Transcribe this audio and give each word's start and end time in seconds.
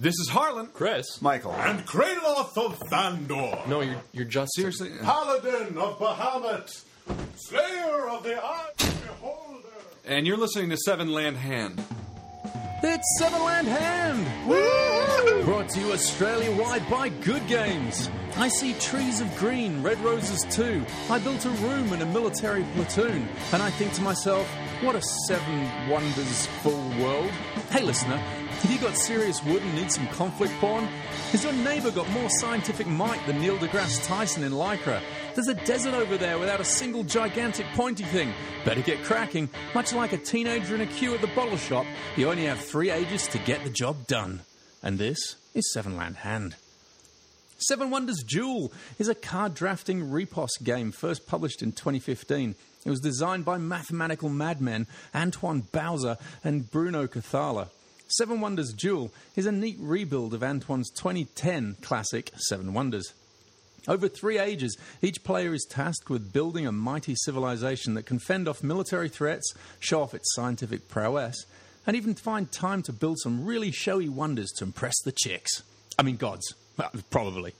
This 0.00 0.14
is 0.14 0.30
Harlan. 0.30 0.68
Chris. 0.72 1.20
Michael. 1.20 1.52
And 1.52 1.86
Kraloth 1.86 2.56
of 2.56 2.80
Thandor. 2.90 3.68
No, 3.68 3.82
you're 3.82 4.02
you're 4.14 4.24
just 4.24 4.54
Seriously? 4.54 4.92
Paladin 5.02 5.76
of 5.76 5.98
Bahamut. 5.98 6.84
Slayer 7.36 8.08
of 8.08 8.22
the 8.22 8.42
Eye 8.42 8.70
Beholder. 8.78 9.68
And 10.06 10.26
you're 10.26 10.38
listening 10.38 10.70
to 10.70 10.78
Seven 10.78 11.12
Land 11.12 11.36
Hand. 11.36 11.84
It's 12.82 13.18
Seven 13.18 13.42
Land 13.42 13.66
Hand! 13.66 15.44
Brought 15.44 15.68
to 15.68 15.80
you 15.80 15.92
Australia 15.92 16.50
wide 16.58 16.88
by 16.88 17.10
Good 17.10 17.46
Games. 17.46 18.08
I 18.38 18.48
see 18.48 18.72
trees 18.80 19.20
of 19.20 19.36
green, 19.36 19.82
red 19.82 20.00
roses 20.00 20.46
too. 20.50 20.82
I 21.10 21.18
built 21.18 21.44
a 21.44 21.50
room 21.50 21.92
in 21.92 22.00
a 22.00 22.06
military 22.06 22.64
platoon, 22.74 23.28
and 23.52 23.62
I 23.62 23.68
think 23.68 23.92
to 23.94 24.02
myself, 24.02 24.48
what 24.80 24.96
a 24.96 25.02
seven 25.28 25.90
wonders 25.90 26.46
full 26.62 26.88
world. 26.98 27.30
Hey, 27.70 27.82
listener, 27.82 28.16
have 28.60 28.70
you 28.70 28.78
got 28.78 28.96
serious 28.96 29.42
wood 29.44 29.62
and 29.62 29.74
need 29.74 29.90
some 29.90 30.06
conflict 30.08 30.52
porn? 30.60 30.84
Has 31.32 31.44
your 31.44 31.52
neighbour 31.54 31.90
got 31.90 32.08
more 32.10 32.28
scientific 32.28 32.86
might 32.86 33.24
than 33.26 33.40
Neil 33.40 33.56
deGrasse 33.56 34.06
Tyson 34.06 34.42
in 34.44 34.52
Lycra? 34.52 35.00
There's 35.34 35.48
a 35.48 35.54
desert 35.54 35.94
over 35.94 36.18
there 36.18 36.38
without 36.38 36.60
a 36.60 36.64
single 36.64 37.02
gigantic 37.02 37.66
pointy 37.68 38.04
thing. 38.04 38.34
Better 38.66 38.82
get 38.82 39.02
cracking. 39.02 39.48
Much 39.74 39.94
like 39.94 40.12
a 40.12 40.18
teenager 40.18 40.74
in 40.74 40.82
a 40.82 40.86
queue 40.86 41.14
at 41.14 41.22
the 41.22 41.26
bottle 41.28 41.56
shop, 41.56 41.86
you 42.16 42.28
only 42.28 42.44
have 42.44 42.58
three 42.58 42.90
ages 42.90 43.26
to 43.28 43.38
get 43.38 43.64
the 43.64 43.70
job 43.70 44.06
done. 44.06 44.40
And 44.82 44.98
this 44.98 45.36
is 45.54 45.72
Seven 45.72 45.96
Land 45.96 46.16
Hand. 46.16 46.56
Seven 47.56 47.90
Wonders 47.90 48.22
Duel 48.22 48.72
is 48.98 49.08
a 49.08 49.14
card 49.14 49.54
drafting 49.54 50.10
repos 50.10 50.56
game 50.62 50.92
first 50.92 51.26
published 51.26 51.62
in 51.62 51.72
2015. 51.72 52.54
It 52.84 52.90
was 52.90 53.00
designed 53.00 53.44
by 53.44 53.58
mathematical 53.58 54.28
madmen 54.28 54.86
Antoine 55.14 55.62
Bauza 55.62 56.18
and 56.44 56.70
Bruno 56.70 57.06
Cathala. 57.06 57.68
Seven 58.10 58.40
Wonders 58.40 58.72
Duel 58.72 59.12
is 59.36 59.46
a 59.46 59.52
neat 59.52 59.76
rebuild 59.78 60.34
of 60.34 60.42
Antoine's 60.42 60.90
2010 60.90 61.76
classic 61.80 62.32
Seven 62.48 62.74
Wonders. 62.74 63.12
Over 63.86 64.08
three 64.08 64.36
ages, 64.36 64.76
each 65.00 65.22
player 65.22 65.54
is 65.54 65.64
tasked 65.70 66.10
with 66.10 66.32
building 66.32 66.66
a 66.66 66.72
mighty 66.72 67.14
civilization 67.14 67.94
that 67.94 68.06
can 68.06 68.18
fend 68.18 68.48
off 68.48 68.64
military 68.64 69.08
threats, 69.08 69.54
show 69.78 70.02
off 70.02 70.12
its 70.12 70.34
scientific 70.34 70.88
prowess, 70.88 71.46
and 71.86 71.96
even 71.96 72.16
find 72.16 72.50
time 72.50 72.82
to 72.82 72.92
build 72.92 73.20
some 73.20 73.46
really 73.46 73.70
showy 73.70 74.08
wonders 74.08 74.50
to 74.56 74.64
impress 74.64 75.00
the 75.02 75.12
chicks. 75.12 75.62
I 75.96 76.02
mean, 76.02 76.16
gods. 76.16 76.52
Probably. 77.10 77.54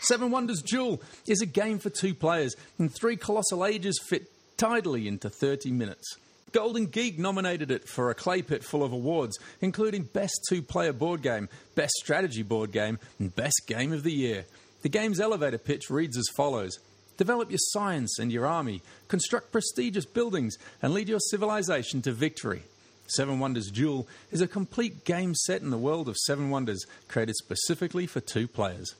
Seven 0.00 0.30
Wonders 0.30 0.62
Duel 0.62 1.02
is 1.26 1.42
a 1.42 1.46
game 1.46 1.78
for 1.78 1.90
two 1.90 2.14
players, 2.14 2.56
and 2.78 2.90
three 2.90 3.16
colossal 3.16 3.66
ages 3.66 4.00
fit 4.02 4.30
tidily 4.56 5.06
into 5.06 5.28
30 5.28 5.72
minutes. 5.72 6.16
Golden 6.52 6.86
Geek 6.86 7.18
nominated 7.18 7.70
it 7.70 7.88
for 7.88 8.10
a 8.10 8.14
clay 8.14 8.42
pit 8.42 8.64
full 8.64 8.82
of 8.82 8.92
awards, 8.92 9.38
including 9.60 10.02
Best 10.02 10.40
Two 10.48 10.62
Player 10.62 10.92
Board 10.92 11.22
Game, 11.22 11.48
Best 11.74 11.92
Strategy 11.94 12.42
Board 12.42 12.72
Game, 12.72 12.98
and 13.18 13.34
Best 13.34 13.62
Game 13.66 13.92
of 13.92 14.02
the 14.02 14.12
Year. 14.12 14.46
The 14.82 14.88
game's 14.88 15.20
elevator 15.20 15.58
pitch 15.58 15.90
reads 15.90 16.16
as 16.16 16.28
follows 16.34 16.78
Develop 17.16 17.50
your 17.50 17.58
science 17.60 18.18
and 18.18 18.32
your 18.32 18.46
army, 18.46 18.82
construct 19.06 19.52
prestigious 19.52 20.06
buildings, 20.06 20.56
and 20.82 20.94
lead 20.94 21.08
your 21.08 21.20
civilization 21.20 22.02
to 22.02 22.12
victory. 22.12 22.62
Seven 23.06 23.40
Wonders 23.40 23.70
Duel 23.70 24.08
is 24.30 24.40
a 24.40 24.48
complete 24.48 25.04
game 25.04 25.34
set 25.34 25.62
in 25.62 25.70
the 25.70 25.78
world 25.78 26.08
of 26.08 26.16
Seven 26.16 26.48
Wonders, 26.48 26.86
created 27.08 27.34
specifically 27.36 28.06
for 28.06 28.20
two 28.20 28.48
players. 28.48 28.94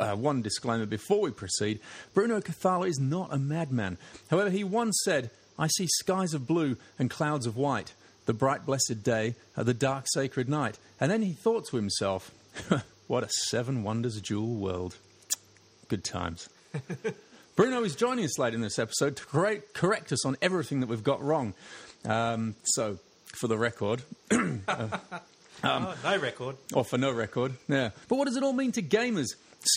Uh, 0.00 0.16
one 0.16 0.42
disclaimer 0.42 0.86
before 0.86 1.20
we 1.20 1.30
proceed 1.30 1.78
Bruno 2.14 2.40
Cathala 2.40 2.88
is 2.88 2.98
not 2.98 3.32
a 3.32 3.38
madman. 3.38 3.96
However, 4.28 4.50
he 4.50 4.64
once 4.64 5.00
said, 5.04 5.30
I 5.58 5.68
see 5.68 5.86
skies 5.86 6.34
of 6.34 6.46
blue 6.46 6.76
and 6.98 7.10
clouds 7.10 7.46
of 7.46 7.56
white, 7.56 7.94
the 8.26 8.32
bright 8.32 8.66
blessed 8.66 9.02
day, 9.02 9.34
uh, 9.56 9.62
the 9.62 9.74
dark 9.74 10.06
sacred 10.08 10.48
night. 10.48 10.78
And 11.00 11.10
then 11.10 11.22
he 11.22 11.32
thought 11.32 11.66
to 11.68 11.76
himself, 11.76 12.30
what 13.06 13.22
a 13.24 13.28
Seven 13.50 13.82
Wonders 13.82 14.20
jewel 14.20 14.54
world. 14.54 14.96
Good 15.88 16.04
times. 16.04 16.48
Bruno 17.56 17.84
is 17.84 17.94
joining 17.94 18.24
us 18.24 18.38
late 18.38 18.54
in 18.54 18.60
this 18.62 18.78
episode 18.78 19.16
to 19.16 19.24
correct, 19.26 19.74
correct 19.74 20.12
us 20.12 20.26
on 20.26 20.36
everything 20.42 20.80
that 20.80 20.88
we've 20.88 21.04
got 21.04 21.22
wrong. 21.22 21.54
Um, 22.04 22.56
so, 22.64 22.98
for 23.26 23.46
the 23.46 23.56
record, 23.56 24.02
Oh, 25.66 25.94
no 26.04 26.18
record. 26.18 26.56
or 26.74 26.84
for 26.84 26.98
no 26.98 27.10
record, 27.10 27.54
yeah. 27.68 27.90
But 28.08 28.16
what 28.16 28.26
does 28.26 28.36
it 28.36 28.42
all 28.42 28.52
mean 28.52 28.72
to 28.72 28.82
gamers? 28.82 29.28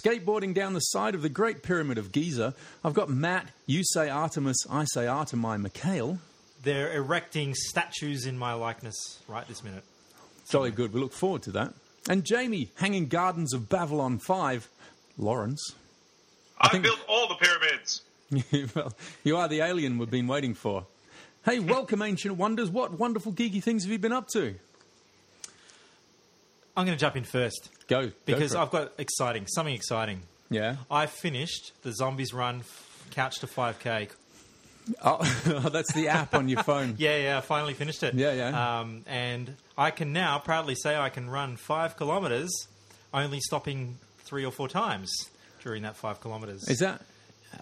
Skateboarding 0.04 0.54
down 0.54 0.74
the 0.74 0.80
side 0.80 1.16
of 1.16 1.22
the 1.22 1.30
Great 1.30 1.64
Pyramid 1.64 1.98
of 1.98 2.12
Giza. 2.12 2.54
I've 2.84 2.94
got 2.94 3.10
Matt. 3.10 3.48
You 3.66 3.84
say 3.84 4.10
Artemis. 4.10 4.58
I 4.70 4.86
say 4.86 5.06
Artemai 5.06 5.60
Mikhail. 5.62 6.20
They're 6.64 6.94
erecting 6.94 7.54
statues 7.56 8.26
in 8.26 8.38
my 8.38 8.54
likeness 8.54 9.20
right 9.28 9.48
this 9.48 9.64
minute. 9.64 9.84
Jolly 10.50 10.72
good. 10.72 10.94
We 10.94 11.00
look 11.00 11.14
forward 11.14 11.44
to 11.44 11.52
that. 11.52 11.74
And 12.10 12.24
Jamie, 12.26 12.72
hanging 12.76 13.08
gardens 13.08 13.54
of 13.54 13.70
Babylon 13.70 14.18
5. 14.18 14.68
Lawrence. 15.18 15.74
I, 16.60 16.70
think- 16.70 16.84
built 16.84 17.00
all 17.08 17.28
the 17.28 17.36
pyramids. 17.36 18.02
well, 18.76 18.94
you 19.24 19.38
are 19.38 19.48
the 19.48 19.62
alien 19.62 19.98
we've 19.98 20.10
been 20.10 20.28
waiting 20.28 20.54
for. 20.54 20.86
Hey, 21.46 21.60
welcome, 21.60 22.02
Ancient 22.02 22.36
Wonders. 22.36 22.70
What 22.70 23.00
wonderful 23.00 23.32
geeky 23.32 23.64
things 23.64 23.84
have 23.84 23.92
you 23.92 24.00
been 24.00 24.12
up 24.12 24.28
to? 24.34 24.56
I'm 26.78 26.86
going 26.86 26.98
to 26.98 27.02
jump 27.02 27.16
in 27.18 27.24
first 27.24 27.70
Go. 27.88 28.08
go 28.08 28.12
because 28.26 28.54
for. 28.54 28.60
I've 28.60 28.70
got 28.72 28.92
exciting, 28.98 29.48
something 29.48 29.74
exciting. 29.74 30.22
Yeah. 30.50 30.78
I 30.90 31.08
finished 31.08 31.74
the 31.82 31.92
Zombies 31.92 32.34
Run 32.34 32.64
Couch 33.12 33.40
to 33.40 33.48
5K. 33.48 34.10
Oh, 35.04 35.18
that's 35.70 35.92
the 35.94 36.08
app 36.08 36.34
on 36.34 36.48
your 36.48 36.64
phone. 36.64 36.96
Yeah, 36.98 37.18
yeah, 37.18 37.38
I 37.40 37.42
finally 37.42 37.74
finished 37.74 38.04
it. 38.04 38.14
Yeah, 38.14 38.32
yeah. 38.32 38.80
Um, 38.80 39.04
and 39.06 39.54
I 39.78 39.92
can 39.92 40.14
now 40.14 40.40
proudly 40.40 40.76
say 40.76 40.96
I 40.96 41.10
can 41.10 41.30
run 41.30 41.58
five 41.58 41.98
kilometres, 41.98 42.50
only 43.14 43.42
stopping 43.42 43.98
three 44.20 44.46
or 44.46 44.52
four 44.54 44.70
times 44.70 45.12
during 45.62 45.84
that 45.84 45.98
five 45.98 46.22
kilometres. 46.22 46.70
Is 46.70 46.80
that. 46.80 47.02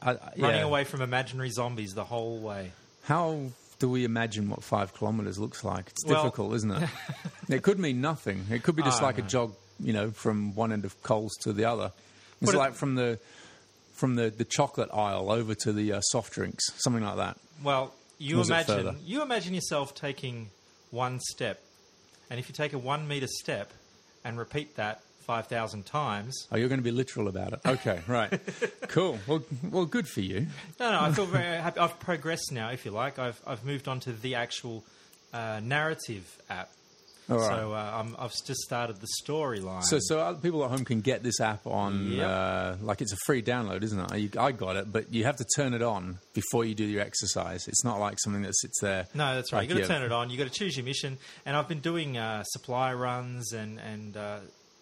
I- 0.03 0.11
I- 0.11 0.17
running 0.37 0.59
yeah. 0.59 0.65
away 0.65 0.83
from 0.83 1.01
imaginary 1.01 1.49
zombies 1.49 1.93
the 1.95 2.03
whole 2.03 2.37
way. 2.37 2.73
How 3.05 3.39
do 3.79 3.89
we 3.89 4.05
imagine 4.05 4.49
what 4.49 4.63
five 4.63 4.93
kilometres 4.97 5.37
looks 5.39 5.63
like? 5.63 5.89
It's 5.89 6.05
Well- 6.05 6.23
difficult, 6.23 6.53
isn't 6.55 6.71
it? 6.71 6.89
it 7.49 7.61
could 7.63 7.79
mean 7.79 8.01
nothing. 8.01 8.45
It 8.49 8.63
could 8.63 8.75
be 8.75 8.83
just 8.83 9.01
I 9.01 9.05
like 9.05 9.17
a 9.17 9.21
jog, 9.23 9.53
you 9.79 9.93
know, 9.93 10.11
from 10.11 10.55
one 10.55 10.71
end 10.71 10.85
of 10.85 11.01
Coles 11.03 11.33
to 11.41 11.53
the 11.53 11.65
other. 11.65 11.91
It's 12.41 12.53
it- 12.53 12.57
like 12.57 12.73
from 12.73 12.95
the 12.95 13.19
from 13.93 14.15
the, 14.15 14.29
the 14.29 14.43
chocolate 14.43 14.89
aisle 14.93 15.31
over 15.31 15.55
to 15.55 15.71
the 15.71 15.93
uh, 15.93 16.01
soft 16.01 16.33
drinks, 16.33 16.65
something 16.83 17.03
like 17.03 17.15
that. 17.15 17.37
Well, 17.63 17.93
you 18.17 18.37
Was 18.37 18.49
imagine 18.49 18.97
you 19.05 19.21
imagine 19.21 19.53
yourself 19.53 19.95
taking 19.95 20.49
one 20.91 21.19
step, 21.19 21.61
and 22.29 22.39
if 22.39 22.49
you 22.49 22.53
take 22.55 22.73
a 22.73 22.77
one 22.77 23.07
meter 23.07 23.27
step 23.27 23.71
and 24.23 24.37
repeat 24.37 24.75
that 24.75 25.01
five 25.25 25.47
thousand 25.47 25.85
times, 25.85 26.47
Oh, 26.51 26.57
you're 26.57 26.69
going 26.69 26.79
to 26.79 26.83
be 26.83 26.91
literal 26.91 27.27
about 27.27 27.53
it. 27.53 27.59
Okay, 27.65 27.99
right, 28.07 28.39
cool. 28.87 29.19
Well, 29.27 29.43
well, 29.71 29.85
good 29.85 30.07
for 30.07 30.21
you. 30.21 30.47
no, 30.79 30.91
no, 30.91 30.99
I 31.01 31.11
feel 31.11 31.25
very 31.25 31.57
happy. 31.61 31.79
I've 31.79 31.99
progressed 31.99 32.51
now, 32.51 32.69
if 32.69 32.85
you 32.85 32.91
like. 32.91 33.19
I've 33.19 33.41
I've 33.45 33.65
moved 33.65 33.87
on 33.87 33.99
to 34.01 34.11
the 34.13 34.35
actual 34.35 34.83
uh, 35.33 35.59
narrative 35.63 36.37
app. 36.49 36.69
All 37.27 37.37
right. 37.39 37.47
So 37.59 37.73
uh, 37.73 37.77
I'm, 38.03 38.15
I've 38.19 38.33
just 38.45 38.59
started 38.59 38.97
the 39.01 39.07
storyline. 39.23 39.83
So, 39.83 39.97
so 39.99 40.19
other 40.19 40.37
people 40.37 40.63
at 40.63 40.69
home 40.69 40.85
can 40.85 41.01
get 41.01 41.23
this 41.23 41.41
app 41.41 41.65
on, 41.65 42.11
Yep. 42.11 42.23
uh, 42.29 42.75
like 42.83 43.01
it's 43.01 43.13
a 43.13 43.17
free 43.25 43.41
download, 43.41 43.81
isn't 43.81 43.99
it? 44.13 44.19
You- 44.19 44.29
I 44.39 44.51
got 44.51 44.75
it, 44.75 44.93
but 44.93 45.11
you 45.11 45.23
have 45.23 45.35
to 45.37 45.45
turn 45.55 45.73
it 45.73 45.81
on 45.81 46.19
before 46.35 46.65
you 46.65 46.75
do 46.75 46.83
your 46.85 47.01
exercise. 47.01 47.67
It's 47.67 47.83
not 47.83 47.99
like 47.99 48.19
something 48.23 48.43
that 48.43 48.55
sits 48.55 48.79
there. 48.79 49.07
No, 49.15 49.33
that's 49.33 49.51
right. 49.51 49.61
like 49.61 49.69
you 49.69 49.75
got 49.75 49.81
to 49.81 49.87
turn 49.87 50.03
it 50.03 50.11
on. 50.11 50.29
You 50.29 50.37
got 50.37 50.43
to 50.43 50.53
choose 50.53 50.77
your 50.77 50.85
mission. 50.85 51.17
And 51.47 51.57
I've 51.57 51.67
been 51.67 51.79
doing 51.79 52.15
uh, 52.15 52.43
supply 52.43 52.93
runs 52.93 53.53
and 53.53 53.79
and 53.79 54.15
uh, 54.15 54.37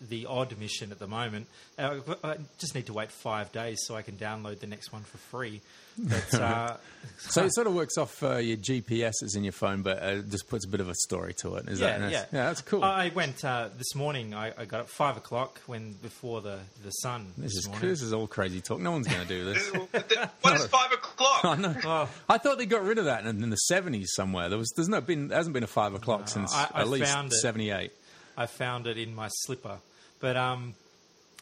the 0.09 0.25
odd 0.25 0.58
mission 0.59 0.91
at 0.91 1.00
the 1.00 1.08
moment. 1.08 1.47
Uh, 1.78 2.00
I 2.24 2.38
just 2.59 2.75
need 2.75 2.88
to 2.88 2.94
wait 2.94 3.12
five 3.12 3.52
days 3.52 3.80
so 3.86 3.96
I 3.96 4.02
can 4.02 4.16
download 4.16 4.59
the 4.59 4.68
next 4.68 4.91
one 4.91 5.02
for 5.03 5.18
free. 5.18 5.62
But 5.97 6.34
uh, 6.40 6.78
So 7.18 7.46
it 7.46 7.53
sort 7.53 7.68
of 7.68 7.75
works 7.75 7.97
off 7.97 8.22
uh, 8.24 8.38
your 8.38 8.58
GPS 8.58 9.13
that's 9.22 9.36
in 9.36 9.44
your 9.44 9.53
phone, 9.53 9.81
but 9.81 10.02
uh, 10.02 10.16
just 10.22 10.47
puts 10.50 10.66
a 10.66 10.68
bit 10.68 10.80
of 10.81 10.90
a 10.90 10.96
story 10.96 11.34
to 11.36 11.56
it. 11.56 11.68
Is 11.69 11.80
yeah, 11.80 11.97
that 11.97 12.12
yeah, 12.12 12.18
yeah, 12.31 12.46
that's 12.46 12.62
cool. 12.62 12.84
I 12.84 13.09
went 13.09 13.44
uh, 13.46 13.69
this 13.78 13.96
morning. 13.96 14.34
I, 14.34 14.53
I 14.58 14.66
got 14.66 14.81
up 14.81 14.90
five 14.90 15.18
o'clock 15.18 15.62
when 15.68 15.94
before 15.94 16.42
the 16.42 16.60
the 16.83 16.92
sun 16.92 17.28
this 17.38 17.54
this, 17.54 17.57
is 17.57 17.68
morning. 17.68 17.89
this 17.89 18.01
is 18.01 18.13
all 18.13 18.28
crazy 18.28 18.62
talk. 18.62 18.80
No 18.80 18.92
one's 18.92 19.07
going 19.07 19.22
to 19.22 19.28
do 19.28 19.45
this. 19.45 19.68
what 20.42 20.56
is 20.56 20.66
five 20.68 20.92
o'clock? 20.92 21.45
I 21.45 21.56
know. 21.56 21.75
Oh. 21.86 22.10
I 22.30 22.38
thought 22.38 22.57
they 22.57 22.66
got 22.66 22.83
rid 22.83 22.98
of 22.98 23.06
that 23.06 23.25
in, 23.25 23.44
in 23.44 23.50
the 23.50 23.56
seventies 23.56 24.12
somewhere. 24.16 24.50
There 24.50 24.57
was 24.57 24.72
there's 24.75 24.89
no 24.89 25.01
been 25.01 25.30
there 25.30 25.38
hasn't 25.38 25.54
been 25.54 25.63
a 25.63 25.68
five 25.68 25.94
o'clock 25.94 26.28
since 26.28 26.54
I- 26.54 26.69
I 26.74 26.81
at 26.81 26.89
least 26.89 27.16
seventy 27.42 27.72
eight. 27.72 27.92
I 28.36 28.48
found 28.48 28.88
it 28.88 28.98
in 28.98 29.13
my 29.13 29.28
slipper. 29.28 29.78
But 30.24 30.38
um, 30.38 30.74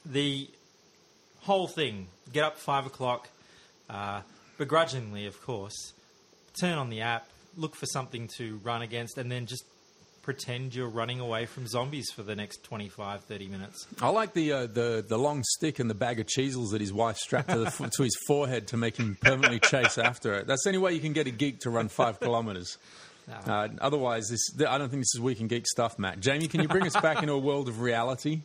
the 0.03 0.49
whole 1.41 1.67
thing, 1.67 2.07
get 2.33 2.43
up 2.43 2.57
five 2.57 2.87
o'clock, 2.87 3.29
uh, 3.87 4.21
begrudgingly, 4.57 5.27
of 5.27 5.39
course, 5.43 5.93
turn 6.59 6.79
on 6.79 6.89
the 6.89 7.01
app, 7.01 7.27
look 7.55 7.75
for 7.75 7.85
something 7.85 8.27
to 8.37 8.59
run 8.63 8.81
against, 8.81 9.19
and 9.19 9.31
then 9.31 9.45
just 9.45 9.65
pretend 10.23 10.73
you're 10.73 10.89
running 10.89 11.19
away 11.19 11.45
from 11.45 11.67
zombies 11.67 12.09
for 12.09 12.23
the 12.23 12.35
next 12.35 12.63
25, 12.63 13.23
30 13.25 13.47
minutes. 13.49 13.85
I 14.01 14.09
like 14.09 14.33
the 14.33 14.51
uh, 14.51 14.65
the 14.65 15.05
the 15.07 15.17
long 15.19 15.43
stick 15.43 15.77
and 15.77 15.87
the 15.87 15.93
bag 15.93 16.19
of 16.19 16.25
cheesels 16.25 16.71
that 16.71 16.81
his 16.81 16.91
wife 16.91 17.17
strapped 17.17 17.49
to, 17.49 17.59
the, 17.59 17.91
to 17.97 18.01
his 18.01 18.17
forehead 18.25 18.65
to 18.69 18.77
make 18.77 18.97
him 18.97 19.15
permanently 19.21 19.59
chase 19.59 19.99
after 19.99 20.33
it. 20.33 20.47
That's 20.47 20.63
the 20.63 20.69
only 20.69 20.79
way 20.79 20.93
you 20.93 21.01
can 21.01 21.13
get 21.13 21.27
a 21.27 21.31
geek 21.31 21.59
to 21.59 21.69
run 21.69 21.87
five 21.87 22.19
kilometres. 22.19 22.79
Uh, 23.47 23.69
otherwise, 23.79 24.27
this 24.29 24.41
I 24.67 24.77
don't 24.77 24.89
think 24.89 25.01
this 25.03 25.15
is 25.15 25.21
week 25.21 25.39
in 25.39 25.47
geek 25.47 25.65
stuff, 25.65 25.97
Matt. 25.97 26.19
Jamie, 26.19 26.47
can 26.47 26.59
you 26.59 26.67
bring 26.67 26.85
us 26.85 26.99
back 26.99 27.21
into 27.21 27.31
a 27.31 27.39
world 27.39 27.69
of 27.69 27.79
reality? 27.79 28.41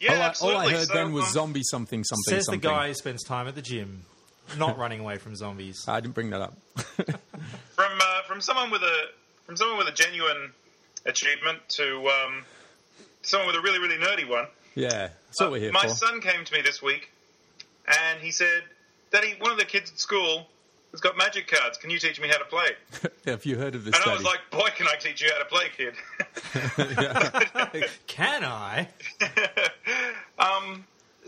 Yeah, 0.00 0.32
all, 0.40 0.50
I, 0.50 0.54
all. 0.54 0.60
I 0.60 0.70
heard 0.72 0.86
So, 0.88 0.94
then 0.94 1.12
was 1.12 1.24
um, 1.26 1.30
zombie 1.32 1.62
something 1.62 2.02
something 2.04 2.34
Says 2.34 2.46
something. 2.46 2.60
the 2.60 2.66
guy 2.68 2.88
who 2.88 2.94
spends 2.94 3.22
time 3.22 3.46
at 3.46 3.54
the 3.54 3.62
gym, 3.62 4.02
not 4.58 4.78
running 4.82 5.00
away 5.00 5.18
from 5.18 5.36
zombies. 5.36 5.84
I 5.86 6.00
didn't 6.00 6.14
bring 6.14 6.30
that 6.30 6.40
up. 6.40 6.56
from 6.76 7.92
uh, 8.00 8.22
from 8.26 8.40
someone 8.40 8.70
with 8.70 8.82
a 8.82 8.96
from 9.46 9.56
someone 9.56 9.78
with 9.78 9.88
a 9.88 9.92
genuine 9.92 10.52
achievement 11.06 11.58
to 11.68 12.08
um, 12.08 12.44
someone 13.22 13.46
with 13.48 13.56
a 13.56 13.60
really 13.60 13.78
really 13.78 13.96
nerdy 13.96 14.28
one. 14.28 14.46
yeah, 14.74 15.08
that's 15.26 15.40
what 15.40 15.50
we're 15.50 15.60
here 15.60 15.72
My 15.72 15.82
for. 15.82 15.88
son 15.90 16.20
came 16.20 16.44
to 16.44 16.52
me 16.54 16.62
this 16.62 16.80
week, 16.82 17.10
and 17.86 18.20
he 18.20 18.30
said, 18.30 18.62
"Daddy, 19.12 19.34
one 19.38 19.52
of 19.52 19.58
the 19.58 19.64
kids 19.64 19.90
at 19.90 19.98
school 19.98 20.46
has 20.92 21.00
got 21.00 21.16
magic 21.16 21.48
cards. 21.48 21.78
Can 21.78 21.90
you 21.90 21.98
teach 21.98 22.20
me 22.20 22.28
how 22.28 22.38
to 22.38 22.44
play?" 22.44 22.70
Have 23.26 23.44
you 23.44 23.56
heard 23.56 23.74
of 23.74 23.84
this? 23.84 23.94
And 23.94 24.04
I 24.10 24.14
was 24.14 24.24
like, 24.24 24.40
"Boy, 24.50 24.68
can 24.76 24.86
I 24.86 24.96
teach 24.96 25.22
you 25.22 25.30
how 25.32 25.38
to 25.38 25.44
play, 25.44 25.66
kid!" 25.76 25.94
Can 28.06 28.44
I? 28.44 28.88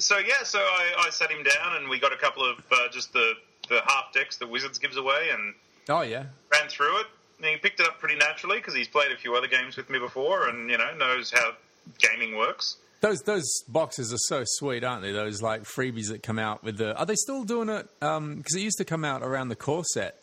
so 0.02 0.18
yeah, 0.18 0.42
so 0.44 0.58
I, 0.58 1.06
I 1.06 1.10
sat 1.10 1.30
him 1.30 1.42
down, 1.42 1.76
and 1.76 1.88
we 1.88 1.98
got 1.98 2.12
a 2.12 2.16
couple 2.16 2.44
of 2.44 2.58
uh, 2.70 2.88
just 2.90 3.12
the 3.12 3.34
the 3.68 3.80
half 3.86 4.12
decks 4.12 4.36
that 4.38 4.50
Wizards 4.50 4.78
gives 4.78 4.96
away, 4.96 5.28
and 5.32 5.54
oh 5.88 6.02
yeah, 6.02 6.24
ran 6.52 6.68
through 6.68 7.00
it. 7.00 7.06
And 7.38 7.46
he 7.46 7.56
picked 7.56 7.80
it 7.80 7.86
up 7.86 7.98
pretty 7.98 8.16
naturally 8.16 8.58
because 8.58 8.74
he's 8.74 8.88
played 8.88 9.10
a 9.10 9.16
few 9.16 9.34
other 9.34 9.48
games 9.48 9.76
with 9.76 9.88
me 9.90 9.98
before, 9.98 10.48
and 10.48 10.68
you 10.70 10.78
know 10.78 10.94
knows 10.96 11.30
how 11.30 11.52
gaming 11.98 12.36
works. 12.36 12.76
Those 13.02 13.20
those 13.22 13.62
boxes 13.68 14.12
are 14.12 14.18
so 14.18 14.44
sweet, 14.46 14.84
aren't 14.84 15.02
they? 15.02 15.12
Those 15.12 15.42
like 15.42 15.64
freebies 15.64 16.08
that 16.08 16.22
come 16.22 16.38
out 16.38 16.64
with 16.64 16.78
the. 16.78 16.96
Are 16.96 17.04
they 17.04 17.16
still 17.16 17.44
doing 17.44 17.68
it? 17.68 17.86
Because 18.00 18.54
it 18.54 18.60
used 18.60 18.78
to 18.78 18.84
come 18.84 19.04
out 19.04 19.22
around 19.22 19.48
the 19.48 19.56
core 19.56 19.84
set, 19.84 20.22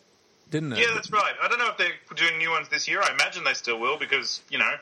didn't 0.50 0.72
it? 0.72 0.78
Yeah, 0.80 0.86
that's 0.94 1.12
right. 1.12 1.34
I 1.40 1.48
don't 1.48 1.58
know 1.58 1.68
if 1.68 1.76
they're 1.76 1.92
doing 2.16 2.38
new 2.38 2.50
ones 2.50 2.68
this 2.68 2.88
year. 2.88 3.00
I 3.02 3.12
imagine 3.12 3.44
they 3.44 3.52
still 3.52 3.78
will 3.78 3.98
because 3.98 4.42
you 4.50 4.58
know 4.58 4.74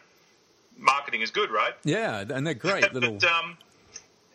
marketing 0.78 1.22
is 1.22 1.30
good, 1.32 1.50
right? 1.50 1.74
Yeah, 1.84 2.24
and 2.30 2.46
they're 2.46 2.54
great 2.54 2.92
little. 2.94 3.14
but 3.14 3.24
um, 3.24 3.58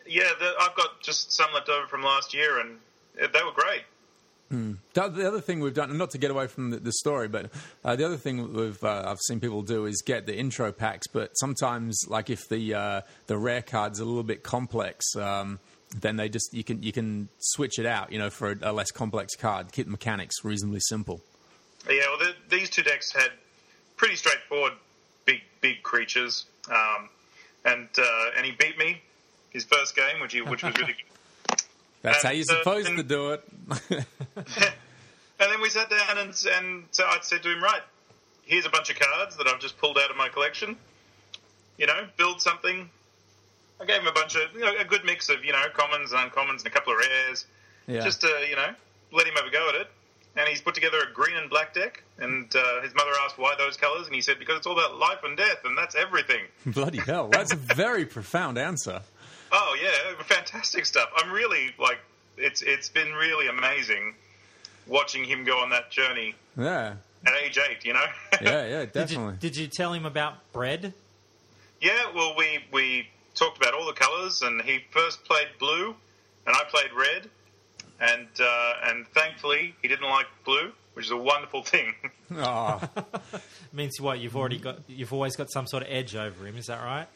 yeah, 0.06 0.30
the, 0.38 0.52
I've 0.60 0.76
got 0.76 1.00
just 1.00 1.32
some 1.32 1.52
left 1.54 1.70
over 1.70 1.86
from 1.86 2.02
last 2.02 2.34
year, 2.34 2.60
and 2.60 2.78
uh, 3.20 3.28
they 3.32 3.42
were 3.42 3.52
great. 3.52 3.82
The 4.92 5.08
the 5.08 5.26
other 5.26 5.40
thing 5.40 5.60
we've 5.60 5.74
done, 5.74 5.96
not 5.96 6.10
to 6.10 6.18
get 6.18 6.30
away 6.30 6.46
from 6.46 6.70
the, 6.70 6.78
the 6.78 6.92
story, 6.92 7.28
but 7.28 7.50
uh, 7.84 7.96
the 7.96 8.04
other 8.04 8.16
thing 8.16 8.52
we've 8.52 8.82
uh, 8.82 9.04
I've 9.06 9.20
seen 9.26 9.40
people 9.40 9.62
do 9.62 9.86
is 9.86 10.02
get 10.02 10.26
the 10.26 10.36
intro 10.36 10.72
packs. 10.72 11.06
But 11.06 11.36
sometimes, 11.38 11.98
like 12.08 12.30
if 12.30 12.48
the 12.48 12.74
uh, 12.74 13.00
the 13.26 13.38
rare 13.38 13.62
card's 13.62 14.00
a 14.00 14.04
little 14.04 14.22
bit 14.22 14.42
complex, 14.42 15.16
um, 15.16 15.58
then 16.00 16.16
they 16.16 16.28
just 16.28 16.52
you 16.52 16.64
can 16.64 16.82
you 16.82 16.92
can 16.92 17.28
switch 17.38 17.78
it 17.78 17.86
out, 17.86 18.12
you 18.12 18.18
know, 18.18 18.30
for 18.30 18.52
a, 18.52 18.70
a 18.70 18.72
less 18.72 18.90
complex 18.90 19.34
card. 19.36 19.72
Keep 19.72 19.86
the 19.86 19.92
mechanics 19.92 20.44
reasonably 20.44 20.80
simple. 20.80 21.20
Yeah, 21.88 22.02
well, 22.08 22.18
the, 22.18 22.56
these 22.56 22.70
two 22.70 22.82
decks 22.82 23.12
had 23.12 23.30
pretty 23.96 24.16
straightforward 24.16 24.72
big 25.26 25.40
big 25.60 25.82
creatures, 25.82 26.46
um, 26.70 27.08
and 27.64 27.88
uh, 27.98 28.30
and 28.36 28.46
he 28.46 28.52
beat 28.52 28.78
me 28.78 29.00
his 29.50 29.64
first 29.64 29.94
game, 29.94 30.20
which 30.20 30.32
he, 30.32 30.40
which 30.40 30.62
was 30.62 30.74
really 30.76 30.92
good. 30.92 30.96
That's 32.04 32.22
And, 32.22 32.28
how 32.28 32.34
you're 32.34 32.42
uh, 32.42 32.58
supposed 32.58 32.88
and- 32.88 32.98
to 32.98 33.02
do 33.02 33.32
it. 33.32 34.06
And 35.40 35.50
then 35.50 35.60
we 35.60 35.68
sat 35.68 35.90
down 35.90 36.16
and 36.18 36.46
and 36.56 36.84
so 36.92 37.04
I 37.04 37.18
said 37.20 37.42
to 37.42 37.50
him, 37.50 37.60
right, 37.60 37.82
here's 38.44 38.66
a 38.66 38.70
bunch 38.70 38.88
of 38.88 38.98
cards 39.00 39.36
that 39.36 39.48
I've 39.48 39.58
just 39.58 39.76
pulled 39.78 39.98
out 39.98 40.08
of 40.08 40.16
my 40.16 40.28
collection. 40.28 40.76
You 41.76 41.86
know, 41.88 42.06
build 42.16 42.40
something. 42.40 42.88
I 43.80 43.84
gave 43.84 44.00
him 44.00 44.06
a 44.06 44.12
bunch 44.12 44.36
of 44.36 44.42
you 44.54 44.60
know, 44.60 44.72
a 44.78 44.84
good 44.84 45.04
mix 45.04 45.28
of 45.30 45.44
you 45.44 45.52
know 45.52 45.62
commons 45.74 46.12
and 46.12 46.30
uncommons 46.30 46.58
and 46.58 46.66
a 46.66 46.70
couple 46.70 46.92
of 46.92 47.00
rares, 47.00 47.46
yeah. 47.88 48.04
just 48.04 48.20
to 48.20 48.28
you 48.48 48.54
know 48.54 48.74
let 49.12 49.26
him 49.26 49.34
have 49.34 49.44
a 49.46 49.50
go 49.50 49.68
at 49.70 49.74
it. 49.74 49.88
And 50.36 50.48
he's 50.48 50.60
put 50.60 50.74
together 50.76 50.98
a 50.98 51.12
green 51.12 51.36
and 51.36 51.50
black 51.50 51.74
deck. 51.74 52.02
And 52.18 52.54
uh, 52.54 52.82
his 52.82 52.94
mother 52.94 53.10
asked 53.24 53.36
why 53.36 53.54
those 53.58 53.76
colours, 53.76 54.06
and 54.06 54.14
he 54.14 54.20
said 54.20 54.38
because 54.38 54.58
it's 54.58 54.66
all 54.68 54.78
about 54.78 54.98
life 54.98 55.18
and 55.24 55.36
death, 55.36 55.64
and 55.64 55.76
that's 55.76 55.96
everything. 55.96 56.44
Bloody 56.66 56.98
hell, 56.98 57.26
that's 57.28 57.52
a 57.52 57.56
very 57.56 58.04
profound 58.06 58.56
answer. 58.56 59.02
Oh 59.56 59.76
yeah, 59.80 60.20
fantastic 60.24 60.84
stuff. 60.84 61.08
I'm 61.16 61.30
really 61.30 61.70
like 61.78 61.98
it's 62.36 62.62
it's 62.62 62.88
been 62.88 63.12
really 63.12 63.46
amazing 63.46 64.14
watching 64.88 65.24
him 65.24 65.44
go 65.44 65.58
on 65.60 65.70
that 65.70 65.90
journey 65.92 66.34
Yeah, 66.58 66.94
at 67.24 67.32
age 67.42 67.56
eight. 67.70 67.84
You 67.84 67.92
know. 67.92 68.04
yeah, 68.42 68.66
yeah, 68.66 68.78
Did 68.80 68.92
definitely. 68.92 69.32
you, 69.34 69.38
did 69.38 69.56
you 69.56 69.66
tell 69.68 69.92
him 69.92 70.04
about 70.06 70.34
bread? 70.52 70.92
Yeah, 71.80 72.10
well, 72.14 72.34
we 72.36 72.64
we 72.72 73.08
talked 73.36 73.58
about 73.58 73.74
all 73.74 73.86
the 73.86 73.92
colours, 73.92 74.42
and 74.42 74.60
he 74.62 74.80
first 74.90 75.24
played 75.24 75.48
blue, 75.60 75.94
and 76.46 76.56
I 76.56 76.64
played 76.68 76.90
red, 76.92 77.30
and 78.00 78.26
uh, 78.40 78.72
and 78.86 79.06
thankfully 79.08 79.76
he 79.82 79.86
didn't 79.88 80.08
like 80.08 80.26
blue, 80.44 80.72
which 80.94 81.06
is 81.06 81.12
a 81.12 81.16
wonderful 81.16 81.62
thing. 81.62 81.94
Aw. 82.36 82.88
means 83.72 84.00
what? 84.00 84.18
You've 84.18 84.36
already 84.36 84.58
got. 84.58 84.78
You've 84.88 85.12
always 85.12 85.36
got 85.36 85.50
some 85.52 85.66
sort 85.68 85.84
of 85.84 85.90
edge 85.90 86.16
over 86.16 86.44
him. 86.44 86.56
Is 86.56 86.66
that 86.66 86.82
right? 86.82 87.06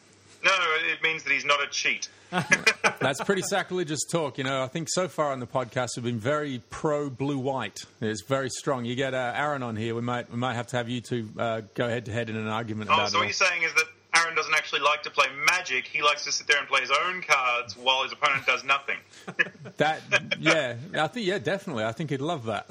No, 0.45 0.51
it 0.93 1.03
means 1.03 1.23
that 1.25 1.33
he's 1.33 1.45
not 1.45 1.63
a 1.63 1.67
cheat. 1.69 2.09
That's 3.01 3.23
pretty 3.25 3.43
sacrilegious 3.49 4.01
talk. 4.11 4.39
You 4.39 4.45
know, 4.45 4.63
I 4.63 4.67
think 4.69 4.89
so 4.91 5.09
far 5.09 5.33
on 5.33 5.41
the 5.41 5.47
podcast 5.47 5.91
we've 5.97 6.05
been 6.05 6.19
very 6.19 6.61
pro 6.71 7.09
blue 7.11 7.39
white. 7.39 7.79
It's 8.01 8.23
very 8.23 8.51
strong. 8.51 8.85
You 8.85 8.95
get 8.95 9.15
uh, 9.15 9.33
Aaron 9.35 9.63
on 9.63 9.77
here, 9.77 9.95
we 9.95 10.03
might 10.03 10.31
we 10.31 10.37
might 10.37 10.55
have 10.55 10.67
to 10.69 10.77
have 10.77 10.89
you 10.89 11.01
two 11.01 11.29
uh, 11.39 11.63
go 11.75 11.89
head 11.89 12.05
to 12.07 12.13
head 12.13 12.29
in 12.31 12.37
an 12.37 12.49
argument 12.49 12.91
Oh, 12.91 12.95
about 12.95 13.11
so 13.11 13.17
it. 13.17 13.21
what 13.21 13.25
you're 13.27 13.33
saying 13.33 13.63
is 13.63 13.73
that 13.75 13.85
Aaron 14.17 14.35
doesn't 14.35 14.55
actually 14.55 14.81
like 14.81 15.03
to 15.05 15.11
play 15.11 15.27
Magic. 15.51 15.87
He 15.87 16.03
likes 16.03 16.25
to 16.25 16.33
sit 16.33 16.47
there 16.47 16.59
and 16.59 16.67
play 16.67 16.81
his 16.81 16.91
own 17.05 17.23
cards 17.23 17.77
while 17.77 18.03
his 18.05 18.13
opponent 18.13 18.47
does 18.47 18.65
nothing. 18.65 18.97
That 19.77 20.03
yeah, 20.41 20.75
I 20.97 21.07
think 21.07 21.27
yeah, 21.27 21.39
definitely. 21.39 21.85
I 21.85 21.93
think 21.93 22.11
he'd 22.11 22.21
love 22.21 22.47
that. 22.47 22.67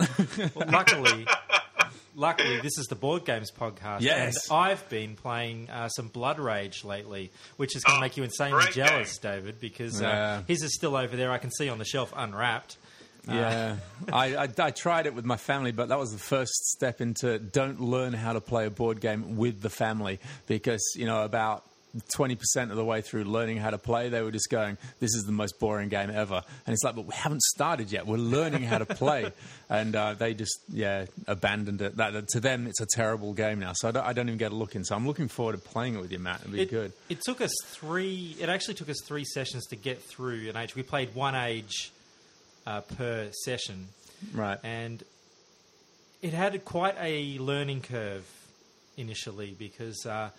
Well, 0.55 0.67
luckily, 0.69 1.25
luckily, 2.17 2.59
this 2.59 2.77
is 2.77 2.87
the 2.87 2.95
board 2.95 3.23
games 3.23 3.51
podcast. 3.51 4.01
Yes. 4.01 4.49
and 4.49 4.57
I've 4.59 4.89
been 4.89 5.15
playing 5.15 5.69
uh, 5.69 5.87
some 5.87 6.09
Blood 6.09 6.39
Rage 6.39 6.83
lately, 6.83 7.31
which 7.55 7.75
is 7.77 7.83
going 7.85 7.93
to 7.95 7.97
Oh, 7.99 8.01
make 8.01 8.17
you 8.17 8.23
insanely 8.23 8.61
great 8.63 8.73
jealous, 8.73 9.17
David, 9.19 9.61
because 9.61 10.01
Yeah. 10.01 10.09
uh, 10.09 10.41
his 10.47 10.61
is 10.63 10.73
still 10.75 10.95
over 10.97 11.15
there. 11.15 11.31
I 11.31 11.37
can 11.37 11.51
see 11.51 11.69
on 11.69 11.77
the 11.77 11.85
shelf 11.85 12.11
unwrapped. 12.15 12.75
yeah, 13.27 13.75
I, 14.11 14.35
I 14.35 14.47
I 14.57 14.71
tried 14.71 15.05
it 15.05 15.13
with 15.13 15.25
my 15.25 15.35
family, 15.37 15.73
but 15.73 15.89
that 15.89 15.99
was 15.99 16.11
the 16.13 16.17
first 16.17 16.53
step 16.71 17.01
into 17.01 17.37
don't 17.39 17.81
learn 17.81 18.13
how 18.13 18.31
to 18.33 18.39
play 18.41 18.65
a 18.65 18.69
board 18.69 19.01
game 19.01 19.35
with 19.35 19.61
the 19.61 19.69
family 19.69 20.19
because 20.47 20.81
you 20.95 21.05
know 21.05 21.23
about. 21.23 21.63
20% 22.15 22.69
of 22.69 22.75
the 22.75 22.85
way 22.85 23.01
through 23.01 23.23
learning 23.23 23.57
how 23.57 23.69
to 23.71 23.77
play, 23.77 24.09
they 24.09 24.21
were 24.21 24.31
just 24.31 24.49
going, 24.49 24.77
This 24.99 25.15
is 25.15 25.23
the 25.25 25.31
most 25.31 25.59
boring 25.59 25.89
game 25.89 26.09
ever. 26.11 26.43
And 26.65 26.73
it's 26.73 26.83
like, 26.83 26.95
But 26.95 27.05
we 27.05 27.13
haven't 27.13 27.41
started 27.41 27.91
yet. 27.91 28.05
We're 28.05 28.17
learning 28.17 28.63
how 28.63 28.77
to 28.77 28.85
play. 28.85 29.31
and 29.69 29.95
uh, 29.95 30.13
they 30.13 30.33
just, 30.33 30.59
yeah, 30.69 31.05
abandoned 31.27 31.81
it. 31.81 31.97
That, 31.97 32.27
to 32.29 32.39
them, 32.39 32.67
it's 32.67 32.81
a 32.81 32.85
terrible 32.85 33.33
game 33.33 33.59
now. 33.59 33.73
So 33.73 33.87
I 33.87 33.91
don't, 33.91 34.05
I 34.05 34.13
don't 34.13 34.27
even 34.27 34.37
get 34.37 34.51
a 34.51 34.55
look 34.55 34.75
in. 34.75 34.83
So 34.83 34.95
I'm 34.95 35.07
looking 35.07 35.27
forward 35.27 35.53
to 35.53 35.57
playing 35.69 35.95
it 35.95 36.01
with 36.01 36.11
you, 36.11 36.19
Matt. 36.19 36.41
It'd 36.41 36.51
be 36.53 36.61
It, 36.61 36.69
good. 36.69 36.93
it 37.09 37.21
took 37.21 37.41
us 37.41 37.51
three. 37.65 38.35
It 38.39 38.49
actually 38.49 38.75
took 38.75 38.89
us 38.89 38.97
three 39.05 39.25
sessions 39.25 39.65
to 39.67 39.75
get 39.75 40.01
through 40.01 40.49
an 40.49 40.57
age. 40.57 40.75
We 40.75 40.83
played 40.83 41.15
one 41.15 41.35
age 41.35 41.91
uh, 42.67 42.81
per 42.81 43.29
session, 43.43 43.87
Right. 44.33 44.59
and 44.63 45.01
it 46.21 46.33
had 46.33 46.63
quite 46.65 46.95
a 46.99 47.37
learning 47.39 47.81
curve 47.81 48.25
initially 48.97 49.55
because 49.57 50.05
uh, 50.05 50.29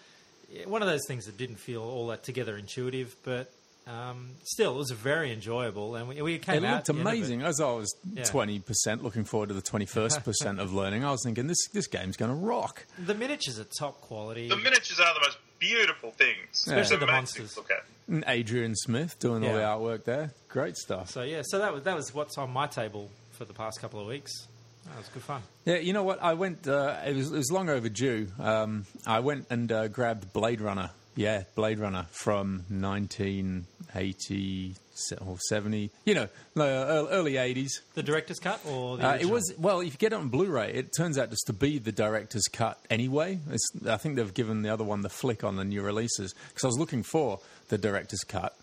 one 0.67 0.83
of 0.83 0.89
those 0.89 1.07
things 1.07 1.27
that 1.27 1.37
didn't 1.37 1.57
feel 1.57 1.83
all 1.83 2.09
that 2.09 2.23
together 2.23 2.57
intuitive, 2.57 3.15
but 3.25 3.53
um, 3.87 4.31
still, 4.45 4.75
it 4.75 4.79
was 4.79 4.91
very 4.91 5.33
enjoyable, 5.33 5.95
and 5.95 6.09
we, 6.09 6.21
we 6.21 6.39
came 6.39 6.63
It 6.63 6.67
out 6.67 6.75
looked 6.75 6.89
at 6.91 6.95
the 6.95 7.01
end 7.01 7.09
of 7.09 7.15
it. 7.15 7.17
amazing. 7.17 7.43
As 7.43 7.61
I 7.61 7.71
was 7.73 7.95
Yeah. 8.13 8.25
twenty 8.25 8.59
percent 8.59 9.03
looking 9.03 9.25
forward 9.25 9.49
to 9.49 9.55
the 9.55 9.63
twenty 9.63 9.87
first 9.87 10.23
percent 10.25 10.61
of 10.61 10.73
learning, 10.75 11.05
I 11.05 11.11
was 11.11 11.23
thinking 11.25 11.47
this 11.47 11.69
this 11.73 11.87
game's 11.87 12.17
going 12.19 12.31
to 12.31 12.37
rock. 12.37 12.85
The 12.99 13.15
miniatures 13.15 13.59
are 13.59 13.65
top 13.65 14.01
quality. 14.03 14.49
The 14.49 14.57
miniatures 14.57 15.01
are 15.01 15.15
the 15.15 15.21
most 15.21 15.39
beautiful 15.59 16.11
things, 16.13 16.37
Especially 16.53 16.97
It's 16.97 17.01
the 17.01 17.07
monsters. 17.07 17.53
to 17.55 17.61
Look 17.61 17.71
at. 17.71 17.85
And 18.09 18.25
Adrian 18.27 18.75
Smith 18.77 19.19
doing 19.19 19.45
all 19.47 19.53
the 19.55 19.61
artwork 19.61 20.05
there, 20.05 20.33
great 20.49 20.77
stuff. 20.77 21.11
so 21.11 21.23
yeah, 21.23 21.41
so 21.45 21.59
that 21.59 21.73
was 21.73 21.83
that 21.85 21.97
was 21.97 22.13
what's 22.15 22.37
on 22.39 22.51
my 22.51 22.67
table 22.67 23.11
for 23.33 23.45
the 23.47 23.55
past 23.55 23.81
couple 23.81 24.01
of 24.01 24.07
weeks. 24.07 24.33
That 24.91 24.99
was 24.99 25.09
good 25.09 25.23
fun. 25.23 25.43
Yeah, 25.65 25.77
you 25.77 25.93
know 25.93 26.03
what? 26.03 26.23
I 26.23 26.35
went. 26.35 26.67
Uh, 26.67 26.97
it, 27.07 27.15
was, 27.15 27.31
it 27.33 27.37
was 27.37 27.53
long 27.53 27.69
overdue. 27.69 28.29
Um, 28.39 28.87
I 29.07 29.21
went 29.21 29.47
and 29.51 29.71
uh, 29.71 29.89
grabbed 29.89 30.33
Blade 30.33 30.61
Runner. 30.61 30.91
Yeah, 31.15 31.43
Blade 31.57 31.81
Runner 31.81 32.07
from 32.11 32.65
1980 32.69 34.75
or 35.21 35.37
70. 35.49 35.91
You 36.05 36.15
know, 36.15 36.29
uh, 36.57 37.07
early 37.11 37.33
80s. 37.35 37.69
The 37.95 38.03
director's 38.05 38.39
cut 38.39 38.61
or 38.67 38.97
the 38.97 39.09
Uh, 39.09 39.19
it 39.21 39.27
was 39.27 39.53
well. 39.59 39.81
If 39.81 39.95
you 39.95 39.99
get 39.99 40.13
it 40.13 40.17
on 40.17 40.29
Blu-ray, 40.29 40.73
it 40.73 40.91
turns 40.97 41.19
out 41.19 41.31
just 41.31 41.47
to 41.47 41.53
be 41.53 41.79
the 41.79 41.93
director's 41.93 42.45
cut 42.53 42.79
anyway. 42.89 43.41
It's, 43.51 43.69
I 43.89 43.97
think 43.97 44.15
they've 44.17 44.33
given 44.33 44.63
the 44.63 44.73
other 44.73 44.85
one 44.85 45.01
the 45.01 45.09
flick 45.09 45.43
on 45.43 45.57
the 45.57 45.65
new 45.65 45.83
releases 45.83 46.35
because 46.49 46.65
I 46.65 46.69
was 46.69 46.79
looking 46.79 47.03
for 47.03 47.41
the 47.69 47.79
director's 47.79 48.23
cut. 48.23 48.57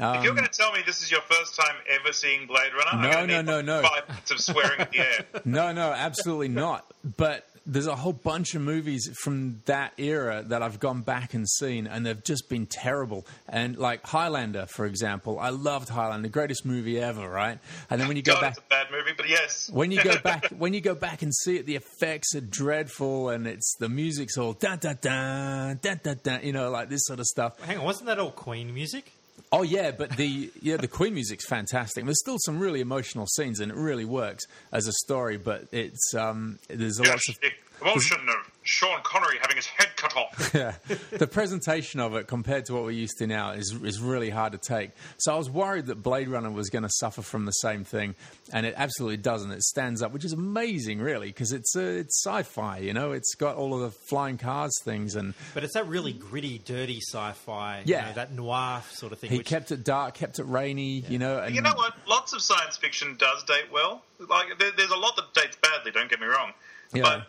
If 0.00 0.24
you're 0.24 0.34
going 0.34 0.46
to 0.46 0.50
tell 0.52 0.72
me 0.72 0.80
this 0.86 1.02
is 1.02 1.10
your 1.10 1.20
first 1.22 1.56
time 1.56 1.74
ever 1.88 2.12
seeing 2.12 2.46
Blade 2.46 2.72
Runner, 2.72 2.90
Um, 2.92 3.02
No, 3.02 3.08
I'm 3.10 3.26
no, 3.26 3.36
need 3.38 3.46
no, 3.46 3.56
like 3.56 3.64
no. 3.66 3.82
five 3.82 4.08
minutes 4.08 4.30
of 4.30 4.40
swearing 4.40 4.80
at 4.80 4.92
the 4.92 4.98
air. 5.00 5.24
No, 5.44 5.72
no, 5.72 5.92
absolutely 5.92 6.48
not. 6.48 6.84
But 7.16 7.46
there's 7.66 7.86
a 7.86 7.96
whole 7.96 8.14
bunch 8.14 8.54
of 8.54 8.62
movies 8.62 9.10
from 9.22 9.60
that 9.66 9.92
era 9.98 10.42
that 10.46 10.62
I've 10.62 10.80
gone 10.80 11.02
back 11.02 11.34
and 11.34 11.46
seen, 11.46 11.86
and 11.86 12.06
they've 12.06 12.22
just 12.24 12.48
been 12.48 12.64
terrible. 12.64 13.26
And 13.46 13.76
like 13.76 14.06
Highlander, 14.06 14.64
for 14.66 14.86
example, 14.86 15.38
I 15.38 15.50
loved 15.50 15.90
Highlander, 15.90 16.22
the 16.28 16.32
greatest 16.32 16.64
movie 16.64 16.98
ever, 16.98 17.28
right? 17.28 17.58
And 17.90 18.00
then 18.00 18.08
when 18.08 18.16
you 18.16 18.22
go 18.22 18.32
God, 18.34 18.40
back, 18.40 18.50
it's 18.52 18.60
a 18.60 18.68
bad 18.70 18.86
movie, 18.90 19.10
but 19.16 19.28
yes. 19.28 19.68
when 19.70 19.90
you 19.90 20.02
go 20.02 20.16
back, 20.24 20.46
when 20.48 20.72
you 20.72 20.80
go 20.80 20.94
back 20.94 21.20
and 21.20 21.34
see 21.34 21.56
it, 21.56 21.66
the 21.66 21.76
effects 21.76 22.34
are 22.34 22.40
dreadful, 22.40 23.28
and 23.28 23.46
it's 23.46 23.74
the 23.78 23.88
music's 23.90 24.38
all 24.38 24.54
da 24.54 24.76
da 24.76 24.94
da 24.94 25.74
da 25.74 25.94
da 26.02 26.14
da, 26.22 26.38
you 26.42 26.52
know, 26.54 26.70
like 26.70 26.88
this 26.88 27.02
sort 27.04 27.20
of 27.20 27.26
stuff. 27.26 27.60
Hang 27.60 27.78
on, 27.78 27.84
wasn't 27.84 28.06
that 28.06 28.18
all 28.18 28.30
Queen 28.30 28.72
music? 28.72 29.12
Oh 29.52 29.62
yeah, 29.62 29.90
but 29.90 30.10
the 30.16 30.50
yeah 30.60 30.76
the 30.76 30.88
Queen 30.88 31.14
music's 31.14 31.46
fantastic. 31.46 32.04
There's 32.04 32.20
still 32.20 32.38
some 32.38 32.58
really 32.58 32.80
emotional 32.80 33.26
scenes, 33.26 33.60
and 33.60 33.72
it 33.72 33.76
really 33.76 34.04
works 34.04 34.44
as 34.72 34.86
a 34.86 34.92
story. 34.92 35.36
But 35.38 35.68
it's 35.72 36.14
um, 36.14 36.58
there's 36.68 36.98
a 36.98 37.04
lot 37.04 37.14
of 37.28 37.38
the 37.40 37.50
emotion 37.82 38.18
of 38.28 38.57
Sean 38.68 39.00
Connery 39.02 39.38
having 39.40 39.56
his 39.56 39.66
head 39.66 39.88
cut 39.96 40.14
off. 40.14 40.50
yeah, 40.54 40.74
the 41.10 41.26
presentation 41.26 42.00
of 42.00 42.14
it 42.14 42.26
compared 42.26 42.66
to 42.66 42.74
what 42.74 42.82
we're 42.82 42.90
used 42.90 43.16
to 43.18 43.26
now 43.26 43.52
is 43.52 43.72
is 43.82 43.98
really 43.98 44.28
hard 44.28 44.52
to 44.52 44.58
take. 44.58 44.90
So 45.16 45.32
I 45.34 45.38
was 45.38 45.48
worried 45.48 45.86
that 45.86 46.02
Blade 46.02 46.28
Runner 46.28 46.50
was 46.50 46.68
going 46.68 46.82
to 46.82 46.90
suffer 46.90 47.22
from 47.22 47.46
the 47.46 47.52
same 47.52 47.84
thing, 47.84 48.14
and 48.52 48.66
it 48.66 48.74
absolutely 48.76 49.16
doesn't. 49.16 49.50
It 49.50 49.62
stands 49.62 50.02
up, 50.02 50.12
which 50.12 50.24
is 50.24 50.34
amazing, 50.34 50.98
really, 50.98 51.28
because 51.28 51.52
it's 51.52 51.74
uh, 51.74 51.80
it's 51.80 52.22
sci-fi. 52.22 52.78
You 52.78 52.92
know, 52.92 53.12
it's 53.12 53.34
got 53.36 53.56
all 53.56 53.74
of 53.74 53.80
the 53.80 53.90
flying 53.90 54.36
cars 54.36 54.72
things, 54.82 55.14
and 55.14 55.32
But 55.54 55.64
it's 55.64 55.72
that 55.72 55.88
really 55.88 56.12
gritty, 56.12 56.58
dirty 56.58 57.00
sci-fi. 57.00 57.82
Yeah. 57.86 58.00
you 58.00 58.06
know, 58.08 58.14
that 58.16 58.32
noir 58.32 58.82
sort 58.90 59.12
of 59.12 59.18
thing. 59.18 59.30
he 59.30 59.38
which, 59.38 59.46
kept 59.46 59.72
it 59.72 59.82
dark, 59.82 60.14
kept 60.14 60.38
it 60.38 60.44
rainy. 60.44 61.04
You 61.08 61.18
know, 61.18 61.38
and 61.38 61.54
You 61.54 61.62
know 61.62 61.72
what? 61.74 61.94
Lots 62.06 62.34
of 62.34 62.42
science 62.42 62.76
fiction 62.76 63.16
does 63.18 63.44
date 63.44 63.72
well. 63.72 64.02
Like 64.18 64.58
there, 64.58 64.72
there's 64.76 64.90
a 64.90 64.96
lot 64.96 65.16
that 65.16 65.32
dates 65.32 65.56
badly. 65.56 65.90
Don't 65.90 66.10
get 66.10 66.20
me 66.20 66.26
wrong. 66.26 66.52
Yeah. 66.92 67.02
But 67.02 67.26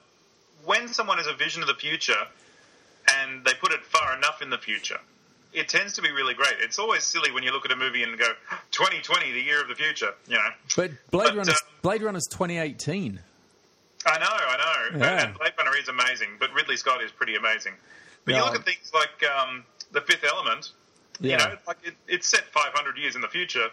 when 0.69 0.87
someone 0.87 1.17
has 1.17 1.25
a 1.25 1.33
vision 1.33 1.63
of 1.63 1.67
the 1.67 1.73
future 1.73 2.21
and 3.17 3.43
they 3.43 3.53
put 3.55 3.71
it 3.71 3.83
far 3.83 4.15
enough 4.15 4.43
in 4.43 4.51
the 4.51 4.57
future, 4.59 4.99
it 5.51 5.67
tends 5.67 5.93
to 5.93 6.01
be 6.03 6.11
really 6.11 6.35
great. 6.35 6.53
It's 6.61 6.77
always 6.77 7.03
silly 7.03 7.31
when 7.31 7.41
you 7.43 7.51
look 7.51 7.65
at 7.65 7.71
a 7.71 7.75
movie 7.75 8.03
and 8.03 8.17
go, 8.19 8.27
"2020, 8.71 9.31
the 9.31 9.41
year 9.41 9.59
of 9.61 9.67
the 9.67 9.73
future." 9.73 10.13
You 10.27 10.35
know. 10.35 10.49
But 10.75 10.91
Blade 11.09 11.23
But, 11.29 11.35
Runner's 11.37 11.49
um, 11.49 11.55
Blade 11.81 12.01
Runner's 12.03 12.27
2018. 12.27 13.19
I 14.05 14.19
know, 14.19 14.25
I 14.29 14.57
know. 14.93 14.99
Yeah. 15.05 15.25
And 15.25 15.37
Blade 15.37 15.53
Runner 15.57 15.75
is 15.77 15.87
amazing, 15.89 16.29
but 16.39 16.53
Ridley 16.53 16.77
Scott 16.77 17.03
is 17.03 17.11
pretty 17.11 17.35
amazing. 17.35 17.73
But 18.25 18.33
Yeah. 18.33 18.39
you 18.39 18.45
look 18.45 18.55
at 18.59 18.63
things 18.65 18.91
like 18.93 19.23
um, 19.29 19.65
The 19.91 20.01
Fifth 20.01 20.23
Element. 20.23 20.69
Yeah. 21.19 21.31
You 21.31 21.37
know, 21.37 21.57
like 21.67 21.77
it, 21.83 21.95
it's 22.07 22.27
set 22.29 22.45
500 22.45 22.97
years 22.97 23.15
in 23.15 23.21
the 23.21 23.27
future, 23.27 23.67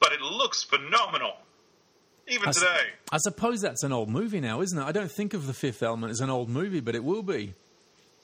but 0.00 0.12
it 0.12 0.20
looks 0.20 0.62
phenomenal, 0.64 1.36
even 2.30 2.46
I 2.46 2.50
s- 2.50 2.56
today. 2.58 2.90
I 3.12 3.18
suppose 3.18 3.60
that's 3.60 3.82
an 3.82 3.92
old 3.92 4.08
movie 4.08 4.40
now, 4.40 4.60
isn't 4.60 4.78
it? 4.78 4.82
I 4.84 4.92
don't 4.92 5.10
think 5.10 5.34
of 5.34 5.46
The 5.46 5.52
Fifth 5.54 5.82
Element 5.82 6.10
as 6.10 6.20
an 6.20 6.30
old 6.30 6.48
movie, 6.48 6.80
but 6.80 6.94
it 6.94 7.04
will 7.04 7.22
be. 7.22 7.54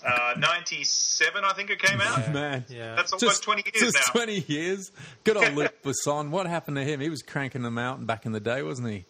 Uh, 0.07 0.35
97, 0.39 1.43
I 1.45 1.53
think 1.55 1.71
it 1.71 1.81
came 1.81 2.01
out. 2.01 2.33
Man, 2.33 2.65
Yeah. 2.69 2.95
That's 2.95 3.13
almost 3.13 3.43
20 3.43 3.65
years 3.75 3.93
just 3.95 4.09
now. 4.09 4.13
20 4.21 4.41
years. 4.47 4.93
Good 5.25 5.37
old 5.37 5.55
Luc 5.55 5.73
Besson. 5.83 6.31
What 6.31 6.47
happened 6.47 6.77
to 6.77 6.85
him? 6.85 7.01
He 7.01 7.09
was 7.09 7.23
cranking 7.23 7.63
them 7.63 7.79
out 7.79 8.07
back 8.07 8.27
in 8.27 8.33
the 8.33 8.41
day, 8.41 8.63
wasn't 8.63 8.89
he? 8.89 8.99
He 8.99 9.05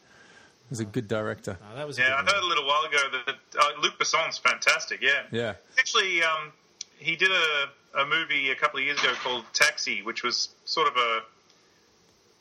was 0.71 0.81
a 0.81 0.85
good 0.85 1.07
director. 1.07 1.59
Oh, 1.61 1.77
that 1.77 1.87
was 1.87 1.99
a 1.99 2.03
Yeah, 2.03 2.15
I 2.17 2.23
heard 2.23 2.43
a 2.43 2.47
little 2.47 2.67
while 2.67 2.83
ago 2.85 2.99
that 3.27 3.35
uh, 3.59 3.83
Luc 3.83 3.99
Besson's 3.99 4.39
fantastic. 4.39 5.01
Yeah, 5.03 5.23
Yeah. 5.31 5.55
Actually, 5.79 6.23
um, 6.23 6.53
he 6.99 7.15
did 7.17 7.31
a, 7.31 8.01
a 8.01 8.07
movie 8.07 8.51
a 8.51 8.55
couple 8.57 8.79
of 8.81 8.85
years 8.87 8.99
ago 9.01 9.13
called 9.23 9.45
Taxi, 9.53 10.03
which 10.03 10.23
was 10.23 10.49
sort 10.65 10.89
of 10.89 10.97
a 10.97 11.21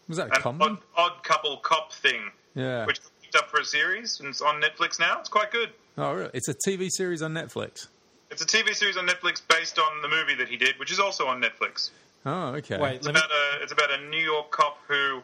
Was 0.08 0.18
that 0.18 0.28
a 0.30 0.50
an 0.50 0.62
odd, 0.62 0.78
odd 0.96 1.24
couple 1.24 1.58
cop 1.58 1.92
thing, 1.94 2.32
Yeah. 2.56 2.86
which 2.86 3.00
was 3.00 3.12
picked 3.22 3.36
up 3.36 3.50
for 3.50 3.60
a 3.60 3.66
series 3.66 4.20
and 4.20 4.30
it's 4.30 4.42
on 4.42 4.62
Netflix 4.62 5.00
now. 5.00 5.20
It's 5.20 5.30
quite 5.30 5.52
good. 5.52 5.70
Oh, 5.98 6.14
really? 6.14 6.30
It's 6.34 6.48
a 6.48 6.54
TV 6.54 6.90
series 6.90 7.22
on 7.22 7.34
Netflix. 7.34 7.88
It's 8.32 8.42
a 8.42 8.46
TV 8.46 8.74
series 8.74 8.98
on 8.98 9.08
Netflix 9.08 9.42
based 9.48 9.78
on 9.80 10.02
the 10.02 10.08
movie 10.10 10.36
that 10.36 10.48
he 10.50 10.58
did, 10.58 10.78
which 10.80 10.92
is 10.92 11.00
also 11.00 11.28
on 11.28 11.42
Netflix. 11.42 11.90
Oh, 12.26 12.48
okay. 12.56 12.78
Wait, 12.80 12.96
It's 12.96 13.06
let 13.06 13.14
me. 13.16 13.20
about 13.22 13.30
a 13.32 13.64
it's 13.64 13.72
about 13.72 13.92
a 13.92 14.02
New 14.10 14.18
York 14.24 14.50
cop 14.52 14.80
who 14.88 15.22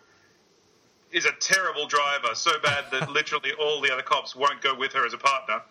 is 1.11 1.25
a 1.25 1.31
terrible 1.39 1.87
driver, 1.87 2.33
so 2.35 2.51
bad 2.63 2.85
that 2.91 3.09
literally 3.11 3.51
all 3.59 3.81
the 3.81 3.91
other 3.91 4.01
cops 4.03 4.35
won't 4.35 4.61
go 4.61 4.75
with 4.75 4.93
her 4.93 5.05
as 5.05 5.13
a 5.13 5.17
partner. 5.17 5.61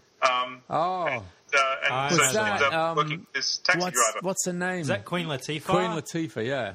Um, 0.22 0.60
Oh, 0.68 1.06
uh, 1.06 1.20
and 1.82 2.14
so 2.14 2.18
was 2.20 2.28
she 2.28 2.34
that, 2.34 2.50
ends 2.52 2.62
up 2.62 2.72
um, 2.74 2.96
working 2.98 3.26
this 3.32 3.56
taxi 3.56 3.80
what's, 3.80 3.96
driver. 4.12 4.18
what's 4.26 4.44
her 4.44 4.52
name? 4.52 4.80
Is 4.82 4.88
that 4.88 5.06
Queen 5.06 5.24
Latifah? 5.28 5.64
Queen 5.64 5.90
Latifah, 5.92 6.46
yeah. 6.46 6.74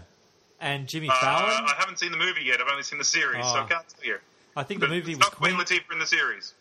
and 0.60 0.88
Jimmy 0.88 1.10
Uh, 1.10 1.14
Fallon? 1.22 1.66
I 1.68 1.76
haven't 1.78 2.00
seen 2.00 2.10
the 2.12 2.18
movie 2.18 2.42
yet. 2.44 2.60
I've 2.60 2.68
only 2.72 2.82
seen 2.82 2.98
the 2.98 3.06
series, 3.06 3.46
so 3.46 3.52
I 3.52 3.62
Oh. 3.62 3.66
can't 3.68 3.88
tell 3.88 4.04
you. 4.04 4.18
I 4.56 4.64
think 4.64 4.80
But 4.80 4.90
the 4.90 4.96
movie 4.96 5.12
it's 5.14 5.20
was 5.20 5.28
not 5.28 5.36
Queen 5.36 5.56
Queen. 5.56 5.66
Latifah 5.66 5.94
in 5.94 6.00
the 6.00 6.06
series. 6.06 6.54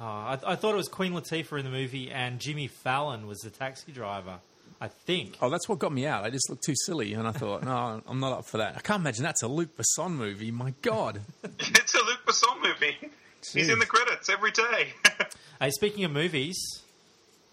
Oh, 0.00 0.04
I, 0.04 0.38
I 0.44 0.56
thought 0.56 0.72
it 0.74 0.76
was 0.76 0.88
Queen 0.88 1.12
Latifah 1.12 1.58
in 1.58 1.64
the 1.64 1.70
movie, 1.70 2.10
and 2.10 2.40
Jimmy 2.40 2.66
Fallon 2.66 3.26
was 3.26 3.38
the 3.40 3.50
taxi 3.50 3.92
driver. 3.92 4.38
I 4.80 4.88
think. 4.88 5.36
Oh, 5.40 5.48
that's 5.48 5.68
what 5.68 5.78
got 5.78 5.92
me 5.92 6.06
out. 6.06 6.24
I 6.24 6.30
just 6.30 6.50
looked 6.50 6.64
too 6.64 6.74
silly, 6.86 7.14
and 7.14 7.28
I 7.28 7.30
thought, 7.30 7.62
no, 7.62 8.02
I'm 8.04 8.18
not 8.18 8.32
up 8.32 8.44
for 8.46 8.58
that. 8.58 8.74
I 8.76 8.80
can't 8.80 9.00
imagine 9.00 9.22
that's 9.22 9.42
a 9.42 9.46
Luc 9.48 9.68
Besson 9.76 10.12
movie. 10.12 10.50
My 10.50 10.74
God. 10.82 11.20
It's 11.60 11.94
a 11.94 11.98
Luc 11.98 12.18
Besson 12.26 12.60
movie. 12.62 12.96
He's 13.52 13.68
in 13.68 13.78
the 13.78 13.86
credits 13.86 14.28
every 14.28 14.50
day. 14.50 14.92
Hey, 15.60 15.70
speaking 15.70 16.02
of 16.02 16.10
movies, 16.10 16.56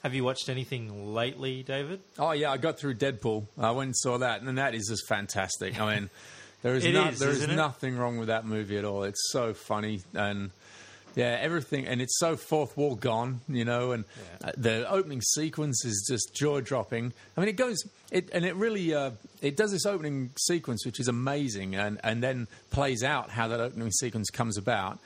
have 0.02 0.16
you 0.16 0.24
watched 0.24 0.50
anything 0.50 1.14
lately, 1.14 1.62
David? 1.62 2.00
Oh 2.18 2.32
yeah, 2.32 2.52
I 2.52 2.58
got 2.58 2.80
through 2.80 2.96
Deadpool. 2.96 3.46
I 3.60 3.70
went 3.70 3.90
and 3.90 3.96
saw 3.96 4.18
that, 4.18 4.42
and 4.42 4.58
that 4.58 4.74
is 4.74 4.88
just 4.90 5.08
fantastic. 5.08 5.80
I 5.80 5.94
mean, 6.00 6.10
there 6.62 6.76
is 6.76 6.86
It 6.86 6.94
no, 6.94 7.08
is, 7.08 7.20
there 7.20 7.30
is 7.30 7.38
isn't 7.38 7.52
it? 7.52 7.56
nothing 7.56 7.98
wrong 7.98 8.18
with 8.18 8.28
that 8.28 8.46
movie 8.46 8.78
at 8.78 8.86
all. 8.86 9.04
It's 9.04 9.30
so 9.32 9.54
funny 9.54 10.02
and 10.14 10.52
yeah, 11.16 11.38
everything, 11.42 11.88
and 11.88 12.02
it's 12.02 12.18
so 12.20 12.36
fourth 12.38 12.78
wall 12.78 12.96
gone, 12.96 13.42
you 13.50 13.66
know. 13.66 13.92
And 13.92 14.06
uh, 14.44 14.52
the 14.56 14.90
opening 14.90 15.22
sequence 15.22 15.84
is 15.84 16.06
just 16.08 16.34
jaw 16.36 16.62
dropping. 16.62 17.14
I 17.36 17.40
mean, 17.42 17.50
it 17.50 17.56
goes 17.58 17.84
it 18.12 18.30
and 18.32 18.46
it 18.46 18.56
really 18.56 18.94
uh, 18.94 19.12
it 19.42 19.58
does 19.58 19.72
this 19.72 19.86
opening 19.86 20.30
sequence, 20.38 20.86
which 20.86 21.00
is 21.00 21.08
amazing, 21.08 21.76
and 21.76 22.00
and 22.04 22.22
then 22.24 22.48
plays 22.70 23.04
out 23.04 23.32
how 23.32 23.48
that 23.48 23.60
opening 23.60 23.92
sequence 23.92 24.30
comes 24.30 24.58
about. 24.58 25.00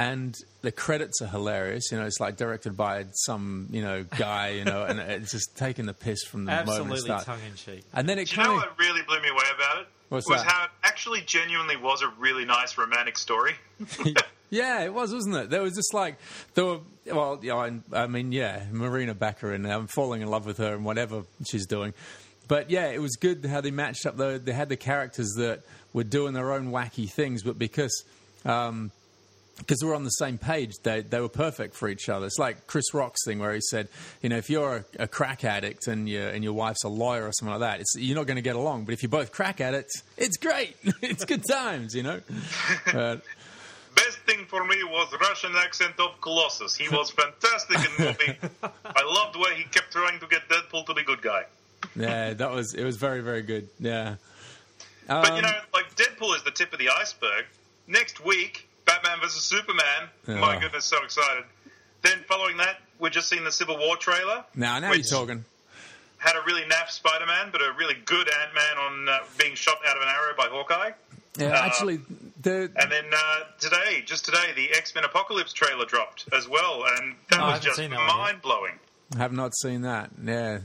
And 0.00 0.36
the 0.62 0.70
credits 0.70 1.20
are 1.22 1.26
hilarious. 1.26 1.90
You 1.90 1.98
know, 1.98 2.04
it's 2.06 2.20
like 2.20 2.36
directed 2.36 2.76
by 2.76 3.06
some, 3.12 3.66
you 3.72 3.82
know, 3.82 4.04
guy, 4.04 4.50
you 4.50 4.64
know, 4.64 4.84
and 4.84 5.00
it's 5.00 5.32
just 5.32 5.56
taking 5.56 5.86
the 5.86 5.94
piss 5.94 6.22
from 6.22 6.44
the 6.44 6.52
moment 6.52 6.68
it 6.68 6.70
Absolutely 6.92 7.24
tongue 7.24 7.40
in 7.48 7.54
cheek. 7.56 7.84
And 7.92 8.08
then 8.08 8.18
it 8.20 8.28
Do 8.28 8.36
you 8.36 8.42
know 8.42 8.48
kind 8.50 8.62
of 8.62 8.68
what 8.70 8.78
really 8.78 9.02
blew 9.02 9.20
me 9.20 9.28
away 9.28 9.44
about 9.56 9.82
it? 9.82 9.88
What's 10.08 10.28
was 10.28 10.42
that? 10.42 10.50
how 10.50 10.64
it 10.64 10.70
actually 10.82 11.20
genuinely 11.22 11.76
was 11.76 12.02
a 12.02 12.08
really 12.18 12.44
nice 12.44 12.78
romantic 12.78 13.18
story. 13.18 13.54
yeah, 14.50 14.82
it 14.82 14.92
was, 14.92 15.12
wasn't 15.12 15.36
it? 15.36 15.50
There 15.50 15.62
was 15.62 15.74
just 15.74 15.92
like 15.92 16.16
there 16.54 16.64
were. 16.64 16.78
Well, 17.06 17.40
yeah, 17.42 17.54
I, 17.54 17.80
I 17.92 18.06
mean, 18.06 18.32
yeah, 18.32 18.64
Morena 18.70 19.14
Baccarin. 19.14 19.68
I'm 19.70 19.86
falling 19.86 20.20
in 20.20 20.28
love 20.28 20.44
with 20.44 20.58
her 20.58 20.74
and 20.74 20.84
whatever 20.84 21.22
she's 21.48 21.66
doing. 21.66 21.94
But 22.48 22.70
yeah, 22.70 22.88
it 22.88 23.00
was 23.00 23.16
good 23.16 23.44
how 23.44 23.60
they 23.60 23.70
matched 23.70 24.06
up. 24.06 24.16
Though 24.16 24.38
they 24.38 24.52
had 24.52 24.68
the 24.68 24.76
characters 24.76 25.34
that 25.36 25.62
were 25.92 26.04
doing 26.04 26.34
their 26.34 26.52
own 26.52 26.70
wacky 26.70 27.10
things, 27.10 27.42
but 27.42 27.58
because 27.58 28.04
um, 28.44 28.90
because 29.58 29.82
we're 29.84 29.94
on 29.94 30.04
the 30.04 30.10
same 30.10 30.38
page, 30.38 30.72
they, 30.82 31.00
they 31.02 31.20
were 31.20 31.28
perfect 31.28 31.74
for 31.74 31.88
each 31.88 32.08
other. 32.08 32.26
It's 32.26 32.38
like 32.38 32.66
Chris 32.66 32.94
Rock's 32.94 33.24
thing 33.24 33.38
where 33.40 33.52
he 33.54 33.60
said, 33.60 33.88
you 34.22 34.28
know, 34.28 34.36
if 34.36 34.48
you're 34.48 34.84
a, 34.98 35.02
a 35.04 35.08
crack 35.08 35.44
addict 35.44 35.86
and 35.88 36.08
your 36.08 36.28
and 36.28 36.42
your 36.44 36.52
wife's 36.52 36.84
a 36.84 36.88
lawyer 36.88 37.24
or 37.26 37.32
something 37.32 37.52
like 37.58 37.60
that, 37.60 37.80
it's, 37.80 37.96
you're 37.96 38.16
not 38.16 38.26
going 38.26 38.36
to 38.36 38.42
get 38.42 38.56
along. 38.56 38.84
But 38.84 38.94
if 38.94 39.02
you're 39.02 39.10
both 39.10 39.32
crack 39.32 39.60
addicts, 39.60 40.02
it's 40.16 40.36
great. 40.36 40.76
it's 41.02 41.24
good 41.24 41.42
times, 41.48 41.94
you 41.94 42.02
know. 42.02 42.20
Uh, 42.86 43.16
Best 43.96 44.18
thing 44.18 44.44
for 44.46 44.64
me 44.64 44.76
was 44.84 45.12
Russian 45.20 45.52
accent 45.56 45.94
of 45.98 46.20
Colossus. 46.20 46.76
He 46.76 46.88
was 46.88 47.10
fantastic 47.10 47.76
in 47.78 47.82
the 47.96 48.04
movie. 48.04 48.38
I 48.84 49.02
loved 49.04 49.34
the 49.34 49.40
way 49.40 49.56
he 49.56 49.64
kept 49.64 49.90
trying 49.90 50.20
to 50.20 50.26
get 50.28 50.48
Deadpool 50.48 50.86
to 50.86 50.94
be 50.94 51.02
good 51.02 51.20
guy. 51.20 51.42
yeah, 51.96 52.32
that 52.34 52.50
was 52.52 52.74
it. 52.74 52.84
Was 52.84 52.96
very 52.96 53.22
very 53.22 53.42
good. 53.42 53.68
Yeah. 53.80 54.16
But 55.08 55.30
Um, 55.30 55.36
you 55.36 55.42
know, 55.42 55.50
like 55.74 55.96
Deadpool 55.96 56.36
is 56.36 56.44
the 56.44 56.52
tip 56.52 56.72
of 56.72 56.78
the 56.78 56.90
iceberg. 56.90 57.46
Next 57.88 58.24
week, 58.24 58.67
Batman 58.88 59.20
vs 59.20 59.44
Superman. 59.44 60.08
Yeah. 60.26 60.40
My 60.40 60.58
goodness, 60.58 60.84
so 60.86 60.96
excited. 61.04 61.44
Then 62.02 62.18
following 62.28 62.56
that, 62.56 62.80
we're 62.98 63.10
just 63.10 63.28
seeing 63.28 63.44
the 63.44 63.52
Civil 63.52 63.76
War 63.78 63.96
trailer. 63.96 64.44
now 64.54 64.78
now 64.78 64.90
which 64.90 65.10
you're 65.10 65.20
talking. 65.20 65.44
Had 66.18 66.34
a 66.34 66.42
really 66.46 66.62
naff 66.62 66.88
Spider-Man, 66.90 67.50
but 67.52 67.60
a 67.62 67.72
really 67.78 67.94
good 68.04 68.28
Ant-Man 68.28 68.78
on 68.84 69.08
uh, 69.08 69.18
being 69.38 69.54
shot 69.54 69.76
out 69.86 69.96
of 69.96 70.02
an 70.02 70.08
arrow 70.08 70.34
by 70.36 70.48
Hawkeye. 70.50 70.90
Yeah, 71.38 71.48
uh, 71.50 71.66
actually, 71.66 72.00
the 72.42 72.70
And 72.74 72.90
then 72.90 73.04
uh, 73.12 73.40
today, 73.60 74.02
just 74.04 74.24
today, 74.24 74.52
the 74.56 74.70
X-Men 74.76 75.04
Apocalypse 75.04 75.52
trailer 75.52 75.84
dropped 75.84 76.28
as 76.32 76.48
well, 76.48 76.82
and 76.98 77.14
that 77.30 77.38
Oh, 77.40 77.44
I 77.44 77.52
was 77.52 77.60
just 77.60 77.76
that 77.76 77.90
one 77.90 77.98
yet. 78.00 78.16
mind-blowing. 78.16 78.74
I 79.14 79.18
have 79.18 79.32
not 79.32 79.54
seen 79.56 79.82
that. 79.82 80.10
Yeah. 80.24 80.58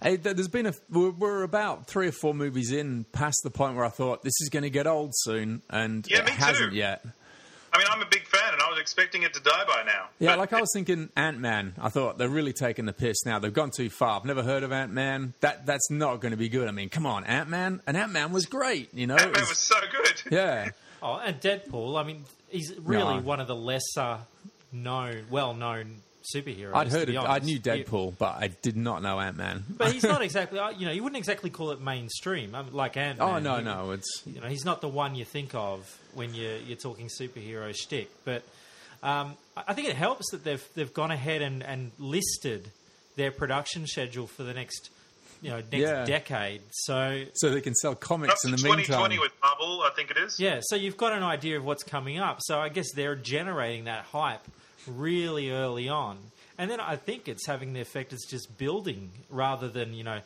Hey, 0.00 0.14
there's 0.16 0.48
been 0.48 0.66
a. 0.66 0.74
We're, 0.90 1.10
we're 1.10 1.42
about 1.42 1.86
three 1.88 2.06
or 2.06 2.12
four 2.12 2.32
movies 2.32 2.70
in 2.72 3.04
past 3.12 3.40
the 3.42 3.50
point 3.50 3.74
where 3.76 3.84
I 3.84 3.90
thought 3.90 4.22
this 4.22 4.40
is 4.40 4.48
going 4.48 4.62
to 4.62 4.70
get 4.70 4.86
old 4.86 5.10
soon, 5.14 5.60
and 5.68 6.06
Yeah, 6.08 6.20
it 6.20 6.26
me 6.26 6.30
hasn't 6.32 6.72
yet. 6.72 7.04
I 7.72 7.78
mean, 7.78 7.86
I'm 7.90 8.02
a 8.02 8.06
big 8.06 8.26
fan, 8.26 8.52
and 8.52 8.60
I 8.60 8.68
was 8.70 8.78
expecting 8.80 9.22
it 9.22 9.32
to 9.34 9.40
die 9.40 9.64
by 9.66 9.82
now. 9.86 10.08
Yeah, 10.18 10.34
like 10.34 10.52
I 10.52 10.60
was 10.60 10.70
thinking 10.74 11.08
Ant 11.16 11.38
Man. 11.38 11.74
I 11.80 11.88
thought 11.88 12.18
they're 12.18 12.28
really 12.28 12.52
taking 12.52 12.84
the 12.84 12.92
piss 12.92 13.24
now. 13.24 13.38
They've 13.38 13.52
gone 13.52 13.70
too 13.70 13.90
far. 13.90 14.16
I've 14.18 14.24
never 14.24 14.42
heard 14.42 14.62
of 14.64 14.72
Ant 14.72 14.92
Man. 14.92 15.34
That 15.40 15.66
that's 15.66 15.90
not 15.90 16.20
going 16.20 16.32
to 16.32 16.36
be 16.36 16.48
good. 16.48 16.66
I 16.68 16.72
mean, 16.72 16.88
come 16.88 17.06
on, 17.06 17.24
Ant 17.24 17.48
Man. 17.48 17.80
And 17.86 17.96
Ant 17.96 18.12
Man 18.12 18.32
was 18.32 18.46
great. 18.46 18.92
You 18.92 19.06
know, 19.06 19.14
it 19.14 19.22
Ant-Man 19.22 19.40
was- 19.40 19.48
was 19.50 19.58
so 19.58 19.76
good. 19.90 20.22
yeah. 20.32 20.70
Oh, 21.02 21.14
and 21.24 21.40
Deadpool. 21.40 21.98
I 21.98 22.02
mean, 22.04 22.24
he's 22.48 22.74
really 22.78 23.16
No. 23.16 23.22
one 23.22 23.40
of 23.40 23.46
the 23.46 23.54
lesser 23.56 24.18
known, 24.72 25.26
well 25.30 25.54
known 25.54 25.96
superheroes. 26.34 26.74
I'd 26.74 26.88
heard 26.88 27.06
to 27.06 27.12
be 27.12 27.16
it. 27.16 27.20
I 27.20 27.38
knew 27.38 27.54
You- 27.54 27.60
Deadpool, 27.60 28.14
but 28.18 28.36
I 28.38 28.48
did 28.62 28.76
not 28.76 29.02
know 29.02 29.18
Ant 29.20 29.36
Man. 29.36 29.64
but 29.68 29.92
he's 29.92 30.02
not 30.02 30.22
exactly. 30.28 30.58
uh, 30.58 30.70
You 30.70 30.86
know, 30.86 30.92
you 30.92 31.02
wouldn't 31.02 31.18
exactly 31.18 31.50
call 31.50 31.70
it 31.70 31.80
mainstream, 31.80 32.54
um, 32.54 32.72
like 32.72 32.96
Ant 32.96 33.18
Man. 33.18 33.28
oh 33.28 33.38
no, 33.38 33.60
no, 33.60 33.92
it's 33.92 34.22
You 34.26 34.40
know, 34.40 34.48
he's 34.48 34.64
not 34.64 34.80
the 34.80 34.88
one 34.88 35.14
you 35.14 35.24
think 35.24 35.54
of 35.54 35.98
when 36.14 36.34
you're 36.34 36.56
you're 36.58 36.76
talking 36.76 37.08
superhero 37.08 37.74
shtick. 37.74 38.08
But 38.24 38.42
um, 39.02 39.34
I 39.56 39.64
I 39.68 39.74
think 39.74 39.88
it 39.88 39.96
helps 39.96 40.30
that 40.30 40.44
they've 40.44 40.64
they've 40.74 40.92
gone 40.92 41.10
ahead 41.10 41.42
and, 41.42 41.62
and 41.62 41.90
listed 41.98 42.70
their 43.16 43.30
production 43.30 43.86
schedule 43.86 44.26
for 44.26 44.42
the 44.42 44.54
next 44.54 44.90
you 45.42 45.50
know 45.50 45.56
next 45.56 45.74
Yeah. 45.74 46.04
decade. 46.04 46.62
So 46.70 47.24
so 47.34 47.50
they 47.50 47.60
can 47.60 47.74
sell 47.74 47.94
comics 47.94 48.40
to 48.42 48.48
in 48.48 48.52
the 48.52 48.56
2020 48.58 49.02
meantime. 49.02 49.20
with 49.20 49.32
Marvel, 49.42 49.82
I 49.82 49.90
think 49.96 50.10
it 50.10 50.16
is. 50.18 50.38
yeah, 50.38 50.60
so 50.62 50.76
you've 50.76 50.96
got 50.96 51.12
an 51.12 51.22
idea 51.22 51.56
of 51.56 51.64
what's 51.64 51.82
coming 51.82 52.18
up. 52.18 52.38
So 52.40 52.58
I 52.58 52.68
guess 52.68 52.92
they're 52.94 53.16
generating 53.16 53.84
that 53.84 54.04
hype 54.04 54.42
really 54.86 55.50
early 55.50 55.88
on, 55.88 56.18
and 56.58 56.70
then 56.70 56.80
I 56.80 56.96
think 56.96 57.28
it's 57.28 57.46
having 57.46 57.72
the 57.72 57.80
effect 57.80 58.12
it's 58.12 58.26
just 58.28 58.56
building 58.58 59.10
rather 59.28 59.68
than 59.68 59.94
you 59.94 60.04
know. 60.04 60.20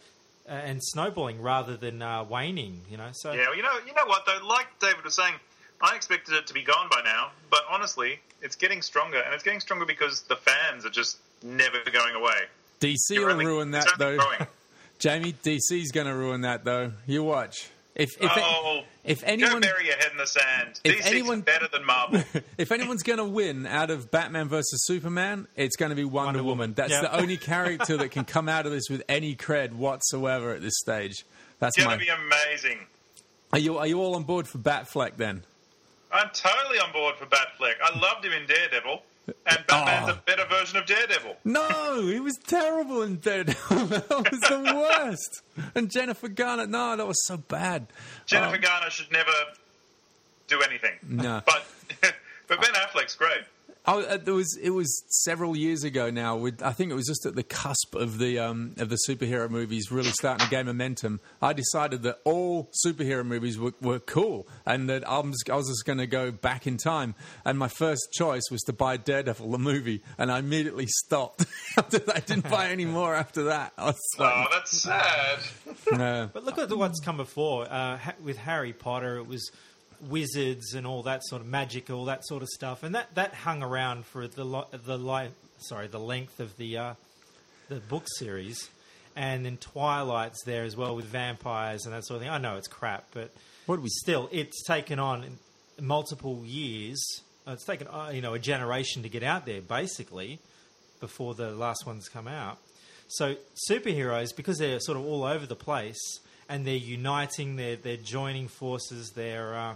Uh, 0.47 0.53
and 0.53 0.79
snowballing 0.85 1.41
rather 1.41 1.75
than 1.75 2.03
uh, 2.03 2.23
waning, 2.23 2.79
you 2.91 2.99
know. 2.99 3.09
So 3.14 3.33
Yeah, 3.33 3.47
well, 3.47 3.57
you 3.57 3.62
know, 3.62 3.73
you 3.87 3.95
know 3.95 4.05
what 4.05 4.26
though? 4.26 4.47
Like 4.47 4.67
David 4.79 5.03
was 5.03 5.14
saying, 5.17 5.33
I 5.85 5.97
expected 5.97 6.35
it 6.35 6.47
to 6.49 6.55
be 6.55 6.62
gone 6.62 6.88
by 6.91 7.03
now, 7.05 7.31
but 7.50 7.61
honestly, 7.71 8.19
it's 8.43 8.57
getting 8.57 8.81
stronger, 8.83 9.19
and 9.21 9.35
it's 9.35 9.43
getting 9.45 9.61
stronger 9.61 9.85
because 9.85 10.23
the 10.23 10.37
fans 10.37 10.85
are 10.87 10.91
just 10.91 11.19
never 11.43 11.79
going 11.93 12.14
away. 12.14 12.35
DC 12.81 12.97
You're 13.11 13.26
will 13.26 13.33
only- 13.33 13.47
ruin 13.47 13.71
that 13.73 13.87
though. 13.99 14.17
growing. 14.17 14.47
Jamie, 14.99 15.33
DC's 15.33 15.91
going 15.93 16.07
to 16.07 16.14
ruin 16.14 16.43
that 16.43 16.64
though. 16.64 16.93
You 17.07 17.23
watch. 17.25 17.69
If 17.95 18.11
if 18.21 18.31
oh, 18.35 18.83
if 19.05 19.21
go 19.21 19.26
anyone 19.29 19.61
bury 19.61 19.87
your 19.87 19.97
head 19.97 20.11
in 20.11 20.19
the 20.19 20.26
sand. 20.26 20.81
If 20.83 20.97
DC's 20.99 21.07
anyone- 21.07 21.43
better 21.43 21.69
than 21.73 21.85
Marvel. 21.85 22.23
if 22.59 22.73
anyone's 22.73 23.03
going 23.05 23.19
to 23.19 23.25
win 23.25 23.67
out 23.67 23.91
of 23.91 24.11
Batman 24.11 24.49
versus 24.49 24.85
Superman, 24.87 25.47
it's 25.55 25.76
going 25.76 25.91
to 25.91 25.97
be 25.97 26.05
Wonder, 26.05 26.26
Wonder 26.29 26.43
Woman. 26.43 26.59
Woman. 26.59 26.75
That's 26.75 26.91
Yeah. 26.93 27.03
the 27.03 27.17
only 27.21 27.37
character 27.53 27.97
that 27.99 28.11
can 28.11 28.25
come 28.25 28.49
out 28.49 28.67
of 28.67 28.73
this 28.73 28.88
with 28.91 29.03
any 29.09 29.37
cred 29.37 29.73
whatsoever 29.75 30.50
at 30.55 30.61
this 30.62 30.75
stage. 30.79 31.25
That's 31.61 31.76
going 31.76 31.91
to 31.99 32.05
be 32.05 32.09
amazing. 32.11 32.79
Are 33.53 33.59
you 33.61 33.79
are 33.79 33.87
you 33.87 34.00
all 34.00 34.17
on 34.17 34.25
board 34.25 34.49
for 34.49 34.59
Batfleck 34.59 35.17
then? 35.17 35.45
I'm 36.14 36.30
totally 36.33 36.78
on 36.78 36.92
board 36.92 37.16
for 37.16 37.26
Batfleck. 37.26 37.75
I 37.83 37.99
loved 37.99 38.25
him 38.25 38.33
in 38.33 38.47
Daredevil, 38.47 39.02
and 39.26 39.59
Batman's 39.66 40.09
Oh. 40.09 40.12
a 40.12 40.16
better 40.25 40.44
version 40.49 40.78
of 40.78 40.87
Daredevil. 40.87 41.37
No, 41.44 42.06
he 42.06 42.21
was 42.21 42.38
terrible 42.47 43.02
in 43.02 43.16
Daredevil. 43.16 43.87
that 43.87 44.09
was 44.30 44.40
the 44.40 44.73
worst. 44.75 45.42
And 45.75 45.90
Jennifer 45.90 46.28
Garner, 46.28 46.66
no, 46.66 46.97
that 46.97 47.06
was 47.06 47.23
so 47.26 47.37
bad. 47.37 47.88
Jennifer 48.26 48.54
Um, 48.56 48.61
Garner 48.61 48.90
should 48.90 49.11
never 49.12 49.33
do 50.47 50.61
anything. 50.62 50.92
No. 51.02 51.42
But 51.44 51.66
but 52.47 52.61
Ben 52.61 52.73
Affleck's 52.75 53.16
great. 53.16 53.42
Oh, 53.87 54.00
uh, 54.00 54.17
there 54.17 54.33
was 54.33 54.57
it 54.62 54.71
was 54.71 55.05
several 55.25 55.55
years 55.55 55.85
ago 55.85 56.09
now. 56.09 56.37
With 56.37 56.62
I 56.62 56.73
think 56.73 56.91
it 56.91 56.95
was 56.95 57.07
just 57.07 57.26
at 57.26 57.35
the 57.35 57.43
cusp 57.43 57.95
of 57.95 58.19
the 58.19 58.38
um, 58.38 58.75
of 58.79 58.88
the 58.88 58.99
superhero 59.07 59.50
movies 59.50 59.93
really 59.93 60.12
starting 60.12 60.41
to 60.41 60.47
gain 60.47 60.67
momentum. 60.67 61.21
I 61.43 61.53
decided 61.53 62.03
that 62.05 62.19
all 62.25 62.71
superhero 62.87 63.26
movies 63.26 63.59
were, 63.59 63.75
were 63.83 63.99
cool, 63.99 64.49
and 64.64 64.88
that 64.88 65.07
I 65.07 65.19
was, 65.19 65.43
I 65.50 65.57
was 65.57 65.69
just 65.69 65.85
going 65.85 65.99
to 65.99 66.07
go 66.07 66.31
back 66.31 66.67
in 66.67 66.79
time. 66.79 67.14
And 67.45 67.59
my 67.59 67.69
first 67.69 68.09
choice 68.12 68.45
was 68.50 68.62
to 68.62 68.73
buy 68.73 68.97
Daredevil 68.97 69.50
the 69.50 69.59
movie, 69.59 70.03
and 70.17 70.33
I 70.33 70.38
immediately 70.38 70.87
stopped. 70.87 71.45
after 71.76 71.99
that. 71.99 72.17
I 72.17 72.21
didn't 72.21 72.49
buy 72.49 72.71
any 72.71 72.85
more 72.85 73.14
after 73.14 73.45
that. 73.45 73.73
I 73.76 73.87
was 73.87 74.00
Oh, 74.19 74.45
that's 74.50 74.83
sad. 74.83 75.38
no. 75.93 76.31
But 76.33 76.45
look 76.45 76.59
at 76.59 76.69
the, 76.69 76.76
what's 76.76 77.00
come 77.00 77.17
before. 77.17 77.71
Uh, 77.71 77.99
with 78.23 78.37
Harry 78.38 78.73
Potter, 78.73 79.19
it 79.19 79.26
was 79.26 79.50
wizards 80.09 80.75
and 80.75 80.87
all 80.87 81.03
that 81.05 81.23
sort 81.25 81.43
of 81.43 81.49
magic, 81.49 81.91
all 81.91 82.05
that 82.07 82.25
sort 82.27 82.43
of 82.43 82.49
stuff, 82.49 82.83
and 82.83 82.95
that, 82.95 83.15
that 83.15 83.35
hung 83.35 83.63
around 83.63 84.05
for 84.07 84.27
the 84.29 84.45
lo- 84.45 84.67
the 84.73 84.97
li- 84.99 85.31
sorry 85.59 85.87
the 85.89 85.99
length 86.01 86.41
of 86.41 86.57
the 86.57 86.77
uh, 86.77 86.95
the 87.69 87.77
book 87.77 88.05
series, 88.19 88.69
and 89.17 89.45
then 89.45 89.57
Twilight's 89.57 90.43
there 90.45 90.65
as 90.65 90.77
well 90.77 90.95
with 90.97 91.07
vampires 91.07 91.85
and 91.87 91.95
that 91.95 92.05
sort 92.05 92.17
of 92.17 92.23
thing. 92.23 92.31
I 92.31 92.39
know 92.39 92.57
it's 92.57 92.69
crap, 92.69 93.05
but 93.13 93.31
What 93.67 93.81
we- 93.81 93.89
still 93.89 94.29
it's 94.33 94.63
taken 94.65 94.99
on 94.99 95.39
multiple 95.81 96.43
years. 96.45 97.03
It's 97.47 97.65
taken 97.65 97.89
uh, 97.89 98.11
you 98.15 98.21
know 98.23 98.35
a 98.35 98.39
generation 98.39 99.03
to 99.03 99.09
get 99.09 99.23
out 99.23 99.45
there 99.47 99.61
basically 99.61 100.39
before 101.01 101.35
the 101.35 101.51
last 101.51 101.85
ones 101.87 102.09
come 102.09 102.27
out. 102.29 102.59
So 103.09 103.37
superheroes, 103.71 104.35
because 104.35 104.59
they're 104.59 104.81
sort 104.81 104.97
of 104.97 105.05
all 105.05 105.25
over 105.25 105.45
the 105.47 105.55
place 105.57 106.21
and 106.49 106.67
they're 106.67 106.75
uniting, 106.75 107.57
they're 107.57 107.77
they're 107.77 107.97
joining 107.99 108.49
forces, 108.49 109.13
they're 109.15 109.55
uh, 109.55 109.75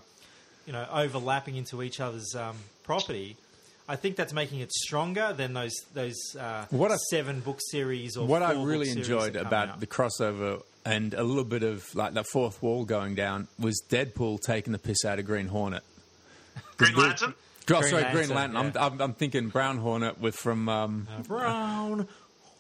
you 0.69 0.73
know 0.73 0.87
overlapping 0.93 1.57
into 1.57 1.83
each 1.83 1.99
other's 1.99 2.35
um, 2.37 2.55
property. 2.85 3.37
I 3.91 3.97
think 3.97 4.17
that's 4.17 4.35
making 4.35 4.61
it 4.61 4.71
stronger 4.71 5.33
than 5.33 5.55
those 5.55 5.73
those 5.95 6.37
uh, 6.39 6.67
What 6.71 6.93
I- 6.93 6.97
seven 7.11 7.41
book 7.41 7.59
series 7.71 8.17
or 8.19 8.27
what 8.27 8.43
I 8.43 8.53
four 8.53 8.57
book 8.63 8.69
really 8.69 8.85
series 8.87 9.09
enjoyed 9.09 9.35
about 9.37 9.69
out. 9.71 9.81
the 9.81 9.87
crossover 9.87 10.63
and 10.85 11.15
a 11.15 11.23
little 11.23 11.43
bit 11.45 11.63
of 11.63 11.95
like 11.95 12.13
the 12.13 12.23
fourth 12.23 12.63
wall 12.63 12.85
going 12.85 13.15
down 13.15 13.49
was 13.59 13.83
Deadpool 13.89 14.41
taking 14.43 14.75
the 14.75 14.79
piss 14.79 15.05
out 15.07 15.19
of 15.19 15.25
Green 15.25 15.49
Hornet. 15.49 15.83
Green 16.77 16.95
Lantern. 16.97 17.33
Oh, 17.35 17.81
Green 17.81 17.83
sorry, 17.91 18.03
Green 18.13 18.29
Lantern, 18.29 18.55
Lantern. 18.55 18.73
yeah. 18.75 18.85
I'm, 18.87 18.93
I'm, 18.93 19.01
I'm 19.01 19.13
thinking 19.15 19.49
Brown 19.49 19.79
Hornet 19.79 20.21
with 20.21 20.37
from 20.37 20.69
um, 20.69 21.09
brown. 21.27 22.07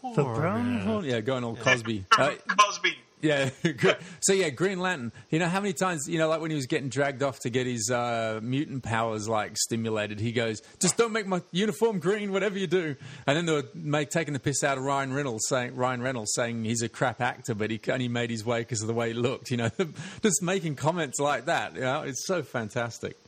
the 0.02 0.22
Brown 0.24 0.80
Hornet. 0.80 1.10
Yeah, 1.10 1.20
going 1.20 1.44
all 1.44 1.56
Cosby. 1.56 2.04
Uh, 2.16 2.32
Cosby. 2.46 2.96
Yeah. 3.20 3.50
so 4.20 4.32
yeah, 4.32 4.50
Green 4.50 4.78
Lantern. 4.78 5.12
You 5.30 5.38
know 5.38 5.48
how 5.48 5.60
many 5.60 5.72
times 5.72 6.06
you 6.08 6.18
know, 6.18 6.28
like 6.28 6.40
when 6.40 6.50
he 6.50 6.56
was 6.56 6.66
getting 6.66 6.88
dragged 6.88 7.22
off 7.22 7.40
to 7.40 7.50
get 7.50 7.66
his 7.66 7.90
uh, 7.90 8.40
mutant 8.42 8.82
powers 8.82 9.28
like 9.28 9.56
stimulated, 9.56 10.20
he 10.20 10.32
goes, 10.32 10.62
"Just 10.80 10.96
don't 10.96 11.12
make 11.12 11.26
my 11.26 11.42
uniform 11.52 11.98
green, 11.98 12.32
whatever 12.32 12.58
you 12.58 12.66
do." 12.66 12.96
And 13.26 13.36
then 13.36 13.46
they 13.46 13.52
were 13.52 13.68
make, 13.74 14.10
taking 14.10 14.34
the 14.34 14.40
piss 14.40 14.62
out 14.64 14.78
of 14.78 14.84
Ryan 14.84 15.12
Reynolds, 15.12 15.46
saying 15.48 15.76
Ryan 15.76 16.02
Reynolds 16.02 16.32
saying 16.34 16.64
he's 16.64 16.82
a 16.82 16.88
crap 16.88 17.20
actor, 17.20 17.54
but 17.54 17.70
he 17.70 17.80
only 17.90 18.08
made 18.08 18.30
his 18.30 18.44
way 18.44 18.60
because 18.60 18.82
of 18.82 18.88
the 18.88 18.94
way 18.94 19.08
he 19.08 19.14
looked. 19.14 19.50
You 19.50 19.58
know, 19.58 19.70
just 20.22 20.42
making 20.42 20.76
comments 20.76 21.18
like 21.18 21.46
that. 21.46 21.74
You 21.74 21.80
know, 21.82 22.02
it's 22.02 22.26
so 22.26 22.42
fantastic. 22.42 23.18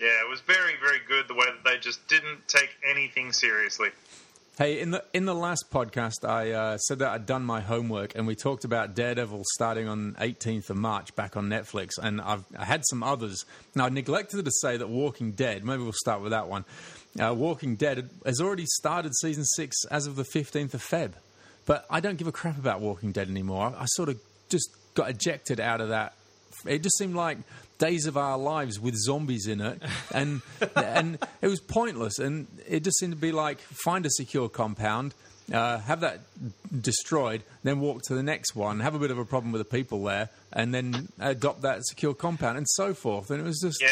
Yeah, 0.00 0.08
it 0.08 0.28
was 0.28 0.40
very, 0.40 0.74
very 0.78 1.00
good 1.08 1.26
the 1.26 1.34
way 1.34 1.46
that 1.46 1.64
they 1.64 1.78
just 1.78 2.06
didn't 2.06 2.46
take 2.48 2.68
anything 2.86 3.32
seriously. 3.32 3.88
Hey, 4.58 4.80
in 4.80 4.90
the 4.90 5.04
in 5.12 5.26
the 5.26 5.34
last 5.34 5.66
podcast, 5.70 6.26
I 6.26 6.52
uh, 6.52 6.78
said 6.78 7.00
that 7.00 7.10
I'd 7.10 7.26
done 7.26 7.44
my 7.44 7.60
homework, 7.60 8.14
and 8.14 8.26
we 8.26 8.34
talked 8.34 8.64
about 8.64 8.94
Daredevil 8.94 9.42
starting 9.52 9.86
on 9.86 10.16
18th 10.18 10.70
of 10.70 10.78
March 10.78 11.14
back 11.14 11.36
on 11.36 11.50
Netflix, 11.50 11.98
and 12.02 12.22
I've 12.22 12.42
I 12.58 12.64
had 12.64 12.82
some 12.88 13.02
others. 13.02 13.44
Now, 13.74 13.84
I 13.84 13.90
neglected 13.90 14.42
to 14.42 14.50
say 14.50 14.78
that 14.78 14.88
Walking 14.88 15.32
Dead. 15.32 15.62
Maybe 15.62 15.82
we'll 15.82 15.92
start 15.92 16.22
with 16.22 16.30
that 16.30 16.48
one. 16.48 16.64
Uh, 17.20 17.34
Walking 17.34 17.76
Dead 17.76 18.08
has 18.24 18.40
already 18.40 18.64
started 18.64 19.14
season 19.16 19.44
six 19.44 19.76
as 19.90 20.06
of 20.06 20.16
the 20.16 20.24
15th 20.24 20.72
of 20.72 20.82
Feb, 20.82 21.12
but 21.66 21.84
I 21.90 22.00
don't 22.00 22.16
give 22.16 22.26
a 22.26 22.32
crap 22.32 22.56
about 22.56 22.80
Walking 22.80 23.12
Dead 23.12 23.28
anymore. 23.28 23.74
I, 23.76 23.82
I 23.82 23.84
sort 23.84 24.08
of 24.08 24.18
just 24.48 24.70
got 24.94 25.10
ejected 25.10 25.60
out 25.60 25.82
of 25.82 25.90
that. 25.90 26.14
It 26.64 26.82
just 26.82 26.96
seemed 26.96 27.14
like 27.14 27.36
Days 27.78 28.06
of 28.06 28.16
Our 28.16 28.38
Lives 28.38 28.80
with 28.80 28.96
zombies 28.96 29.46
in 29.46 29.60
it, 29.60 29.82
and 30.14 30.42
and 30.74 31.18
it 31.42 31.48
was 31.48 31.60
pointless. 31.60 32.18
And 32.18 32.46
it 32.68 32.84
just 32.84 32.98
seemed 32.98 33.12
to 33.12 33.18
be 33.18 33.32
like 33.32 33.60
find 33.60 34.06
a 34.06 34.10
secure 34.10 34.48
compound, 34.48 35.14
uh, 35.52 35.78
have 35.78 36.00
that 36.00 36.20
destroyed, 36.80 37.42
then 37.62 37.80
walk 37.80 38.02
to 38.02 38.14
the 38.14 38.22
next 38.22 38.54
one, 38.56 38.80
have 38.80 38.94
a 38.94 38.98
bit 38.98 39.10
of 39.10 39.18
a 39.18 39.24
problem 39.24 39.52
with 39.52 39.60
the 39.60 39.64
people 39.76 40.02
there, 40.04 40.28
and 40.52 40.74
then 40.74 41.08
adopt 41.18 41.62
that 41.62 41.84
secure 41.86 42.14
compound, 42.14 42.56
and 42.56 42.66
so 42.70 42.94
forth. 42.94 43.30
And 43.30 43.40
it 43.40 43.44
was 43.44 43.60
just 43.60 43.80
Yeah, 43.82 43.88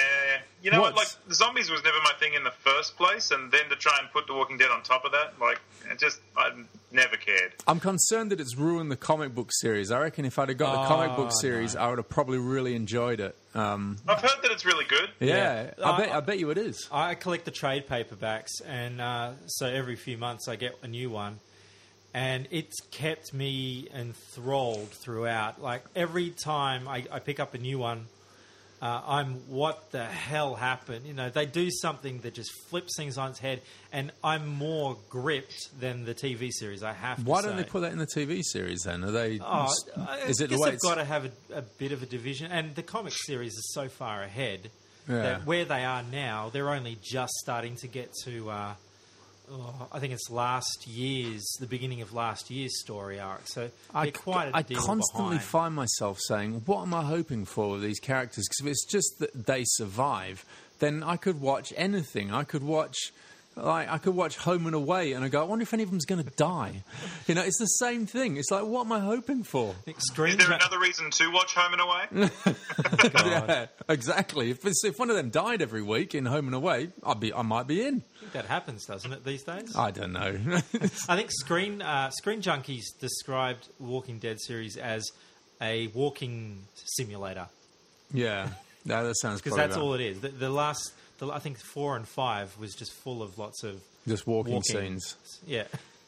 you 0.63 0.71
know 0.71 0.81
what? 0.81 0.97
Like 0.97 1.09
the 1.29 1.35
zombies 1.35 1.71
was 1.71 1.83
never 1.85 1.99
my 2.05 2.13
thing 2.19 2.35
in 2.35 2.45
the 2.45 2.51
first 2.51 2.97
place, 2.97 3.31
and 3.31 3.51
then 3.53 3.69
to 3.71 3.77
try 3.77 3.97
and 4.01 4.11
put 4.13 4.27
The 4.27 4.35
Walking 4.35 4.59
Dead 4.59 4.71
on 4.71 4.83
top 4.83 5.05
of 5.05 5.13
that, 5.13 5.35
like 5.41 5.61
it 5.91 5.99
just 5.99 6.21
I 6.37 6.51
never 6.91 7.17
cared. 7.17 7.53
I'm 7.67 7.81
concerned 7.81 8.31
that 8.33 8.41
it's 8.41 8.57
ruined 8.57 8.91
the 8.91 8.97
comic 8.97 9.35
book 9.35 9.51
series. 9.53 9.91
I 9.91 10.01
reckon 10.01 10.25
if 10.25 10.39
I'd 10.39 10.49
have 10.49 10.59
got 10.59 10.83
the 10.83 10.89
comic 10.89 11.17
book 11.17 11.31
Oh, 11.33 11.41
series, 11.41 11.77
I 11.77 11.89
would 11.89 11.99
have 11.99 12.09
probably 12.09 12.39
really 12.39 12.75
enjoyed 12.75 13.21
it. 13.21 13.37
Um, 13.55 13.99
I've 14.09 14.21
heard 14.21 14.43
that 14.43 14.51
it's 14.51 14.65
really 14.65 14.85
good. 14.85 15.11
yeah, 15.21 15.71
Yeah. 15.79 15.87
I 15.87 15.97
bet 15.99 16.11
Uh, 16.11 16.17
I 16.17 16.21
bet 16.21 16.39
you 16.39 16.51
it 16.51 16.59
is. 16.59 16.89
I 16.91 17.15
collect 17.15 17.45
the 17.45 17.51
trade 17.51 17.87
paperbacks, 17.89 18.51
and 18.67 19.01
uh, 19.01 19.33
so 19.47 19.67
every 19.67 19.97
few 19.97 20.19
months 20.19 20.49
I 20.49 20.57
get 20.57 20.77
a 20.83 20.89
new 20.89 21.09
one, 21.11 21.39
and 22.13 22.49
it's 22.51 22.81
kept 22.91 23.33
me 23.33 23.89
enthralled 23.95 24.89
throughout. 24.91 25.63
Like 25.63 25.85
every 25.95 26.31
time 26.31 26.89
I, 26.89 27.05
I 27.11 27.19
pick 27.21 27.39
up 27.41 27.55
a 27.55 27.59
new 27.59 27.79
one, 27.79 28.07
uh, 28.85 29.01
I'm 29.07 29.37
what 29.49 29.91
the 29.93 30.05
hell 30.05 30.55
happened? 30.55 31.07
You 31.07 31.15
know, 31.15 31.31
they 31.31 31.47
do 31.47 31.71
something 31.71 32.19
that 32.21 32.35
just 32.35 32.51
flips 32.69 32.95
things 32.97 33.17
on 33.17 33.31
its 33.31 33.39
head, 33.39 33.63
and 33.93 34.13
I'm 34.23 34.47
more 34.47 34.97
gripped 35.09 35.81
than 35.81 36.05
the 36.05 36.15
TV 36.15 36.51
series. 36.53 36.83
I 36.83 36.93
have. 36.93 37.19
to 37.19 37.25
Why 37.25 37.41
don't 37.41 37.53
say. 37.57 37.63
they 37.63 37.69
put 37.69 37.81
that 37.81 37.93
in 37.93 37.99
the 37.99 38.07
TV 38.07 38.43
series 38.43 38.83
then? 38.83 39.03
Are 39.03 39.11
they? 39.11 39.41
Oh, 39.41 39.73
I 39.97 40.19
is 40.29 40.41
it 40.41 40.51
the 40.51 40.59
way 40.59 40.71
they've 40.73 40.81
got 40.81 40.97
to 40.97 41.05
have 41.05 41.25
a, 41.25 41.31
a 41.55 41.63
bit 41.63 41.93
of 41.93 42.03
a 42.03 42.07
division, 42.07 42.53
and 42.53 42.75
the 42.75 42.83
comic 42.83 43.15
series 43.15 43.53
is 43.55 43.73
so 43.73 43.89
far 43.89 44.23
ahead 44.23 44.71
Yeah. 45.09 45.23
that 45.23 45.47
where 45.47 45.65
they 45.65 45.85
are 45.85 46.03
now, 46.03 46.51
they're 46.53 46.71
only 46.71 46.99
just 47.03 47.33
starting 47.43 47.77
to 47.77 47.89
get 47.89 48.13
to. 48.25 48.51
Uh, 48.51 48.75
oh, 49.51 49.89
I 49.93 49.99
think 49.99 50.13
it's 50.13 50.31
last 50.31 50.87
year's, 50.87 51.45
the 51.61 51.67
beginning 51.67 52.03
of 52.03 52.13
last 52.13 52.51
year's 52.51 52.81
story 52.81 53.21
arc. 53.21 53.47
So 53.47 53.71
I, 53.95 54.11
quite 54.11 54.49
a 54.49 54.57
I 54.57 54.63
constantly 54.63 55.37
behind. 55.37 55.43
find 55.43 55.75
myself 55.75 56.19
saying, 56.21 56.63
"What 56.67 56.83
am 56.83 56.95
I 56.95 57.03
hoping 57.03 57.45
for 57.45 57.73
with 57.73 57.83
these 57.83 58.01
characters?" 58.01 58.47
Because 58.49 58.61
if 58.61 58.67
it's 58.67 58.85
just 58.85 59.19
that 59.21 59.47
they 59.47 59.65
survive, 59.65 60.45
then 60.79 61.03
I 61.03 61.17
could 61.17 61.41
watch 61.41 61.73
anything. 61.77 62.33
I 62.33 62.45
could 62.45 62.63
watch 62.63 62.97
like 63.57 63.89
I 63.89 63.99
could 63.99 64.15
watch 64.15 64.37
Home 64.39 64.67
and 64.67 64.75
Away, 64.75 65.13
and 65.13 65.25
I 65.25 65.29
go, 65.29 65.41
I 65.41 65.45
wonder 65.45 65.63
if 65.63 65.73
any 65.73 65.83
of 65.83 65.91
them's 65.91 66.05
going 66.05 66.23
to 66.23 66.31
die. 66.31 66.83
You 67.27 67.35
know, 67.35 67.43
it's 67.43 67.59
the 67.59 67.67
same 67.67 68.07
thing. 68.07 68.37
It's 68.37 68.51
like, 68.51 68.65
what 68.65 68.87
am 68.87 68.93
I 68.93 69.01
hoping 69.01 69.43
for? 69.45 69.75
Extreme. 69.87 70.33
Is 70.33 70.37
there 70.39 70.51
Ja- 70.51 70.57
another 70.57 70.79
reason 70.81 71.11
to 71.11 71.31
watch 71.33 71.55
Home 71.55 71.73
and 71.73 71.81
Away? 71.83 72.55
Yeah, 73.15 73.67
exactly. 73.89 74.51
If, 74.51 74.61
if 74.65 74.99
one 74.99 75.11
of 75.11 75.17
them 75.17 75.31
died 75.31 75.63
every 75.63 75.83
week 75.83 76.15
in 76.15 76.27
Home 76.27 76.47
and 76.47 76.55
Away, 76.55 76.89
I'd 77.05 77.21
be, 77.21 77.33
I 77.33 77.43
might 77.43 77.67
be 77.67 77.83
in. 77.87 78.01
Think 78.21 78.33
that 78.33 78.47
happens, 78.47 78.85
doesn't 78.87 79.13
it, 79.13 79.25
these 79.25 79.43
days? 79.43 79.75
I 79.77 79.91
don't 79.91 80.13
know. 80.13 80.39
I 81.09 81.17
think 81.17 81.31
Screen 81.31 81.83
uh, 81.83 82.11
Screen 82.11 82.43
Junkies 82.43 82.85
described 83.01 83.69
Walking 83.79 84.19
Dead 84.19 84.41
series 84.41 84.77
as 84.77 85.05
a 85.61 85.87
walking 85.89 86.65
simulator 86.75 87.47
yeah, 88.13 88.49
no, 88.85 89.07
that 89.07 89.15
sounds 89.17 89.41
because 89.43 89.57
that's 89.57 89.75
about- 89.77 89.85
all 89.85 89.95
it 89.95 90.01
is. 90.01 90.21
The, 90.21 90.29
the 90.29 90.51
last, 90.51 90.93
the, 91.19 91.29
I 91.31 91.39
think 91.39 91.59
four 91.59 91.97
and 91.97 92.07
five 92.07 92.57
was 92.59 92.75
just 92.75 92.93
full 92.93 93.23
of 93.23 93.39
lots 93.39 93.63
of 93.63 93.81
Just 94.07 94.27
walking, 94.27 94.55
walking 94.55 94.77
scenes. 94.77 95.17
Yeah, 95.47 95.65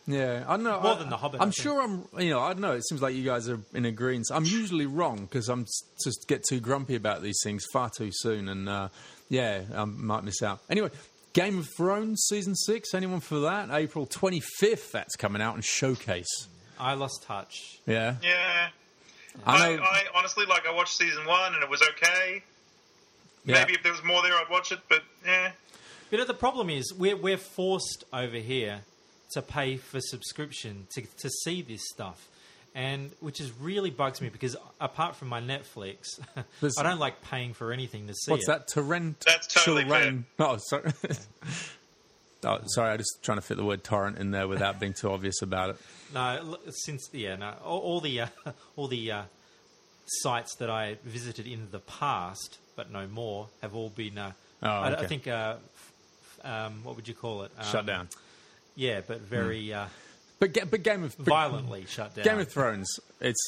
Yeah, 0.07 0.45
I 0.47 0.57
don't 0.57 0.65
know. 0.65 0.81
More 0.81 0.93
I, 0.93 0.99
than 0.99 1.11
The 1.11 1.17
Hobbit, 1.17 1.41
I'm 1.41 1.51
sure 1.51 1.83
I'm. 1.83 2.05
You 2.19 2.31
know, 2.31 2.41
I 2.41 2.53
don't 2.53 2.61
know. 2.61 2.73
It 2.73 2.87
seems 2.87 3.03
like 3.03 3.15
you 3.15 3.25
guys 3.25 3.49
are 3.49 3.61
in 3.75 3.85
agreement. 3.85 4.27
I'm 4.33 4.45
usually 4.45 4.87
wrong 4.87 5.21
because 5.21 5.49
I'm 5.49 5.67
just 6.05 6.27
get 6.29 6.45
too 6.45 6.61
grumpy 6.61 6.95
about 6.95 7.23
these 7.23 7.39
things 7.43 7.65
far 7.73 7.91
too 7.91 8.11
soon, 8.13 8.49
and 8.49 8.69
uh, 8.69 8.89
yeah, 9.29 9.63
I 9.75 9.85
might 9.85 10.25
miss 10.25 10.43
out. 10.43 10.61
Anyway, 10.71 10.91
Game 11.33 11.59
of 11.59 11.69
Thrones 11.77 12.25
season 12.29 12.55
six. 12.55 12.95
Anyone 12.95 13.21
for 13.21 13.41
that? 13.41 13.69
April 13.71 14.07
25th. 14.07 14.91
That's 14.93 15.17
coming 15.17 15.43
out 15.43 15.57
in 15.57 15.61
Showcase. 15.61 16.49
I 16.79 16.95
lost 16.95 17.25
touch. 17.25 17.79
Yeah, 17.87 18.17
Yeah. 18.23 18.69
I 19.45 19.75
I. 19.75 19.77
I 19.77 20.03
honestly 20.15 20.47
like. 20.47 20.67
I 20.67 20.73
watched 20.73 20.97
season 20.97 21.27
one 21.27 21.55
and 21.55 21.63
it 21.63 21.69
was 21.69 21.83
okay. 21.83 22.43
Yeah. 23.47 23.61
Maybe 23.61 23.73
if 23.75 23.83
there 23.83 23.93
was 23.93 24.05
more 24.05 24.21
there, 24.23 24.35
I'd 24.35 24.51
watch 24.51 24.71
it. 24.73 24.81
But 24.89 25.03
yeah, 25.25 25.53
You 26.11 26.19
know, 26.19 26.25
the 26.25 26.35
problem 26.35 26.69
is 26.69 26.93
we're 26.93 27.17
we're 27.17 27.39
forced 27.39 28.05
over 28.13 28.37
here 28.37 28.81
to 29.33 29.41
pay 29.43 29.77
for 29.79 30.01
subscription 30.01 30.87
to 30.95 31.03
to 31.03 31.31
see 31.31 31.63
this 31.63 31.89
stuff. 31.89 32.29
And 32.75 33.11
which 33.21 33.41
is 33.41 33.51
really 33.59 33.89
bugs 33.89 34.21
me 34.21 34.29
because 34.29 34.55
apart 34.79 35.17
from 35.17 35.29
my 35.29 35.41
Netflix, 35.41 36.21
I 36.79 36.83
don't 36.83 36.99
like 37.01 37.23
paying 37.23 37.55
for 37.55 37.73
anything 37.73 38.07
to 38.09 38.15
see 38.15 38.31
What's 38.31 38.45
it. 38.45 38.49
that? 38.49 38.69
Torrent. 38.69 39.21
That's 39.27 39.47
totally 39.47 39.85
Terrain. 39.85 40.27
Oh, 40.39 40.59
sorry. 40.59 40.93
oh, 42.45 42.59
sorry. 42.67 42.91
I 42.91 42.97
just 42.99 43.19
trying 43.23 43.39
to 43.39 43.43
fit 43.43 43.57
the 43.57 43.65
word 43.65 43.83
torrent 43.83 44.19
in 44.19 44.31
there 44.31 44.47
without 44.47 44.79
being 44.79 44.93
too 44.93 45.11
obvious 45.11 45.41
about 45.43 45.71
it. 45.71 45.77
No, 46.15 46.21
l- 46.21 46.59
since 46.71 47.09
yeah, 47.13 47.35
no, 47.35 47.53
all, 47.65 47.81
all 47.81 48.01
the 48.01 48.21
uh, 48.21 48.27
all 48.77 48.87
the 48.87 49.11
uh, 49.11 49.23
sites 50.07 50.55
that 50.61 50.71
I 50.71 50.99
visited 51.05 51.49
in 51.49 51.67
the 51.73 51.81
past, 51.81 52.59
but 52.77 52.91
no 52.93 53.07
more, 53.07 53.49
have 53.63 53.75
all 53.75 53.89
been. 53.91 54.19
Uh, 54.19 54.33
Oh, 54.63 54.69
I, 54.69 55.01
I 55.01 55.07
think. 55.07 55.29
Uh, 55.29 55.57
f- 55.75 56.41
um, 56.47 56.81
what 56.83 56.97
would 56.97 57.07
you 57.07 57.13
call 57.15 57.43
it? 57.43 57.51
Um, 57.59 57.65
Shut 57.67 57.85
down. 57.85 58.09
Yeah, 58.75 59.03
but 59.07 59.21
very 59.21 59.73
uh, 59.73 59.85
But, 60.41 60.55
ga- 60.55 60.65
but 60.65 60.83
Game 60.83 61.03
of 61.05 61.15
but- 61.19 61.27
violently 61.27 61.85
shut 61.87 62.15
down. 62.15 62.25
Game 62.25 62.39
of 62.39 62.49
Thrones. 62.51 62.89
It's 63.21 63.39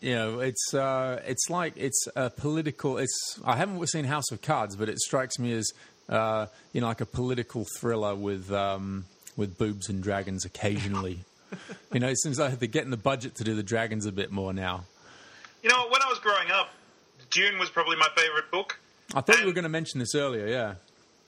you 0.00 0.14
know, 0.14 0.38
it's 0.40 0.72
uh, 0.72 1.20
it's 1.26 1.50
like 1.50 1.72
it's 1.76 2.06
a 2.14 2.30
political. 2.30 2.98
It's 2.98 3.40
I 3.44 3.56
haven't 3.56 3.84
seen 3.88 4.04
House 4.04 4.30
of 4.30 4.40
Cards, 4.40 4.76
but 4.76 4.88
it 4.88 5.00
strikes 5.00 5.36
me 5.38 5.52
as 5.52 5.68
uh, 6.08 6.46
you 6.72 6.80
know 6.80 6.86
like 6.86 7.00
a 7.00 7.06
political 7.06 7.66
thriller 7.80 8.14
with 8.14 8.52
um, 8.52 9.04
with 9.36 9.58
boobs 9.58 9.88
and 9.88 10.00
dragons 10.02 10.44
occasionally. 10.44 11.18
you 11.92 11.98
know, 12.00 12.08
it 12.08 12.18
seems 12.18 12.38
like 12.38 12.56
they're 12.60 12.68
getting 12.68 12.90
the 12.90 12.96
budget 12.96 13.34
to 13.36 13.44
do 13.44 13.54
the 13.56 13.62
dragons 13.64 14.06
a 14.06 14.12
bit 14.12 14.30
more 14.30 14.52
now. 14.52 14.84
you 15.62 15.68
know, 15.70 15.88
when 15.88 16.00
I 16.02 16.08
was 16.08 16.18
growing 16.20 16.50
up, 16.52 16.70
Dune 17.32 17.58
was 17.58 17.68
probably 17.70 17.96
my 17.96 18.08
favorite 18.16 18.50
book. 18.50 18.78
I 19.14 19.20
thought 19.20 19.40
you 19.40 19.46
were 19.46 19.52
going 19.52 19.64
to 19.64 19.68
mention 19.68 19.98
this 19.98 20.14
earlier. 20.14 20.46
Yeah, 20.46 20.74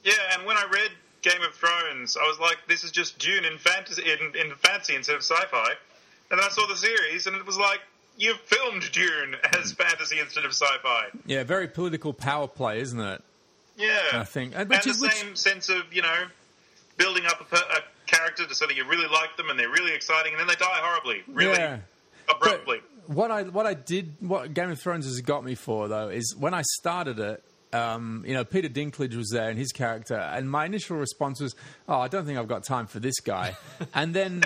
Yeah, 0.05 0.13
and 0.37 0.47
when 0.47 0.57
I 0.57 0.65
read 0.73 0.91
Game 1.23 1.43
of 1.43 1.55
Thrones, 1.55 2.17
I 2.17 2.23
was 2.29 2.39
like, 2.39 2.59
this 2.69 2.85
is 2.85 2.91
just 2.93 3.19
Dune 3.19 3.45
in 3.45 3.59
fantasy, 3.59 4.03
in, 4.03 4.35
in 4.37 4.55
fantasy 4.57 4.95
instead 4.95 5.17
of 5.17 5.23
sci-fi. 5.23 5.71
And 6.31 6.39
then 6.39 6.45
I 6.45 6.49
saw 6.51 6.67
the 6.67 6.77
series, 6.77 7.27
and 7.27 7.35
it 7.37 7.45
was 7.45 7.59
like, 7.59 7.81
you've 8.17 8.39
filmed 8.41 8.91
Dune 8.93 9.35
as 9.59 9.73
mm. 9.73 9.77
fantasy 9.77 10.21
instead 10.21 10.45
of 10.45 10.53
sci-fi. 10.53 11.07
yeah, 11.27 11.43
very 11.43 11.67
political 11.69 12.13
power 12.13 12.47
play, 12.47 12.81
isn't 12.81 13.01
it? 13.01 13.23
Yeah, 13.77 13.99
I 14.13 14.25
think- 14.25 14.53
and 14.53 14.63
and 14.63 14.71
which 14.71 14.85
the 14.85 14.91
is- 14.91 15.01
which- 15.01 15.13
same 15.13 15.35
sense 15.37 15.69
of 15.69 15.93
you 15.93 16.01
know 16.03 16.25
building 16.97 17.27
up 17.27 17.45
a, 17.53 17.57
a 17.57 17.81
character 18.07 18.47
to 18.47 18.55
so 18.55 18.67
that 18.67 18.77
you 18.77 18.85
really 18.87 19.09
like 19.09 19.37
them 19.37 19.51
and 19.51 19.59
they're 19.59 19.69
really 19.69 19.93
exciting, 19.95 20.33
and 20.33 20.41
then 20.41 20.47
they 20.47 20.55
die 20.55 20.79
horribly, 20.81 21.23
really 21.27 21.59
Yeah. 21.59 21.79
Abruptly. 22.29 22.81
What 23.07 23.31
I 23.31 23.43
what 23.43 23.67
I 23.67 23.75
did 23.75 24.17
what 24.21 24.55
Game 24.55 24.71
of 24.71 24.81
Thrones 24.81 25.05
has 25.05 25.21
got 25.21 25.45
me 25.45 25.55
for 25.55 25.89
though 25.89 26.09
is 26.09 26.35
when 26.39 26.55
I 26.55 26.63
started 26.79 27.19
it, 27.19 27.43
um, 27.75 28.25
you 28.27 28.35
know, 28.35 28.45
Peter 28.45 28.69
Dinklage 28.69 29.17
was 29.17 29.31
there 29.31 29.51
and 29.51 29.59
his 29.59 29.73
character, 29.73 30.17
and 30.17 30.51
my 30.51 30.65
initial 30.65 30.97
response 30.97 31.41
was, 31.41 31.55
"Oh, 31.89 31.99
I 31.99 32.09
don't 32.09 32.25
think 32.25 32.39
I've 32.39 32.49
got 32.49 32.65
time 32.65 32.87
for 32.87 33.01
this 33.01 33.21
guy," 33.21 33.57
and 33.95 34.15
then. 34.15 34.45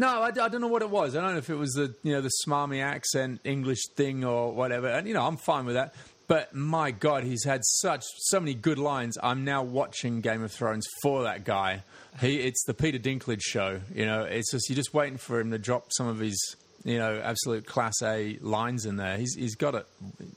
No, 0.00 0.22
I, 0.22 0.28
I 0.28 0.30
don't 0.30 0.60
know 0.60 0.68
what 0.68 0.82
it 0.82 0.90
was. 0.90 1.16
I 1.16 1.20
don't 1.20 1.32
know 1.32 1.38
if 1.38 1.50
it 1.50 1.56
was 1.56 1.72
the 1.72 1.92
you 2.04 2.12
know 2.12 2.20
the 2.20 2.30
smarmy 2.46 2.80
accent 2.80 3.40
English 3.42 3.84
thing 3.96 4.24
or 4.24 4.52
whatever. 4.52 4.86
And 4.86 5.08
you 5.08 5.14
know, 5.14 5.26
I'm 5.26 5.36
fine 5.36 5.66
with 5.66 5.74
that. 5.74 5.92
But 6.28 6.54
my 6.54 6.90
God, 6.90 7.24
he's 7.24 7.42
had 7.44 7.64
such 7.64 8.04
so 8.18 8.38
many 8.38 8.54
good 8.54 8.78
lines. 8.78 9.18
I'm 9.20 9.44
now 9.44 9.62
watching 9.62 10.20
Game 10.20 10.44
of 10.44 10.52
Thrones 10.52 10.86
for 11.02 11.24
that 11.24 11.42
guy. 11.44 11.82
He, 12.20 12.38
it's 12.40 12.62
the 12.64 12.74
Peter 12.74 12.98
Dinklage 12.98 13.40
show. 13.42 13.80
You 13.92 14.04
know, 14.04 14.22
it's 14.22 14.52
just 14.52 14.68
you're 14.68 14.76
just 14.76 14.94
waiting 14.94 15.16
for 15.16 15.40
him 15.40 15.50
to 15.50 15.58
drop 15.58 15.86
some 15.90 16.06
of 16.06 16.18
his 16.20 16.54
you 16.84 16.98
know 16.98 17.20
absolute 17.22 17.66
class 17.66 17.94
A 18.02 18.38
lines 18.40 18.84
in 18.86 18.96
there. 18.96 19.16
He's 19.16 19.34
he's 19.34 19.56
got 19.56 19.74
it. 19.74 19.86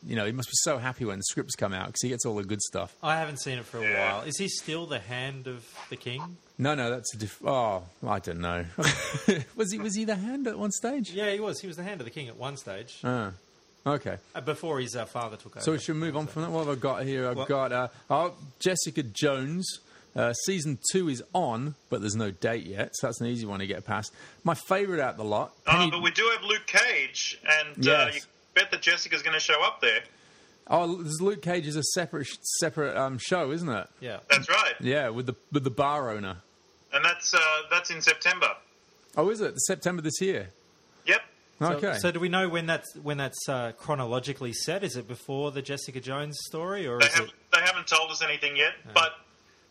You 0.05 0.15
know, 0.15 0.25
he 0.25 0.31
must 0.31 0.49
be 0.49 0.53
so 0.63 0.77
happy 0.77 1.05
when 1.05 1.17
the 1.19 1.23
scripts 1.23 1.55
come 1.55 1.73
out 1.73 1.87
because 1.87 2.01
he 2.01 2.09
gets 2.09 2.25
all 2.25 2.35
the 2.35 2.43
good 2.43 2.61
stuff. 2.61 2.95
I 3.03 3.17
haven't 3.17 3.37
seen 3.41 3.57
it 3.59 3.65
for 3.65 3.77
a 3.79 3.83
Yeah. 3.83 4.13
while. 4.13 4.21
Is 4.27 4.37
he 4.37 4.47
still 4.47 4.85
the 4.85 4.99
hand 4.99 5.47
of 5.47 5.65
the 5.89 5.95
king? 5.95 6.37
No, 6.57 6.75
no, 6.75 6.89
that's 6.91 7.13
a 7.15 7.17
diff- 7.17 7.41
oh, 7.45 7.83
I 8.07 8.19
don't 8.19 8.39
know. 8.41 8.65
was 9.55 9.71
he 9.71 9.77
was 9.79 9.95
he 9.95 10.05
the 10.05 10.15
hand 10.15 10.47
at 10.47 10.57
one 10.59 10.71
stage? 10.71 11.11
Yeah, 11.11 11.31
he 11.31 11.39
was. 11.39 11.59
He 11.61 11.67
was 11.67 11.77
the 11.77 11.83
hand 11.83 12.01
of 12.01 12.05
the 12.05 12.11
king 12.11 12.27
at 12.27 12.37
one 12.37 12.57
stage 12.57 12.99
Ah, 13.03 13.31
okay. 13.85 14.17
uh, 14.35 14.41
before 14.41 14.79
his 14.79 14.95
uh, 14.95 15.05
father 15.05 15.37
took 15.37 15.55
over. 15.57 15.63
So 15.63 15.71
we 15.71 15.79
should 15.79 15.95
move 15.95 16.15
on 16.17 16.27
from 16.27 16.43
that. 16.43 16.51
What 16.51 16.67
have 16.67 16.77
I 16.77 16.79
got 16.79 17.03
here? 17.03 17.27
I've 17.29 17.37
Well- 17.37 17.45
got 17.45 17.71
uh, 17.71 17.87
oh, 18.09 18.33
Jessica 18.59 19.03
Jones. 19.03 19.79
Uh, 20.15 20.33
season 20.33 20.77
two 20.91 21.07
is 21.07 21.23
on, 21.33 21.75
but 21.89 22.01
there's 22.01 22.15
no 22.17 22.31
date 22.31 22.65
yet, 22.65 22.91
so 22.95 23.07
that's 23.07 23.21
an 23.21 23.27
easy 23.27 23.45
one 23.45 23.59
to 23.59 23.67
get 23.67 23.85
past. 23.85 24.13
My 24.43 24.53
favourite 24.53 25.01
out 25.01 25.15
the 25.17 25.23
lot. 25.23 25.53
Uh, 25.65 25.71
Penny- 25.77 25.91
but 25.91 26.01
we 26.01 26.11
do 26.11 26.29
have 26.35 26.43
Luke 26.43 26.67
Cage, 26.67 27.39
and 27.61 27.87
uh, 27.87 28.09
you 28.13 28.19
bet 28.53 28.71
that 28.71 28.81
Jessica's 28.81 29.21
going 29.21 29.33
to 29.35 29.39
show 29.39 29.63
up 29.63 29.79
there. 29.79 30.01
oh, 30.67 31.01
this 31.01 31.21
Luke 31.21 31.41
Cage 31.41 31.65
is 31.65 31.77
a 31.77 31.83
separate 31.83 32.27
separate 32.59 32.97
um, 32.97 33.17
show, 33.19 33.51
isn't 33.51 33.69
it? 33.69 33.87
Yeah. 34.01 34.19
That's 34.29 34.49
right, 34.49 34.73
Yeah, 34.81 35.09
with 35.09 35.27
the 35.27 35.35
with 35.51 35.63
the 35.63 35.69
bar 35.71 36.09
owner. 36.11 36.37
and 36.93 37.05
that's 37.05 37.33
uh, 37.33 37.39
that's 37.69 37.89
in 37.89 38.01
September. 38.01 38.49
Oh, 39.15 39.29
is 39.29 39.39
it 39.39 39.57
September 39.61 40.01
this 40.01 40.19
year? 40.21 40.49
Yep. 41.05 41.21
Okay. 41.61 41.97
So 41.99 42.11
do 42.11 42.19
we 42.19 42.27
know 42.27 42.49
when 42.49 42.65
that's 42.65 42.93
when 42.97 43.15
that's 43.17 43.47
uh, 43.47 43.71
chronologically 43.77 44.51
set? 44.51 44.83
Is 44.83 44.97
it 44.97 45.07
before 45.07 45.51
the 45.51 45.61
Jessica 45.61 46.01
Jones 46.01 46.37
story, 46.47 46.85
or 46.85 46.99
They 46.99 47.05
is 47.07 47.13
haven't, 47.13 47.29
it? 47.29 47.35
they 47.53 47.61
haven't 47.61 47.87
told 47.87 48.11
us 48.11 48.21
anything 48.21 48.57
yet, 48.57 48.73
but 48.93 49.11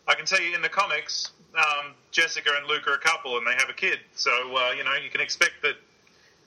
I 0.07 0.15
can 0.15 0.25
tell 0.25 0.41
you 0.41 0.53
in 0.55 0.61
the 0.61 0.69
comics, 0.69 1.31
um, 1.55 1.93
Jessica 2.11 2.49
and 2.57 2.67
Luke 2.67 2.87
are 2.87 2.93
a 2.93 2.99
couple 2.99 3.37
and 3.37 3.45
they 3.45 3.53
have 3.53 3.69
a 3.69 3.73
kid. 3.73 3.99
So, 4.15 4.31
uh, 4.31 4.71
you 4.71 4.83
know, 4.83 4.93
you 5.03 5.09
can 5.09 5.21
expect 5.21 5.53
that. 5.63 5.75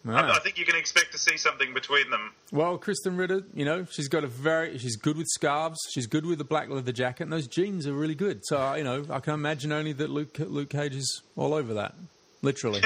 Ah. 0.07 0.33
I, 0.33 0.37
I 0.37 0.38
think 0.40 0.59
you 0.59 0.67
can 0.67 0.77
expect 0.77 1.12
to 1.12 1.19
see 1.19 1.38
something 1.38 1.73
between 1.73 2.11
them. 2.11 2.33
Well, 2.53 2.77
Krysten 2.79 3.17
Ritter, 3.17 3.43
you 3.55 3.64
know, 3.64 3.87
she's 3.90 4.09
got 4.09 4.23
a 4.23 4.27
very, 4.27 4.77
she's 4.77 4.97
good 4.97 5.17
with 5.17 5.27
scarves. 5.29 5.79
She's 5.95 6.07
good 6.07 6.27
with 6.27 6.37
the 6.38 6.45
black 6.45 6.69
leather 6.69 6.93
jacket, 6.93 7.23
and 7.23 7.33
those 7.33 7.47
jeans 7.47 7.87
are 7.87 7.95
really 7.95 8.14
good. 8.14 8.40
So, 8.45 8.61
uh, 8.61 8.75
you 8.75 8.85
know, 8.85 9.07
I 9.09 9.21
can 9.21 9.33
imagine 9.33 9.73
only 9.73 9.95
that 9.95 10.11
Luke 10.11 10.37
Luke 10.38 10.69
Cage 10.69 10.95
is 10.95 11.23
all 11.37 11.55
over 11.55 11.73
that, 11.75 11.95
literally. 12.43 12.83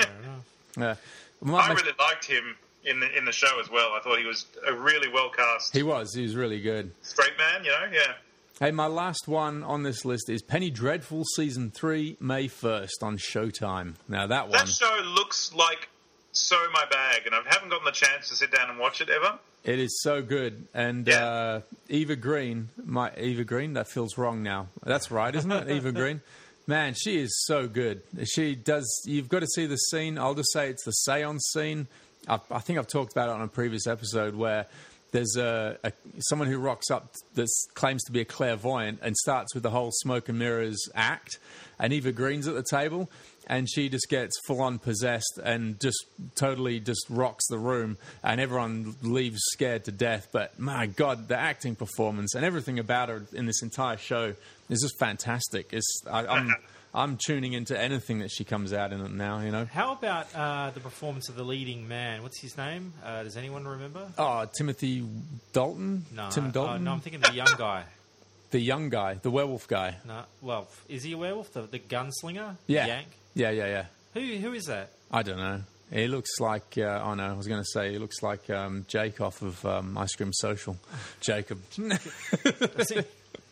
yeah. 0.76 0.94
My- 1.40 1.58
I 1.58 1.68
my- 1.68 1.74
really 1.74 1.92
liked 1.98 2.24
him 2.24 2.56
in 2.84 3.00
the 3.00 3.18
in 3.18 3.24
the 3.24 3.32
show 3.32 3.58
as 3.60 3.68
well. 3.68 3.92
I 3.94 4.00
thought 4.00 4.18
he 4.20 4.24
was 4.24 4.46
a 4.66 4.72
really 4.72 5.08
well 5.08 5.28
cast 5.28 5.74
he 5.74 5.82
was, 5.82 6.14
he 6.14 6.22
was 6.22 6.36
really 6.36 6.60
good. 6.60 6.92
straight 7.02 7.36
man. 7.36 7.64
You 7.64 7.70
know, 7.72 7.88
yeah. 7.92 8.12
Hey, 8.60 8.72
my 8.72 8.86
last 8.86 9.28
one 9.28 9.62
on 9.62 9.84
this 9.84 10.04
list 10.04 10.28
is 10.28 10.42
Penny 10.42 10.68
Dreadful 10.70 11.22
season 11.36 11.70
three, 11.70 12.16
May 12.18 12.48
first 12.48 13.02
on 13.04 13.16
Showtime. 13.16 13.94
Now 14.08 14.26
that 14.26 14.48
one, 14.48 14.58
That 14.58 14.68
show 14.68 15.00
looks 15.14 15.54
like 15.54 15.88
so 16.32 16.56
my 16.72 16.84
bag, 16.90 17.22
and 17.26 17.34
I 17.36 17.40
haven't 17.46 17.68
gotten 17.68 17.84
the 17.84 17.92
chance 17.92 18.28
to 18.30 18.34
sit 18.34 18.50
down 18.50 18.68
and 18.70 18.78
watch 18.78 19.00
it 19.00 19.08
ever. 19.10 19.38
it 19.64 19.78
is 19.78 20.00
so 20.02 20.22
good. 20.22 20.66
And 20.74 21.06
Yeah. 21.06 21.24
uh, 21.24 21.60
Eva 21.88 22.16
Green, 22.16 22.70
my 22.84 23.12
Eva 23.16 23.44
Green, 23.44 23.74
that 23.74 23.88
feels 23.88 24.18
wrong 24.18 24.42
now. 24.42 24.68
That's 24.84 25.10
right, 25.12 25.34
isn't 25.34 25.50
it? 25.52 25.68
Eva 25.70 25.92
Green. 26.00 26.20
Man, 26.66 26.94
she 26.94 27.20
is 27.20 27.44
so 27.46 27.66
good. 27.68 28.02
She 28.24 28.54
does. 28.56 28.86
You've 29.06 29.28
got 29.28 29.40
to 29.40 29.46
see 29.46 29.66
the 29.66 29.76
scene. 29.76 30.18
I'll 30.18 30.34
just 30.34 30.52
say 30.52 30.68
it's 30.68 30.84
the 30.84 30.92
seance 30.92 31.44
scene. 31.52 31.86
I, 32.28 32.40
I 32.50 32.58
think 32.58 32.78
I've 32.78 32.88
talked 32.88 33.12
about 33.12 33.28
it 33.28 33.32
on 33.32 33.40
a 33.40 33.48
previous 33.48 33.86
episode 33.86 34.34
where 34.34 34.66
there's 35.10 35.36
a, 35.36 35.78
a 35.84 35.92
someone 36.18 36.48
who 36.48 36.58
rocks 36.58 36.90
up 36.90 37.14
that 37.34 37.48
claims 37.74 38.02
to 38.04 38.12
be 38.12 38.20
a 38.20 38.24
clairvoyant 38.24 39.00
and 39.02 39.16
starts 39.16 39.54
with 39.54 39.62
the 39.62 39.70
whole 39.70 39.90
smoke 39.90 40.28
and 40.28 40.38
mirrors 40.38 40.88
act, 40.94 41.38
and 41.78 41.92
Eva 41.92 42.12
Green's 42.12 42.46
at 42.46 42.54
the 42.54 42.62
table, 42.62 43.10
and 43.46 43.68
she 43.70 43.88
just 43.88 44.08
gets 44.08 44.38
full 44.46 44.60
on 44.60 44.78
possessed 44.78 45.38
and 45.42 45.80
just 45.80 46.04
totally 46.34 46.80
just 46.80 47.06
rocks 47.08 47.46
the 47.48 47.58
room, 47.58 47.96
and 48.22 48.40
everyone 48.40 48.96
leaves 49.02 49.40
scared 49.52 49.84
to 49.84 49.92
death. 49.92 50.28
But 50.32 50.58
my 50.58 50.86
God, 50.86 51.28
the 51.28 51.36
acting 51.38 51.74
performance 51.74 52.34
and 52.34 52.44
everything 52.44 52.78
about 52.78 53.08
her 53.08 53.24
in 53.32 53.46
this 53.46 53.62
entire 53.62 53.96
show 53.96 54.34
is 54.68 54.82
just 54.82 54.98
fantastic. 54.98 55.68
It's 55.72 56.02
I, 56.10 56.26
I'm 56.26 56.54
I'm 56.94 57.18
tuning 57.18 57.52
into 57.52 57.78
anything 57.78 58.20
that 58.20 58.30
she 58.30 58.44
comes 58.44 58.72
out 58.72 58.92
in 58.92 59.16
now. 59.16 59.40
You 59.40 59.50
know. 59.50 59.66
How 59.66 59.92
about 59.92 60.34
uh, 60.34 60.70
the 60.70 60.80
performance 60.80 61.28
of 61.28 61.36
the 61.36 61.44
leading 61.44 61.86
man? 61.88 62.22
What's 62.22 62.40
his 62.40 62.56
name? 62.56 62.92
Uh, 63.04 63.22
does 63.22 63.36
anyone 63.36 63.66
remember? 63.66 64.08
Oh, 64.16 64.46
Timothy 64.56 65.06
Dalton. 65.52 66.06
No, 66.14 66.28
Tim 66.30 66.46
uh, 66.46 66.50
Dalton. 66.50 66.84
no, 66.84 66.92
I'm 66.92 67.00
thinking 67.00 67.20
the 67.20 67.32
young 67.34 67.54
guy. 67.56 67.84
the 68.50 68.60
young 68.60 68.88
guy, 68.88 69.14
the 69.14 69.30
werewolf 69.30 69.68
guy. 69.68 69.96
No, 70.06 70.22
well, 70.40 70.68
is 70.88 71.02
he 71.02 71.12
a 71.12 71.18
werewolf? 71.18 71.52
The, 71.52 71.62
the 71.62 71.78
gunslinger? 71.78 72.56
Yeah. 72.66 72.86
Yank. 72.86 73.08
Yeah, 73.34 73.50
yeah, 73.50 73.66
yeah. 73.66 73.84
Who 74.14 74.20
who 74.20 74.52
is 74.54 74.64
that? 74.64 74.90
I 75.10 75.22
don't 75.22 75.38
know. 75.38 75.62
He 75.92 76.06
looks 76.06 76.38
like, 76.38 76.76
uh, 76.76 77.02
oh 77.02 77.14
no, 77.14 77.24
I 77.24 77.32
was 77.32 77.46
going 77.48 77.62
to 77.62 77.66
say, 77.72 77.92
he 77.92 77.98
looks 77.98 78.22
like 78.22 78.50
um, 78.50 78.84
Jake 78.88 79.22
off 79.22 79.40
of 79.40 79.64
um, 79.64 79.96
Ice 79.96 80.14
Cream 80.14 80.32
Social. 80.34 80.76
Jacob. 81.20 81.62
Does 81.76 82.90
he- 82.90 83.00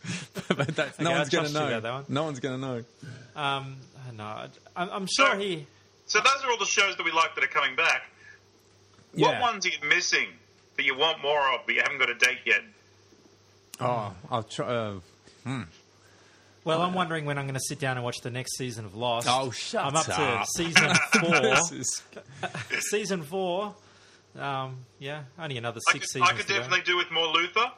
but 0.47 0.67
that's, 0.75 0.99
no 0.99 1.09
Okay, 1.09 1.17
one's 1.17 1.29
going 1.29 1.45
to 1.47 1.53
know. 1.53 1.67
about 1.67 1.83
that 1.83 1.93
one. 1.93 2.05
No 2.09 2.23
one's 2.23 2.39
going 2.39 2.59
to 2.61 2.67
know. 2.67 2.83
um, 3.35 3.75
no, 4.15 4.45
I'm, 4.75 4.89
I'm 4.89 5.07
sure 5.07 5.33
No. 5.35 5.39
he. 5.39 5.65
So 6.05 6.19
those 6.19 6.43
are 6.45 6.49
all 6.51 6.57
the 6.57 6.65
shows 6.65 6.95
that 6.95 7.03
we 7.05 7.11
like 7.11 7.35
that 7.35 7.43
are 7.43 7.47
coming 7.47 7.75
back. 7.75 8.03
What 9.13 9.41
ones 9.41 9.65
are 9.65 9.69
you 9.69 9.77
missing 9.89 10.27
that 10.77 10.85
you 10.85 10.95
want 10.97 11.21
more 11.21 11.53
of, 11.53 11.61
but 11.65 11.75
you 11.75 11.81
haven't 11.81 11.97
got 11.99 12.09
a 12.09 12.15
date 12.15 12.39
yet? 12.45 12.61
Oh, 13.79 14.13
I'll 14.31 14.43
try. 14.43 14.65
Uh, 14.67 14.99
Well, 16.63 16.81
I'm 16.81 16.93
wondering 16.93 17.25
when 17.25 17.37
I'm 17.37 17.45
going 17.45 17.55
to 17.55 17.59
sit 17.61 17.79
down 17.79 17.97
and 17.97 18.03
watch 18.03 18.17
the 18.21 18.29
next 18.29 18.57
season 18.57 18.85
of 18.85 18.95
Lost. 18.95 19.27
Oh, 19.29 19.51
shut 19.51 19.85
I'm 19.85 19.95
up 19.95 20.05
to 20.05 20.45
season 20.55 20.93
four. 21.21 21.77
is- 21.77 22.03
season 22.89 23.23
four. 23.23 23.73
Um, 24.37 24.77
yeah, 24.99 25.23
only 25.39 25.57
another 25.57 25.79
I 25.89 25.93
six 25.93 26.11
could, 26.11 26.21
I 26.21 26.25
seasons. 26.27 26.39
could 26.39 26.47
to 26.47 26.53
go. 26.53 26.59
definitely 26.59 26.85
do 26.85 26.97
with 26.97 27.09
more 27.11 27.27
Luther. 27.27 27.71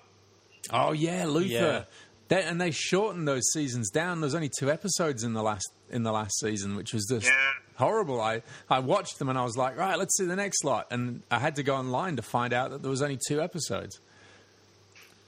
oh 0.73 0.91
yeah, 0.91 1.25
Luther. 1.25 1.47
Yeah. 1.47 1.83
They, 2.29 2.43
and 2.43 2.61
they 2.61 2.71
shortened 2.71 3.27
those 3.27 3.43
seasons 3.53 3.89
down. 3.89 4.21
There's 4.21 4.35
only 4.35 4.49
two 4.49 4.71
episodes 4.71 5.23
in 5.23 5.33
the 5.33 5.43
last 5.43 5.67
in 5.91 6.03
the 6.03 6.11
last 6.11 6.39
season, 6.39 6.75
which 6.75 6.93
was 6.93 7.05
just 7.09 7.25
Yeah. 7.25 7.51
horrible. 7.77 8.21
I, 8.21 8.43
I 8.69 8.79
watched 8.79 9.17
them 9.19 9.29
and 9.29 9.37
I 9.37 9.43
was 9.43 9.57
like, 9.57 9.75
right, 9.77 9.97
let's 9.97 10.15
see 10.17 10.25
the 10.25 10.35
next 10.35 10.63
lot, 10.63 10.87
and 10.91 11.23
I 11.31 11.39
had 11.39 11.55
to 11.57 11.63
go 11.63 11.75
online 11.75 12.15
to 12.17 12.21
find 12.21 12.53
out 12.53 12.69
that 12.71 12.81
there 12.83 12.91
was 12.91 13.01
only 13.01 13.17
two 13.27 13.41
episodes. 13.41 13.99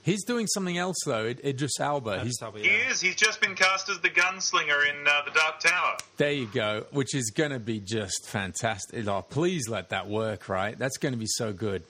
He's 0.03 0.23
doing 0.25 0.47
something 0.47 0.77
else 0.77 0.97
though. 1.05 1.25
Id- 1.25 1.41
Idris 1.45 1.79
Elba. 1.79 2.21
He's 2.23 2.37
He 2.55 2.67
is. 2.69 3.01
He's 3.01 3.15
just 3.15 3.39
been 3.39 3.53
cast 3.55 3.87
as 3.89 3.99
the 3.99 4.09
gunslinger 4.09 4.87
in 4.89 5.07
uh, 5.07 5.21
the 5.25 5.31
Dark 5.31 5.59
Tower. 5.59 5.97
there. 6.17 6.31
You 6.31 6.47
go. 6.47 6.85
Which 6.91 7.13
is 7.13 7.29
going 7.29 7.51
to 7.51 7.59
be 7.59 7.79
just 7.79 8.27
fantastic. 8.27 9.07
Oh, 9.07 9.21
please 9.21 9.69
let 9.69 9.89
that 9.89 10.07
work. 10.07 10.49
Right, 10.49 10.77
that's 10.77 10.97
going 10.97 11.13
to 11.13 11.19
be 11.19 11.27
so 11.27 11.53
good. 11.53 11.83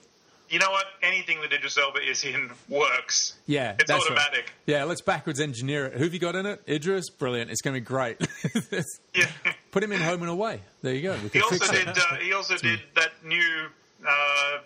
You 0.52 0.58
know 0.58 0.70
what? 0.70 0.84
Anything 1.02 1.40
that 1.40 1.50
Idris 1.50 1.78
Elba 1.78 2.00
is 2.06 2.24
in 2.24 2.50
works. 2.68 3.32
Yeah, 3.46 3.74
It's 3.78 3.88
that's 3.88 4.06
right. 4.10 4.18
automatic. 4.18 4.52
Yeah, 4.66 4.84
let's 4.84 5.00
backwards 5.00 5.40
engineer 5.40 5.86
it. 5.86 5.94
Who 5.94 6.04
have 6.04 6.12
you 6.12 6.20
got 6.20 6.36
in 6.36 6.44
it? 6.44 6.62
Idris, 6.68 7.08
brilliant. 7.08 7.50
It's 7.50 7.62
going 7.62 7.74
to 7.74 7.80
be 7.80 7.84
great. 7.84 8.18
Yeah. 9.14 9.26
Put 9.70 9.82
him 9.82 9.92
in 9.92 10.00
Home 10.00 10.22
and 10.22 10.30
Away. 10.30 10.60
There 10.82 10.94
you 10.94 11.02
go. 11.02 11.14
He 11.14 11.40
also 11.40 11.70
did. 11.72 11.88
Uh, 11.88 12.16
he 12.16 12.32
also 12.32 12.56
did 12.56 12.80
that 12.94 13.12
new 13.24 13.66
uh, 14.06 14.58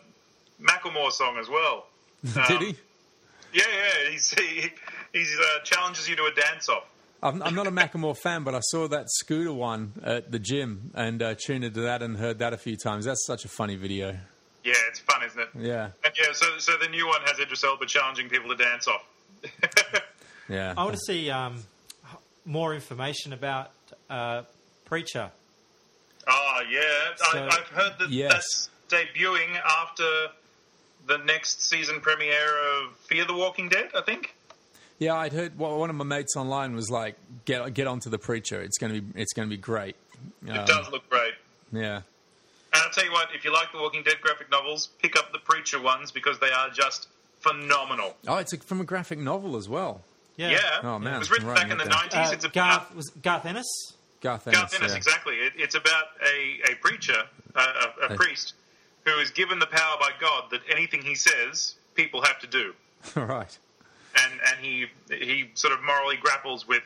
Macklemore 0.61 1.11
song 1.11 1.37
as 1.39 1.49
well. 1.49 1.87
did 2.25 2.37
um, 2.37 2.65
he? 2.65 2.77
Yeah, 3.53 3.63
yeah. 3.69 4.11
He's, 4.11 4.31
he 4.31 4.71
he's 5.13 5.37
uh, 5.39 5.63
challenges 5.65 6.09
you 6.09 6.17
to 6.17 6.25
a 6.25 6.33
dance 6.33 6.69
off. 6.69 6.85
I'm, 7.23 7.43
I'm 7.43 7.55
not 7.55 7.67
a 7.67 7.73
Macklemore 7.73 8.17
fan, 8.17 8.45
but 8.45 8.55
I 8.55 8.61
saw 8.61 8.87
that 8.89 9.07
scooter 9.09 9.53
one 9.53 9.93
at 10.05 10.31
the 10.31 10.39
gym 10.39 10.91
and 10.95 11.23
uh, 11.23 11.35
tuned 11.35 11.65
into 11.65 11.81
that 11.81 12.03
and 12.03 12.17
heard 12.17 12.39
that 12.39 12.53
a 12.53 12.59
few 12.59 12.77
times. 12.77 13.05
That's 13.05 13.25
such 13.27 13.45
a 13.45 13.49
funny 13.49 13.77
video. 13.77 14.19
Yeah, 14.67 14.75
it's 14.89 14.99
fun, 14.99 15.23
isn't 15.25 15.39
it? 15.41 15.49
Yeah, 15.59 15.91
And 16.05 16.13
yeah, 16.19 16.33
so 16.33 16.59
so 16.59 16.73
the 16.77 16.89
new 16.89 17.07
one 17.07 17.21
has 17.27 17.39
Idris 17.39 17.63
Elba 17.65 17.87
challenging 17.87 18.29
people 18.29 18.49
to 18.51 18.57
dance 18.57 18.89
off. 18.89 19.05
yeah. 20.49 20.75
I 20.77 20.83
want 20.85 20.95
to 20.95 21.01
see 21.07 21.31
um, 21.31 21.63
more 22.45 22.75
information 22.75 23.33
about 23.33 23.71
uh, 24.11 24.43
Preacher. 24.85 25.31
Oh 26.27 26.61
yeah, 26.71 26.81
So- 27.17 27.39
I, 27.39 27.45
I've 27.47 27.69
heard 27.69 27.93
that 28.01 28.11
Yes. 28.11 28.33
that's 28.33 28.71
debuting 28.89 29.57
after 29.65 30.05
the 31.07 31.19
next 31.19 31.63
season 31.69 32.01
premiere 32.01 32.59
of 32.83 32.97
Fear 33.09 33.27
the 33.27 33.35
Walking 33.35 33.69
Dead. 33.69 33.91
I 33.97 34.03
think. 34.03 34.35
Yeah, 34.99 35.15
I'd 35.15 35.33
heard. 35.33 35.59
Well, 35.59 35.79
one 35.79 35.91
of 35.91 35.97
my 35.97 36.05
mates 36.05 36.35
online 36.37 36.75
was 36.75 36.91
like, 36.91 37.17
"Get 37.45 37.73
get 37.75 37.87
onto 37.87 38.09
the 38.11 38.19
preacher. 38.19 38.61
It's 38.63 38.79
going 38.79 38.95
to 38.95 39.01
be 39.03 39.21
it's 39.21 39.33
going 39.35 39.49
to 39.49 39.55
be 39.55 39.61
great." 39.61 39.95
It 40.45 40.51
Um, 40.57 40.65
does 40.65 40.91
look 40.91 41.09
great. 41.11 41.35
Yeah. 41.71 42.01
And 42.73 42.83
I'll 42.83 42.91
tell 42.91 43.05
you 43.05 43.13
what, 43.13 43.29
if 43.35 43.45
you 43.45 43.53
like 43.53 43.73
the 43.73 43.79
Walking 43.79 44.03
Dead 44.03 44.17
graphic 44.21 44.51
novels, 44.51 44.91
pick 45.01 45.17
up 45.17 45.33
the 45.33 45.39
Preacher 45.39 45.81
ones 45.81 46.11
because 46.11 46.39
they 46.39 46.51
are 46.51 46.69
just 46.71 47.09
phenomenal. 47.41 48.17
Oh, 48.27 48.37
it's 48.37 48.53
a, 48.53 48.59
from 48.59 48.81
a 48.81 48.85
graphic 48.85 49.19
novel 49.19 49.57
as 49.57 49.69
well. 49.69 50.03
Yeah. 50.37 50.51
Yeah, 50.51 50.81
Oh, 50.83 50.99
man, 50.99 51.15
it 51.15 51.19
was 51.19 51.31
written 51.31 51.49
I'm 51.49 51.55
back 51.55 51.71
in 51.71 51.79
the 51.79 51.85
down. 51.85 51.93
nineties. 52.13 52.31
Uh, 52.31 52.35
it's 52.35 52.45
about 52.45 52.55
Garth 52.55 52.95
was 52.95 53.11
Garth 53.23 53.47
Ennis. 53.47 53.67
Garth 54.21 54.47
Ennis. 54.47 54.59
Garth 54.61 54.75
Ennis, 54.75 54.93
yeah. 54.93 54.97
exactly. 54.99 55.35
It, 55.37 55.53
it's 55.57 55.75
about 55.75 56.05
a, 56.23 56.73
a 56.73 56.77
preacher, 56.77 57.23
a, 57.55 57.61
a, 57.61 58.13
a 58.13 58.17
priest, 58.17 58.55
who 59.07 59.13
is 59.19 59.31
given 59.31 59.59
the 59.59 59.67
power 59.67 59.97
by 59.99 60.11
God 60.21 60.51
that 60.51 60.61
anything 60.71 61.01
he 61.03 61.15
says, 61.15 61.77
people 61.95 62.21
have 62.23 62.39
to 62.41 62.47
do, 62.47 62.75
right. 63.15 63.59
and 64.23 64.33
and 64.51 64.59
he 64.65 64.87
he 65.15 65.51
sort 65.55 65.73
of 65.73 65.83
morally 65.83 66.17
grapples 66.21 66.67
with, 66.69 66.83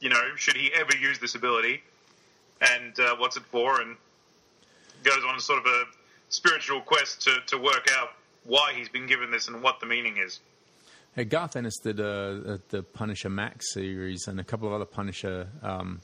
you 0.00 0.08
know, 0.08 0.34
should 0.36 0.56
he 0.56 0.72
ever 0.74 0.96
use 0.96 1.18
this 1.20 1.34
ability, 1.36 1.82
and 2.60 2.98
uh, 2.98 3.14
what's 3.18 3.36
it 3.36 3.44
for, 3.44 3.80
and 3.80 3.96
goes 5.04 5.22
on 5.26 5.36
a 5.36 5.40
sort 5.40 5.58
of 5.60 5.66
a 5.66 5.84
spiritual 6.28 6.80
quest 6.80 7.22
to 7.22 7.38
to 7.46 7.58
work 7.58 7.86
out 7.98 8.10
why 8.44 8.72
he's 8.74 8.88
been 8.88 9.06
given 9.06 9.30
this 9.30 9.48
and 9.48 9.62
what 9.62 9.80
the 9.80 9.86
meaning 9.86 10.16
is. 10.18 10.40
Hey, 11.14 11.24
Garth 11.24 11.56
Ennis 11.56 11.78
did 11.82 11.98
uh, 12.00 12.04
uh, 12.04 12.58
the 12.68 12.82
Punisher 12.82 13.28
Max 13.28 13.72
series 13.74 14.28
and 14.28 14.38
a 14.38 14.44
couple 14.44 14.68
of 14.68 14.74
other 14.74 14.84
Punisher 14.84 15.48
um, 15.62 16.00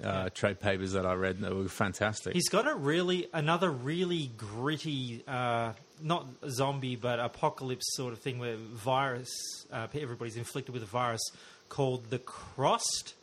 Yeah. 0.00 0.08
uh, 0.08 0.28
trade 0.30 0.60
papers 0.60 0.92
that 0.92 1.04
I 1.04 1.12
read 1.12 1.40
that 1.40 1.54
were 1.54 1.68
fantastic. 1.68 2.32
He's 2.32 2.48
got 2.48 2.66
a 2.66 2.74
really 2.74 3.28
another 3.34 3.70
really 3.70 4.30
gritty, 4.38 5.22
uh, 5.28 5.72
not 6.02 6.26
zombie 6.48 6.96
but 6.96 7.20
apocalypse 7.20 7.84
sort 7.96 8.12
of 8.14 8.20
thing 8.20 8.38
where 8.38 8.56
virus, 8.56 9.28
uh, 9.72 9.88
everybody's 9.94 10.36
inflicted 10.36 10.72
with 10.72 10.84
a 10.84 10.86
virus 10.86 11.20
called 11.68 12.08
the 12.08 12.18
Crossed, 12.18 13.14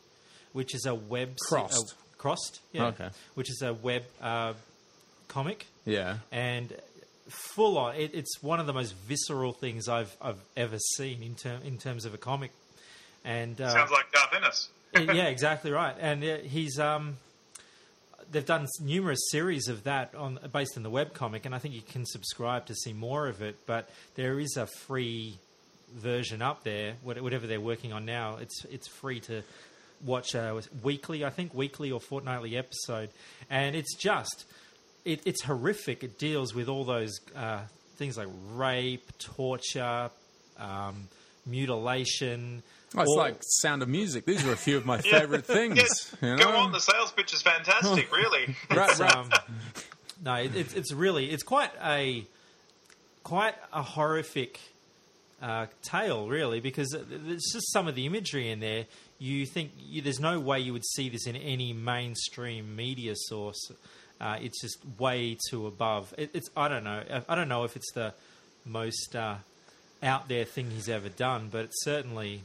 which 0.52 0.72
is 0.74 0.86
a 0.86 0.94
web 0.94 1.30
se- 1.48 1.56
Crossed. 1.56 1.94
uh, 1.98 2.16
Crossed, 2.16 2.60
yeah, 2.72 2.86
Okay. 2.86 3.08
which 3.34 3.50
is 3.50 3.60
a 3.62 3.74
web 3.74 4.04
uh, 4.20 4.52
comic 5.28 5.66
yeah. 5.84 6.18
and 6.32 6.72
full 7.28 7.78
on. 7.78 7.94
It, 7.94 8.14
it's 8.14 8.42
one 8.42 8.60
of 8.60 8.66
the 8.66 8.72
most 8.72 8.94
visceral 8.94 9.52
things 9.52 9.88
I've 9.88 10.14
I've 10.20 10.40
ever 10.56 10.78
seen 10.96 11.22
in 11.22 11.34
term 11.34 11.60
in 11.64 11.78
terms 11.78 12.04
of 12.04 12.14
a 12.14 12.18
comic. 12.18 12.50
And 13.24 13.60
uh, 13.60 13.70
Sounds 13.70 13.90
like 13.90 14.10
Garth 14.12 14.34
Ennis. 14.34 14.68
yeah, 14.94 15.26
exactly 15.26 15.70
right. 15.70 15.94
And 16.00 16.24
uh, 16.24 16.36
he's 16.38 16.78
um, 16.78 17.16
they've 18.30 18.44
done 18.46 18.66
numerous 18.80 19.20
series 19.30 19.68
of 19.68 19.84
that 19.84 20.14
on 20.14 20.38
based 20.52 20.76
in 20.76 20.82
the 20.82 20.90
webcomic, 20.90 21.44
and 21.44 21.54
I 21.54 21.58
think 21.58 21.74
you 21.74 21.82
can 21.82 22.06
subscribe 22.06 22.66
to 22.66 22.74
see 22.74 22.92
more 22.92 23.26
of 23.28 23.42
it. 23.42 23.56
But 23.66 23.88
there 24.14 24.38
is 24.40 24.56
a 24.56 24.66
free 24.66 25.38
version 25.94 26.42
up 26.42 26.64
there, 26.64 26.94
what- 27.02 27.20
whatever 27.22 27.46
they're 27.46 27.60
working 27.60 27.92
on 27.92 28.04
now. 28.04 28.36
It's 28.36 28.64
it's 28.70 28.88
free 28.88 29.20
to 29.20 29.42
watch 30.04 30.34
uh, 30.34 30.60
weekly, 30.82 31.24
I 31.24 31.30
think 31.30 31.54
weekly 31.54 31.90
or 31.90 32.00
fortnightly 32.00 32.56
episode, 32.56 33.10
and 33.50 33.74
it's 33.74 33.94
just 33.96 34.44
it, 35.08 35.20
it's 35.24 35.42
horrific. 35.42 36.04
It 36.04 36.18
deals 36.18 36.54
with 36.54 36.68
all 36.68 36.84
those 36.84 37.18
uh, 37.34 37.60
things 37.96 38.16
like 38.16 38.28
rape, 38.54 39.10
torture, 39.18 40.10
um, 40.58 41.08
mutilation. 41.46 42.62
Oh, 42.96 43.02
it's 43.02 43.10
all- 43.10 43.16
like 43.16 43.36
Sound 43.60 43.82
of 43.82 43.88
Music. 43.88 44.24
These 44.24 44.46
are 44.46 44.52
a 44.52 44.56
few 44.56 44.76
of 44.76 44.86
my 44.86 44.98
favorite 45.14 45.44
things. 45.58 45.76
Yes, 45.76 46.14
you 46.22 46.36
go 46.38 46.50
on. 46.56 46.72
The 46.72 46.80
sales 46.80 47.12
pitch 47.12 47.32
is 47.34 47.42
fantastic. 47.42 48.10
really. 48.14 48.54
Right, 48.70 48.90
It's, 48.90 49.00
right. 49.00 49.16
um, 49.16 49.30
no, 50.24 50.34
it, 50.34 50.54
it's 50.56 50.74
it's 50.74 50.92
really 50.92 51.30
it's 51.30 51.42
quite 51.42 51.70
a 51.84 52.24
quite 53.24 53.54
a 53.72 53.82
horrific 53.82 54.58
uh, 55.42 55.66
tale, 55.82 56.28
really, 56.28 56.60
because 56.60 56.88
there's 57.08 57.50
just 57.52 57.72
some 57.72 57.86
of 57.88 57.94
the 57.94 58.06
imagery 58.06 58.50
in 58.50 58.60
there. 58.60 58.86
You 59.20 59.46
think 59.46 59.72
you, 59.78 60.00
there's 60.02 60.20
no 60.20 60.38
way 60.40 60.60
you 60.60 60.72
would 60.72 60.84
see 60.84 61.08
this 61.08 61.26
in 61.26 61.36
any 61.36 61.72
mainstream 61.72 62.74
media 62.76 63.14
source. 63.16 63.70
Uh, 64.20 64.36
it's 64.40 64.60
just 64.60 64.78
way 64.98 65.36
too 65.48 65.66
above. 65.66 66.12
It, 66.18 66.30
it's 66.34 66.50
I 66.56 66.68
don't 66.68 66.84
know. 66.84 67.02
I 67.28 67.34
don't 67.34 67.48
know 67.48 67.64
if 67.64 67.76
it's 67.76 67.92
the 67.92 68.14
most 68.64 69.14
uh, 69.14 69.36
out 70.02 70.28
there 70.28 70.44
thing 70.44 70.70
he's 70.70 70.88
ever 70.88 71.08
done, 71.08 71.48
but 71.50 71.66
it's 71.66 71.84
certainly 71.84 72.42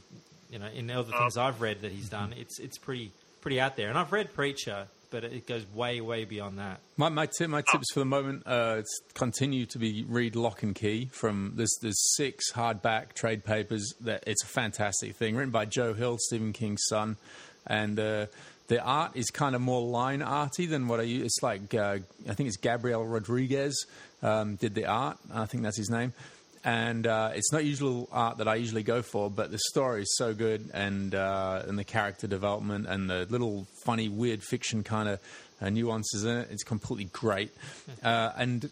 you 0.50 0.58
know 0.58 0.68
in 0.74 0.90
other 0.90 1.12
things 1.12 1.36
I've 1.36 1.60
read 1.60 1.80
that 1.82 1.92
he's 1.92 2.08
done, 2.08 2.34
it's 2.36 2.58
it's 2.60 2.78
pretty 2.78 3.10
pretty 3.40 3.60
out 3.60 3.76
there. 3.76 3.88
And 3.88 3.98
I've 3.98 4.12
read 4.12 4.32
Preacher, 4.34 4.86
but 5.10 5.24
it 5.24 5.46
goes 5.46 5.64
way 5.74 6.00
way 6.00 6.24
beyond 6.24 6.58
that. 6.58 6.80
My 6.96 7.08
my, 7.08 7.28
my 7.48 7.62
tips 7.62 7.92
for 7.92 8.00
the 8.00 8.04
moment 8.04 8.44
uh, 8.46 8.82
continue 9.14 9.66
to 9.66 9.78
be 9.78 10.04
read 10.08 10.36
Locke 10.36 10.62
and 10.62 10.74
Key 10.74 11.10
from 11.12 11.52
there's 11.56 11.76
there's 11.82 12.14
six 12.16 12.52
hardback 12.52 13.14
trade 13.14 13.44
papers 13.44 13.94
that 14.00 14.24
it's 14.26 14.42
a 14.42 14.48
fantastic 14.48 15.16
thing 15.16 15.36
written 15.36 15.50
by 15.50 15.64
Joe 15.64 15.92
Hill, 15.92 16.18
Stephen 16.18 16.52
King's 16.52 16.84
son, 16.88 17.16
and 17.66 17.98
uh, 17.98 18.26
the 18.68 18.82
art 18.82 19.12
is 19.14 19.30
kind 19.30 19.54
of 19.54 19.60
more 19.60 19.82
line 19.82 20.22
arty 20.22 20.66
than 20.66 20.88
what 20.88 21.00
I 21.00 21.04
use. 21.04 21.24
It's 21.24 21.42
like 21.42 21.74
uh, 21.74 21.98
I 22.28 22.34
think 22.34 22.48
it's 22.48 22.56
Gabriel 22.56 23.06
Rodriguez 23.06 23.86
um, 24.22 24.56
did 24.56 24.74
the 24.74 24.86
art. 24.86 25.18
I 25.32 25.46
think 25.46 25.62
that's 25.62 25.76
his 25.76 25.90
name. 25.90 26.12
and 26.64 27.06
uh, 27.06 27.30
it's 27.34 27.52
not 27.52 27.64
usual 27.64 28.08
art 28.10 28.38
that 28.38 28.48
I 28.48 28.54
usually 28.54 28.82
go 28.82 29.02
for, 29.02 29.30
but 29.30 29.50
the 29.50 29.58
story 29.70 30.02
is 30.02 30.16
so 30.16 30.32
good, 30.32 30.70
and 30.72 31.14
uh, 31.14 31.62
and 31.66 31.78
the 31.78 31.84
character 31.84 32.26
development 32.26 32.86
and 32.86 33.08
the 33.10 33.26
little 33.28 33.66
funny, 33.84 34.08
weird 34.08 34.42
fiction 34.42 34.82
kind 34.82 35.08
of 35.10 35.20
uh, 35.60 35.68
nuances 35.68 36.24
in 36.24 36.38
it. 36.38 36.48
It's 36.50 36.64
completely 36.64 37.06
great. 37.12 37.50
Uh, 38.02 38.32
and 38.36 38.70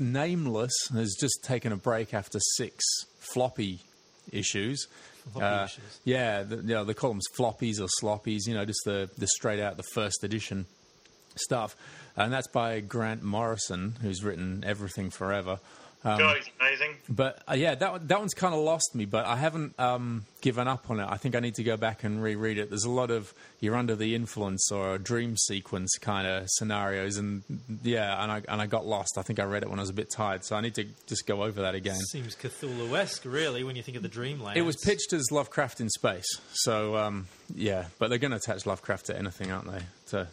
Nameless 0.00 0.72
has 0.92 1.14
just 1.20 1.44
taken 1.44 1.70
a 1.70 1.76
break 1.76 2.12
after 2.12 2.40
six 2.56 2.84
floppy 3.20 3.78
issues. 4.32 4.88
Uh. 5.34 5.66
Yeah, 6.04 6.42
the, 6.42 6.56
you 6.56 6.62
know, 6.62 6.84
they 6.84 6.94
call 6.94 7.10
them 7.10 7.20
floppies 7.38 7.80
or 7.80 7.88
sloppies. 8.02 8.46
You 8.46 8.54
know, 8.54 8.64
just 8.64 8.82
the 8.84 9.10
the 9.18 9.26
straight 9.26 9.60
out 9.60 9.76
the 9.76 9.84
first 9.94 10.22
edition 10.24 10.66
stuff. 11.36 11.76
And 12.16 12.32
that's 12.32 12.46
by 12.46 12.78
Grant 12.80 13.22
Morrison, 13.22 13.96
who's 14.00 14.22
written 14.22 14.62
everything 14.64 15.10
forever. 15.10 15.58
Um, 16.06 16.18
God, 16.18 16.36
he's 16.36 16.50
amazing. 16.60 16.96
but 17.08 17.42
uh, 17.48 17.54
yeah, 17.54 17.74
that 17.76 18.08
that 18.08 18.18
one's 18.18 18.34
kind 18.34 18.54
of 18.54 18.60
lost 18.60 18.94
me. 18.94 19.06
But 19.06 19.24
I 19.24 19.36
haven't 19.36 19.78
um, 19.80 20.24
given 20.42 20.68
up 20.68 20.90
on 20.90 21.00
it. 21.00 21.06
I 21.08 21.16
think 21.16 21.34
I 21.34 21.40
need 21.40 21.54
to 21.54 21.62
go 21.64 21.78
back 21.78 22.04
and 22.04 22.22
reread 22.22 22.58
it. 22.58 22.68
There's 22.68 22.84
a 22.84 22.90
lot 22.90 23.10
of 23.10 23.32
you're 23.60 23.74
under 23.74 23.96
the 23.96 24.14
influence 24.14 24.70
or 24.70 24.96
a 24.96 24.98
dream 24.98 25.36
sequence 25.38 25.96
kind 25.98 26.26
of 26.26 26.44
scenarios, 26.50 27.16
and 27.16 27.42
yeah, 27.82 28.22
and 28.22 28.30
I 28.30 28.42
and 28.48 28.60
I 28.60 28.66
got 28.66 28.84
lost. 28.86 29.16
I 29.16 29.22
think 29.22 29.40
I 29.40 29.44
read 29.44 29.62
it 29.62 29.70
when 29.70 29.78
I 29.78 29.82
was 29.82 29.88
a 29.88 29.94
bit 29.94 30.10
tired, 30.10 30.44
so 30.44 30.56
I 30.56 30.60
need 30.60 30.74
to 30.74 30.84
just 31.06 31.26
go 31.26 31.42
over 31.42 31.62
that 31.62 31.74
again. 31.74 31.96
Seems 32.10 32.34
Cthulhu-esque, 32.36 33.24
really, 33.24 33.64
when 33.64 33.74
you 33.74 33.82
think 33.82 33.96
of 33.96 34.02
the 34.02 34.08
Dreamland. 34.10 34.58
It 34.58 34.62
was 34.62 34.76
pitched 34.76 35.14
as 35.14 35.32
Lovecraft 35.32 35.80
in 35.80 35.88
space, 35.88 36.26
so 36.52 36.96
um, 36.96 37.28
yeah. 37.54 37.86
But 37.98 38.10
they're 38.10 38.18
going 38.18 38.32
to 38.32 38.36
attach 38.36 38.66
Lovecraft 38.66 39.06
to 39.06 39.16
anything, 39.18 39.50
aren't 39.50 39.72
they, 39.72 39.80
to 40.10 40.28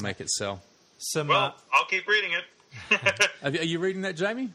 make 0.00 0.20
it 0.20 0.30
sell? 0.30 0.62
Some, 0.98 1.28
Well, 1.28 1.38
uh, 1.46 1.52
I'll 1.72 1.86
keep 1.86 2.06
reading 2.06 2.30
it. 2.32 2.44
Have 3.42 3.54
you- 3.54 3.60
Are 3.60 3.64
you 3.64 3.78
reading 3.80 4.02
that, 4.02 4.16
Jamie? 4.16 4.50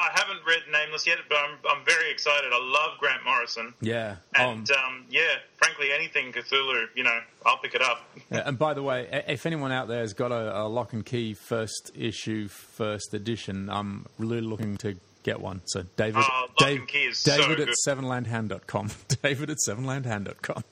I 0.00 0.08
I 0.10 0.18
haven't 0.18 0.40
read 0.46 0.60
Nameless 0.72 1.06
yet, 1.06 1.18
but 1.28 1.36
I'm, 1.38 1.56
I'm 1.70 1.84
very 1.84 2.10
excited. 2.10 2.50
I 2.52 2.58
love 2.60 2.98
Grant 2.98 3.24
Morrison. 3.24 3.74
Yeah. 3.80 4.16
And 4.34 4.70
Um, 4.70 4.76
um, 4.86 5.04
yeah, 5.10 5.20
frankly, 5.58 5.88
anything 5.92 6.32
Cthulhu, 6.32 6.86
you 6.94 7.04
know, 7.04 7.20
I'll 7.46 7.58
pick 7.58 7.74
it 7.74 7.82
up. 7.82 8.02
Yeah, 8.30 8.42
and 8.46 8.56
by 8.58 8.74
the 8.74 8.82
way, 8.82 9.24
if 9.28 9.44
anyone 9.46 9.72
out 9.72 9.88
there 9.88 10.00
has 10.00 10.12
got 10.14 10.30
a, 10.30 10.60
a 10.60 10.68
Locke 10.68 10.92
and 10.92 11.04
Key 11.04 11.34
first 11.34 11.90
issue, 11.96 12.46
first 12.48 13.12
edition, 13.12 13.68
I'm 13.68 14.06
really 14.18 14.40
looking 14.42 14.76
to 14.78 14.96
get 15.24 15.40
one. 15.40 15.62
So 15.66 15.82
David, 15.96 16.22
Oh, 16.30 16.46
Locke 16.60 16.70
and 16.70 16.86
Key 16.88 17.04
is 17.06 17.18
so 17.18 17.36
David 17.36 17.58
at 17.60 17.66
good. 17.66 17.74
sevenlandhand.com. 17.86 18.90
David 19.22 19.50
at 19.50 19.56
sevenlandhand.com. 19.68 20.64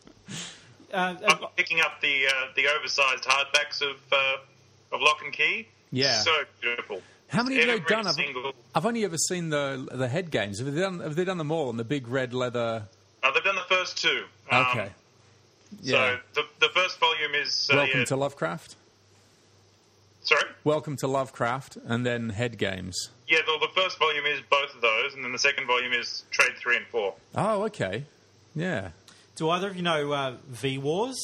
uh, 0.93 1.15
I'm 1.27 1.45
uh, 1.45 1.47
picking 1.57 1.81
up 1.81 2.01
the 2.01 2.27
uh, 2.27 2.31
the 2.55 2.67
oversized 2.69 3.25
hardbacks 3.25 3.83
of 3.83 3.97
uh, 4.13 4.37
of 4.93 5.01
Locke 5.01 5.23
and 5.25 5.33
Key. 5.33 5.67
Yeah. 5.91 6.21
so 6.21 6.33
beautiful. 6.61 7.03
How 7.29 7.43
many 7.43 7.57
have 7.57 7.67
they 7.67 7.73
Every 7.75 7.87
done? 7.87 8.07
I've, 8.07 8.55
I've 8.75 8.87
only 8.87 9.05
ever 9.05 9.17
seen 9.19 9.51
the 9.51 9.87
the 9.93 10.09
head 10.09 10.31
games. 10.31 10.59
Have 10.61 10.73
they 10.73 10.81
done? 10.81 11.01
Have 11.01 11.15
they 11.17 11.25
done 11.25 11.39
them 11.39 11.51
all? 11.51 11.71
And 11.71 11.79
the 11.79 11.85
big 11.85 12.09
red 12.09 12.33
leather. 12.33 12.85
uh, 13.23 13.31
they've 13.33 13.45
done 13.45 13.55
the 13.57 13.75
first 13.75 13.99
two. 13.99 14.25
Um, 14.51 14.67
Okay. 14.71 14.91
Yeah. 15.83 16.17
So 16.35 16.43
the 16.61 16.67
the 16.67 16.73
first 16.75 16.99
volume 16.99 17.35
is 17.35 17.69
uh, 17.71 17.77
Welcome 17.77 17.99
yeah, 18.01 18.05
to 18.07 18.17
Lovecraft. 18.17 18.77
sorry. 20.23 20.45
Welcome 20.65 20.97
to 20.97 21.07
Lovecraft, 21.07 21.77
and 21.85 22.07
then 22.07 22.31
head 22.31 22.57
games. 22.57 23.11
Yeah, 23.29 23.39
the, 23.45 23.67
the 23.67 23.73
first 23.75 23.99
volume 23.99 24.25
is 24.25 24.41
both 24.51 24.75
of 24.75 24.81
those, 24.81 25.13
and 25.15 25.23
then 25.23 25.33
the 25.33 25.39
second 25.39 25.67
volume 25.67 25.93
is 25.93 26.25
Trade 26.31 26.53
three 26.59 26.77
and 26.79 26.87
four. 26.87 27.15
Oh, 27.35 27.65
okay. 27.65 28.05
Yeah. 28.55 28.91
do 29.37 29.51
either 29.51 29.69
of 29.69 29.77
you 29.77 29.83
know 29.83 30.11
uh, 30.13 30.35
V 30.49 30.79
Wars 30.79 31.19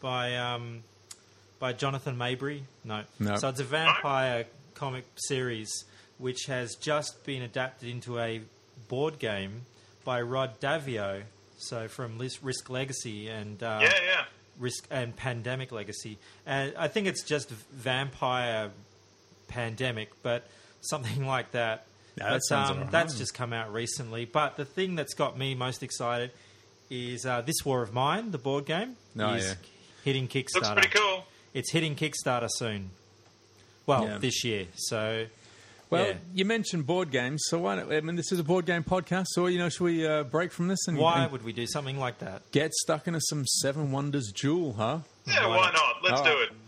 by 0.00 0.34
um, 0.36 0.82
by 1.60 1.72
Jonathan 1.72 2.16
Maberry? 2.16 2.62
No. 2.84 3.04
No. 3.20 3.36
So 3.36 3.48
it's 3.50 3.60
a 3.60 3.64
vampire 3.64 4.46
comic 4.80 5.04
series 5.16 5.84
which 6.18 6.46
has 6.46 6.74
just 6.76 7.24
been 7.24 7.42
adapted 7.42 7.88
into 7.88 8.18
a 8.18 8.40
board 8.88 9.18
game 9.18 9.62
by 10.04 10.20
Rob 10.20 10.58
Daviau. 10.60 11.22
So 11.58 11.88
from 11.88 12.18
Risk 12.18 12.68
Legacy 12.70 13.28
and 13.28 13.62
uh, 13.62 13.78
yeah, 13.82 13.92
yeah. 14.04 14.24
Risk 14.58 14.86
and 14.90 15.14
Pandemic 15.16 15.72
Legacy, 15.72 16.18
and 16.46 16.74
I 16.78 16.88
think 16.88 17.06
it's 17.06 17.22
just 17.22 17.48
vampire 17.50 18.70
pandemic, 19.48 20.10
but 20.22 20.46
something 20.82 21.26
like 21.36 21.52
that. 21.52 21.86
Yeah, 22.16 22.24
that 22.24 22.30
But, 22.32 22.38
sounds 22.40 22.70
um, 22.70 22.76
alright. 22.76 22.90
That's 22.92 23.16
just 23.18 23.34
come 23.34 23.52
out 23.52 23.72
recently. 23.72 24.24
But 24.26 24.56
the 24.56 24.64
thing 24.64 24.94
that's 24.96 25.14
got 25.14 25.38
me 25.38 25.54
most 25.54 25.82
excited 25.82 26.30
is 26.90 27.24
uh, 27.24 27.40
this 27.42 27.64
War 27.64 27.82
of 27.82 27.92
Mine, 27.94 28.30
the 28.30 28.38
board 28.38 28.66
game, 28.66 28.96
Oh, 29.18 29.32
is 29.34 29.44
yeah. 29.46 29.54
hitting 30.04 30.28
Kickstarter. 30.28 30.54
Looks 30.56 30.68
pretty 30.70 30.88
cool. 30.88 31.24
It's 31.54 31.70
hitting 31.72 31.94
Kickstarter 31.96 32.48
soon. 32.50 32.90
Well, 33.86 34.04
Yeah. 34.04 34.18
this 34.18 34.44
year. 34.44 34.66
So, 34.76 35.26
Well, 35.90 36.06
yeah. 36.06 36.14
you 36.34 36.44
mentioned 36.44 36.86
board 36.86 37.10
games, 37.10 37.42
so 37.46 37.58
why 37.58 37.76
don't, 37.76 37.92
I 37.92 38.00
mean, 38.00 38.14
this 38.16 38.30
is 38.30 38.38
a 38.38 38.44
board 38.44 38.64
game 38.66 38.84
podcast, 38.84 39.26
so, 39.30 39.46
you 39.46 39.58
know, 39.58 39.68
should 39.68 39.82
we 39.84 40.06
uh, 40.06 40.22
break 40.22 40.52
from 40.52 40.68
this 40.68 40.78
and, 40.86 40.96
why 40.98 41.24
and 41.24 41.32
would 41.32 41.42
we 41.44 41.52
do 41.52 41.66
something 41.66 41.98
like 41.98 42.18
that? 42.20 42.42
get 42.52 42.72
stuck 42.74 43.08
into 43.08 43.20
some 43.22 43.44
Seven 43.46 43.90
Wonders 43.90 44.30
Duel, 44.32 44.74
huh? 44.74 44.98
Yeah, 45.26 45.46
Why 45.48 45.56
why 45.56 45.64
not? 45.66 45.74
not? 45.74 45.96
Let's 46.04 46.20
All 46.20 46.26
do 46.26 46.30
right. 46.30 46.48
it. 46.50 46.60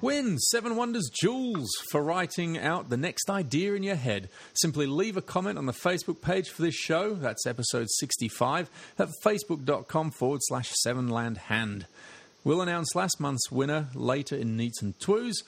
Win 0.00 0.36
Seven 0.38 0.74
Wonders 0.74 1.08
Duels 1.20 1.70
for 1.92 2.02
writing 2.02 2.58
out 2.58 2.88
the 2.90 2.96
next 2.96 3.30
idea 3.30 3.74
in 3.74 3.84
your 3.84 3.94
head. 3.94 4.28
Simply 4.52 4.84
leave 4.84 5.16
a 5.16 5.22
comment 5.22 5.58
on 5.58 5.66
the 5.66 5.72
Facebook 5.72 6.20
page 6.20 6.48
for 6.48 6.62
this 6.62 6.74
show. 6.74 7.14
That's 7.14 7.46
episode 7.46 7.86
65 7.88 8.68
at 8.98 9.08
facebook.com 9.24 10.10
forward 10.10 10.40
slash 10.42 10.70
Seven 10.82 11.08
Land 11.08 11.38
Hand. 11.38 11.86
We'll 12.44 12.60
announce 12.60 12.94
last 12.94 13.20
month's 13.20 13.50
winner 13.52 13.88
later 13.94 14.34
in 14.36 14.56
Neats 14.56 14.82
and 14.82 14.98
Twos. 14.98 15.42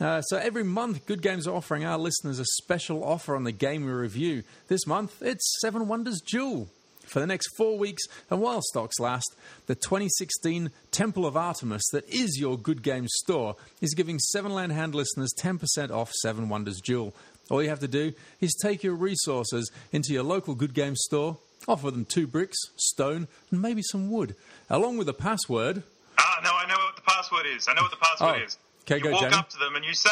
Uh, 0.00 0.20
so 0.22 0.36
every 0.36 0.62
month, 0.62 1.06
Good 1.06 1.22
Games 1.22 1.46
are 1.48 1.54
offering 1.54 1.84
our 1.84 1.98
listeners 1.98 2.38
a 2.38 2.44
special 2.44 3.02
offer 3.02 3.34
on 3.34 3.44
the 3.44 3.52
game 3.52 3.84
we 3.84 3.92
review. 3.92 4.42
This 4.68 4.86
month, 4.86 5.22
it's 5.22 5.58
Seven 5.60 5.88
Wonders 5.88 6.20
Duel. 6.20 6.68
For 7.06 7.20
the 7.20 7.26
next 7.26 7.56
four 7.56 7.78
weeks, 7.78 8.02
and 8.30 8.40
while 8.40 8.60
stocks 8.62 8.98
last, 8.98 9.36
the 9.68 9.76
2016 9.76 10.70
Temple 10.90 11.24
of 11.24 11.36
Artemis, 11.36 11.84
that 11.92 12.08
is 12.08 12.38
your 12.38 12.58
Good 12.58 12.82
Games 12.82 13.12
store, 13.24 13.54
is 13.80 13.94
giving 13.94 14.18
Seven 14.18 14.52
Land 14.52 14.72
Hand 14.72 14.94
listeners 14.94 15.32
10% 15.38 15.90
off 15.92 16.12
Seven 16.12 16.48
Wonders 16.48 16.80
Duel. 16.80 17.14
All 17.48 17.62
you 17.62 17.68
have 17.68 17.80
to 17.80 17.88
do 17.88 18.12
is 18.40 18.54
take 18.60 18.82
your 18.82 18.96
resources 18.96 19.70
into 19.92 20.12
your 20.12 20.24
local 20.24 20.56
Good 20.56 20.74
Games 20.74 21.00
store, 21.02 21.38
offer 21.68 21.92
them 21.92 22.04
two 22.04 22.26
bricks, 22.26 22.58
stone, 22.76 23.28
and 23.52 23.62
maybe 23.62 23.82
some 23.82 24.10
wood, 24.10 24.34
along 24.68 24.98
with 24.98 25.08
a 25.08 25.14
password. 25.14 25.84
Ah, 26.18 26.40
no, 26.42 26.50
I 26.52 26.66
know 26.66 26.74
what 26.74 26.96
the 26.96 27.02
password 27.28 27.46
is. 27.56 27.66
I 27.68 27.74
know 27.74 27.82
what 27.82 27.90
the 27.90 27.96
password 27.96 28.40
Oh, 28.42 28.44
is. 28.44 28.58
okay, 28.82 28.96
you 28.96 29.02
go, 29.02 29.10
walk 29.12 29.22
Jamie. 29.22 29.34
up 29.34 29.48
to 29.50 29.58
them 29.58 29.74
and 29.76 29.84
you 29.84 29.94
say, 29.94 30.10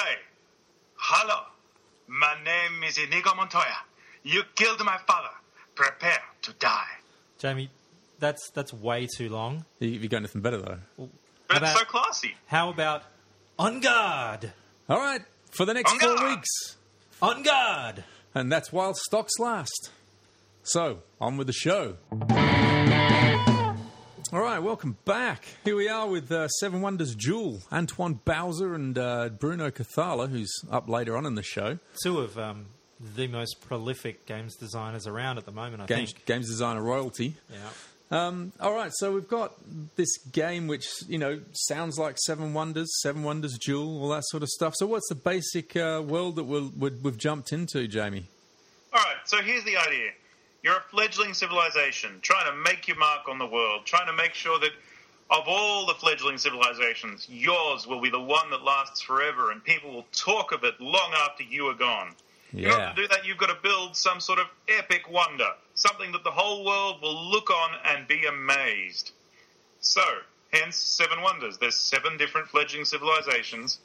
"Hello, 0.96 1.42
my 2.06 2.34
name 2.44 2.82
is 2.82 2.98
Inigo 2.98 3.34
Montoya. 3.34 3.78
You 4.22 4.42
killed 4.54 4.82
my 4.84 4.98
father. 5.06 5.30
Prepare 5.74 6.22
to 6.42 6.52
die." 6.54 6.86
Jamie, 7.38 7.70
that's 8.18 8.50
that's 8.50 8.72
way 8.72 9.06
too 9.06 9.28
long. 9.28 9.64
Have 9.80 9.88
you 9.90 10.08
got 10.08 10.18
anything 10.18 10.40
better, 10.42 10.58
though? 10.58 10.78
But 10.96 11.08
How 11.48 11.56
it's 11.56 11.58
about- 11.58 11.78
so 11.78 11.84
classy. 11.84 12.34
How 12.46 12.70
about 12.70 13.02
On 13.58 13.80
Guard? 13.80 14.52
All 14.88 14.98
right, 14.98 15.22
for 15.52 15.64
the 15.64 15.74
next 15.74 15.92
On 15.92 15.98
four 15.98 16.16
guard. 16.16 16.36
weeks. 16.36 16.76
On 17.22 17.42
Guard! 17.42 18.04
And 18.34 18.50
that's 18.50 18.72
while 18.72 18.94
stocks 18.94 19.38
last. 19.38 19.90
So, 20.64 21.02
on 21.20 21.36
with 21.36 21.46
the 21.46 21.52
show. 21.52 21.98
All 24.34 24.40
right, 24.40 24.58
welcome 24.58 24.96
back. 25.04 25.44
Here 25.62 25.76
we 25.76 25.88
are 25.88 26.08
with 26.08 26.32
uh, 26.32 26.48
Seven 26.48 26.80
Wonders 26.82 27.14
Duel, 27.14 27.60
Antoine 27.70 28.18
Bauza 28.26 28.74
and 28.74 28.98
uh, 28.98 29.28
Bruno 29.28 29.70
Cathala, 29.70 30.28
who's 30.28 30.52
up 30.72 30.88
later 30.88 31.16
on 31.16 31.24
in 31.24 31.36
the 31.36 31.42
show. 31.44 31.78
Two 32.02 32.18
of 32.18 32.36
um, 32.36 32.66
the 33.14 33.28
most 33.28 33.60
prolific 33.60 34.26
games 34.26 34.56
designers 34.56 35.06
around 35.06 35.38
at 35.38 35.46
the 35.46 35.52
moment, 35.52 35.82
I 35.82 35.86
Games, 35.86 36.10
think. 36.12 36.26
games 36.26 36.48
designer 36.48 36.82
royalty. 36.82 37.34
Yeah. 37.48 38.26
Um, 38.26 38.50
all 38.58 38.74
right, 38.74 38.90
so 38.94 39.12
we've 39.12 39.28
got 39.28 39.52
this 39.94 40.18
game 40.32 40.66
which, 40.66 40.88
you 41.08 41.18
know, 41.18 41.40
sounds 41.52 41.96
like 41.96 42.18
Seven 42.18 42.54
Wonders, 42.54 42.90
Seven 43.02 43.22
Wonders 43.22 43.56
Duel, 43.64 44.02
all 44.02 44.08
that 44.08 44.24
sort 44.26 44.42
of 44.42 44.48
stuff. 44.48 44.74
So, 44.76 44.86
what's 44.86 45.08
the 45.08 45.14
basic 45.14 45.76
uh, 45.76 46.02
world 46.04 46.34
that 46.34 46.44
we'll, 46.44 46.72
we've 46.76 47.00
we've 47.04 47.16
jumped 47.16 47.52
into, 47.52 47.86
Jamie? 47.86 48.24
All 48.92 49.00
right, 49.00 49.16
so 49.26 49.40
here's 49.42 49.62
the 49.62 49.76
idea. 49.76 50.10
You're 50.64 50.78
a 50.78 50.90
fledgling 50.90 51.34
civilization 51.34 52.20
trying 52.22 52.50
to 52.50 52.56
make 52.56 52.88
your 52.88 52.96
mark 52.96 53.28
on 53.28 53.38
the 53.38 53.46
world, 53.46 53.84
trying 53.84 54.06
to 54.06 54.14
make 54.14 54.32
sure 54.32 54.58
that 54.60 54.70
of 55.30 55.44
all 55.46 55.84
the 55.84 55.92
fledgling 55.92 56.38
civilizations, 56.38 57.28
yours 57.28 57.86
will 57.86 58.00
be 58.00 58.08
the 58.08 58.20
one 58.20 58.48
that 58.50 58.64
lasts 58.64 59.02
forever 59.02 59.50
and 59.50 59.62
people 59.62 59.92
will 59.92 60.06
talk 60.12 60.52
of 60.52 60.64
it 60.64 60.80
long 60.80 61.12
after 61.12 61.42
you 61.42 61.66
are 61.66 61.74
gone. 61.74 62.14
In 62.54 62.66
order 62.66 62.94
to 62.94 63.02
do 63.02 63.08
that, 63.08 63.26
you've 63.26 63.36
got 63.36 63.48
to 63.48 63.58
build 63.62 63.94
some 63.94 64.20
sort 64.20 64.38
of 64.38 64.46
epic 64.68 65.10
wonder, 65.10 65.50
something 65.74 66.12
that 66.12 66.24
the 66.24 66.30
whole 66.30 66.64
world 66.64 67.02
will 67.02 67.30
look 67.30 67.50
on 67.50 67.70
and 67.84 68.08
be 68.08 68.24
amazed. 68.24 69.10
So, 69.80 70.04
hence 70.50 70.76
Seven 70.76 71.20
Wonders. 71.20 71.58
There's 71.58 71.76
seven 71.76 72.16
different 72.16 72.48
fledgling 72.48 72.86
civilizations. 72.86 73.80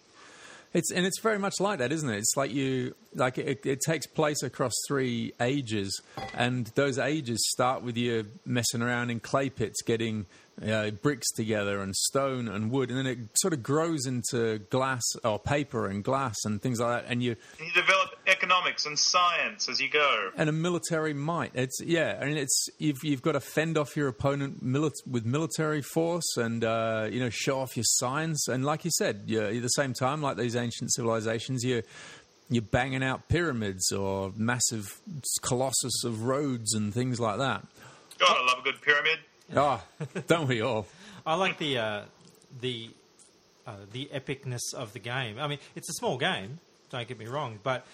It's 0.73 0.91
and 0.91 1.05
it's 1.05 1.19
very 1.19 1.39
much 1.39 1.55
like 1.59 1.79
that, 1.79 1.91
isn't 1.91 2.09
it? 2.09 2.17
It's 2.17 2.37
like 2.37 2.51
you 2.51 2.95
like 3.15 3.39
it, 3.39 3.65
it 3.65 3.81
takes 3.81 4.05
place 4.05 4.43
across 4.43 4.73
three 4.87 5.33
ages, 5.41 5.99
and 6.35 6.67
those 6.75 6.99
ages 6.99 7.39
start 7.49 7.81
with 7.81 7.97
you 7.97 8.27
messing 8.45 8.83
around 8.83 9.09
in 9.09 9.19
clay 9.19 9.49
pits, 9.49 9.81
getting 9.81 10.27
uh, 10.67 10.91
bricks 10.91 11.31
together 11.31 11.81
and 11.81 11.95
stone 11.95 12.47
and 12.47 12.71
wood, 12.71 12.89
and 12.89 12.97
then 12.97 13.05
it 13.07 13.17
sort 13.35 13.53
of 13.53 13.63
grows 13.63 14.05
into 14.05 14.59
glass 14.69 15.03
or 15.23 15.39
paper 15.39 15.87
and 15.87 16.03
glass 16.03 16.35
and 16.45 16.61
things 16.61 16.79
like 16.79 17.03
that. 17.03 17.11
And 17.11 17.23
you, 17.23 17.35
you 17.59 17.71
develop 17.73 18.15
economics 18.27 18.85
and 18.85 18.97
science 18.97 19.69
as 19.69 19.79
you 19.79 19.89
go. 19.89 20.31
and 20.35 20.49
a 20.49 20.53
military 20.53 21.13
might. 21.13 21.51
It's 21.53 21.79
yeah, 21.81 22.17
I 22.21 22.25
mean 22.25 22.37
it's 22.37 22.69
you've 22.77 23.03
you've 23.03 23.21
got 23.21 23.33
to 23.33 23.39
fend 23.39 23.77
off 23.77 23.95
your 23.95 24.07
opponent 24.07 24.63
mili- 24.63 24.91
with 25.09 25.25
military 25.25 25.81
force 25.81 26.37
and 26.37 26.63
uh, 26.63 27.07
you 27.11 27.19
know 27.19 27.29
show 27.29 27.59
off 27.59 27.75
your 27.75 27.85
science. 27.85 28.47
And 28.47 28.65
like 28.65 28.85
you 28.85 28.91
said, 28.91 29.29
at 29.31 29.61
the 29.61 29.67
same 29.69 29.93
time, 29.93 30.21
like 30.21 30.37
these 30.37 30.55
ancient 30.55 30.93
civilizations, 30.93 31.63
you 31.63 31.83
you're 32.49 32.63
banging 32.63 33.03
out 33.03 33.29
pyramids 33.29 33.91
or 33.91 34.33
massive 34.35 34.99
colossus 35.41 36.03
of 36.03 36.23
Rhodes 36.23 36.73
and 36.73 36.93
things 36.93 37.19
like 37.19 37.37
that. 37.37 37.65
God, 38.17 38.35
I 38.37 38.45
love 38.45 38.59
a 38.59 38.63
good 38.63 38.81
pyramid. 38.81 39.19
Ah, 39.55 39.83
don't 40.27 40.47
we 40.47 40.61
all? 40.61 40.87
I 41.25 41.35
like 41.35 41.57
the 41.57 41.77
uh, 41.77 42.01
the 42.61 42.89
uh, 43.67 43.73
the 43.91 44.09
epicness 44.13 44.73
of 44.73 44.93
the 44.93 44.99
game. 44.99 45.37
I 45.39 45.47
mean, 45.47 45.59
it's 45.75 45.89
a 45.89 45.93
small 45.93 46.17
game. 46.17 46.59
Don't 46.89 47.07
get 47.07 47.19
me 47.19 47.27
wrong, 47.27 47.59
but 47.61 47.85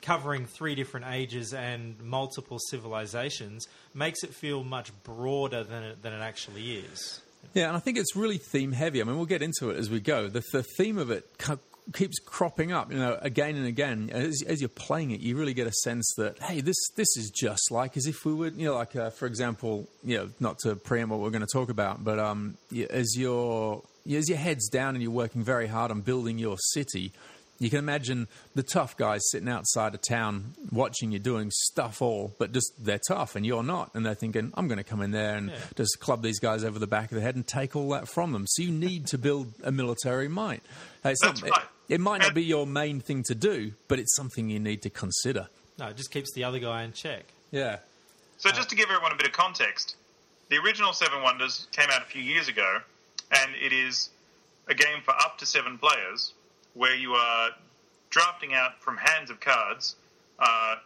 covering 0.00 0.46
three 0.46 0.74
different 0.74 1.06
ages 1.06 1.52
and 1.52 2.00
multiple 2.00 2.58
civilizations 2.70 3.66
makes 3.94 4.22
it 4.22 4.32
feel 4.32 4.64
much 4.64 4.90
broader 5.02 5.64
than 5.64 5.82
it, 5.82 6.02
than 6.02 6.12
it 6.12 6.20
actually 6.20 6.76
is. 6.76 7.20
Yeah, 7.54 7.68
and 7.68 7.76
I 7.76 7.80
think 7.80 7.98
it's 7.98 8.14
really 8.16 8.38
theme 8.38 8.72
heavy. 8.72 9.00
I 9.00 9.04
mean, 9.04 9.16
we'll 9.16 9.26
get 9.26 9.42
into 9.42 9.70
it 9.70 9.76
as 9.76 9.90
we 9.90 10.00
go. 10.00 10.28
The, 10.28 10.42
the 10.52 10.62
theme 10.62 10.98
of 10.98 11.10
it 11.10 11.26
co- 11.38 11.58
keeps 11.92 12.18
cropping 12.18 12.72
up, 12.72 12.92
you 12.92 12.98
know, 12.98 13.18
again 13.22 13.56
and 13.56 13.66
again. 13.66 14.10
As, 14.12 14.42
as 14.46 14.60
you're 14.60 14.68
playing 14.68 15.10
it, 15.10 15.20
you 15.20 15.36
really 15.36 15.54
get 15.54 15.66
a 15.66 15.72
sense 15.72 16.12
that 16.16 16.38
hey, 16.40 16.60
this 16.60 16.76
this 16.96 17.16
is 17.16 17.30
just 17.30 17.70
like 17.70 17.96
as 17.96 18.06
if 18.06 18.24
we 18.24 18.34
would, 18.34 18.56
you 18.56 18.66
know, 18.66 18.74
like 18.74 18.96
uh, 18.96 19.10
for 19.10 19.26
example, 19.26 19.88
you 20.04 20.18
know, 20.18 20.28
not 20.40 20.58
to 20.60 20.76
preempt 20.76 21.10
what 21.10 21.20
we're 21.20 21.30
going 21.30 21.46
to 21.46 21.52
talk 21.52 21.70
about, 21.70 22.04
but 22.04 22.18
um, 22.18 22.56
as 22.90 23.16
your 23.16 23.82
as 24.10 24.28
your 24.28 24.38
head's 24.38 24.68
down 24.68 24.94
and 24.94 25.02
you're 25.02 25.12
working 25.12 25.42
very 25.42 25.66
hard 25.66 25.90
on 25.90 26.00
building 26.00 26.38
your 26.38 26.56
city. 26.58 27.12
You 27.60 27.70
can 27.70 27.80
imagine 27.80 28.28
the 28.54 28.62
tough 28.62 28.96
guys 28.96 29.20
sitting 29.32 29.48
outside 29.48 29.92
a 29.94 29.98
town 29.98 30.54
watching 30.70 31.10
you 31.10 31.18
doing 31.18 31.50
stuff 31.50 32.00
all, 32.00 32.32
but 32.38 32.52
just 32.52 32.72
they're 32.78 33.00
tough 33.08 33.34
and 33.34 33.44
you're 33.44 33.64
not. 33.64 33.90
And 33.94 34.06
they're 34.06 34.14
thinking, 34.14 34.52
I'm 34.54 34.68
going 34.68 34.78
to 34.78 34.84
come 34.84 35.02
in 35.02 35.10
there 35.10 35.34
and 35.34 35.50
Yeah. 35.50 35.56
just 35.76 35.98
club 35.98 36.22
these 36.22 36.38
guys 36.38 36.62
over 36.62 36.78
the 36.78 36.86
back 36.86 37.10
of 37.10 37.16
the 37.16 37.20
head 37.20 37.34
and 37.34 37.44
take 37.46 37.74
all 37.74 37.88
that 37.90 38.08
from 38.08 38.30
them. 38.32 38.46
So 38.46 38.62
you 38.62 38.70
need 38.70 39.06
to 39.08 39.18
build 39.18 39.52
a 39.64 39.72
military 39.72 40.28
might. 40.28 40.62
Uh, 41.04 41.14
That's 41.20 41.42
right. 41.42 41.52
it, 41.88 41.94
it 41.94 42.00
might 42.00 42.20
not 42.22 42.32
be 42.32 42.44
your 42.44 42.64
main 42.66 43.00
thing 43.00 43.24
to 43.24 43.34
do, 43.34 43.72
but 43.88 43.98
it's 43.98 44.14
something 44.14 44.48
you 44.48 44.60
need 44.60 44.82
to 44.82 44.90
consider. 44.90 45.48
No, 45.80 45.86
it 45.88 45.96
just 45.96 46.12
keeps 46.12 46.32
the 46.34 46.44
other 46.44 46.60
guy 46.60 46.84
in 46.84 46.92
check. 46.92 47.24
Yeah. 47.50 47.78
So 48.36 48.50
just 48.50 48.68
to 48.70 48.76
give 48.76 48.88
everyone 48.88 49.10
a 49.12 49.16
bit 49.16 49.26
of 49.26 49.32
context, 49.32 49.96
the 50.48 50.58
original 50.58 50.92
Seven 50.92 51.22
Wonders 51.22 51.66
came 51.72 51.88
out 51.90 52.02
a 52.02 52.04
few 52.04 52.22
years 52.22 52.46
ago, 52.48 52.78
and 53.32 53.50
it 53.60 53.72
is 53.72 54.10
a 54.68 54.74
game 54.74 55.00
for 55.04 55.10
up 55.12 55.38
to 55.38 55.46
seven 55.46 55.76
players, 55.78 56.32
where 56.78 56.94
you 56.94 57.12
are 57.12 57.50
drafting 58.08 58.54
out 58.54 58.80
from 58.80 58.96
hands 58.96 59.30
of 59.30 59.40
cards 59.40 59.96
uh, 60.38 60.76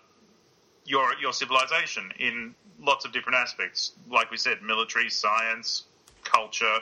your 0.87 1.15
your 1.21 1.33
civilization 1.33 2.11
in 2.19 2.55
lots 2.81 3.05
of 3.05 3.13
different 3.13 3.37
aspects. 3.37 3.93
Like 4.11 4.31
we 4.31 4.37
said, 4.37 4.63
military, 4.63 5.11
science, 5.11 5.85
culture, 6.25 6.79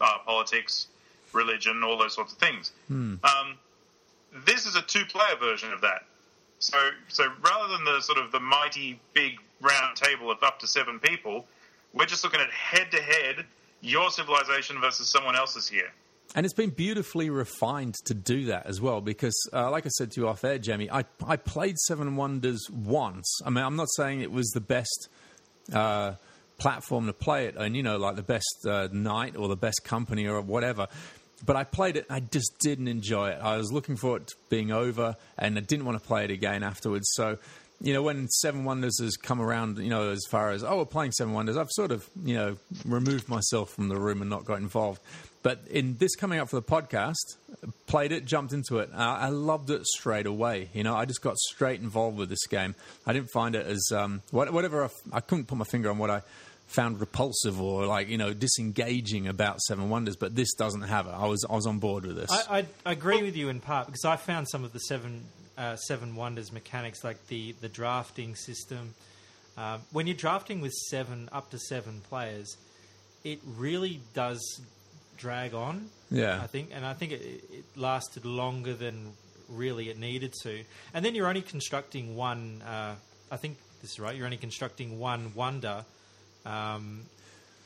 uh, 0.00 0.18
politics, 0.24 0.86
religion, 1.32 1.84
all 1.84 1.98
those 1.98 2.14
sorts 2.14 2.32
of 2.32 2.38
things. 2.38 2.72
Um, 3.24 3.58
this 4.46 4.66
is 4.66 4.74
a 4.74 4.82
two-player 4.82 5.36
version 5.38 5.72
of 5.72 5.82
that. 5.82 6.06
So, 6.58 6.78
so 7.08 7.24
rather 7.42 7.72
than 7.72 7.84
the 7.84 8.00
sort 8.00 8.18
of 8.18 8.32
the 8.32 8.40
mighty 8.40 8.98
big 9.12 9.38
round 9.60 9.96
table 9.96 10.30
of 10.30 10.42
up 10.42 10.58
to 10.60 10.66
seven 10.66 10.98
people, 10.98 11.46
we're 11.92 12.06
just 12.06 12.24
looking 12.24 12.40
at 12.40 12.50
head 12.50 12.90
to 12.90 13.00
head 13.00 13.44
your 13.80 14.10
civilization 14.10 14.80
versus 14.80 15.08
someone 15.08 15.36
else's 15.36 15.68
here. 15.68 15.90
And 16.34 16.44
it's 16.44 16.54
been 16.54 16.70
beautifully 16.70 17.30
refined 17.30 17.94
to 18.06 18.14
do 18.14 18.46
that 18.46 18.66
as 18.66 18.80
well, 18.80 19.00
because, 19.00 19.36
uh, 19.52 19.70
like 19.70 19.86
I 19.86 19.90
said 19.90 20.10
to 20.12 20.20
you 20.20 20.28
off 20.28 20.42
air, 20.42 20.58
Jamie, 20.58 20.90
I, 20.90 21.04
I 21.24 21.36
played 21.36 21.78
Seven 21.78 22.16
Wonders 22.16 22.68
once. 22.70 23.40
I 23.46 23.50
mean, 23.50 23.64
I'm 23.64 23.76
not 23.76 23.88
saying 23.96 24.20
it 24.20 24.32
was 24.32 24.48
the 24.50 24.60
best 24.60 25.08
uh, 25.72 26.14
platform 26.58 27.06
to 27.06 27.12
play 27.12 27.46
it, 27.46 27.56
and 27.56 27.76
you 27.76 27.84
know, 27.84 27.98
like 27.98 28.16
the 28.16 28.22
best 28.22 28.66
uh, 28.66 28.88
night 28.90 29.36
or 29.36 29.46
the 29.46 29.56
best 29.56 29.84
company 29.84 30.26
or 30.26 30.40
whatever. 30.40 30.88
But 31.46 31.56
I 31.56 31.64
played 31.64 31.96
it, 31.96 32.06
I 32.10 32.20
just 32.20 32.58
didn't 32.58 32.88
enjoy 32.88 33.30
it. 33.30 33.38
I 33.40 33.56
was 33.56 33.70
looking 33.70 33.96
for 33.96 34.16
it 34.16 34.32
being 34.48 34.72
over, 34.72 35.16
and 35.38 35.56
I 35.56 35.60
didn't 35.60 35.84
want 35.84 36.00
to 36.00 36.04
play 36.04 36.24
it 36.24 36.30
again 36.32 36.62
afterwards. 36.62 37.06
So, 37.12 37.38
you 37.80 37.92
know, 37.92 38.02
when 38.02 38.28
Seven 38.28 38.64
Wonders 38.64 38.98
has 39.00 39.16
come 39.16 39.40
around, 39.40 39.78
you 39.78 39.90
know, 39.90 40.10
as 40.10 40.24
far 40.30 40.50
as, 40.50 40.64
oh, 40.64 40.78
we're 40.78 40.84
playing 40.86 41.12
Seven 41.12 41.32
Wonders, 41.32 41.56
I've 41.56 41.70
sort 41.70 41.92
of, 41.92 42.08
you 42.24 42.34
know, 42.34 42.56
removed 42.84 43.28
myself 43.28 43.70
from 43.70 43.88
the 43.88 43.96
room 43.96 44.20
and 44.20 44.30
not 44.30 44.44
got 44.44 44.58
involved. 44.58 45.00
But 45.44 45.60
in 45.70 45.96
this 45.98 46.16
coming 46.16 46.40
up 46.40 46.48
for 46.48 46.56
the 46.56 46.62
podcast, 46.62 47.36
played 47.86 48.10
it, 48.12 48.24
jumped 48.24 48.52
into 48.52 48.78
it. 48.78 48.90
Uh, 48.92 48.96
I 48.96 49.28
loved 49.28 49.68
it 49.70 49.84
straight 49.86 50.26
away. 50.26 50.70
You 50.72 50.82
know, 50.82 50.96
I 50.96 51.04
just 51.04 51.20
got 51.22 51.36
straight 51.36 51.80
involved 51.80 52.16
with 52.16 52.30
this 52.30 52.46
game. 52.46 52.74
I 53.06 53.12
didn't 53.12 53.30
find 53.30 53.54
it 53.54 53.66
as, 53.66 53.92
um, 53.92 54.22
what- 54.30 54.50
whatever, 54.52 54.90
I 55.12 55.20
couldn't 55.20 55.44
put 55.44 55.58
my 55.58 55.66
finger 55.66 55.90
on 55.90 55.98
what 55.98 56.10
I 56.10 56.22
found 56.66 56.98
repulsive 56.98 57.60
or 57.60 57.84
like, 57.86 58.08
you 58.08 58.16
know, 58.16 58.32
disengaging 58.32 59.28
about 59.28 59.60
Seven 59.60 59.90
Wonders, 59.90 60.16
but 60.16 60.34
this 60.34 60.54
doesn't 60.54 60.80
have 60.80 61.06
it. 61.06 61.10
I 61.10 61.26
was, 61.26 61.44
I 61.48 61.54
was 61.54 61.66
on 61.66 61.78
board 61.78 62.06
with 62.06 62.16
this. 62.16 62.30
I, 62.32 62.60
I, 62.60 62.66
I 62.86 62.92
agree 62.92 63.22
with 63.22 63.36
you 63.36 63.50
in 63.50 63.60
part 63.60 63.84
because 63.86 64.06
I 64.06 64.16
found 64.16 64.48
some 64.48 64.64
of 64.64 64.72
the 64.72 64.80
seven 64.80 65.24
uh, 65.58 65.76
seven 65.76 66.16
wonders 66.16 66.50
mechanics, 66.52 67.04
like 67.04 67.28
the 67.28 67.54
the 67.60 67.68
drafting 67.68 68.34
system. 68.34 68.94
Um, 69.56 69.82
when 69.92 70.08
you're 70.08 70.16
drafting 70.16 70.60
with 70.60 70.72
seven 70.72 71.28
up 71.30 71.50
to 71.52 71.58
seven 71.60 72.00
players, 72.08 72.56
it 73.22 73.38
really 73.56 74.00
does 74.14 74.40
drag 75.16 75.54
on. 75.54 75.88
Yeah. 76.10 76.40
I 76.42 76.46
think, 76.46 76.70
and 76.72 76.84
I 76.84 76.92
think 76.94 77.12
it, 77.12 77.44
it 77.52 77.64
lasted 77.76 78.24
longer 78.24 78.74
than 78.74 79.12
really 79.48 79.90
it 79.90 79.98
needed 79.98 80.32
to. 80.42 80.62
And 80.92 81.04
then 81.04 81.14
you're 81.14 81.28
only 81.28 81.42
constructing 81.42 82.16
one. 82.16 82.62
Uh, 82.62 82.94
I 83.30 83.36
think 83.36 83.58
this 83.82 83.92
is 83.92 84.00
right. 84.00 84.16
You're 84.16 84.26
only 84.26 84.36
constructing 84.36 84.98
one 84.98 85.32
wonder. 85.34 85.84
Um, 86.46 87.02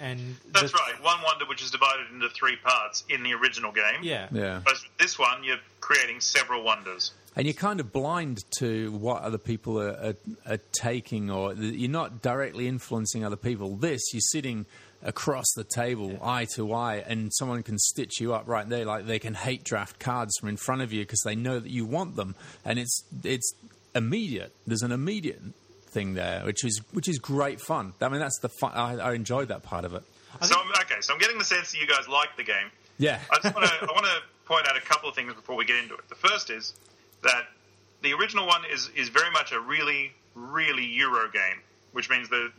and 0.00 0.36
That's 0.52 0.72
the- 0.72 0.78
right. 0.78 1.02
One 1.02 1.18
wonder 1.24 1.44
which 1.46 1.62
is 1.62 1.70
divided 1.70 2.06
into 2.12 2.28
three 2.30 2.56
parts 2.56 3.04
in 3.08 3.22
the 3.22 3.34
original 3.34 3.72
game. 3.72 4.02
Yeah. 4.02 4.28
yeah. 4.32 4.60
But 4.64 4.74
this 4.98 5.18
one, 5.18 5.42
you're 5.44 5.58
creating 5.80 6.20
several 6.20 6.62
wonders. 6.62 7.12
And 7.36 7.46
you're 7.46 7.54
kind 7.54 7.78
of 7.78 7.92
blind 7.92 8.38
to 8.58 8.90
what 8.92 9.22
other 9.22 9.38
people 9.38 9.80
are, 9.80 9.90
are, 9.90 10.14
are 10.46 10.58
taking, 10.72 11.30
or 11.30 11.54
you're 11.54 11.90
not 11.90 12.20
directly 12.20 12.66
influencing 12.66 13.24
other 13.24 13.36
people. 13.36 13.76
This, 13.76 14.02
you're 14.12 14.20
sitting 14.20 14.66
across 15.02 15.46
the 15.54 15.64
table, 15.64 16.18
eye 16.22 16.46
to 16.54 16.72
eye, 16.72 17.04
and 17.06 17.32
someone 17.32 17.62
can 17.62 17.78
stitch 17.78 18.20
you 18.20 18.34
up 18.34 18.48
right 18.48 18.68
there. 18.68 18.84
Like 18.84 19.06
they 19.06 19.18
can 19.18 19.34
hate 19.34 19.64
draft 19.64 19.98
cards 19.98 20.36
from 20.38 20.48
in 20.48 20.56
front 20.56 20.82
of 20.82 20.92
you 20.92 21.02
because 21.02 21.22
they 21.24 21.36
know 21.36 21.60
that 21.60 21.70
you 21.70 21.84
want 21.86 22.16
them, 22.16 22.34
and 22.64 22.78
it's 22.78 23.04
it's 23.24 23.52
immediate. 23.94 24.54
There's 24.66 24.82
an 24.82 24.92
immediate 24.92 25.40
thing 25.86 26.14
there, 26.14 26.42
which 26.44 26.64
is 26.64 26.80
which 26.92 27.08
is 27.08 27.18
great 27.18 27.60
fun. 27.60 27.94
I 28.00 28.08
mean, 28.08 28.20
that's 28.20 28.38
the 28.40 28.48
fun. 28.48 28.72
I, 28.74 28.96
I 28.98 29.14
enjoyed 29.14 29.48
that 29.48 29.62
part 29.62 29.84
of 29.84 29.94
it. 29.94 30.02
So 30.42 30.54
I'm, 30.58 30.70
okay, 30.82 31.00
so 31.00 31.14
I'm 31.14 31.18
getting 31.18 31.38
the 31.38 31.44
sense 31.44 31.72
that 31.72 31.80
you 31.80 31.86
guys 31.86 32.08
like 32.08 32.36
the 32.36 32.44
game. 32.44 32.70
Yeah, 32.98 33.20
I 33.30 33.38
just 33.42 33.54
want 33.54 33.66
to 33.66 33.74
I 33.82 33.92
want 33.92 34.06
to 34.06 34.22
point 34.46 34.68
out 34.68 34.76
a 34.76 34.80
couple 34.80 35.08
of 35.08 35.14
things 35.14 35.32
before 35.34 35.56
we 35.56 35.64
get 35.64 35.82
into 35.82 35.94
it. 35.94 36.08
The 36.08 36.16
first 36.16 36.50
is 36.50 36.74
that 37.22 37.46
the 38.02 38.12
original 38.14 38.46
one 38.46 38.62
is 38.70 38.90
is 38.96 39.08
very 39.08 39.30
much 39.30 39.52
a 39.52 39.60
really 39.60 40.12
really 40.34 40.84
Euro 40.84 41.30
game, 41.30 41.60
which 41.92 42.10
means 42.10 42.28
that 42.28 42.50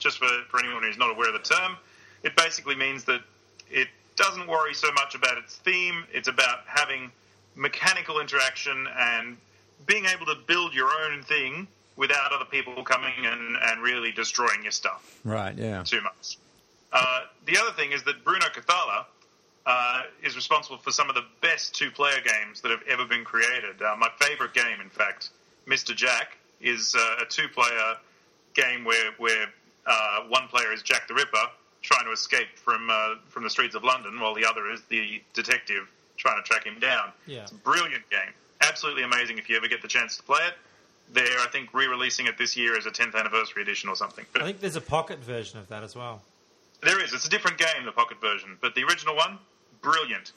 just 0.00 0.18
for, 0.18 0.28
for 0.48 0.58
anyone 0.58 0.82
who's 0.82 0.98
not 0.98 1.10
aware 1.10 1.28
of 1.28 1.34
the 1.34 1.48
term, 1.48 1.76
it 2.24 2.34
basically 2.36 2.74
means 2.74 3.04
that 3.04 3.20
it 3.70 3.88
doesn't 4.16 4.48
worry 4.48 4.74
so 4.74 4.90
much 4.92 5.14
about 5.14 5.38
its 5.38 5.56
theme. 5.56 6.04
It's 6.12 6.28
about 6.28 6.60
having 6.66 7.12
mechanical 7.54 8.20
interaction 8.20 8.86
and 8.98 9.36
being 9.86 10.06
able 10.06 10.26
to 10.26 10.34
build 10.46 10.74
your 10.74 10.90
own 11.04 11.22
thing 11.22 11.68
without 11.96 12.32
other 12.32 12.44
people 12.44 12.82
coming 12.82 13.12
and, 13.24 13.56
and 13.62 13.82
really 13.82 14.10
destroying 14.12 14.62
your 14.62 14.72
stuff 14.72 15.18
right. 15.24 15.56
Yeah, 15.56 15.82
too 15.82 16.00
much. 16.00 16.38
Uh, 16.92 17.22
the 17.46 17.56
other 17.58 17.72
thing 17.72 17.92
is 17.92 18.02
that 18.04 18.24
Bruno 18.24 18.46
Cathala 18.46 19.04
uh, 19.66 20.02
is 20.22 20.34
responsible 20.34 20.78
for 20.78 20.90
some 20.90 21.08
of 21.08 21.14
the 21.14 21.24
best 21.40 21.74
two-player 21.74 22.20
games 22.24 22.60
that 22.62 22.70
have 22.70 22.82
ever 22.88 23.04
been 23.04 23.24
created. 23.24 23.80
Uh, 23.80 23.94
my 23.98 24.08
favorite 24.20 24.54
game, 24.54 24.80
in 24.80 24.88
fact, 24.88 25.30
Mr. 25.66 25.94
Jack, 25.94 26.38
is 26.60 26.94
uh, 26.98 27.22
a 27.22 27.26
two-player 27.28 27.96
game 28.54 28.84
where 28.84 29.12
where 29.18 29.46
uh, 29.86 30.20
one 30.28 30.48
player 30.48 30.72
is 30.72 30.82
Jack 30.82 31.08
the 31.08 31.14
Ripper 31.14 31.38
trying 31.82 32.04
to 32.04 32.12
escape 32.12 32.48
from 32.56 32.90
uh, 32.90 33.14
from 33.28 33.42
the 33.44 33.50
streets 33.50 33.74
of 33.74 33.84
London, 33.84 34.20
while 34.20 34.34
the 34.34 34.44
other 34.46 34.70
is 34.70 34.80
the 34.88 35.22
detective 35.34 35.88
trying 36.16 36.36
to 36.42 36.46
track 36.46 36.64
him 36.64 36.78
down. 36.80 37.12
Yeah. 37.26 37.42
It's 37.42 37.52
a 37.52 37.54
brilliant 37.54 38.08
game, 38.10 38.32
absolutely 38.60 39.02
amazing. 39.04 39.38
If 39.38 39.48
you 39.48 39.56
ever 39.56 39.68
get 39.68 39.80
the 39.82 39.88
chance 39.88 40.16
to 40.18 40.22
play 40.22 40.40
it, 40.46 40.54
they're 41.12 41.24
I 41.40 41.46
think 41.50 41.72
re-releasing 41.72 42.26
it 42.26 42.36
this 42.38 42.56
year 42.56 42.76
as 42.76 42.84
a 42.86 42.90
10th 42.90 43.14
anniversary 43.14 43.62
edition 43.62 43.88
or 43.88 43.96
something. 43.96 44.26
But 44.32 44.42
I 44.42 44.44
think 44.46 44.60
there's 44.60 44.76
a 44.76 44.80
pocket 44.82 45.18
version 45.20 45.58
of 45.58 45.68
that 45.68 45.82
as 45.82 45.96
well. 45.96 46.22
there 46.82 47.02
is. 47.02 47.12
It's 47.14 47.26
a 47.26 47.30
different 47.30 47.56
game, 47.58 47.84
the 47.86 47.92
pocket 47.92 48.20
version, 48.20 48.58
but 48.60 48.74
the 48.74 48.84
original 48.84 49.16
one, 49.16 49.38
brilliant. 49.80 50.32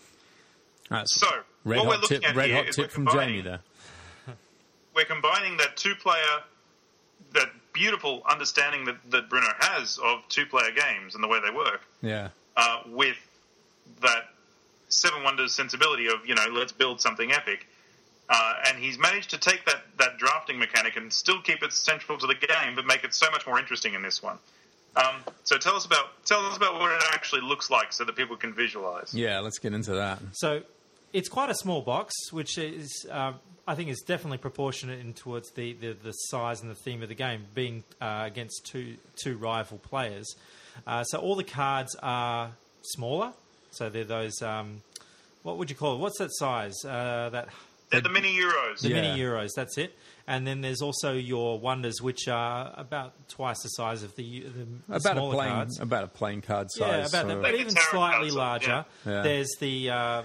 Right, 0.89 1.07
So, 1.07 1.27
red 1.65 1.77
what 1.79 1.85
we're 1.87 1.93
hot 1.93 2.01
looking 2.03 2.19
tip, 2.21 2.29
at 2.29 2.35
red 2.35 2.47
here 2.47 2.55
hot 2.57 2.67
is 2.69 2.75
tip 2.75 2.85
we're 2.85 2.89
from 2.89 3.05
combining- 3.07 3.29
Jamie 3.35 3.41
there. 3.41 3.59
We're 4.95 5.05
combining 5.05 5.57
that 5.57 5.75
two-player, 5.75 6.43
that 7.33 7.49
beautiful 7.73 8.21
understanding 8.29 8.85
that, 8.85 8.95
that 9.11 9.29
Bruno 9.29 9.47
has 9.59 9.97
of 10.03 10.27
two-player 10.29 10.71
games 10.71 11.15
and 11.15 11.23
the 11.23 11.27
way 11.27 11.39
they 11.43 11.51
work, 11.53 11.81
Yeah. 12.01 12.29
uh, 12.55 12.81
with 12.87 13.17
that 14.01 14.29
Seven 14.89 15.23
Wonders 15.23 15.53
sensibility 15.53 16.07
of 16.07 16.25
you 16.25 16.35
know 16.35 16.45
let's 16.51 16.71
build 16.71 17.01
something 17.01 17.31
epic. 17.31 17.67
Uh, 18.29 18.53
and 18.69 18.77
he's 18.77 18.97
managed 18.97 19.29
to 19.31 19.37
take 19.37 19.65
that, 19.65 19.81
that 19.99 20.17
drafting 20.17 20.57
mechanic 20.57 20.95
and 20.95 21.11
still 21.11 21.41
keep 21.41 21.61
it 21.61 21.73
central 21.73 22.17
to 22.17 22.25
the 22.25 22.33
game, 22.35 22.73
but 22.73 22.85
make 22.85 23.03
it 23.03 23.13
so 23.13 23.29
much 23.31 23.45
more 23.45 23.59
interesting 23.59 23.95
in 23.95 24.01
this 24.01 24.23
one. 24.23 24.37
Um, 24.95 25.15
so 25.43 25.57
tell 25.57 25.75
us 25.75 25.85
about 25.85 26.23
tell 26.25 26.39
us 26.45 26.55
about 26.55 26.79
what 26.79 26.91
it 26.91 27.01
actually 27.11 27.41
looks 27.41 27.69
like, 27.69 27.91
so 27.91 28.03
that 28.05 28.15
people 28.15 28.35
can 28.37 28.53
visualize. 28.53 29.13
Yeah, 29.13 29.39
let's 29.39 29.59
get 29.59 29.73
into 29.73 29.91
that. 29.95 30.19
So 30.31 30.61
it's 31.13 31.29
quite 31.29 31.49
a 31.49 31.55
small 31.55 31.81
box, 31.81 32.13
which 32.31 32.57
is 32.57 33.05
uh, 33.11 33.33
I 33.67 33.75
think 33.75 33.89
is 33.89 34.01
definitely 34.05 34.39
proportionate 34.39 34.99
in 34.99 35.13
towards 35.13 35.51
the, 35.51 35.73
the, 35.73 35.93
the 35.93 36.11
size 36.11 36.61
and 36.61 36.69
the 36.69 36.75
theme 36.75 37.01
of 37.01 37.09
the 37.09 37.15
game, 37.15 37.45
being 37.53 37.83
uh, 38.01 38.23
against 38.25 38.65
two 38.65 38.97
two 39.21 39.37
rival 39.37 39.77
players. 39.77 40.35
Uh, 40.87 41.03
so 41.03 41.19
all 41.19 41.35
the 41.35 41.43
cards 41.43 41.95
are 42.01 42.51
smaller. 42.81 43.31
So 43.71 43.89
they're 43.89 44.03
those 44.03 44.41
um, 44.41 44.81
what 45.43 45.57
would 45.57 45.69
you 45.69 45.75
call 45.75 45.95
it? 45.95 45.99
What's 45.99 46.17
that 46.19 46.29
size? 46.33 46.73
Uh, 46.85 47.29
that 47.31 47.49
They're 47.91 48.01
the 48.01 48.09
mini 48.09 48.35
Euros. 48.37 48.79
the 48.81 48.89
Yeah. 48.89 49.01
mini 49.01 49.19
euros. 49.19 49.49
That's 49.55 49.77
it. 49.77 49.95
And 50.25 50.47
then 50.47 50.61
there's 50.61 50.81
also 50.81 51.11
your 51.13 51.59
wonders, 51.59 52.01
which 52.01 52.27
are 52.29 52.73
about 52.77 53.13
twice 53.27 53.61
the 53.61 53.67
size 53.69 54.03
of 54.03 54.15
the, 54.15 54.39
the 54.41 54.67
About 54.87 54.97
a 54.97 55.01
smaller 55.19 55.33
playing 55.35 55.53
cards. 55.53 55.79
about 55.81 56.03
a 56.05 56.07
playing 56.07 56.41
card 56.43 56.67
size. 56.71 56.79
Yeah, 56.87 57.03
size. 57.03 57.13
about 57.13 57.27
that, 57.27 57.33
so- 57.35 57.41
but 57.41 57.55
even 57.55 57.73
slightly 57.75 58.31
larger. 58.31 58.85
yeah. 59.05 59.11
Yeah. 59.11 59.21
There's 59.21 59.49
the 59.59 59.89
uh, 59.89 60.21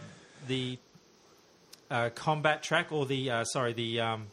the 0.49 0.79
uh, 1.91 2.11
combat 2.15 2.63
track, 2.63 2.91
or 2.91 3.07
the 3.07 3.31
uh, 3.31 3.45
sorry, 3.45 3.73
the 3.73 4.01
um, 4.01 4.27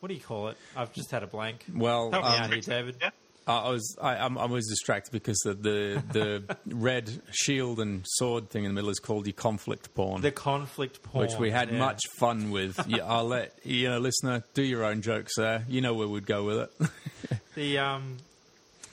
what 0.00 0.08
do 0.08 0.14
you 0.14 0.20
call 0.20 0.48
it? 0.48 0.56
I've 0.76 0.92
just 0.92 1.10
had 1.10 1.22
a 1.22 1.26
blank. 1.26 1.64
well, 1.74 2.10
Help 2.10 2.24
me 2.24 2.30
um, 2.30 2.42
out 2.42 2.52
here, 2.52 2.60
David. 2.60 2.96
Yeah. 3.00 3.10
I 3.46 3.58
I 3.58 3.70
was 3.70 3.96
I, 4.00 4.16
I'm, 4.16 4.38
I 4.38 4.46
was 4.46 4.66
distracted 4.66 5.12
because 5.12 5.38
the 5.40 5.54
the, 5.54 6.02
the 6.12 6.56
red 6.74 7.10
shield 7.30 7.80
and 7.80 8.04
sword 8.06 8.50
thing 8.50 8.64
in 8.64 8.70
the 8.70 8.74
middle 8.74 8.90
is 8.90 8.98
called 8.98 9.24
the 9.24 9.32
conflict 9.32 9.94
pawn, 9.94 10.20
The 10.20 10.30
conflict 10.30 11.02
pawn, 11.02 11.22
which 11.22 11.34
we 11.34 11.50
had 11.50 11.70
yeah. 11.70 11.78
much 11.78 12.00
fun 12.18 12.50
with. 12.50 12.82
yeah, 12.88 13.04
I'll 13.04 13.26
let 13.26 13.54
you 13.64 13.88
know, 13.88 13.98
listener, 13.98 14.44
do 14.54 14.62
your 14.62 14.84
own 14.84 15.02
jokes 15.02 15.36
there. 15.36 15.64
You 15.68 15.80
know 15.80 15.94
where 15.94 16.08
we'd 16.08 16.26
go 16.26 16.44
with 16.44 16.58
it. 16.58 17.40
The 17.54 17.78
um, 17.78 18.18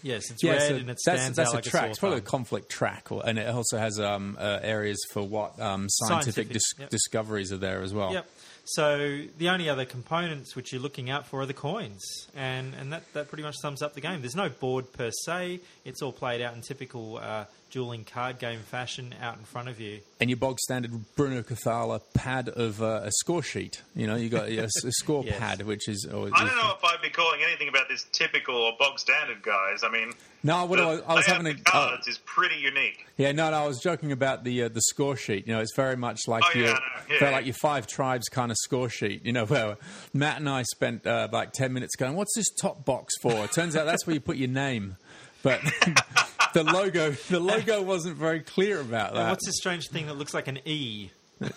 yes, 0.03 0.29
it's 0.31 0.43
yeah, 0.43 0.53
red 0.53 0.61
so 0.61 0.67
and 0.75 0.81
it 0.81 0.85
that's 0.87 1.01
stands 1.01 1.35
that's 1.37 1.49
out 1.49 1.53
a 1.53 1.55
like 1.57 1.63
track. 1.65 1.85
a 1.85 1.89
It's 1.89 1.99
probably 1.99 2.17
a 2.19 2.21
conflict 2.21 2.69
track, 2.69 3.11
or, 3.11 3.23
and 3.25 3.37
it 3.37 3.47
also 3.47 3.77
has 3.77 3.99
um, 3.99 4.37
uh, 4.39 4.59
areas 4.61 4.97
for 5.11 5.21
what 5.23 5.59
um, 5.59 5.87
scientific, 5.89 6.33
Scientific, 6.47 6.53
dis- 6.53 6.73
yep. 6.79 6.89
discoveries 6.89 7.51
are 7.51 7.57
there 7.57 7.81
as 7.81 7.93
well. 7.93 8.13
Yep. 8.13 8.29
So 8.71 9.21
the 9.37 9.49
only 9.49 9.69
other 9.69 9.85
components 9.85 10.55
which 10.55 10.73
you're 10.73 10.81
looking 10.81 11.09
out 11.09 11.25
for 11.25 11.41
are 11.41 11.45
the 11.45 11.53
coins, 11.53 12.03
and 12.35 12.73
and 12.79 12.91
that, 12.91 13.11
that 13.13 13.29
pretty 13.29 13.43
much 13.43 13.55
sums 13.61 13.81
up 13.81 13.93
the 13.93 14.01
game. 14.01 14.21
There's 14.21 14.35
no 14.35 14.49
board 14.49 14.91
per 14.91 15.09
se; 15.25 15.61
it's 15.85 16.01
all 16.01 16.11
played 16.11 16.41
out 16.41 16.53
in 16.53 16.61
typical 16.61 17.17
uh, 17.17 17.45
dueling 17.71 18.03
card 18.03 18.39
game 18.39 18.59
fashion 18.59 19.15
out 19.21 19.37
in 19.37 19.43
front 19.45 19.69
of 19.69 19.79
you. 19.79 19.99
And 20.19 20.29
your 20.29 20.37
bog 20.37 20.59
standard 20.59 20.91
Bruno 21.15 21.43
Cathala 21.43 22.01
pad 22.13 22.49
of 22.49 22.81
uh, 22.81 23.01
a 23.03 23.11
score 23.11 23.41
sheet. 23.43 23.81
You 23.95 24.07
know, 24.07 24.15
you 24.15 24.27
got 24.29 24.49
a 24.49 24.67
score 24.91 25.23
Yes. 25.25 25.39
pad, 25.39 25.61
which 25.61 25.87
is. 25.87 26.05
Or, 26.05 26.27
I 26.33 26.45
don't 26.45 26.55
know 26.57 26.73
if 26.77 26.83
I'd 26.83 27.01
be 27.01 27.09
calling 27.09 27.41
anything 27.43 27.69
about 27.69 27.87
this 27.87 28.05
typical 28.11 28.55
or 28.55 28.73
bog 28.77 28.99
standard, 28.99 29.41
guys. 29.43 29.83
I 29.83 29.89
mean, 29.89 30.11
No, 30.43 30.65
what 30.65 30.77
the 30.77 30.83
I 30.83 30.87
was, 30.93 31.01
I 31.07 31.13
was 31.15 31.25
having 31.25 31.47
a. 31.47 31.49
of 31.51 31.57
the 31.57 31.71
oh, 31.73 31.95
is 32.07 32.19
pretty 32.19 32.55
unique. 32.57 33.05
yeah, 33.17 33.31
no, 33.31 33.49
no, 33.49 33.57
I 33.63 33.67
was 33.67 33.79
joking 33.79 34.11
about 34.11 34.43
the 34.43 34.63
uh, 34.63 34.69
the 34.69 34.81
score 34.81 35.15
sheet. 35.17 35.47
You 35.47 35.53
know, 35.55 35.59
it's 35.61 35.75
very 35.75 35.97
much 35.97 36.27
like 36.27 36.43
Oh, 36.53 36.57
your, 36.57 36.69
I 36.69 36.71
know. 36.73 36.79
Yeah, 37.09 37.19
very 37.19 37.31
yeah. 37.31 37.37
like 37.37 37.45
your 37.45 37.55
five 37.55 37.87
tribes 37.87 38.27
kind 38.29 38.51
of 38.51 38.57
score 38.57 38.87
sheet. 38.89 39.25
You 39.25 39.33
know, 39.33 39.45
where 39.45 39.77
Matt 40.13 40.37
and 40.37 40.47
I 40.47 40.63
spent 40.63 41.05
uh, 41.07 41.27
like 41.31 41.51
ten 41.53 41.73
minutes 41.73 41.95
going, 41.95 42.15
"What's 42.15 42.35
this 42.35 42.49
top 42.61 42.85
box 42.85 43.13
for?" 43.21 43.43
It 43.45 43.51
turns 43.51 43.75
out 43.75 43.85
that's 43.85 44.05
where 44.05 44.13
you 44.13 44.19
put 44.19 44.37
your 44.37 44.49
name, 44.49 44.97
but 45.41 45.59
the 46.53 46.63
logo 46.63 47.11
the 47.29 47.39
logo 47.39 47.81
wasn't 47.81 48.15
very 48.17 48.39
clear 48.41 48.79
about 48.79 49.09
And 49.09 49.17
that. 49.17 49.29
what's 49.31 49.45
this 49.45 49.55
strange 49.57 49.89
thing 49.89 50.05
that 50.07 50.17
looks 50.17 50.33
like 50.33 50.47
an 50.47 50.59
E? 50.65 51.09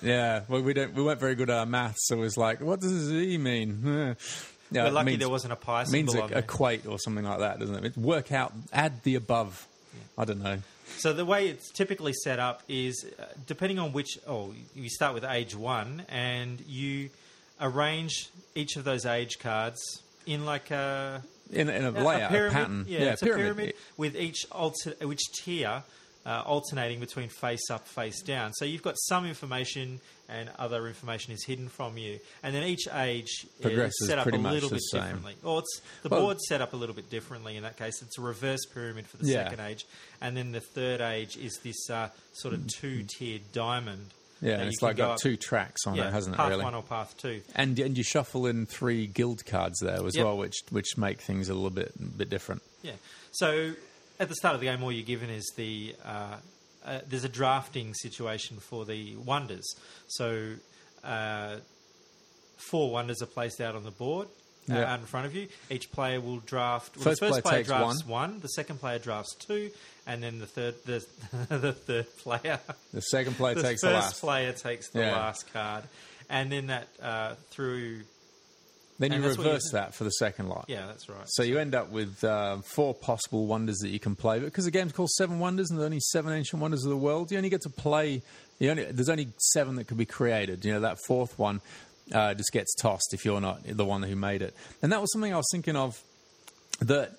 Yeah, 0.03 0.43
well, 0.49 0.63
we 0.63 0.73
don't 0.75 0.95
we 0.95 1.03
weren't 1.03 1.21
very 1.21 1.35
good 1.35 1.49
at 1.51 1.57
our 1.59 1.67
maths, 1.67 2.07
so 2.07 2.17
it 2.17 2.21
was 2.21 2.37
like, 2.37 2.61
"What 2.61 2.81
does 2.81 3.09
this 3.09 3.13
E 3.13 3.37
mean?" 3.39 4.17
Yeah, 4.71 4.85
We're 4.85 4.91
lucky 4.91 5.07
means- 5.07 5.19
there 5.21 5.29
wasn't 5.29 5.53
a 5.53 5.57
pi 5.57 5.85
means 5.85 5.91
symbol 6.13 6.25
a, 6.25 6.29
there. 6.29 6.39
equate 6.39 6.87
or 6.87 6.99
something 6.99 7.25
like 7.25 7.39
that, 7.41 7.59
doesn't 7.59 7.85
it? 7.85 7.97
Work 7.97 8.33
out, 8.33 8.53
add 8.73 9.03
the 9.03 9.15
above. 9.17 9.67
I 10.17 10.25
don't 10.25 10.43
know. 10.43 10.59
So 10.99 11.13
the 11.13 11.25
way 11.25 11.49
it's 11.49 11.71
typically 11.73 12.13
set 12.13 12.39
up 12.39 12.63
is, 12.69 13.07
uh, 13.19 13.25
depending 13.47 13.79
on 13.79 13.93
which, 13.93 14.19
oh, 14.29 14.53
you 14.75 14.89
start 14.91 15.15
with 15.15 15.25
age 15.25 15.55
one, 15.57 16.05
and 16.09 16.61
you 16.69 17.11
arrange 17.61 18.29
each 18.55 18.77
of 18.77 18.85
those 18.85 19.07
age 19.07 19.39
cards 19.39 19.81
in 20.27 20.45
like 20.45 20.71
a, 20.71 21.23
In, 21.53 21.69
in 21.69 21.85
a 21.85 21.91
a 21.91 21.93
layout, 21.93 22.31
a, 22.31 22.35
pyramid. 22.35 22.53
pattern. 22.53 22.85
Yeah, 22.89 22.99
it's 23.13 23.23
a 23.23 23.27
pyramid 23.27 23.75
with 23.97 24.17
each 24.17 24.47
alter, 24.53 24.95
which 25.03 25.23
tier 25.43 25.83
uh, 26.27 26.43
alternating 26.45 27.01
between 27.01 27.29
face 27.29 27.71
up, 27.71 27.89
face 27.89 28.21
down. 28.23 28.53
So 28.53 28.65
you've 28.65 28.83
got 28.83 28.95
some 28.99 29.27
information, 29.27 30.01
and 30.29 30.51
other 30.59 30.87
information 30.87 31.33
is 31.33 31.45
hidden 31.45 31.69
from 31.69 31.97
you. 31.99 32.19
And 32.43 32.55
then 32.55 32.63
each 32.63 32.87
age 32.93 33.47
Progresses 33.63 33.95
is 34.03 34.09
set 34.09 34.19
up 34.19 34.27
a 34.27 34.31
little 34.37 34.71
bit 34.71 34.81
same. 34.83 35.03
differently. 35.03 35.35
Or 35.43 35.61
it's 35.61 35.81
the 36.03 36.09
Well- 36.09 36.21
board's 36.21 36.47
set 36.47 36.61
up 36.61 36.73
a 36.73 36.77
little 36.77 36.95
bit 36.95 37.09
differently. 37.11 37.57
In 37.57 37.63
that 37.63 37.77
case, 37.79 38.01
it's 38.03 38.19
a 38.19 38.21
reverse 38.21 38.65
pyramid 38.73 39.07
for 39.07 39.17
the 39.17 39.27
Yeah. 39.27 39.45
second 39.45 39.61
age, 39.67 39.87
and 40.21 40.37
then 40.37 40.53
the 40.53 40.61
third 40.61 41.01
age 41.01 41.37
is 41.37 41.59
this 41.65 41.89
uh, 41.91 42.11
sort 42.35 42.55
of 42.55 42.67
two-tiered 42.69 43.53
diamond. 43.53 44.07
Yeah, 44.43 44.55
and 44.59 44.69
it's 44.69 44.81
like 44.81 44.97
got 44.97 45.11
up- 45.13 45.19
two 45.19 45.37
tracks 45.37 45.87
on 45.87 45.97
yeah, 45.97 46.09
it, 46.09 46.13
hasn't 46.13 46.35
it? 46.35 46.39
path 46.39 46.49
Really. 46.51 46.65
one 46.65 46.75
or 46.75 46.83
path 46.83 47.15
two. 47.19 47.43
And 47.55 47.79
and 47.79 47.99
you 47.99 48.03
shuffle 48.03 48.47
in 48.47 48.65
three 48.65 49.07
guild 49.07 49.45
cards 49.45 49.81
there 49.81 50.07
as 50.07 50.17
Yep. 50.17 50.25
well, 50.25 50.37
which 50.39 50.57
which 50.71 50.97
make 50.97 51.21
things 51.21 51.51
a 51.51 51.55
little 51.55 51.69
bit 51.69 51.93
bit 52.17 52.31
different. 52.31 52.63
Yeah. 52.83 52.93
So 53.33 53.75
at 54.21 54.29
the 54.29 54.35
start 54.37 54.55
of 54.55 54.61
the 54.61 54.67
game, 54.67 54.83
all 54.85 54.93
you're 54.93 55.05
given 55.05 55.31
is 55.31 55.51
the 55.57 55.97
uh, 56.05 56.37
uh, 56.85 57.01
there's 57.09 57.25
a 57.25 57.29
drafting 57.29 57.93
situation 57.95 58.59
for 58.59 58.85
the 58.85 59.17
wonders. 59.17 59.67
So 60.07 60.53
uh, 61.03 61.57
four 62.57 62.91
wonders 62.91 63.23
are 63.23 63.27
placed 63.27 63.61
out 63.61 63.75
on 63.75 63.85
the 63.85 63.91
board. 63.91 64.29
Uh, 64.71 64.75
Yeah. 64.75 64.93
out 64.93 65.01
in 65.01 65.07
front 65.07 65.27
of 65.27 65.35
you, 65.35 65.49
each 65.71 65.91
player 65.91 66.21
will 66.21 66.39
draft. 66.41 66.97
Well, 66.97 67.05
First 67.05 67.21
the 67.21 67.27
first 67.29 67.43
player 67.43 67.65
player, 67.65 67.79
drafts 67.79 68.07
one. 68.07 68.41
the 68.41 68.49
second 68.49 68.79
player 68.79 68.99
drafts 68.99 69.35
two, 69.35 69.71
and 70.07 70.23
then 70.23 70.39
the 70.39 70.47
third 70.47 70.75
the, 70.85 71.05
the 71.49 71.73
third 71.73 72.07
player 72.19 72.61
The 72.93 73.01
second 73.01 73.35
player 73.37 73.55
the 73.55 73.63
takes 73.63 73.81
the 73.81 73.91
last. 73.91 74.21
player 74.21 74.53
takes 74.53 74.89
the 74.91 75.01
Yeah. 75.01 75.13
last 75.17 75.53
card, 75.53 75.85
and 76.29 76.53
then 76.53 76.67
that 76.69 76.89
uh, 77.03 77.35
through. 77.51 78.03
Then 79.01 79.13
you 79.13 79.17
and 79.17 79.25
you 79.25 79.31
reverse 79.31 79.71
that 79.73 79.95
for 79.95 80.05
the 80.05 80.11
second 80.11 80.49
lot. 80.49 80.67
Yeah, 80.69 80.87
that's 80.87 81.09
right. 81.09 81.25
So 81.27 81.43
you 81.43 81.59
end 81.59 81.75
up 81.75 81.91
with 81.91 82.23
uh, 82.23 82.59
four 82.59 82.95
possible 82.95 83.47
wonders 83.47 83.79
that 83.79 83.89
you 83.89 83.99
can 83.99 84.15
play, 84.15 84.39
but 84.39 84.45
because 84.45 84.67
the 84.67 84.71
game's 84.71 84.93
called 84.93 85.11
Seven 85.11 85.39
Wonders 85.41 85.71
and 85.71 85.79
there's 85.79 85.87
only 85.87 86.01
seven 86.01 86.35
ancient 86.35 86.61
wonders 86.61 86.85
of 86.85 86.91
the 86.91 86.97
world, 86.97 87.33
you 87.33 87.39
only 87.39 87.49
get 87.49 87.63
to 87.63 87.71
play. 87.71 88.23
Only, 88.61 88.85
there's 88.85 89.09
only 89.09 89.29
seven 89.39 89.77
that 89.77 89.85
could 89.85 89.97
be 89.97 90.05
created. 90.05 90.67
You 90.67 90.75
know 90.75 90.81
that 90.81 90.99
fourth 91.07 91.39
one 91.39 91.63
uh, 92.13 92.35
just 92.35 92.53
gets 92.53 92.75
tossed 92.75 93.15
if 93.15 93.25
you're 93.25 93.41
not 93.41 93.65
the 93.65 93.87
one 93.87 94.03
who 94.03 94.15
made 94.17 94.43
it. 94.43 94.55
And 94.83 94.93
that 94.93 95.01
was 95.01 95.11
something 95.13 95.33
I 95.33 95.39
was 95.39 95.49
thinking 95.51 95.77
of 95.77 95.99
that 96.81 97.13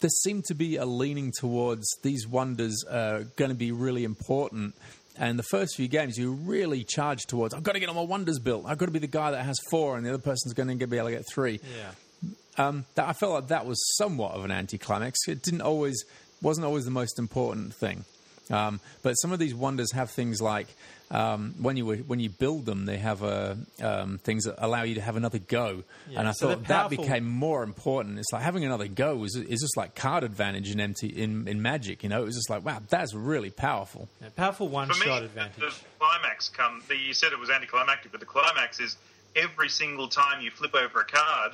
there 0.00 0.10
seemed 0.10 0.44
to 0.44 0.54
be 0.54 0.76
a 0.76 0.84
leaning 0.84 1.32
towards 1.32 1.86
these 2.02 2.26
wonders 2.26 2.84
are 2.90 3.22
going 3.36 3.50
to 3.50 3.56
be 3.56 3.72
really 3.72 4.04
important. 4.04 4.74
And 5.18 5.38
the 5.38 5.44
first 5.44 5.76
few 5.76 5.88
games, 5.88 6.18
you 6.18 6.32
really 6.32 6.84
charge 6.84 7.26
towards. 7.26 7.54
I've 7.54 7.62
got 7.62 7.72
to 7.72 7.80
get 7.80 7.88
all 7.88 7.94
my 7.94 8.02
wonders 8.02 8.38
built. 8.38 8.64
I've 8.66 8.78
got 8.78 8.86
to 8.86 8.92
be 8.92 8.98
the 8.98 9.06
guy 9.06 9.30
that 9.30 9.44
has 9.44 9.56
four, 9.70 9.96
and 9.96 10.04
the 10.04 10.10
other 10.10 10.22
person's 10.22 10.52
going 10.54 10.78
to 10.78 10.86
be 10.86 10.96
able 10.98 11.08
to 11.08 11.14
get 11.14 11.24
three 11.32 11.60
yeah. 11.78 12.66
um, 12.66 12.84
that 12.94 13.08
I 13.08 13.12
felt 13.12 13.32
like 13.32 13.48
that 13.48 13.66
was 13.66 13.82
somewhat 13.96 14.32
of 14.32 14.44
an 14.44 14.50
anticlimax. 14.50 15.20
It 15.28 15.42
didn't 15.42 15.62
always 15.62 16.04
wasn't 16.42 16.66
always 16.66 16.84
the 16.84 16.90
most 16.90 17.18
important 17.18 17.74
thing. 17.74 18.04
Um, 18.50 18.80
but 19.02 19.14
some 19.14 19.32
of 19.32 19.38
these 19.38 19.54
wonders 19.54 19.92
have 19.92 20.10
things 20.10 20.40
like 20.40 20.68
um, 21.10 21.54
when 21.60 21.76
you 21.76 21.86
when 21.86 22.18
you 22.18 22.30
build 22.30 22.66
them, 22.66 22.84
they 22.84 22.98
have 22.98 23.22
uh, 23.22 23.54
um, 23.82 24.18
things 24.18 24.44
that 24.44 24.56
allow 24.58 24.82
you 24.82 24.96
to 24.96 25.00
have 25.00 25.16
another 25.16 25.38
go. 25.38 25.84
Yeah, 26.10 26.20
and 26.20 26.28
I 26.28 26.32
so 26.32 26.48
thought 26.48 26.64
that 26.64 26.90
became 26.90 27.28
more 27.28 27.62
important. 27.62 28.18
It's 28.18 28.32
like 28.32 28.42
having 28.42 28.64
another 28.64 28.88
go 28.88 29.22
is, 29.24 29.36
is 29.36 29.60
just 29.60 29.76
like 29.76 29.94
card 29.94 30.24
advantage 30.24 30.70
in 30.70 30.80
empty 30.80 31.08
in, 31.08 31.46
in 31.46 31.62
Magic. 31.62 32.02
You 32.02 32.08
know, 32.08 32.22
it 32.22 32.26
was 32.26 32.34
just 32.34 32.50
like 32.50 32.64
wow, 32.64 32.80
that's 32.88 33.14
really 33.14 33.50
powerful. 33.50 34.08
Yeah, 34.20 34.28
powerful 34.36 34.66
For 34.66 34.72
one-shot 34.72 35.20
the, 35.20 35.26
advantage. 35.26 35.56
the 35.56 35.72
climax 35.98 36.48
come. 36.48 36.82
The, 36.88 36.96
you 36.96 37.14
said 37.14 37.32
it 37.32 37.38
was 37.38 37.50
anticlimactic, 37.50 38.10
but 38.10 38.20
the 38.20 38.26
climax 38.26 38.80
is 38.80 38.96
every 39.36 39.68
single 39.68 40.08
time 40.08 40.40
you 40.40 40.50
flip 40.50 40.74
over 40.74 41.00
a 41.00 41.04
card, 41.04 41.52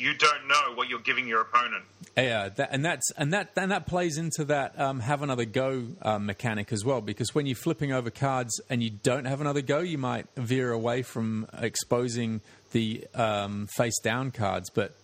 you 0.00 0.14
don't 0.14 0.48
know 0.48 0.74
what 0.74 0.88
you're 0.88 1.00
giving 1.00 1.26
your 1.26 1.40
opponent. 1.40 1.84
Yeah, 2.16 2.48
that, 2.48 2.70
and 2.72 2.84
that's 2.84 3.10
and 3.12 3.32
that 3.32 3.52
and 3.56 3.70
that 3.70 3.86
plays 3.86 4.18
into 4.18 4.44
that 4.46 4.78
um, 4.78 5.00
have 5.00 5.22
another 5.22 5.44
go 5.44 5.86
um, 6.02 6.26
mechanic 6.26 6.72
as 6.72 6.84
well. 6.84 7.00
Because 7.00 7.34
when 7.34 7.46
you're 7.46 7.56
flipping 7.56 7.92
over 7.92 8.10
cards 8.10 8.60
and 8.68 8.82
you 8.82 8.90
don't 8.90 9.24
have 9.24 9.40
another 9.40 9.60
go, 9.60 9.80
you 9.80 9.98
might 9.98 10.26
veer 10.36 10.72
away 10.72 11.02
from 11.02 11.46
exposing 11.58 12.40
the 12.72 13.06
um, 13.14 13.68
face 13.68 13.98
down 14.00 14.30
cards. 14.30 14.70
But 14.70 14.94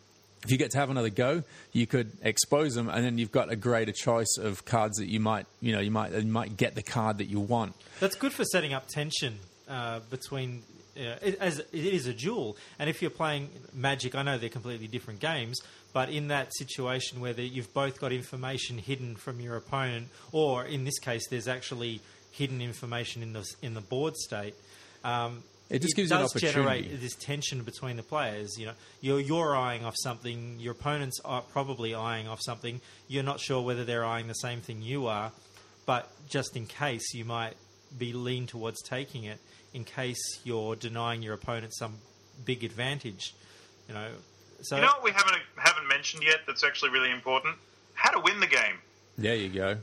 if 0.44 0.50
you 0.50 0.58
get 0.58 0.72
to 0.72 0.78
have 0.78 0.90
another 0.90 1.10
go, 1.10 1.42
you 1.72 1.86
could 1.86 2.12
expose 2.22 2.74
them, 2.74 2.88
and 2.88 3.04
then 3.04 3.18
you've 3.18 3.32
got 3.32 3.50
a 3.50 3.56
greater 3.56 3.92
choice 3.92 4.36
of 4.38 4.64
cards 4.64 4.98
that 4.98 5.06
you 5.06 5.20
might 5.20 5.46
you 5.60 5.72
know 5.72 5.80
you 5.80 5.90
might 5.90 6.12
you 6.12 6.22
might 6.22 6.56
get 6.56 6.74
the 6.74 6.82
card 6.82 7.18
that 7.18 7.26
you 7.26 7.40
want. 7.40 7.74
That's 8.00 8.16
good 8.16 8.32
for 8.32 8.44
setting 8.44 8.72
up 8.72 8.86
tension 8.88 9.38
uh, 9.68 10.00
between. 10.10 10.62
Uh, 10.96 11.16
it, 11.22 11.36
as 11.40 11.58
it 11.58 11.68
is 11.72 12.06
a 12.06 12.12
duel, 12.14 12.56
and 12.78 12.88
if 12.88 13.02
you're 13.02 13.10
playing 13.10 13.50
Magic, 13.72 14.14
I 14.14 14.22
know 14.22 14.38
they're 14.38 14.48
completely 14.48 14.86
different 14.86 15.18
games, 15.20 15.60
but 15.92 16.08
in 16.08 16.28
that 16.28 16.54
situation 16.54 17.20
where 17.20 17.32
the, 17.32 17.42
you've 17.42 17.72
both 17.74 18.00
got 18.00 18.12
information 18.12 18.78
hidden 18.78 19.16
from 19.16 19.40
your 19.40 19.56
opponent, 19.56 20.08
or 20.30 20.64
in 20.64 20.84
this 20.84 20.98
case, 20.98 21.26
there's 21.28 21.48
actually 21.48 22.00
hidden 22.30 22.60
information 22.60 23.22
in 23.22 23.32
the 23.32 23.44
in 23.62 23.74
the 23.74 23.80
board 23.80 24.16
state. 24.16 24.54
Um, 25.02 25.42
It 25.70 25.82
just 25.82 25.96
gives 25.96 26.10
you 26.10 26.16
an 26.16 26.22
does 26.22 26.30
opportunity. 26.30 26.58
generate 26.58 27.00
this 27.00 27.14
tension 27.16 27.62
between 27.62 27.96
the 27.96 28.02
players. 28.02 28.56
You 28.58 28.66
know, 28.66 28.74
you're 29.00 29.20
you're 29.20 29.56
eyeing 29.56 29.84
off 29.84 29.94
something, 29.96 30.60
your 30.60 30.72
opponents 30.72 31.20
are 31.24 31.42
probably 31.42 31.94
eyeing 31.94 32.28
off 32.28 32.40
something. 32.42 32.80
You're 33.08 33.24
not 33.24 33.40
sure 33.40 33.62
whether 33.62 33.84
they're 33.84 34.04
eyeing 34.04 34.28
the 34.28 34.34
same 34.34 34.60
thing 34.60 34.82
you 34.82 35.06
are, 35.06 35.32
but 35.86 36.08
just 36.28 36.56
in 36.56 36.66
case, 36.66 37.14
you 37.14 37.24
might 37.24 37.54
be 37.96 38.12
lean 38.12 38.46
towards 38.46 38.82
taking 38.82 39.24
it. 39.24 39.38
In 39.74 39.84
case 39.84 40.40
you're 40.44 40.76
denying 40.76 41.20
your 41.22 41.34
opponent 41.34 41.74
some 41.74 41.94
big 42.44 42.64
advantage, 42.64 43.34
you 43.88 43.94
know. 43.94 44.08
So 44.62 44.76
You 44.76 44.82
know 44.82 44.88
what 44.88 45.02
we 45.02 45.10
haven't 45.10 45.42
haven't 45.56 45.88
mentioned 45.88 46.22
yet? 46.22 46.40
That's 46.46 46.64
actually 46.64 46.90
really 46.90 47.10
important. 47.10 47.56
How 47.94 48.10
to 48.12 48.20
win 48.20 48.40
the 48.40 48.46
game. 48.46 48.76
There 49.18 49.34
you 49.34 49.48
go. 49.48 49.76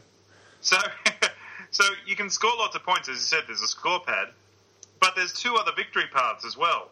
So, 0.62 0.78
so 1.72 1.84
you 2.06 2.16
can 2.16 2.30
score 2.30 2.52
lots 2.58 2.76
of 2.76 2.84
points, 2.84 3.10
as 3.10 3.16
you 3.16 3.22
said. 3.22 3.44
There's 3.48 3.62
a 3.62 3.68
score 3.68 4.00
pad, 4.00 4.30
but 5.00 5.16
there's 5.16 5.34
two 5.34 5.56
other 5.56 5.72
victory 5.76 6.06
paths 6.12 6.46
as 6.46 6.56
well, 6.58 6.89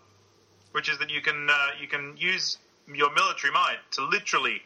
which 0.73 0.89
is 0.89 0.97
that 0.99 1.09
you 1.09 1.21
can 1.21 1.47
uh, 1.49 1.67
you 1.79 1.87
can 1.87 2.15
use 2.17 2.57
your 2.93 3.13
military 3.13 3.53
might 3.53 3.77
to 3.91 4.03
literally 4.03 4.61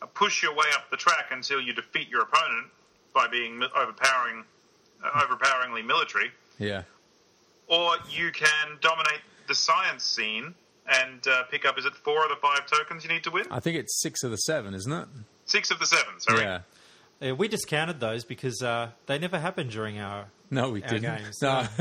uh, 0.00 0.06
push 0.06 0.42
your 0.42 0.54
way 0.54 0.66
up 0.74 0.88
the 0.90 0.96
track 0.96 1.26
until 1.30 1.60
you 1.60 1.72
defeat 1.72 2.08
your 2.08 2.22
opponent 2.22 2.68
by 3.12 3.26
being 3.28 3.62
overpowering, 3.76 4.44
uh, 5.04 5.22
overpoweringly 5.24 5.82
military, 5.82 6.30
Yeah. 6.58 6.82
Or 7.68 7.94
you 8.10 8.30
can 8.32 8.78
dominate 8.80 9.20
the 9.48 9.54
science 9.54 10.04
scene 10.04 10.54
and 10.88 11.26
uh, 11.26 11.44
pick 11.50 11.64
up. 11.64 11.78
Is 11.78 11.84
it 11.84 11.94
four 11.94 12.22
of 12.22 12.28
the 12.30 12.36
five 12.36 12.66
tokens 12.66 13.04
you 13.04 13.10
need 13.10 13.24
to 13.24 13.30
win? 13.30 13.44
I 13.50 13.60
think 13.60 13.76
it's 13.76 14.00
six 14.00 14.22
of 14.22 14.30
the 14.30 14.36
seven, 14.36 14.74
isn't 14.74 14.92
it? 14.92 15.08
Six 15.46 15.70
of 15.70 15.78
the 15.78 15.86
seven. 15.86 16.18
Sorry. 16.18 16.40
Yeah. 16.42 16.60
uh, 17.30 17.34
we 17.34 17.48
discounted 17.48 18.00
those 18.00 18.24
because 18.24 18.62
uh, 18.62 18.90
they 19.06 19.18
never 19.18 19.38
happened 19.38 19.70
during 19.70 19.98
our. 19.98 20.26
No, 20.50 20.70
we 20.70 20.82
Our 20.84 20.88
didn't. 20.90 21.16
games. 21.24 21.42
No. 21.42 21.66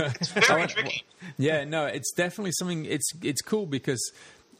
Very 0.47 0.65
tricky. 0.67 1.03
Yeah, 1.37 1.65
no, 1.65 1.85
it's 1.85 2.11
definitely 2.13 2.51
something. 2.53 2.85
It's 2.85 3.11
it's 3.21 3.41
cool 3.43 3.67
because 3.67 4.11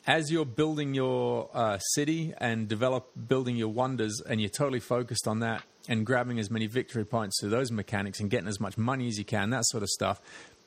as 0.05 0.31
you're 0.31 0.45
building 0.45 0.93
your 0.93 1.49
uh, 1.55 1.79
city 1.79 2.31
and 2.37 2.67
develop 2.67 3.09
building 3.27 3.55
your 3.55 3.69
wonders, 3.69 4.21
and 4.29 4.39
you're 4.39 4.49
totally 4.51 4.79
focused 4.79 5.27
on 5.27 5.39
that 5.39 5.63
and 5.87 6.05
grabbing 6.05 6.37
as 6.39 6.51
many 6.51 6.67
victory 6.67 7.03
points 7.05 7.39
through 7.39 7.49
those 7.49 7.71
mechanics 7.71 8.19
and 8.19 8.29
getting 8.29 8.47
as 8.47 8.59
much 8.59 8.77
money 8.77 9.07
as 9.07 9.17
you 9.17 9.25
can, 9.25 9.49
that 9.51 9.65
sort 9.65 9.81
of 9.81 9.89
stuff. 9.89 10.19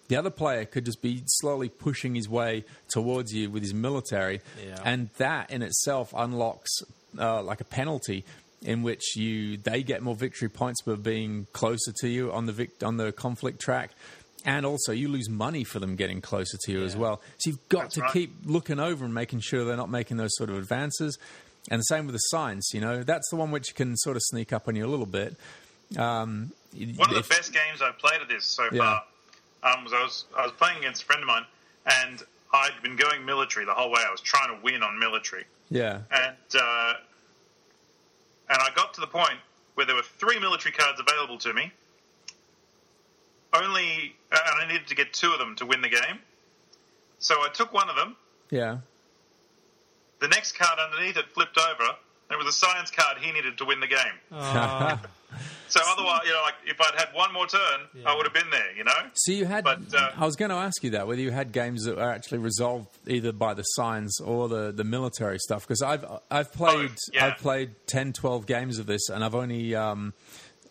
The 0.09 0.17
other 0.17 0.31
player 0.31 0.65
could 0.65 0.85
just 0.87 1.03
be 1.03 1.23
slowly 1.27 1.69
pushing 1.69 2.15
his 2.15 2.29
way 2.29 2.65
towards 2.89 3.33
you 3.33 3.51
with 3.51 3.63
his 3.63 3.75
military, 3.75 4.41
Yeah. 4.65 4.79
and 4.85 5.11
that 5.19 5.51
in 5.51 5.63
itself 5.63 6.13
unlocks 6.17 6.71
uh, 7.19 7.43
like 7.43 7.61
a 7.61 7.65
penalty 7.65 8.25
in 8.63 8.83
which 8.83 9.17
you 9.17 9.57
they 9.59 9.83
get 9.83 10.03
more 10.03 10.15
victory 10.17 10.49
points 10.49 10.83
for 10.83 10.97
being 10.97 11.47
closer 11.53 11.93
to 12.01 12.09
you 12.09 12.33
on 12.33 12.47
the 12.47 12.53
vic- 12.53 12.83
on 12.83 12.97
the 12.97 13.13
conflict 13.13 13.61
track, 13.61 13.91
and 14.45 14.65
also 14.67 14.93
you 14.93 15.09
lose 15.09 15.29
money 15.29 15.63
for 15.63 15.79
them 15.79 15.95
getting 15.95 16.21
closer 16.21 16.57
to 16.65 16.73
you 16.73 16.83
as 16.85 16.97
well. 16.97 17.21
So 17.39 17.51
you've 17.51 17.69
got 17.69 17.83
That's 17.83 17.95
to 17.97 18.01
right. 18.03 18.13
keep 18.13 18.33
looking 18.47 18.81
over 18.81 19.05
and 19.05 19.13
making 19.15 19.41
sure 19.41 19.65
they're 19.65 19.77
not 19.77 19.91
making 19.91 20.17
those 20.17 20.35
sort 20.37 20.49
of 20.51 20.57
advances. 20.57 21.19
And 21.71 21.81
the 21.81 21.85
same 21.85 22.07
with 22.07 22.15
the 22.15 22.19
science, 22.31 22.71
you 22.73 22.81
know, 22.81 23.03
that's 23.03 23.29
the 23.29 23.37
one 23.37 23.51
which 23.51 23.75
can 23.75 23.95
sort 23.99 24.17
of 24.17 24.23
sneak 24.25 24.55
up 24.55 24.69
on 24.69 24.75
you 24.77 24.87
a 24.87 24.89
little 24.89 25.05
bit. 25.07 25.37
Um, 25.99 26.53
One 26.97 27.11
of 27.11 27.17
if- 27.17 27.29
the 27.29 27.35
best 27.35 27.53
games 27.53 27.83
I've 27.83 27.99
played 27.99 28.21
at 28.23 28.29
this 28.29 28.47
so 28.47 28.65
Yeah. 28.73 28.79
far 28.79 29.05
um, 29.63 29.85
was 29.85 29.93
I 29.93 30.03
was 30.03 30.25
I 30.37 30.43
was 30.43 30.53
playing 30.53 30.79
against 30.79 31.03
a 31.03 31.07
friend 31.07 31.23
of 31.23 31.27
mine, 31.27 31.45
and 32.03 32.23
I'd 32.53 32.83
been 32.83 32.97
going 32.97 33.25
military 33.25 33.65
the 33.67 33.75
whole 33.75 33.91
way. 33.91 34.01
I 34.07 34.11
was 34.11 34.21
trying 34.21 34.57
to 34.57 34.63
win 34.63 34.83
on 34.83 34.99
military, 34.99 35.45
Yeah, 35.71 36.01
and 36.11 36.37
uh, 36.55 36.93
and 38.51 38.59
I 38.61 38.69
got 38.75 38.95
to 38.95 39.01
the 39.01 39.07
point 39.07 39.39
where 39.75 39.87
there 39.87 39.97
were 39.97 40.03
three 40.03 40.39
military 40.41 40.73
cards 40.75 41.01
available 41.01 41.39
to 41.39 41.53
me. 41.53 41.73
Only, 43.55 44.15
and 44.31 44.41
I 44.63 44.67
needed 44.69 44.89
to 44.89 44.95
get 44.95 45.13
two 45.15 45.33
of 45.33 45.39
them 45.39 45.57
to 45.57 45.65
win 45.67 45.81
the 45.81 45.89
game. 45.89 46.19
So 47.19 47.35
I 47.37 47.49
took 47.53 47.73
one 47.73 47.89
of 47.89 47.97
them. 47.97 48.17
yeah. 48.51 48.79
The 50.21 50.29
next 50.29 50.59
card 50.59 50.79
underneath 50.81 51.17
it 51.17 51.27
flipped 51.33 51.57
over. 51.57 51.85
And 52.31 52.39
it 52.41 52.45
was 52.45 52.47
a 52.47 52.53
science 52.53 52.91
card 52.91 53.19
he 53.21 53.31
needed 53.33 53.57
to 53.59 53.65
win 53.65 53.79
the 53.81 53.87
game. 53.87 54.19
Oh, 54.33 55.01
So 55.69 55.81
otherwise, 55.87 56.21
you 56.25 56.33
know, 56.33 56.43
like 56.43 56.55
if 56.66 56.81
I'd 56.81 56.99
had 56.99 57.09
one 57.14 57.33
more 57.33 57.47
turn, 57.47 57.81
Yeah. 57.95 58.11
I 58.11 58.16
would 58.16 58.25
have 58.25 58.35
been 58.35 58.51
there. 58.51 58.75
You 58.77 58.85
know. 58.85 58.93
So 59.14 59.33
you 59.33 59.45
had. 59.45 59.64
But, 59.64 59.81
uh, 59.95 60.12
I 60.16 60.25
was 60.25 60.37
going 60.37 60.51
to 60.51 60.57
ask 60.57 60.83
you 60.83 60.91
that 60.91 61.07
whether 61.07 61.21
you 61.21 61.31
had 61.31 61.53
games 61.53 61.85
that 61.85 61.97
were 61.97 62.11
actually 62.11 62.39
resolved 62.39 62.89
either 63.07 63.33
by 63.33 63.55
the 63.55 63.62
signs 63.62 64.21
or 64.21 64.49
the, 64.49 64.73
the 64.73 64.85
military 64.85 65.39
stuff 65.39 65.62
because 65.66 65.83
I've 65.83 66.05
I've 66.31 66.53
played 66.53 66.91
yeah. 67.12 67.27
I've 67.27 67.39
played 67.39 67.71
10, 67.87 68.12
12 68.12 68.47
games 68.47 68.79
of 68.79 68.87
this 68.87 69.09
and 69.09 69.23
I've 69.25 69.35
only 69.35 69.75
um, 69.75 70.14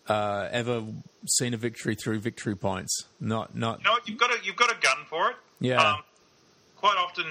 uh, 0.08 0.48
ever 0.50 0.84
seen 1.26 1.54
a 1.54 1.56
victory 1.56 1.94
through 1.94 2.20
victory 2.20 2.56
points. 2.56 3.04
Not 3.20 3.54
not 3.54 3.78
You 3.78 3.84
know 3.84 3.92
what? 3.92 4.08
You've 4.08 4.18
got 4.18 4.30
a 4.30 4.38
you've 4.44 4.56
got 4.56 4.70
a 4.70 4.80
gun 4.80 5.04
for 5.08 5.30
it. 5.30 5.36
Yeah. 5.60 5.82
Um, 5.82 6.02
quite 6.76 6.96
often, 6.96 7.26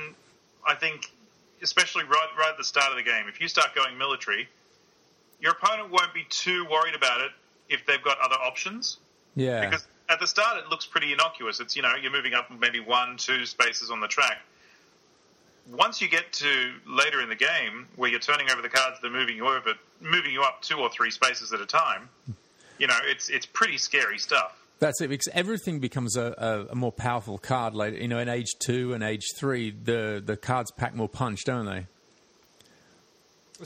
I 0.66 0.76
think, 0.76 1.12
especially 1.62 2.04
right 2.04 2.28
right 2.38 2.50
at 2.52 2.58
the 2.58 2.64
start 2.64 2.92
of 2.92 2.98
the 2.98 3.04
game, 3.04 3.26
if 3.28 3.42
you 3.42 3.48
start 3.48 3.74
going 3.76 3.98
military, 3.98 4.48
your 5.40 5.54
opponent 5.54 5.92
won't 5.92 6.14
be 6.14 6.26
too 6.30 6.66
worried 6.70 6.96
about 6.96 7.22
it 7.22 7.32
if 7.70 7.86
they've 7.86 8.04
got 8.04 8.18
other 8.20 8.36
options. 8.36 8.98
yeah 9.36 9.66
Because 9.66 9.88
at 10.10 10.20
the 10.20 10.28
start, 10.28 10.58
it 10.58 10.70
looks 10.70 10.86
pretty 10.86 11.12
innocuous. 11.12 11.60
It's 11.60 11.76
you 11.76 11.82
know 11.82 11.94
you're 12.02 12.12
moving 12.12 12.34
up 12.34 12.50
maybe 12.60 12.80
one, 12.80 13.18
two 13.18 13.46
spaces 13.46 13.92
on 13.92 14.00
the 14.00 14.08
track. 14.08 14.40
Once 15.70 16.02
you 16.02 16.08
get 16.08 16.32
to 16.32 16.72
later 16.88 17.22
in 17.22 17.28
the 17.28 17.36
game, 17.36 17.88
where 17.98 18.10
you're 18.10 18.22
turning 18.22 18.50
over 18.50 18.62
the 18.62 18.70
cards, 18.70 19.00
they're 19.02 19.12
moving 19.12 19.36
you 19.36 19.48
over, 19.48 19.74
moving 20.00 20.32
you 20.32 20.42
up 20.42 20.62
two 20.62 20.78
or 20.78 20.90
three 20.90 21.12
spaces 21.12 21.52
at 21.52 21.60
a 21.60 21.66
time. 21.66 22.08
You 22.78 22.88
know, 22.88 22.98
it's 23.04 23.30
it's 23.30 23.46
pretty 23.46 23.78
scary 23.78 24.18
stuff. 24.18 24.56
That's 24.80 25.02
it, 25.02 25.08
because 25.08 25.28
everything 25.34 25.80
becomes 25.80 26.16
a, 26.16 26.36
a, 26.38 26.72
a 26.72 26.76
more 26.76 26.92
powerful 26.92 27.40
card 27.40 27.74
later. 27.74 27.98
You 27.98 28.08
know, 28.08 28.20
in 28.20 28.30
age 28.30 28.54
two 28.60 28.94
and 28.94 29.04
age 29.04 29.24
three, 29.36 29.72
the, 29.72 30.22
the 30.24 30.38
cards 30.38 30.70
pack 30.72 30.94
more 30.96 31.10
punch, 31.10 31.44
don't 31.46 31.66
they? 31.66 31.88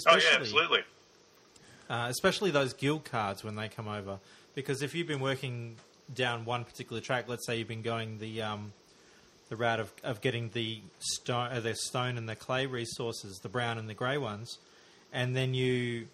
Oh 0.08 0.16
yeah, 0.16 0.38
absolutely. 0.39 0.80
Uh, 1.92 2.08
especially 2.08 2.52
those 2.52 2.72
guild 2.72 3.04
cards 3.04 3.44
when 3.44 3.58
they 3.58 3.68
come 3.68 3.89
over, 3.89 4.18
because 4.56 4.82
if 4.82 4.96
you've 4.96 5.10
been 5.10 5.20
working 5.20 5.76
down 6.16 6.46
one 6.46 6.64
particular 6.64 7.02
track, 7.02 7.26
let's 7.28 7.46
say 7.46 7.58
you've 7.58 7.68
been 7.68 7.82
going 7.82 8.18
the 8.20 8.42
um, 8.42 8.72
the 9.50 9.58
route 9.58 9.82
of, 9.82 9.92
of 10.02 10.22
getting 10.22 10.50
the 10.54 10.80
stone, 11.00 11.52
uh, 11.52 11.60
the 11.60 11.76
stone 11.76 12.18
and 12.18 12.30
the 12.30 12.36
clay 12.38 12.66
resources, 12.66 13.39
the 13.39 13.50
brown 13.50 13.78
and 13.78 13.89
the 13.89 13.94
grey 13.94 14.18
ones, 14.18 14.58
and 15.12 15.36
then 15.36 15.54
you 15.54 16.08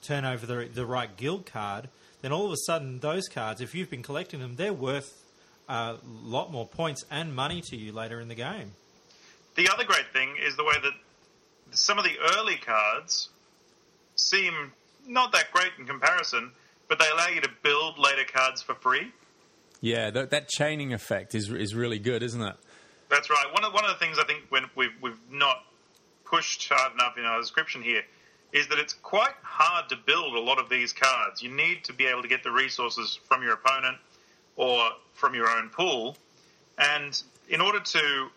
turn 0.00 0.24
over 0.24 0.46
the 0.46 0.70
the 0.72 0.86
right 0.86 1.14
guild 1.18 1.44
card, 1.44 1.90
then 2.22 2.32
all 2.32 2.46
of 2.46 2.52
a 2.52 2.56
sudden 2.64 3.00
those 3.00 3.28
cards, 3.28 3.60
if 3.60 3.74
you've 3.74 3.90
been 3.90 4.02
collecting 4.02 4.40
them, 4.40 4.56
they're 4.56 4.72
worth 4.72 5.22
a 5.68 5.96
lot 6.22 6.50
more 6.50 6.66
points 6.66 7.04
and 7.10 7.36
money 7.36 7.60
to 7.60 7.76
you 7.76 7.92
later 7.92 8.22
in 8.22 8.28
the 8.28 8.34
game. 8.34 8.72
The 9.54 9.68
other 9.68 9.84
great 9.84 10.06
thing 10.14 10.36
is 10.42 10.56
the 10.56 10.64
way 10.64 10.76
that 10.82 10.94
some 11.72 11.98
of 11.98 12.04
the 12.04 12.16
early 12.38 12.56
cards 12.56 13.28
seem 14.16 14.72
not 15.06 15.32
that 15.32 15.50
great 15.52 15.72
in 15.78 15.86
comparison, 15.86 16.52
but 16.88 16.98
they 16.98 17.06
allow 17.12 17.28
you 17.28 17.40
to 17.40 17.50
build 17.62 17.98
later 17.98 18.24
cards 18.30 18.62
for 18.62 18.74
free. 18.74 19.12
Yeah, 19.80 20.10
that, 20.10 20.30
that 20.30 20.48
chaining 20.48 20.92
effect 20.92 21.34
is 21.34 21.50
is 21.50 21.74
really 21.74 21.98
good, 21.98 22.22
isn't 22.22 22.40
it? 22.40 22.56
That's 23.10 23.28
right. 23.30 23.46
One 23.52 23.64
of 23.64 23.72
one 23.72 23.84
of 23.84 23.90
the 23.90 23.96
things 23.96 24.18
I 24.18 24.24
think 24.24 24.44
when 24.48 24.64
we've 24.74 24.94
we've 25.00 25.18
not 25.30 25.64
pushed 26.24 26.66
hard 26.68 26.94
enough 26.94 27.18
in 27.18 27.24
our 27.24 27.38
description 27.38 27.82
here 27.82 28.02
is 28.52 28.68
that 28.68 28.78
it's 28.78 28.94
quite 28.94 29.34
hard 29.42 29.88
to 29.90 29.96
build 29.96 30.34
a 30.34 30.40
lot 30.40 30.58
of 30.58 30.68
these 30.68 30.92
cards. 30.92 31.42
You 31.42 31.50
need 31.50 31.84
to 31.84 31.92
be 31.92 32.06
able 32.06 32.22
to 32.22 32.28
get 32.28 32.42
the 32.42 32.50
resources 32.50 33.18
from 33.28 33.42
your 33.42 33.54
opponent 33.54 33.98
or 34.56 34.90
from 35.12 35.34
your 35.34 35.48
own 35.48 35.68
pool, 35.68 36.16
and 36.78 37.20
in 37.48 37.60
order 37.60 37.80
to 37.80 38.28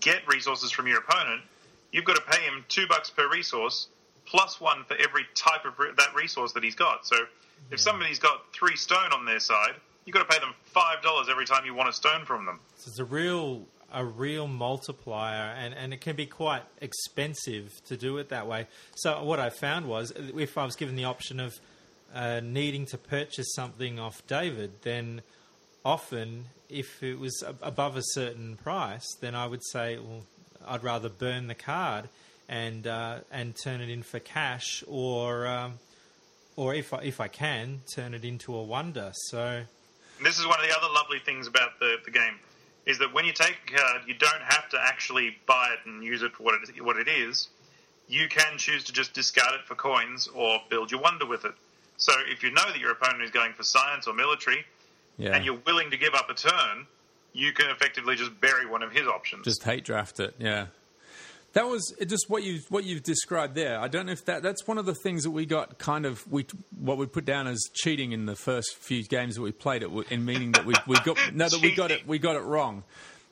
get 0.00 0.26
resources 0.28 0.70
from 0.70 0.86
your 0.86 0.98
opponent, 0.98 1.42
you've 1.92 2.04
got 2.04 2.16
to 2.16 2.22
pay 2.22 2.42
him 2.42 2.64
two 2.68 2.86
bucks 2.86 3.10
per 3.10 3.28
resource 3.28 3.88
plus 4.26 4.60
one 4.60 4.84
for 4.84 4.96
every 4.96 5.24
type 5.34 5.64
of 5.64 5.78
re- 5.78 5.92
that 5.96 6.14
resource 6.14 6.52
that 6.52 6.62
he's 6.62 6.74
got. 6.74 7.06
So 7.06 7.16
if 7.70 7.80
somebody's 7.80 8.18
got 8.18 8.52
three 8.52 8.76
stone 8.76 9.12
on 9.12 9.24
their 9.24 9.40
side, 9.40 9.74
you've 10.04 10.14
got 10.14 10.28
to 10.28 10.34
pay 10.34 10.40
them 10.40 10.54
five 10.64 11.02
dollars 11.02 11.28
every 11.30 11.46
time 11.46 11.64
you 11.64 11.74
want 11.74 11.88
a 11.88 11.92
stone 11.92 12.24
from 12.24 12.46
them. 12.46 12.60
So 12.76 12.88
it's 12.88 12.98
a 12.98 13.04
real 13.04 13.66
a 13.92 14.04
real 14.04 14.48
multiplier, 14.48 15.54
and, 15.56 15.72
and 15.72 15.94
it 15.94 16.00
can 16.00 16.16
be 16.16 16.26
quite 16.26 16.62
expensive 16.80 17.70
to 17.86 17.96
do 17.96 18.18
it 18.18 18.28
that 18.30 18.46
way. 18.46 18.66
So 18.96 19.22
what 19.22 19.38
I 19.38 19.48
found 19.48 19.86
was, 19.86 20.12
if 20.16 20.58
I 20.58 20.64
was 20.64 20.74
given 20.74 20.96
the 20.96 21.04
option 21.04 21.38
of 21.38 21.54
uh, 22.12 22.40
needing 22.42 22.84
to 22.86 22.98
purchase 22.98 23.54
something 23.54 23.98
off 23.98 24.26
David, 24.26 24.82
then 24.82 25.22
often 25.84 26.46
if 26.68 27.00
it 27.00 27.18
was 27.18 27.44
above 27.62 27.96
a 27.96 28.02
certain 28.02 28.56
price, 28.56 29.06
then 29.20 29.36
I 29.36 29.46
would 29.46 29.64
say, 29.70 29.98
well, 29.98 30.24
I'd 30.66 30.82
rather 30.82 31.08
burn 31.08 31.46
the 31.46 31.54
card 31.54 32.08
and 32.48 32.86
uh, 32.86 33.18
and 33.30 33.54
turn 33.56 33.80
it 33.80 33.88
in 33.88 34.02
for 34.02 34.18
cash, 34.20 34.82
or 34.86 35.46
um, 35.46 35.74
or 36.56 36.74
if 36.74 36.92
I, 36.92 36.98
if 37.02 37.20
I 37.20 37.28
can, 37.28 37.80
turn 37.94 38.14
it 38.14 38.24
into 38.24 38.54
a 38.54 38.62
wonder. 38.62 39.10
So 39.14 39.62
this 40.22 40.38
is 40.38 40.46
one 40.46 40.58
of 40.60 40.66
the 40.66 40.76
other 40.76 40.92
lovely 40.94 41.18
things 41.18 41.46
about 41.46 41.78
the, 41.80 41.96
the 42.04 42.10
game 42.10 42.34
is 42.86 42.98
that 43.00 43.12
when 43.12 43.24
you 43.24 43.32
take 43.32 43.56
a 43.68 43.76
card, 43.76 44.02
you 44.06 44.14
don't 44.14 44.42
have 44.42 44.68
to 44.70 44.78
actually 44.80 45.36
buy 45.46 45.70
it 45.72 45.88
and 45.90 46.04
use 46.04 46.22
it 46.22 46.32
for 46.32 46.44
what 46.44 46.54
it, 46.54 46.62
is- 46.70 46.80
what 46.82 46.96
it 46.96 47.08
is. 47.08 47.48
You 48.08 48.28
can 48.28 48.56
choose 48.58 48.84
to 48.84 48.92
just 48.92 49.12
discard 49.12 49.54
it 49.54 49.66
for 49.66 49.74
coins 49.74 50.28
or 50.32 50.60
build 50.70 50.92
your 50.92 51.00
wonder 51.00 51.26
with 51.26 51.44
it. 51.44 51.52
So 51.96 52.12
if 52.30 52.44
you 52.44 52.52
know 52.52 52.62
that 52.64 52.78
your 52.78 52.92
opponent 52.92 53.24
is 53.24 53.32
going 53.32 53.52
for 53.54 53.64
science 53.64 54.06
or 54.06 54.14
military 54.14 54.64
Yeah. 55.18 55.34
and 55.34 55.44
you're 55.44 55.58
willing 55.66 55.90
to 55.90 55.96
give 55.96 56.14
up 56.14 56.30
a 56.30 56.34
turn, 56.34 56.86
you 57.32 57.52
can 57.52 57.68
effectively 57.70 58.14
just 58.14 58.40
bury 58.40 58.64
one 58.66 58.84
of 58.84 58.92
his 58.92 59.08
options. 59.08 59.44
Just 59.44 59.64
hate 59.64 59.84
draft 59.84 60.20
it, 60.20 60.36
yeah. 60.38 60.66
That 61.56 61.68
was 61.68 61.94
just 62.06 62.28
what 62.28 62.42
you 62.42 62.60
what 62.68 62.84
you've 62.84 63.02
described 63.02 63.54
there. 63.54 63.80
I 63.80 63.88
don't 63.88 64.04
know 64.04 64.12
if 64.12 64.26
that 64.26 64.42
that's 64.42 64.68
one 64.68 64.76
of 64.76 64.84
the 64.84 64.94
things 64.94 65.22
that 65.22 65.30
we 65.30 65.46
got 65.46 65.78
kind 65.78 66.04
of 66.04 66.30
we 66.30 66.44
what 66.78 66.98
we 66.98 67.06
put 67.06 67.24
down 67.24 67.46
as 67.46 67.70
cheating 67.72 68.12
in 68.12 68.26
the 68.26 68.36
first 68.36 68.76
few 68.76 69.02
games 69.04 69.36
that 69.36 69.40
we 69.40 69.52
played 69.52 69.82
it 69.82 69.90
in 70.10 70.26
meaning 70.26 70.52
that 70.52 70.66
we 70.66 70.74
we 70.86 70.96
got 71.00 71.16
no 71.32 71.48
that 71.48 71.62
we 71.62 71.74
got 71.74 71.90
it 71.90 72.06
we 72.06 72.18
got 72.18 72.36
it 72.36 72.42
wrong 72.42 72.84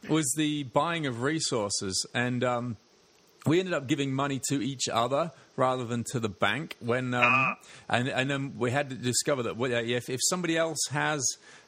was 0.09 0.33
the 0.39 0.63
buying 0.63 1.05
of 1.05 1.21
resources 1.21 2.07
and 2.15 2.43
um, 2.43 2.79
we 3.45 3.59
ended 3.59 3.75
up 3.75 3.87
giving 3.87 4.15
money 4.15 4.41
to 4.49 4.65
each 4.65 4.89
other 4.89 5.31
rather 5.57 5.85
than 5.85 6.03
to 6.13 6.19
the 6.19 6.31
bank 6.31 6.77
when 6.81 7.13
um, 7.13 7.23
Ah. 7.23 7.59
and 7.91 8.09
and 8.09 8.31
then 8.31 8.55
we 8.57 8.71
had 8.71 8.89
to 8.89 8.97
discover 8.97 9.43
that 9.43 9.61
if 9.61 10.09
if 10.09 10.21
somebody 10.31 10.57
else 10.57 10.81
has 10.93 11.23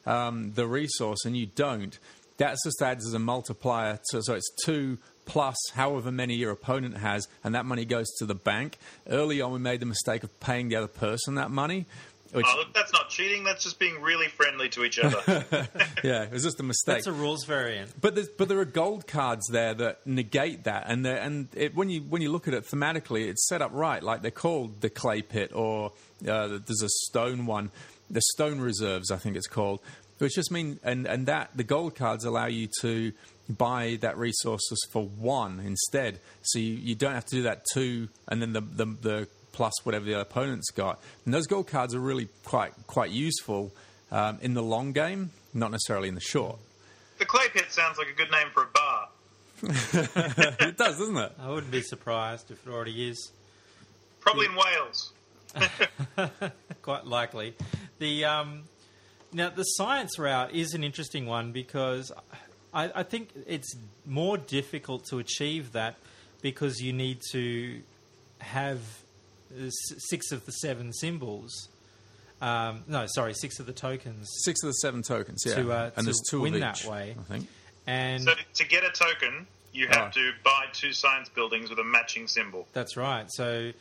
um, 0.06 0.52
the 0.54 0.66
resource 0.66 1.26
and 1.26 1.36
you 1.36 1.44
don't 1.44 1.98
that 2.38 2.56
just 2.64 2.80
adds 2.82 3.06
as 3.06 3.14
a 3.14 3.18
multiplier 3.18 3.98
to, 4.10 4.22
so 4.22 4.34
it's 4.34 4.50
two 4.64 4.98
plus 5.26 5.56
however 5.74 6.10
many 6.10 6.34
your 6.34 6.50
opponent 6.50 6.96
has 6.96 7.28
and 7.44 7.54
that 7.54 7.66
money 7.66 7.84
goes 7.84 8.06
to 8.18 8.24
the 8.24 8.34
bank 8.34 8.78
early 9.10 9.40
on 9.40 9.52
we 9.52 9.58
made 9.58 9.80
the 9.80 9.86
mistake 9.86 10.22
of 10.22 10.40
paying 10.40 10.68
the 10.68 10.76
other 10.76 10.86
person 10.86 11.34
that 11.34 11.50
money 11.50 11.84
which 12.32 12.46
Oh, 12.48 12.56
look, 12.58 12.74
that's 12.74 12.92
not 12.92 13.08
cheating. 13.08 13.44
That's 13.44 13.62
just 13.62 13.78
being 13.78 14.02
really 14.02 14.28
friendly 14.28 14.68
to 14.70 14.84
each 14.84 14.98
other. 14.98 15.46
yeah 16.04 16.24
it 16.24 16.32
was 16.32 16.42
just 16.42 16.60
a 16.60 16.62
mistake 16.62 16.96
That's 16.96 17.06
a 17.06 17.12
rules 17.12 17.44
variant. 17.44 17.98
But 18.00 18.14
there's, 18.14 18.28
but 18.28 18.48
there 18.48 18.58
are 18.58 18.64
gold 18.64 19.06
cards 19.06 19.46
there 19.48 19.74
that 19.74 20.06
negate 20.06 20.64
that, 20.64 20.84
and 20.88 21.06
and 21.06 21.48
it, 21.54 21.74
when 21.74 21.88
you 21.88 22.00
when 22.02 22.22
you 22.22 22.30
look 22.30 22.48
at 22.48 22.54
it 22.54 22.64
thematically, 22.64 23.28
it's 23.28 23.46
set 23.48 23.62
up 23.62 23.70
right. 23.72 24.02
Like 24.02 24.22
they're 24.22 24.30
called 24.30 24.80
the 24.80 24.90
clay 24.90 25.22
pit, 25.22 25.52
or 25.54 25.92
uh, 26.28 26.58
there's 26.66 26.82
a 26.82 26.88
stone 26.88 27.46
one, 27.46 27.70
the 28.10 28.20
stone 28.20 28.60
reserves, 28.60 29.10
I 29.10 29.16
think 29.16 29.36
it's 29.36 29.46
called, 29.46 29.80
which 30.18 30.34
just 30.34 30.50
mean 30.50 30.78
and 30.82 31.06
and 31.06 31.26
that 31.26 31.50
the 31.54 31.64
gold 31.64 31.94
cards 31.94 32.24
allow 32.24 32.46
you 32.46 32.68
to 32.80 33.12
buy 33.48 33.98
that 34.00 34.16
resources 34.18 34.86
for 34.90 35.04
one 35.04 35.60
instead, 35.60 36.20
so 36.42 36.58
you, 36.58 36.74
you 36.74 36.94
don't 36.94 37.14
have 37.14 37.24
to 37.26 37.36
do 37.36 37.42
that 37.42 37.64
two, 37.72 38.08
and 38.28 38.42
then 38.42 38.52
the 38.52 38.60
the, 38.60 38.86
the 38.86 39.28
plus 39.52 39.72
whatever 39.84 40.04
the 40.04 40.20
opponent's 40.20 40.70
got. 40.70 41.00
And 41.24 41.32
those 41.32 41.46
gold 41.46 41.66
cards 41.66 41.94
are 41.94 42.00
really 42.00 42.28
quite 42.44 42.72
quite 42.86 43.10
useful 43.10 43.72
um, 44.10 44.38
in 44.42 44.54
the 44.54 44.62
long 44.62 44.92
game, 44.92 45.30
not 45.54 45.70
necessarily 45.70 46.08
in 46.08 46.14
the 46.14 46.20
short. 46.20 46.58
the 47.18 47.24
clay 47.24 47.48
pit 47.52 47.66
sounds 47.70 47.98
like 47.98 48.08
a 48.08 48.12
good 48.12 48.30
name 48.30 48.48
for 48.52 48.64
a 48.64 48.66
bar. 48.66 49.08
it 49.62 50.76
does, 50.76 50.98
doesn't 50.98 51.16
it? 51.16 51.32
I 51.40 51.48
wouldn't 51.48 51.72
be 51.72 51.80
surprised 51.80 52.50
if 52.50 52.66
it 52.66 52.70
already 52.70 53.08
is. 53.08 53.32
Probably 54.20 54.46
in 54.46 54.54
Wales. 54.54 55.12
Quite 56.82 57.06
likely. 57.06 57.54
The 57.98 58.24
um, 58.26 58.64
now 59.32 59.48
the 59.50 59.62
science 59.62 60.18
route 60.18 60.54
is 60.54 60.74
an 60.74 60.84
interesting 60.84 61.26
one 61.26 61.52
because 61.52 62.12
I, 62.74 62.90
I 62.96 63.02
think 63.02 63.30
it's 63.46 63.74
more 64.04 64.36
difficult 64.36 65.04
to 65.10 65.18
achieve 65.18 65.72
that 65.72 65.96
because 66.42 66.80
you 66.80 66.92
need 66.92 67.20
to 67.32 67.80
have 68.38 68.80
uh, 69.52 69.70
six 69.70 70.32
of 70.32 70.44
the 70.46 70.52
seven 70.52 70.92
symbols. 70.92 71.68
Um, 72.40 72.84
no, 72.86 73.06
sorry, 73.06 73.32
six 73.32 73.58
of 73.60 73.66
the 73.66 73.72
tokens, 73.72 74.28
Six 74.44 74.62
of 74.62 74.68
the 74.68 74.74
seven 74.74 75.02
tokens, 75.02 75.42
yeah. 75.46 75.54
To, 75.54 75.72
uh, 75.72 75.90
and 75.96 76.06
there's 76.06 76.20
two 76.28 76.40
win 76.42 76.54
of 76.54 76.60
that 76.60 76.80
each, 76.80 76.86
way. 76.86 77.14
I 77.18 77.22
think. 77.22 77.48
and 77.86 78.22
So 78.24 78.34
to 78.54 78.66
get 78.66 78.84
a 78.84 78.90
token, 78.90 79.46
you 79.72 79.86
have 79.88 79.96
Ah. 80.08 80.10
to 80.10 80.32
buy 80.44 80.66
two 80.74 80.92
science 80.92 81.30
buildings 81.30 81.70
with 81.70 81.78
a 81.78 81.84
matching 81.84 82.28
symbol. 82.28 82.66
That's 82.74 82.96
right. 82.96 83.26
So, 83.32 83.72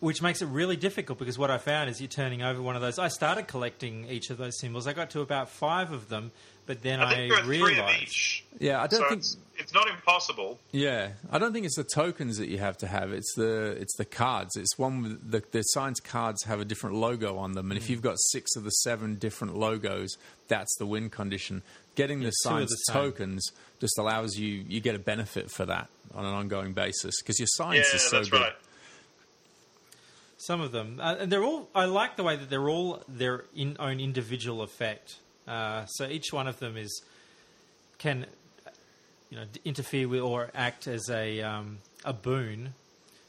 which 0.00 0.22
makes 0.22 0.42
it 0.42 0.46
really 0.46 0.76
difficult 0.76 1.18
because 1.18 1.38
what 1.38 1.50
I 1.50 1.58
found 1.58 1.90
is 1.90 2.00
you're 2.00 2.08
turning 2.08 2.42
over 2.42 2.62
one 2.62 2.76
of 2.76 2.82
those. 2.82 2.98
I 2.98 3.08
started 3.08 3.48
collecting 3.48 4.06
each 4.08 4.30
of 4.30 4.38
those 4.38 4.58
symbols. 4.58 4.86
I 4.86 4.92
got 4.92 5.10
to 5.10 5.20
about 5.20 5.48
five 5.50 5.90
of 5.92 6.08
them, 6.08 6.30
but 6.66 6.82
then 6.82 7.00
I 7.00 7.10
I, 7.10 7.14
there 7.28 7.38
are 7.38 7.42
three 7.42 7.60
of 7.62 7.66
realized. 7.68 8.02
each. 8.02 8.44
Yeah, 8.60 8.80
I 8.82 8.86
don't 8.86 9.00
So 9.00 9.08
think. 9.08 9.18
it's, 9.20 9.36
it's 9.56 9.74
not 9.74 9.88
impossible. 9.88 10.58
Yeah, 10.70 11.10
I 11.32 11.38
don't 11.38 11.52
think 11.52 11.66
it's 11.66 11.76
the 11.76 11.86
tokens 11.94 12.38
that 12.38 12.48
you 12.48 12.58
have 12.58 12.76
to 12.78 12.86
have. 12.86 13.12
It's 13.12 13.34
the 13.34 13.72
it's 13.80 13.96
the 13.96 14.04
cards. 14.04 14.56
It's 14.56 14.78
one 14.78 15.02
with 15.02 15.30
the 15.30 15.42
the 15.50 15.62
science 15.62 15.98
cards 16.00 16.44
have 16.44 16.60
a 16.60 16.64
different 16.64 16.96
logo 16.96 17.36
on 17.38 17.52
them, 17.52 17.66
Hmm. 17.66 17.72
and 17.72 17.80
if 17.80 17.90
you've 17.90 18.02
got 18.02 18.16
six 18.30 18.54
of 18.56 18.64
the 18.64 18.70
seven 18.70 19.16
different 19.16 19.56
logos, 19.56 20.16
that's 20.46 20.76
the 20.78 20.86
win 20.86 21.10
condition. 21.10 21.62
Getting 21.96 22.20
the 22.20 22.26
two 22.26 22.28
of 22.28 22.34
science 22.42 22.70
the 22.70 22.92
same. 22.92 23.02
tokens 23.02 23.50
just 23.80 23.98
allows 23.98 24.36
you 24.38 24.64
you 24.68 24.80
get 24.80 24.94
a 24.94 25.00
benefit 25.00 25.50
for 25.50 25.66
that 25.66 25.88
on 26.14 26.24
an 26.24 26.32
ongoing 26.32 26.72
basis 26.72 27.20
because 27.20 27.40
your 27.40 27.48
science 27.48 27.88
Yeah, 27.90 27.96
is 27.96 28.02
so 28.08 28.16
that's 28.18 28.28
good. 28.28 28.40
right. 28.42 28.52
Some 30.40 30.60
of 30.60 30.70
them, 30.70 31.00
uh, 31.00 31.16
and 31.18 31.32
they're 31.32 31.42
all. 31.42 31.68
I 31.74 31.86
like 31.86 32.16
the 32.16 32.22
way 32.22 32.36
that 32.36 32.48
they're 32.48 32.68
all 32.68 33.02
their 33.08 33.44
in, 33.56 33.76
own 33.80 33.98
individual 33.98 34.62
effect. 34.62 35.16
Uh, 35.48 35.84
so 35.86 36.06
each 36.06 36.32
one 36.32 36.46
of 36.46 36.60
them 36.60 36.76
is 36.76 37.02
can, 37.98 38.24
you 39.30 39.36
know, 39.36 39.44
interfere 39.64 40.06
with 40.06 40.20
or 40.20 40.50
act 40.54 40.86
as 40.86 41.10
a 41.10 41.42
um, 41.42 41.78
a 42.04 42.12
boon 42.12 42.74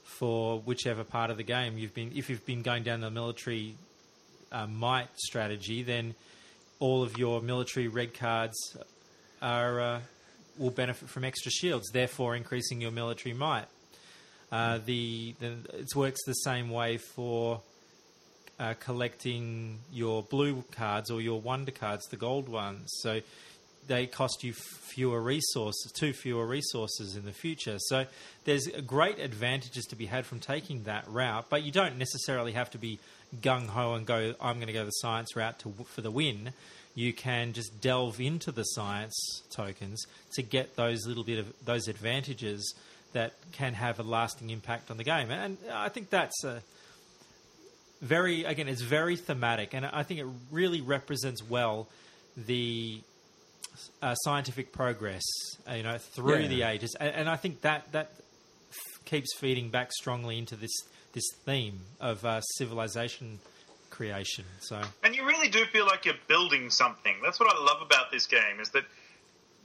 for 0.03 0.59
whichever 0.59 1.03
part 1.03 1.31
of 1.31 1.37
the 1.37 1.43
game 1.43 1.79
you've 1.79 1.95
been. 1.95 2.11
If 2.15 2.29
you've 2.29 2.45
been 2.45 2.61
going 2.61 2.83
down 2.83 3.01
the 3.01 3.09
military 3.09 3.75
uh, 4.51 4.67
might 4.67 5.09
strategy, 5.17 5.81
then 5.81 6.13
all 6.79 7.01
of 7.01 7.17
your 7.17 7.41
military 7.41 7.87
red 7.87 8.13
cards 8.13 8.77
are 9.41 9.81
uh, 9.81 9.99
will 10.59 10.69
benefit 10.69 11.09
from 11.09 11.23
extra 11.23 11.51
shields, 11.51 11.89
therefore 11.91 12.35
increasing 12.35 12.81
your 12.81 12.91
military 12.91 13.33
might. 13.33 13.65
Uh, 14.51 14.79
the, 14.85 15.35
the 15.39 15.57
it 15.73 15.95
works 15.95 16.23
the 16.25 16.33
same 16.33 16.69
way 16.69 16.97
for 16.97 17.61
uh, 18.59 18.73
collecting 18.79 19.79
your 19.91 20.23
blue 20.23 20.63
cards 20.71 21.09
or 21.09 21.21
your 21.21 21.39
wonder 21.39 21.71
cards, 21.71 22.05
the 22.07 22.17
gold 22.17 22.49
ones. 22.49 22.89
So 23.01 23.21
they 23.87 24.05
cost 24.05 24.43
you 24.43 24.53
fewer 24.53 25.21
resources, 25.21 25.91
two 25.93 26.13
fewer 26.13 26.45
resources 26.45 27.15
in 27.15 27.25
the 27.25 27.31
future. 27.31 27.77
So 27.79 28.05
there's 28.45 28.67
great 28.85 29.19
advantages 29.19 29.85
to 29.85 29.95
be 29.95 30.05
had 30.05 30.25
from 30.25 30.39
taking 30.39 30.83
that 30.83 31.07
route, 31.07 31.45
but 31.49 31.63
you 31.63 31.71
don't 31.71 31.97
necessarily 31.97 32.51
have 32.53 32.69
to 32.71 32.77
be 32.77 32.99
gung 33.41 33.67
ho 33.67 33.93
and 33.93 34.05
go. 34.05 34.35
I'm 34.41 34.55
going 34.55 34.67
to 34.67 34.73
go 34.73 34.85
the 34.85 34.91
science 34.91 35.35
route 35.35 35.59
to, 35.59 35.73
for 35.87 36.01
the 36.01 36.11
win. 36.11 36.53
You 36.95 37.13
can 37.13 37.53
just 37.53 37.81
delve 37.81 38.19
into 38.19 38.51
the 38.51 38.63
science 38.63 39.41
tokens 39.51 40.05
to 40.33 40.41
get 40.41 40.75
those 40.75 41.05
little 41.07 41.23
bit 41.23 41.39
of 41.39 41.53
those 41.63 41.87
advantages 41.87 42.75
that 43.13 43.33
can 43.51 43.73
have 43.73 43.99
a 43.99 44.03
lasting 44.03 44.49
impact 44.49 44.91
on 44.91 44.97
the 44.97 45.03
game, 45.03 45.31
and 45.31 45.57
I 45.73 45.89
think 45.89 46.09
that's 46.09 46.43
a 46.43 46.61
very 48.01 48.45
again 48.45 48.69
it's 48.69 48.81
very 48.81 49.17
thematic 49.17 49.73
and 49.73 49.85
i 49.85 50.03
think 50.03 50.21
it 50.21 50.25
really 50.51 50.79
represents 50.79 51.43
well 51.43 51.85
the 52.37 53.01
uh, 54.01 54.15
scientific 54.15 54.71
progress 54.71 55.21
uh, 55.69 55.73
you 55.73 55.83
know 55.83 55.97
through 55.97 56.37
Yeah. 56.39 56.47
the 56.47 56.61
ages 56.63 56.95
and, 56.97 57.13
and 57.13 57.29
i 57.29 57.35
think 57.35 57.59
that 57.61 57.91
that 57.91 58.11
f- 58.71 59.03
keeps 59.03 59.35
feeding 59.37 59.69
back 59.69 59.91
strongly 59.91 60.37
into 60.37 60.55
this 60.55 60.71
this 61.11 61.25
theme 61.43 61.81
of 61.99 62.23
uh, 62.23 62.39
civilization 62.57 63.39
creation 63.89 64.45
so 64.61 64.79
And 65.03 65.13
you 65.13 65.25
really 65.25 65.49
do 65.49 65.65
feel 65.65 65.85
like 65.85 66.05
you're 66.05 66.13
building 66.29 66.69
something. 66.69 67.15
That's 67.21 67.37
what 67.39 67.53
I 67.53 67.59
love 67.59 67.81
about 67.81 68.11
this 68.11 68.27
game 68.27 68.61
is 68.61 68.69
that, 68.69 68.83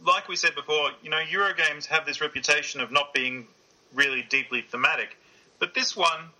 like 0.04 0.28
we 0.28 0.36
said 0.36 0.54
before, 0.54 0.90
you 1.02 1.10
know, 1.10 1.20
Euro 1.30 1.52
games 1.54 1.86
have 1.86 2.06
this 2.06 2.20
reputation 2.20 2.80
of 2.80 2.90
not 2.90 3.12
being 3.14 3.46
really 3.92 4.24
deeply 4.28 4.62
thematic, 4.62 5.16
but 5.58 5.74
this 5.74 5.96
one 5.96 6.30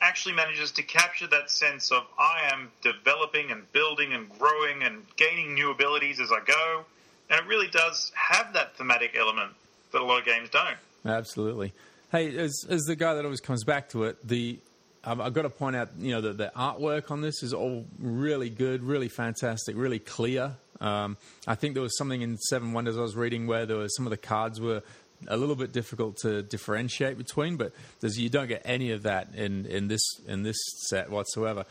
actually 0.00 0.34
manages 0.34 0.72
to 0.72 0.82
capture 0.82 1.26
that 1.26 1.50
sense 1.50 1.92
of 1.92 2.04
I 2.18 2.50
am 2.52 2.70
developing 2.82 3.50
and 3.50 3.70
building 3.72 4.12
and 4.12 4.30
growing 4.38 4.82
and 4.82 5.04
gaining 5.16 5.54
new 5.54 5.70
abilities 5.70 6.20
as 6.20 6.30
I 6.32 6.40
go, 6.44 6.84
and 7.28 7.40
it 7.40 7.46
really 7.46 7.68
does 7.68 8.12
have 8.14 8.52
that 8.54 8.76
thematic 8.76 9.14
element 9.18 9.52
that 9.92 10.00
a 10.00 10.04
lot 10.04 10.18
of 10.18 10.24
games 10.24 10.48
don't. 10.50 10.76
Absolutely. 11.04 11.72
Hey, 12.12 12.36
as, 12.36 12.64
as 12.68 12.82
the 12.82 12.96
guy 12.96 13.14
that 13.14 13.24
always 13.24 13.40
comes 13.40 13.64
back 13.64 13.88
to 13.90 14.04
it, 14.04 14.26
the 14.26 14.58
I've 15.02 15.32
got 15.32 15.42
to 15.42 15.50
point 15.50 15.76
out, 15.76 15.90
you 15.98 16.12
know, 16.12 16.20
that 16.20 16.36
the 16.36 16.52
artwork 16.54 17.10
on 17.10 17.22
this 17.22 17.42
is 17.42 17.54
all 17.54 17.86
really 17.98 18.50
good, 18.50 18.82
really 18.82 19.08
fantastic, 19.08 19.74
really 19.74 19.98
clear. 19.98 20.56
Um, 20.80 21.16
I 21.46 21.54
think 21.54 21.74
there 21.74 21.82
was 21.82 21.96
something 21.98 22.22
in 22.22 22.38
Seven 22.38 22.72
Wonders 22.72 22.96
I 22.96 23.02
was 23.02 23.16
reading 23.16 23.46
where 23.46 23.66
there 23.66 23.76
was 23.76 23.94
some 23.94 24.06
of 24.06 24.10
the 24.10 24.16
cards 24.16 24.60
were 24.60 24.82
a 25.28 25.36
little 25.36 25.56
bit 25.56 25.72
difficult 25.72 26.16
to 26.18 26.42
differentiate 26.42 27.18
between, 27.18 27.56
but 27.56 27.72
you 28.02 28.28
don't 28.28 28.48
get 28.48 28.62
any 28.64 28.90
of 28.92 29.02
that 29.02 29.34
in, 29.34 29.66
in 29.66 29.88
this 29.88 30.02
in 30.26 30.42
this 30.42 30.56
set 30.88 31.10
whatsoever. 31.10 31.64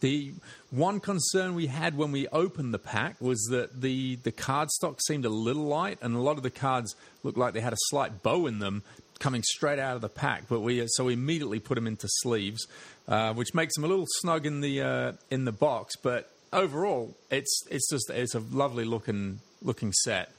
The 0.00 0.32
one 0.70 1.00
concern 1.00 1.54
we 1.54 1.66
had 1.66 1.96
when 1.96 2.12
we 2.12 2.28
opened 2.28 2.72
the 2.72 2.78
pack 2.78 3.20
was 3.20 3.40
that 3.50 3.80
the, 3.80 4.16
the 4.16 4.30
card 4.30 4.70
stock 4.70 5.00
seemed 5.04 5.24
a 5.24 5.28
little 5.28 5.64
light, 5.64 5.98
and 6.00 6.14
a 6.14 6.20
lot 6.20 6.36
of 6.36 6.44
the 6.44 6.50
cards 6.50 6.94
looked 7.24 7.36
like 7.36 7.52
they 7.52 7.60
had 7.60 7.72
a 7.72 7.78
slight 7.88 8.22
bow 8.22 8.46
in 8.46 8.60
them 8.60 8.84
coming 9.18 9.42
straight 9.42 9.80
out 9.80 9.96
of 9.96 10.00
the 10.00 10.08
pack. 10.08 10.44
But 10.48 10.60
we 10.60 10.84
so 10.88 11.04
we 11.04 11.14
immediately 11.14 11.58
put 11.58 11.74
them 11.74 11.86
into 11.86 12.06
sleeves, 12.08 12.66
uh, 13.08 13.34
which 13.34 13.54
makes 13.54 13.74
them 13.74 13.84
a 13.84 13.88
little 13.88 14.06
snug 14.20 14.46
in 14.46 14.60
the 14.60 14.82
uh, 14.82 15.12
in 15.30 15.44
the 15.44 15.52
box. 15.52 15.96
But 15.96 16.30
overall, 16.52 17.14
it's 17.30 17.62
it's 17.70 17.88
just 17.90 18.10
it's 18.10 18.34
a 18.34 18.40
lovely 18.40 18.84
looking 18.84 19.40
looking 19.62 19.92
set. 19.92 20.30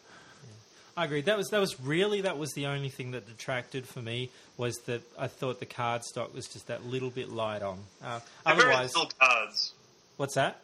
I 0.97 1.05
agree. 1.05 1.21
That 1.21 1.37
was 1.37 1.49
that 1.49 1.59
was 1.59 1.79
really 1.79 2.21
that 2.21 2.37
was 2.37 2.51
the 2.53 2.65
only 2.65 2.89
thing 2.89 3.11
that 3.11 3.25
detracted 3.27 3.87
for 3.87 4.01
me 4.01 4.29
was 4.57 4.75
that 4.85 5.01
I 5.17 5.27
thought 5.27 5.59
the 5.59 5.65
card 5.65 6.03
stock 6.03 6.33
was 6.33 6.47
just 6.47 6.67
that 6.67 6.85
little 6.85 7.09
bit 7.09 7.29
light 7.29 7.61
on. 7.61 7.79
Uh, 8.03 8.19
They're 8.45 8.55
very 8.55 8.75
little 8.75 9.09
cards. 9.19 9.73
what's 10.17 10.35
that? 10.35 10.59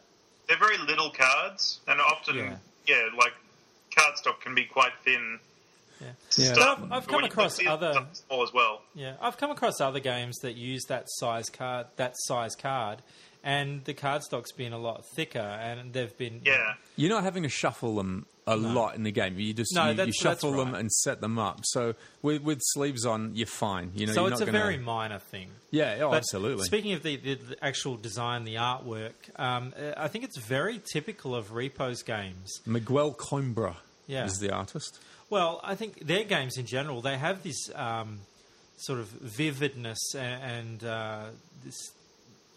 They're 0.48 0.58
very 0.58 0.78
little 0.78 1.10
cards, 1.10 1.80
and 1.88 2.00
often, 2.00 2.36
Yeah. 2.36 2.56
yeah, 2.86 3.08
like 3.18 3.32
cardstock 3.96 4.40
can 4.40 4.54
be 4.54 4.64
quite 4.64 4.92
thin. 5.04 5.40
Yeah. 6.00 6.08
Yeah. 6.36 6.52
stuff. 6.52 6.78
I've- 6.82 6.92
I've 6.92 7.06
come 7.08 7.24
across 7.24 7.58
other- 7.66 7.94
something 7.94 8.14
small 8.14 8.42
as 8.42 8.52
well. 8.52 8.82
Yeah, 8.94 9.14
I've 9.18 9.38
come 9.38 9.50
across 9.50 9.80
other 9.80 9.98
games 9.98 10.36
that 10.42 10.52
use 10.52 10.84
that 10.88 11.04
size 11.08 11.48
card, 11.48 11.86
that 11.96 12.12
size 12.18 12.54
card, 12.54 12.98
and 13.44 13.84
the 13.84 13.94
cardstock's 13.94 14.52
been 14.52 14.72
a 14.72 14.78
lot 14.78 15.04
thicker, 15.14 15.38
and 15.38 15.92
they've 15.92 16.16
been 16.16 16.42
Yeah. 16.44 16.74
You're 16.96 17.10
not 17.10 17.24
having 17.24 17.42
to 17.44 17.48
shuffle 17.48 17.96
them 17.96 18.26
a 18.48 18.56
lot 18.56 18.94
in 18.94 19.02
the 19.02 19.10
game. 19.10 19.38
You 19.40 19.52
just 19.52 19.74
No, 19.74 19.90
you, 19.90 20.04
you 20.04 20.12
shuffle 20.12 20.52
that's 20.52 20.64
them 20.64 20.74
and 20.74 20.90
set 20.92 21.20
them 21.20 21.38
up. 21.38 21.60
So 21.64 21.94
with 22.22 22.42
with 22.42 22.60
sleeves 22.62 23.04
on, 23.04 23.32
you're 23.34 23.46
fine. 23.46 23.90
You 23.96 24.06
know, 24.06 24.12
so 24.12 24.20
you're 24.22 24.30
it's 24.32 24.40
not 24.40 24.48
a 24.48 24.52
gonna, 24.52 24.64
very 24.64 24.76
minor 24.78 25.18
thing. 25.18 25.48
yeah, 25.72 25.98
oh, 26.02 26.14
absolutely. 26.14 26.64
Speaking 26.64 26.92
of 26.92 27.02
the, 27.02 27.16
the, 27.16 27.34
the 27.34 27.64
actual 27.64 27.96
design, 27.96 28.44
the 28.44 28.54
artwork, 28.56 29.12
um, 29.36 29.72
uh, 29.76 29.92
I 29.96 30.06
think 30.08 30.24
it's 30.24 30.38
very 30.38 30.80
typical 30.92 31.34
of 31.34 31.50
Repo's 31.50 32.02
games. 32.02 32.52
Miguel 32.66 33.14
Coimbra 33.14 33.76
Yeah. 34.06 34.26
is 34.26 34.38
the 34.38 34.52
artist. 34.52 35.00
Well, 35.28 35.60
I 35.64 35.74
think 35.74 36.06
their 36.06 36.22
games 36.22 36.56
in 36.56 36.66
general 36.66 37.00
they 37.02 37.18
have 37.18 37.42
this 37.42 37.68
um, 37.74 38.20
sort 38.76 39.00
of 39.00 39.08
vividness 39.08 40.14
and, 40.14 40.42
and 40.42 40.84
uh, 40.84 41.24
this. 41.64 41.90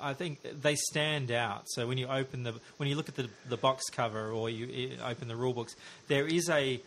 I 0.02 0.14
think 0.14 0.42
they 0.62 0.76
stand 0.76 1.32
out. 1.32 1.64
So 1.68 1.88
when 1.88 1.98
you 1.98 2.08
open 2.08 2.44
the 2.44 2.54
when 2.78 2.90
you 2.90 2.96
look 2.96 3.10
at 3.10 3.16
the 3.16 3.30
the 3.48 3.58
box 3.58 3.86
cover 3.92 4.32
or 4.32 4.50
you 4.50 4.98
open 5.04 5.28
the 5.28 5.36
rule 5.36 5.54
books, 5.54 5.76
there 6.08 6.26
is 6.26 6.50
a 6.50 6.82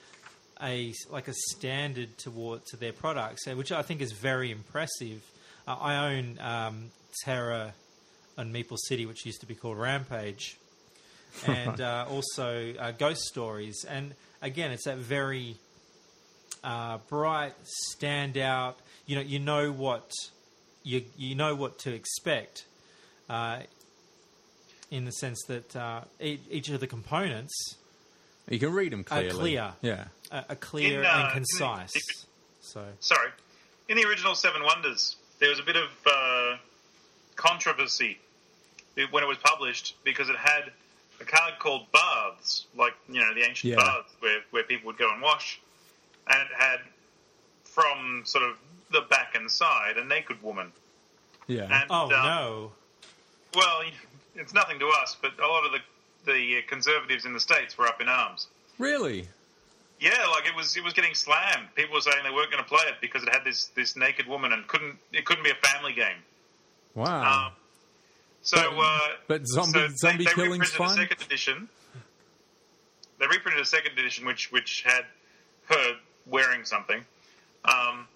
a 0.63 0.93
like 1.11 1.29
a 1.29 1.35
standard 1.35 2.17
toward 2.19 2.65
to 2.67 2.77
their 2.77 2.93
products, 2.93 3.47
which 3.47 3.73
I 3.73 3.83
think 3.83 4.01
is 4.01 4.13
very 4.13 4.51
impressive. 4.51 5.23
Uh, 5.67 5.77
I 5.81 6.13
own 6.13 6.39
um, 6.41 6.91
Terror 7.25 7.73
in 8.39 8.53
Meeple 8.53 8.79
City, 8.79 9.07
which 9.07 9.27
used 9.27 9.41
to 9.41 9.47
be 9.47 9.55
called 9.55 9.79
Rampage, 9.79 10.57
and 11.47 11.81
uh, 11.81 12.07
also 12.09 12.75
uh, 12.79 12.93
Ghost 12.93 13.23
Stories. 13.23 13.85
And 13.89 14.15
again, 14.41 14.71
it's 14.71 14.85
that 14.85 14.99
very 14.99 15.57
uh, 16.65 16.99
bright, 17.09 17.55
standout. 17.97 18.75
You 19.07 19.17
know, 19.17 19.23
you 19.23 19.39
know 19.39 19.73
what 19.73 20.11
you 20.85 21.05
you 21.17 21.35
know 21.35 21.55
what 21.55 21.79
to 21.81 21.93
expect. 21.93 22.65
Uh, 23.29 23.61
in 24.91 25.05
the 25.07 25.13
sense 25.13 25.43
that 25.49 25.75
uh, 25.75 26.03
each, 26.21 26.41
each 26.51 26.69
of 26.69 26.79
the 26.81 26.87
components 26.87 27.77
You 28.49 28.59
can 28.59 28.73
read 28.73 28.93
them 28.93 29.05
clearly. 29.05 29.31
clear. 29.31 29.73
Yeah. 29.81 30.05
are, 30.31 30.45
are 30.51 30.57
clear 30.57 31.01
In, 31.01 31.07
uh, 31.07 31.11
and 31.15 31.27
in- 31.29 31.33
concise. 31.33 31.93
So 32.61 32.85
Sorry. 33.01 33.31
In 33.89 33.97
the 33.97 34.05
original 34.07 34.35
Seven 34.35 34.63
Wonders, 34.65 35.17
there 35.39 35.49
was 35.51 35.59
a 35.59 35.63
bit 35.63 35.77
of 35.77 35.89
uh, 36.07 36.57
controversy 37.37 38.19
when 39.11 39.23
it 39.23 39.27
was 39.27 39.39
published 39.39 39.97
because 40.05 40.29
it 40.29 40.37
had 40.37 40.71
a 41.21 41.25
card 41.25 41.55
called 41.59 41.87
Baths, 41.93 42.67
like, 42.77 42.93
you 43.09 43.21
know, 43.21 43.33
the 43.35 43.41
ancient 43.49 43.73
Yeah. 43.73 43.77
baths 43.77 44.13
where, 44.21 44.41
where 44.51 44.63
people 44.65 44.87
would 44.89 44.99
go 44.99 45.11
and 45.11 45.23
wash. 45.23 45.61
And 46.29 46.41
it 46.43 46.49
had, 46.57 46.81
from 47.65 48.23
sort 48.25 48.45
of 48.45 48.57
the 48.91 49.03
back 49.09 49.35
and 49.35 49.51
side, 49.51 49.97
a 49.97 50.05
naked 50.05 50.43
woman. 50.43 50.73
Yeah. 51.47 51.63
And, 51.65 51.87
oh 51.91 52.05
um, 52.05 52.09
no, 52.11 52.73
Well, 53.55 53.83
it's 54.35 54.55
nothing 54.55 54.79
to 54.79 54.89
us, 54.89 55.17
but 55.21 55.33
a 55.39 55.47
lot 55.47 55.65
of 55.67 55.73
the, 55.73 56.33
the 56.33 56.63
conservatives 56.69 57.25
in 57.25 57.33
the 57.33 57.41
States 57.41 57.77
were 57.77 57.87
up 57.87 58.01
in 58.01 58.09
arms. 58.09 58.47
really? 58.79 59.29
Yeah, 60.01 60.11
like 60.33 60.49
it 60.49 60.57
was 60.57 60.77
it 60.77 60.83
was 60.83 60.95
getting 60.95 61.15
slammed. 61.15 61.69
People 61.77 61.95
were 61.95 62.01
saying 62.01 62.25
they 62.25 62.31
weren't 62.33 62.51
going 62.51 62.63
to 62.63 62.69
play 62.69 62.83
it 62.89 62.95
because 63.01 63.23
it 63.23 63.29
had 63.33 63.45
this 63.45 63.67
this 63.77 63.95
naked 63.95 64.27
woman 64.27 64.53
and 64.53 64.67
couldn't 64.67 64.97
it 65.13 65.25
couldn't 65.25 65.45
be 65.45 65.51
a 65.51 65.69
family 65.69 65.93
game. 65.93 66.17
Wow. 66.97 67.47
Um, 67.47 67.53
so, 68.43 68.59
uh, 68.59 68.99
but 69.29 69.47
zombie- 69.47 69.79
so 69.79 69.89
zombie 69.95 70.25
they, 70.25 70.31
they 70.31 70.35
killing's 70.35 70.73
reprinted 70.73 70.77
fine? 70.77 70.99
A 70.99 71.03
second 71.03 71.23
edition. 71.25 71.69
They 73.21 73.27
reprinted 73.29 73.63
a 73.63 73.65
second 73.65 73.97
edition, 73.97 74.27
which 74.27 74.51
which 74.51 74.83
had 74.85 75.05
her 75.69 75.97
wearing 76.27 76.65
something, 76.65 77.05
um, 77.65 78.09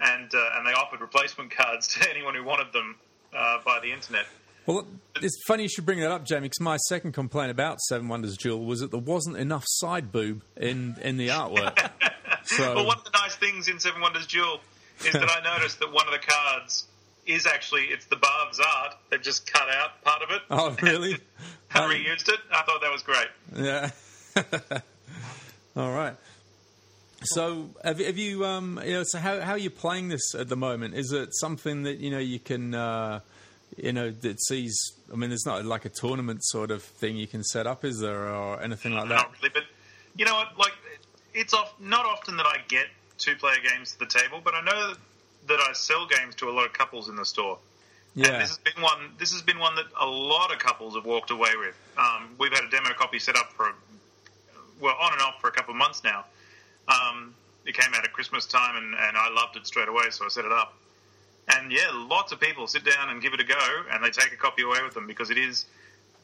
and 0.00 0.34
uh, 0.34 0.50
and 0.56 0.66
they 0.66 0.72
offered 0.72 1.00
replacement 1.00 1.52
cards 1.52 1.86
to 1.94 2.10
anyone 2.10 2.34
who 2.34 2.42
wanted 2.42 2.72
them 2.72 2.96
uh, 3.32 3.58
via 3.64 3.80
the 3.80 3.92
internet. 3.92 4.26
Well, 4.66 4.86
it's 5.20 5.36
funny 5.46 5.64
you 5.64 5.68
should 5.68 5.84
bring 5.86 6.00
that 6.00 6.10
up, 6.10 6.24
Jamie, 6.24 6.42
because 6.42 6.60
my 6.60 6.76
second 6.88 7.12
complaint 7.12 7.50
about 7.50 7.80
Seven 7.80 8.08
Wonders 8.08 8.36
Duel 8.36 8.64
was 8.64 8.80
that 8.80 8.90
there 8.90 9.00
wasn't 9.00 9.36
enough 9.36 9.64
side 9.66 10.12
boob 10.12 10.42
in, 10.56 10.96
in 11.02 11.16
the 11.16 11.28
artwork. 11.28 11.78
so, 12.44 12.76
Well, 12.76 12.86
one 12.86 12.98
of 12.98 13.04
the 13.04 13.10
nice 13.12 13.34
things 13.36 13.68
in 13.68 13.80
Seven 13.80 14.00
Wonders 14.00 14.26
Duel 14.26 14.60
is 15.04 15.12
that 15.12 15.28
I 15.28 15.56
noticed 15.56 15.80
that 15.80 15.92
one 15.92 16.06
of 16.06 16.12
the 16.12 16.24
cards 16.24 16.86
is 17.26 17.46
actually 17.46 17.82
it's 17.84 18.06
the 18.06 18.16
Barb's 18.16 18.60
art. 18.60 18.96
They've 19.10 19.22
just 19.22 19.52
cut 19.52 19.68
out 19.68 20.02
part 20.04 20.22
of 20.22 20.30
it 20.30 20.42
oh, 20.50 20.76
really? 20.82 21.12
and 21.74 21.84
Um, 21.84 21.90
reused 21.90 22.28
it. 22.28 22.40
I 22.52 22.62
thought 22.62 22.80
that 22.82 22.92
was 22.92 23.02
great. 23.02 23.28
Yeah. 23.56 23.90
All 25.76 25.92
right. 25.92 26.14
So, 27.24 27.70
have, 27.84 28.00
have 28.00 28.18
you, 28.18 28.44
um, 28.44 28.80
you 28.84 28.94
know, 28.94 29.02
so 29.06 29.18
how, 29.18 29.40
how 29.40 29.52
are 29.52 29.58
you 29.58 29.70
playing 29.70 30.08
this 30.08 30.34
at 30.34 30.48
the 30.48 30.56
moment? 30.56 30.94
Is 30.94 31.12
it 31.12 31.28
something 31.32 31.84
that, 31.84 31.98
you 31.98 32.10
know, 32.10 32.18
you 32.18 32.40
can, 32.40 32.74
uh, 32.74 33.20
you 33.76 33.92
know, 33.92 34.10
that 34.10 34.42
sees, 34.44 34.76
I 35.12 35.16
mean, 35.16 35.30
there's 35.30 35.46
not 35.46 35.64
like 35.64 35.84
a 35.84 35.88
tournament 35.88 36.44
sort 36.44 36.70
of 36.70 36.82
thing 36.82 37.16
you 37.16 37.26
can 37.26 37.42
set 37.42 37.66
up, 37.66 37.84
is 37.84 38.00
there, 38.00 38.28
or 38.28 38.60
anything 38.62 38.92
like 38.92 39.08
that? 39.08 39.14
Not 39.14 39.32
really, 39.40 39.50
but 39.54 39.64
you 40.16 40.24
know 40.24 40.34
what? 40.34 40.58
Like, 40.58 40.72
it's 41.34 41.54
off, 41.54 41.72
not 41.80 42.04
often 42.04 42.36
that 42.36 42.46
I 42.46 42.58
get 42.68 42.86
two-player 43.18 43.56
games 43.68 43.92
to 43.92 43.98
the 44.00 44.06
table, 44.06 44.40
but 44.44 44.54
I 44.54 44.60
know 44.62 44.94
that, 45.48 45.60
I 45.60 45.72
sell 45.72 46.06
games 46.06 46.34
to 46.36 46.48
a 46.48 46.52
lot 46.52 46.66
of 46.66 46.72
couples 46.72 47.08
in 47.08 47.16
the 47.16 47.24
store. 47.24 47.58
And 48.14 48.26
Yeah. 48.26 48.38
this 48.40 48.48
has 48.50 48.58
been 48.58 48.82
one. 48.82 49.14
This 49.18 49.32
has 49.32 49.40
been 49.42 49.58
one 49.58 49.74
that 49.76 49.86
a 49.98 50.06
lot 50.06 50.52
of 50.52 50.58
couples 50.58 50.94
have 50.94 51.06
walked 51.06 51.30
away 51.30 51.50
with. 51.56 51.74
Um, 51.96 52.34
we've 52.38 52.52
had 52.52 52.64
a 52.64 52.68
demo 52.70 52.90
copy 52.94 53.18
set 53.18 53.36
up 53.36 53.52
for, 53.54 53.74
well, 54.80 54.94
on 55.00 55.12
and 55.14 55.22
off 55.22 55.40
for 55.40 55.48
a 55.48 55.52
couple 55.52 55.72
of 55.72 55.78
months 55.78 56.04
now. 56.04 56.26
Um, 56.88 57.34
it 57.64 57.74
came 57.74 57.94
out 57.94 58.04
at 58.04 58.12
Christmas 58.12 58.44
time, 58.44 58.76
and, 58.76 58.94
and 58.94 59.16
I 59.16 59.30
loved 59.30 59.56
it 59.56 59.66
straight 59.66 59.88
away, 59.88 60.10
so 60.10 60.26
I 60.26 60.28
set 60.28 60.44
it 60.44 60.52
up. 60.52 60.74
And 61.48 61.72
yeah, 61.72 61.90
lots 61.92 62.32
of 62.32 62.40
people 62.40 62.66
sit 62.66 62.84
down 62.84 63.10
and 63.10 63.20
give 63.20 63.32
it 63.34 63.40
a 63.40 63.44
go, 63.44 63.58
and 63.90 64.02
they 64.04 64.10
take 64.10 64.32
a 64.32 64.36
copy 64.36 64.62
away 64.62 64.78
with 64.84 64.94
them 64.94 65.06
because 65.06 65.30
it 65.30 65.38
is 65.38 65.64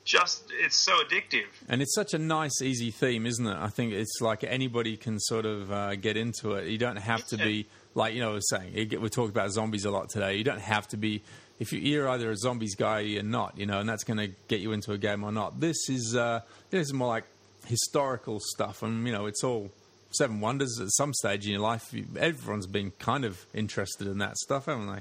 just 0.04 0.44
it's 0.52 0.76
so 0.76 0.92
addictive. 1.04 1.46
And 1.68 1.82
it's 1.82 1.94
such 1.94 2.14
a 2.14 2.18
nice, 2.18 2.62
easy 2.62 2.90
theme, 2.90 3.26
isn't 3.26 3.46
it? 3.46 3.56
I 3.56 3.68
think 3.68 3.92
it's 3.92 4.20
like 4.20 4.44
anybody 4.44 4.96
can 4.96 5.18
sort 5.18 5.44
of 5.44 5.70
uh, 5.70 5.96
get 5.96 6.16
into 6.16 6.52
it. 6.54 6.68
You 6.68 6.78
don't 6.78 6.96
have 6.96 7.26
to 7.26 7.36
be 7.36 7.66
like 7.94 8.14
you 8.14 8.20
know. 8.20 8.30
I 8.30 8.34
was 8.34 8.48
saying 8.48 8.72
you 8.74 8.84
get- 8.84 9.00
we 9.00 9.08
talked 9.08 9.30
about 9.30 9.50
zombies 9.50 9.84
a 9.84 9.90
lot 9.90 10.08
today. 10.08 10.36
You 10.36 10.44
don't 10.44 10.60
have 10.60 10.86
to 10.88 10.96
be 10.96 11.22
if 11.58 11.72
you- 11.72 11.80
you're 11.80 12.08
either 12.08 12.30
a 12.30 12.36
zombies 12.36 12.76
guy 12.76 12.98
or 13.00 13.02
you're 13.02 13.22
not, 13.24 13.58
you 13.58 13.66
know, 13.66 13.80
and 13.80 13.88
that's 13.88 14.04
going 14.04 14.18
to 14.18 14.28
get 14.46 14.60
you 14.60 14.70
into 14.72 14.92
a 14.92 14.98
game 14.98 15.24
or 15.24 15.32
not. 15.32 15.58
This 15.60 15.76
is 15.90 16.14
uh, 16.16 16.40
this 16.70 16.86
is 16.86 16.92
more 16.94 17.08
like 17.08 17.24
historical 17.66 18.38
stuff, 18.40 18.82
and 18.82 19.04
you 19.06 19.12
know, 19.12 19.26
it's 19.26 19.42
all 19.44 19.70
seven 20.10 20.40
wonders. 20.40 20.78
At 20.80 20.90
some 20.92 21.12
stage 21.14 21.46
in 21.46 21.52
your 21.52 21.60
life, 21.60 21.94
everyone's 22.18 22.66
been 22.66 22.92
kind 22.98 23.24
of 23.24 23.46
interested 23.54 24.06
in 24.06 24.18
that 24.18 24.36
stuff, 24.38 24.66
haven't 24.66 24.86
they? 24.86 25.00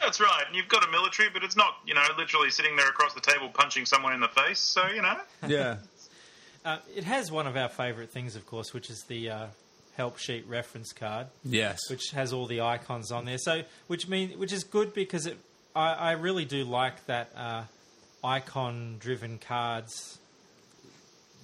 That's 0.00 0.20
right. 0.20 0.44
And 0.46 0.54
you've 0.54 0.68
got 0.68 0.86
a 0.86 0.90
military, 0.90 1.28
but 1.32 1.42
it's 1.44 1.56
not 1.56 1.76
you 1.86 1.94
know 1.94 2.02
literally 2.18 2.50
sitting 2.50 2.76
there 2.76 2.88
across 2.88 3.14
the 3.14 3.20
table 3.20 3.48
punching 3.48 3.86
someone 3.86 4.12
in 4.12 4.20
the 4.20 4.28
face. 4.28 4.58
So 4.58 4.86
you 4.88 5.00
know, 5.02 5.16
Yeah. 5.46 5.76
uh, 6.64 6.78
it 6.94 7.04
has 7.04 7.30
one 7.32 7.46
of 7.46 7.56
our 7.56 7.68
favourite 7.68 8.10
things, 8.10 8.36
of 8.36 8.44
course, 8.46 8.74
which 8.74 8.90
is 8.90 9.02
the 9.08 9.30
uh, 9.30 9.46
help 9.96 10.18
sheet 10.18 10.46
reference 10.48 10.92
card. 10.92 11.28
yes. 11.44 11.78
which 11.88 12.10
has 12.10 12.32
all 12.32 12.46
the 12.46 12.60
icons 12.60 13.10
on 13.12 13.24
there. 13.24 13.38
So, 13.38 13.62
which 13.86 14.08
mean 14.08 14.38
which 14.38 14.52
is 14.52 14.64
good 14.64 14.92
because 14.92 15.26
it, 15.26 15.38
I, 15.74 15.92
I 15.94 16.12
really 16.12 16.44
do 16.44 16.64
like 16.64 17.06
that 17.06 17.30
uh, 17.36 17.62
icon-driven 18.22 19.38
cards. 19.38 20.18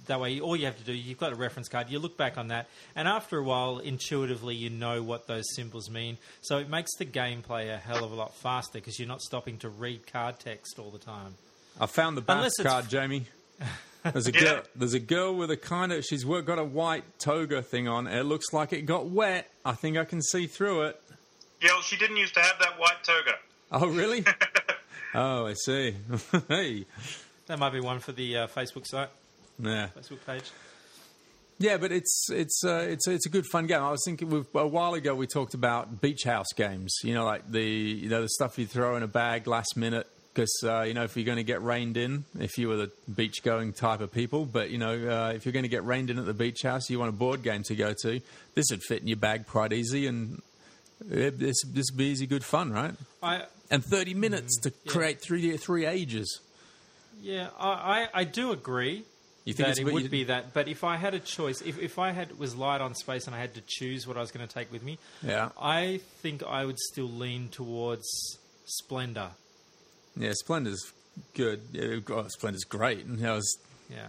That 0.07 0.19
way, 0.19 0.39
all 0.39 0.55
you 0.55 0.65
have 0.65 0.77
to 0.77 0.83
do, 0.83 0.93
you've 0.93 1.19
got 1.19 1.31
a 1.31 1.35
reference 1.35 1.69
card. 1.69 1.89
You 1.89 1.99
look 1.99 2.17
back 2.17 2.37
on 2.37 2.47
that, 2.47 2.67
and 2.95 3.07
after 3.07 3.37
a 3.37 3.43
while, 3.43 3.77
intuitively, 3.79 4.55
you 4.55 4.69
know 4.69 5.03
what 5.03 5.27
those 5.27 5.43
symbols 5.55 5.89
mean. 5.89 6.17
So 6.41 6.57
it 6.57 6.69
makes 6.69 6.95
the 6.97 7.05
gameplay 7.05 7.73
a 7.73 7.77
hell 7.77 8.03
of 8.03 8.11
a 8.11 8.15
lot 8.15 8.33
faster 8.35 8.79
because 8.79 8.97
you're 8.99 9.07
not 9.07 9.21
stopping 9.21 9.57
to 9.59 9.69
read 9.69 10.11
card 10.11 10.39
text 10.39 10.79
all 10.79 10.89
the 10.89 10.97
time. 10.99 11.35
I 11.79 11.85
found 11.85 12.17
the 12.17 12.21
bath 12.21 12.37
Unless 12.37 12.59
it's- 12.59 12.73
card, 12.73 12.89
Jamie. 12.89 13.25
There's 14.03 14.25
a 14.25 14.31
girl. 14.31 14.61
There's 14.75 14.95
a 14.95 14.99
girl 14.99 15.35
with 15.35 15.51
a 15.51 15.57
kind 15.57 15.91
of. 15.91 16.03
She's 16.03 16.23
got 16.23 16.57
a 16.57 16.63
white 16.63 17.03
toga 17.19 17.61
thing 17.61 17.87
on. 17.87 18.07
It 18.07 18.23
looks 18.23 18.51
like 18.51 18.73
it 18.73 18.87
got 18.87 19.05
wet. 19.05 19.47
I 19.63 19.73
think 19.73 19.95
I 19.97 20.05
can 20.05 20.23
see 20.23 20.47
through 20.47 20.83
it. 20.87 20.99
yeah, 21.61 21.69
well, 21.73 21.81
she 21.83 21.97
didn't 21.97 22.17
used 22.17 22.33
to 22.33 22.39
have 22.39 22.57
that 22.59 22.79
white 22.79 23.03
toga. 23.03 23.35
Oh, 23.71 23.87
really? 23.87 24.25
oh, 25.13 25.45
I 25.45 25.53
see. 25.53 25.95
hey, 26.47 26.85
That 27.45 27.59
might 27.59 27.73
be 27.73 27.79
one 27.79 27.99
for 27.99 28.11
the 28.11 28.37
uh, 28.37 28.47
Facebook 28.47 28.87
site, 28.87 29.09
yeah, 29.59 29.89
Facebook 29.97 30.25
page. 30.25 30.51
yeah. 31.59 31.77
But 31.77 31.91
it's 31.91 32.29
it's 32.31 32.63
uh, 32.63 32.87
it's 32.89 33.07
it's 33.07 33.25
a 33.25 33.29
good 33.29 33.45
fun 33.51 33.67
game. 33.67 33.81
I 33.81 33.91
was 33.91 34.03
thinking 34.05 34.45
a 34.53 34.67
while 34.67 34.93
ago 34.93 35.15
we 35.15 35.27
talked 35.27 35.53
about 35.53 36.01
beach 36.01 36.23
house 36.23 36.51
games. 36.55 36.95
You 37.03 37.13
know, 37.13 37.25
like 37.25 37.49
the 37.49 37.63
you 37.63 38.09
know 38.09 38.21
the 38.21 38.29
stuff 38.29 38.57
you 38.57 38.65
throw 38.65 38.95
in 38.95 39.03
a 39.03 39.07
bag 39.07 39.47
last 39.47 39.75
minute. 39.75 40.07
Because 40.33 40.63
uh, 40.63 40.83
you 40.83 40.93
know, 40.93 41.03
if 41.03 41.17
you're 41.17 41.25
going 41.25 41.39
to 41.39 41.43
get 41.43 41.61
rained 41.61 41.97
in, 41.97 42.23
if 42.39 42.57
you 42.57 42.69
were 42.69 42.77
the 42.77 42.91
beach-going 43.13 43.73
type 43.73 43.99
of 43.99 44.13
people, 44.13 44.45
but 44.45 44.69
you 44.69 44.77
know, 44.77 44.93
uh, 44.93 45.33
if 45.33 45.45
you're 45.45 45.51
going 45.51 45.63
to 45.63 45.69
get 45.69 45.83
rained 45.83 46.09
in 46.09 46.17
at 46.17 46.25
the 46.25 46.33
beach 46.33 46.61
house, 46.61 46.89
you 46.89 46.99
want 46.99 47.09
a 47.09 47.11
board 47.11 47.43
game 47.43 47.63
to 47.63 47.75
go 47.75 47.93
to. 48.03 48.21
This 48.55 48.67
would 48.71 48.81
fit 48.81 49.01
in 49.01 49.09
your 49.09 49.17
bag 49.17 49.45
quite 49.45 49.73
easy, 49.73 50.07
and 50.07 50.41
uh, 51.01 51.31
this 51.35 51.61
this 51.65 51.87
would 51.91 51.97
be 51.97 52.05
easy, 52.05 52.27
good 52.27 52.45
fun, 52.45 52.71
right? 52.71 52.93
I 53.21 53.43
And 53.69 53.83
30 53.83 54.13
minutes 54.13 54.57
to 54.61 54.69
yeah. 54.69 54.91
create 54.91 55.21
three 55.21 55.57
three 55.57 55.85
ages. 55.85 56.39
Yeah, 57.21 57.49
I, 57.59 57.69
I, 57.69 58.07
I 58.13 58.23
do 58.23 58.51
agree. 58.51 59.03
You 59.45 59.53
think 59.53 59.69
that 59.69 59.79
it 59.79 59.91
would 59.91 60.03
you- 60.03 60.09
be 60.09 60.23
that. 60.25 60.53
But 60.53 60.67
if 60.67 60.83
I 60.83 60.97
had 60.97 61.13
a 61.13 61.19
choice, 61.19 61.61
if, 61.61 61.79
if 61.79 61.97
I 61.97 62.11
had 62.11 62.37
was 62.37 62.55
light 62.55 62.79
on 62.81 62.93
space 62.93 63.25
and 63.25 63.35
I 63.35 63.39
had 63.39 63.55
to 63.55 63.61
choose 63.65 64.05
what 64.07 64.17
I 64.17 64.21
was 64.21 64.31
going 64.31 64.47
to 64.47 64.53
take 64.53 64.71
with 64.71 64.83
me, 64.83 64.99
Yeah. 65.23 65.49
I 65.59 65.99
think 66.21 66.43
I 66.43 66.63
would 66.65 66.77
still 66.79 67.09
lean 67.09 67.49
towards 67.49 68.07
Splendor. 68.65 69.31
Yeah, 70.15 70.33
Splendor's 70.33 70.91
good. 71.33 71.61
Yeah, 71.71 71.99
oh, 72.09 72.27
Splendor's 72.27 72.63
great. 72.65 73.05
And 73.05 73.25
I 73.25 73.33
was, 73.33 73.57
Yeah. 73.89 74.07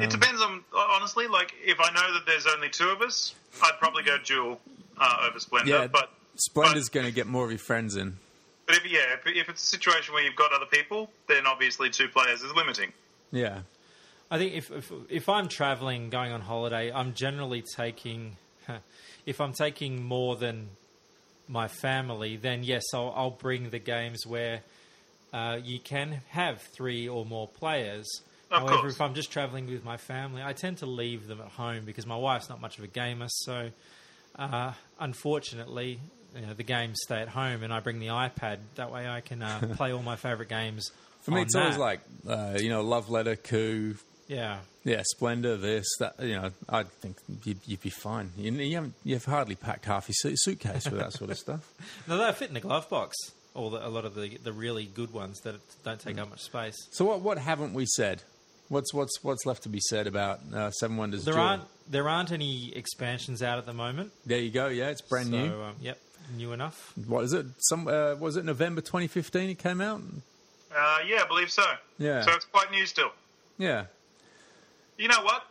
It 0.00 0.10
depends 0.10 0.40
on 0.42 0.64
honestly. 0.74 1.26
Like 1.28 1.54
if 1.64 1.78
I 1.80 1.90
know 1.92 2.12
that 2.14 2.22
there's 2.26 2.46
only 2.46 2.68
two 2.68 2.88
of 2.88 3.02
us, 3.02 3.34
I'd 3.62 3.78
probably 3.78 4.02
go 4.02 4.16
Duel 4.18 4.60
uh, 4.98 5.26
over 5.28 5.38
Splendor. 5.38 5.70
yeah, 5.70 5.86
but 5.86 6.10
Splendor's 6.36 6.88
going 6.88 7.06
to 7.06 7.12
get 7.12 7.26
more 7.28 7.44
of 7.44 7.50
your 7.52 7.58
friends 7.60 7.94
in. 7.96 8.16
but 8.66 8.76
if 8.76 8.84
yeah, 8.90 9.14
if, 9.14 9.26
if 9.26 9.48
it's 9.48 9.62
a 9.62 9.66
situation 9.66 10.12
where 10.12 10.24
you've 10.24 10.34
got 10.34 10.52
other 10.52 10.66
people, 10.66 11.10
then 11.28 11.46
obviously 11.46 11.88
two 11.88 12.08
players 12.08 12.42
is 12.42 12.52
limiting. 12.54 12.92
Yeah. 13.30 13.60
I 14.30 14.38
think 14.38 14.54
if, 14.54 14.70
if 14.70 14.92
if 15.08 15.28
I'm 15.28 15.48
traveling, 15.48 16.10
going 16.10 16.32
on 16.32 16.40
holiday, 16.40 16.92
I'm 16.92 17.14
generally 17.14 17.62
taking. 17.76 18.36
If 19.26 19.40
I'm 19.40 19.52
taking 19.52 20.04
more 20.04 20.36
than 20.36 20.68
my 21.48 21.66
family, 21.66 22.36
then 22.36 22.62
yes, 22.62 22.84
I'll, 22.94 23.12
I'll 23.16 23.30
bring 23.30 23.70
the 23.70 23.80
games 23.80 24.24
where 24.24 24.60
uh, 25.32 25.58
you 25.62 25.80
can 25.80 26.20
have 26.28 26.62
three 26.62 27.08
or 27.08 27.24
more 27.26 27.48
players. 27.48 28.06
Of 28.52 28.60
However, 28.60 28.82
course. 28.82 28.94
if 28.94 29.00
I'm 29.00 29.14
just 29.14 29.32
traveling 29.32 29.66
with 29.66 29.84
my 29.84 29.96
family, 29.96 30.42
I 30.44 30.52
tend 30.52 30.78
to 30.78 30.86
leave 30.86 31.26
them 31.26 31.40
at 31.40 31.48
home 31.48 31.84
because 31.84 32.06
my 32.06 32.16
wife's 32.16 32.48
not 32.48 32.60
much 32.60 32.78
of 32.78 32.84
a 32.84 32.86
gamer. 32.86 33.26
So, 33.28 33.70
uh, 34.38 34.72
unfortunately, 35.00 35.98
you 36.34 36.46
know, 36.46 36.54
the 36.54 36.62
games 36.62 36.98
stay 37.02 37.20
at 37.20 37.28
home, 37.28 37.62
and 37.64 37.72
I 37.72 37.80
bring 37.80 37.98
the 37.98 38.08
iPad. 38.08 38.58
That 38.76 38.92
way, 38.92 39.08
I 39.08 39.20
can 39.20 39.42
uh, 39.42 39.74
play 39.76 39.92
all 39.92 40.02
my 40.02 40.16
favorite 40.16 40.48
games. 40.48 40.90
For 41.22 41.32
me, 41.32 41.42
it's 41.42 41.56
always 41.56 41.78
like, 41.78 42.00
uh, 42.28 42.58
you 42.60 42.68
know, 42.68 42.82
Love 42.82 43.10
Letter, 43.10 43.34
Coup, 43.34 43.96
yeah. 44.28 44.58
yeah, 44.84 45.02
Splendor, 45.04 45.56
this, 45.56 45.86
that. 45.98 46.14
You 46.20 46.34
know, 46.40 46.50
I 46.68 46.82
think 46.84 47.16
you'd, 47.44 47.60
you'd 47.66 47.82
be 47.82 47.90
fine. 47.90 48.30
You, 48.36 48.52
you 48.52 48.74
haven't, 48.74 48.94
you've 49.04 49.24
hardly 49.24 49.54
packed 49.54 49.84
half 49.86 50.08
your 50.08 50.14
suit- 50.14 50.40
suitcase 50.40 50.84
with 50.88 50.98
that 51.00 51.12
sort 51.12 51.30
of 51.30 51.38
stuff. 51.38 51.72
No, 52.08 52.18
they 52.18 52.32
fit 52.32 52.48
in 52.48 52.54
the 52.54 52.60
glove 52.60 52.88
box. 52.88 53.16
All 53.54 53.70
the, 53.70 53.86
a 53.86 53.88
lot 53.88 54.04
of 54.04 54.14
the, 54.14 54.36
the 54.42 54.52
really 54.52 54.84
good 54.84 55.12
ones 55.12 55.40
that 55.40 55.56
don't 55.84 55.98
Mm. 55.98 56.04
take 56.04 56.18
up 56.18 56.28
much 56.30 56.42
space. 56.42 56.76
So 56.90 57.04
what 57.06 57.20
what 57.20 57.38
haven't 57.38 57.72
we 57.72 57.86
said? 57.86 58.22
What's 58.68 58.92
what's 58.92 59.22
what's 59.22 59.46
left 59.46 59.62
to 59.62 59.68
be 59.70 59.80
said 59.80 60.06
about 60.06 60.40
uh, 60.52 60.70
Seven 60.72 60.96
Wonders? 60.98 61.24
There 61.24 61.34
Duel? 61.34 61.46
aren't 61.46 61.62
there 61.88 62.08
aren't 62.08 62.32
any 62.32 62.76
expansions 62.76 63.42
out 63.42 63.56
at 63.58 63.64
the 63.64 63.72
moment. 63.72 64.12
There 64.26 64.38
you 64.40 64.50
go. 64.50 64.66
Yeah, 64.66 64.90
it's 64.90 65.00
brand 65.00 65.28
so, 65.30 65.36
new. 65.38 65.62
Um, 65.62 65.74
yep, 65.80 65.98
new 66.36 66.52
enough. 66.52 66.92
What 67.06 67.24
is 67.24 67.32
it? 67.32 67.46
Some 67.60 67.88
uh, 67.88 68.16
was 68.16 68.36
it 68.36 68.44
November 68.44 68.80
2015? 68.82 69.48
It 69.50 69.58
came 69.58 69.80
out. 69.80 70.02
Uh, 70.76 70.98
yeah, 71.06 71.22
I 71.24 71.26
believe 71.28 71.50
so. 71.50 71.64
Yeah. 71.98 72.20
So 72.22 72.32
it's 72.32 72.44
quite 72.44 72.70
new 72.70 72.84
still. 72.84 73.10
Yeah. 73.56 73.84
You 74.98 75.08
know 75.08 75.22
what? 75.22 75.42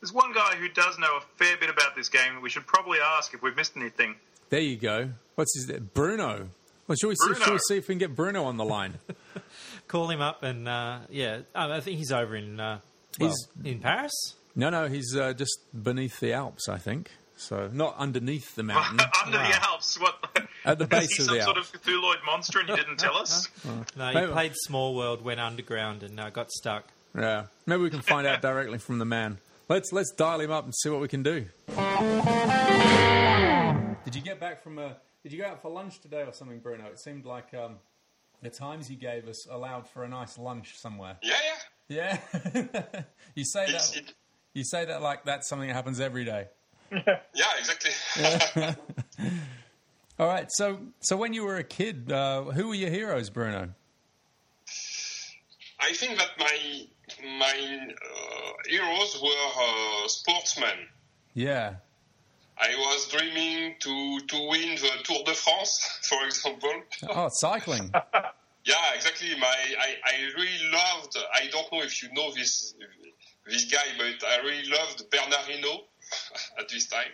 There's 0.00 0.12
one 0.12 0.32
guy 0.32 0.56
who 0.56 0.68
does 0.68 0.98
know 0.98 1.16
a 1.16 1.20
fair 1.42 1.56
bit 1.56 1.70
about 1.70 1.96
this 1.96 2.08
game 2.08 2.34
that 2.34 2.42
we 2.42 2.50
should 2.50 2.66
probably 2.66 2.98
ask 3.00 3.32
if 3.32 3.42
we've 3.42 3.56
missed 3.56 3.76
anything. 3.76 4.16
There 4.50 4.60
you 4.60 4.76
go. 4.76 5.10
What's 5.36 5.54
his 5.56 5.68
name? 5.68 5.90
Bruno? 5.94 6.50
Well, 6.86 6.96
should 6.96 7.08
we, 7.08 7.14
see, 7.16 7.34
should 7.42 7.52
we 7.52 7.58
see 7.68 7.76
if 7.78 7.88
we 7.88 7.94
can 7.94 7.98
get 7.98 8.14
Bruno 8.14 8.44
on 8.44 8.58
the 8.58 8.64
line? 8.64 8.94
Call 9.88 10.10
him 10.10 10.20
up 10.20 10.42
and 10.42 10.68
uh, 10.68 10.98
yeah, 11.10 11.38
um, 11.54 11.70
I 11.72 11.80
think 11.80 11.96
he's 11.98 12.12
over 12.12 12.36
in 12.36 12.60
uh, 12.60 12.80
well, 13.18 13.30
He's- 13.30 13.48
in 13.64 13.78
Paris. 13.80 14.12
no, 14.54 14.68
no, 14.68 14.88
he's 14.88 15.16
uh, 15.16 15.32
just 15.32 15.58
beneath 15.82 16.20
the 16.20 16.34
Alps, 16.34 16.68
I 16.68 16.76
think. 16.78 17.10
So 17.36 17.68
not 17.72 17.96
underneath 17.96 18.54
the 18.54 18.62
mountain. 18.62 19.00
Under 19.24 19.38
the 19.38 19.60
Alps. 19.68 19.98
What? 19.98 20.14
At 20.64 20.78
the 20.78 20.84
Is 20.84 20.88
base 20.90 21.16
he 21.16 21.22
of 21.24 21.28
some 21.30 21.40
sort 21.40 21.56
of 21.56 21.72
Cthulhuid 21.72 22.24
monster 22.24 22.60
and 22.60 22.68
you 22.68 22.76
didn't 22.76 22.98
tell 22.98 23.16
us? 23.16 23.48
No, 23.96 24.08
he 24.08 24.14
Maybe- 24.14 24.30
played 24.32 24.52
Small 24.54 24.94
World, 24.94 25.24
went 25.24 25.40
underground, 25.40 26.02
and 26.04 26.20
uh, 26.20 26.30
got 26.30 26.50
stuck. 26.52 26.84
Yeah, 27.16 27.46
maybe 27.66 27.82
we 27.82 27.90
can 27.90 28.00
find 28.02 28.26
out 28.26 28.42
directly 28.42 28.78
from 28.78 28.98
the 28.98 29.04
man. 29.04 29.38
Let's 29.68 29.92
let's 29.92 30.10
dial 30.12 30.40
him 30.40 30.50
up 30.50 30.64
and 30.64 30.74
see 30.74 30.90
what 30.90 31.00
we 31.00 31.08
can 31.08 31.22
do. 31.22 31.46
Did 34.04 34.14
you 34.14 34.20
get 34.22 34.38
back 34.40 34.62
from 34.62 34.78
a? 34.78 34.96
Did 35.22 35.32
you 35.32 35.38
go 35.40 35.46
out 35.46 35.62
for 35.62 35.70
lunch 35.70 36.00
today 36.00 36.22
or 36.22 36.32
something, 36.32 36.58
Bruno? 36.58 36.84
It 36.86 37.00
seemed 37.00 37.24
like 37.24 37.54
um, 37.54 37.76
the 38.42 38.50
times 38.50 38.90
you 38.90 38.96
gave 38.96 39.26
us 39.26 39.46
allowed 39.48 39.88
for 39.88 40.04
a 40.04 40.08
nice 40.08 40.36
lunch 40.38 40.76
somewhere. 40.78 41.16
Yeah, 41.22 41.34
yeah. 41.44 41.50
Yeah, 41.86 42.18
you 43.34 43.44
say 43.44 43.64
It's, 43.66 43.90
that. 43.90 43.98
it, 43.98 44.12
You 44.54 44.64
say 44.64 44.84
that 44.86 45.02
like 45.02 45.24
that's 45.24 45.48
something 45.48 45.68
that 45.68 45.74
happens 45.74 46.00
every 46.00 46.24
day. 46.24 46.48
yeah, 46.90 47.48
exactly. 47.58 47.90
All 50.18 50.26
right. 50.26 50.46
So 50.50 50.78
so 51.00 51.16
when 51.16 51.32
you 51.34 51.44
were 51.44 51.56
a 51.56 51.64
kid, 51.64 52.10
uh, 52.12 52.42
who 52.44 52.68
were 52.68 52.74
your 52.74 52.90
heroes, 52.90 53.30
Bruno? 53.30 53.70
I 55.80 55.92
think 55.92 56.18
that 56.18 56.30
my 56.38 56.86
my 57.22 57.88
uh, 57.90 58.52
heroes 58.68 59.20
were 59.22 59.46
uh, 59.58 60.08
sportsmen. 60.08 60.88
Yeah. 61.34 61.74
I 62.56 62.68
was 62.76 63.08
dreaming 63.08 63.74
to 63.80 64.20
to 64.20 64.48
win 64.48 64.76
the 64.76 64.90
Tour 65.02 65.24
de 65.24 65.34
France, 65.34 65.98
for 66.08 66.24
example. 66.24 66.72
Oh, 67.10 67.28
cycling. 67.30 67.92
Yeah, 68.66 68.94
exactly. 68.94 69.28
My 69.38 69.46
I, 69.46 69.90
I 70.06 70.14
really 70.38 70.70
loved. 70.72 71.18
I 71.34 71.48
don't 71.48 71.70
know 71.70 71.82
if 71.82 72.02
you 72.02 72.08
know 72.14 72.32
this 72.32 72.74
this 73.46 73.66
guy, 73.66 73.84
but 73.98 74.26
I 74.26 74.38
really 74.38 74.68
loved 74.70 75.04
Bernard 75.10 75.46
Hinault 75.46 75.82
at 76.58 76.70
this 76.70 76.86
time. 76.86 77.12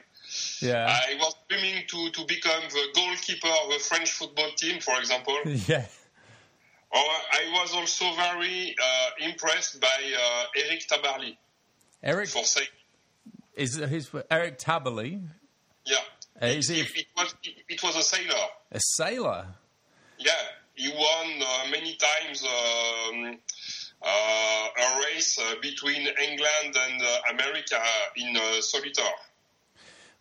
Yeah. 0.61 0.87
I 0.87 1.17
was 1.19 1.35
dreaming 1.49 1.83
to, 1.89 2.11
to 2.11 2.25
become 2.27 2.63
the 2.71 2.85
goalkeeper 2.95 3.49
of 3.65 3.73
a 3.75 3.79
French 3.81 4.13
football 4.13 4.51
team, 4.57 4.81
for 4.81 4.97
example. 5.01 5.37
yeah. 5.45 5.87
Or 6.93 6.99
I 6.99 7.43
was 7.63 7.73
also 7.75 8.13
very 8.15 8.75
uh, 8.83 9.29
impressed 9.31 9.81
by 9.81 9.87
uh, 9.89 10.45
Eric 10.67 10.87
Tabarly 10.89 11.37
Eric 12.03 12.29
for 12.29 12.45
saying, 12.45 12.67
is 13.55 13.77
his 13.77 14.11
Eric 14.31 14.59
Tabarly 14.59 15.21
yeah, 15.85 15.97
Uh, 16.43 16.47
is 16.47 16.69
he- 16.69 16.81
it, 16.81 16.89
it 16.97 17.07
was 17.17 17.35
it 17.69 17.83
was 17.83 17.97
a 17.97 18.03
sailor. 18.03 18.47
a 18.73 18.81
sailor? 18.97 19.47
Yeah, 20.19 20.33
he 20.75 20.89
won 20.89 21.43
uh, 21.43 21.71
many 21.71 21.97
times 21.97 22.45
um, 22.45 23.39
uh, 24.03 24.69
a 24.85 25.01
race 25.05 25.39
uh, 25.39 25.55
between 25.63 26.03
England 26.07 26.77
and 26.77 27.03
uh, 27.03 27.21
America 27.31 27.81
in 28.17 28.37
uh, 28.37 28.61
solitaire. 28.61 29.19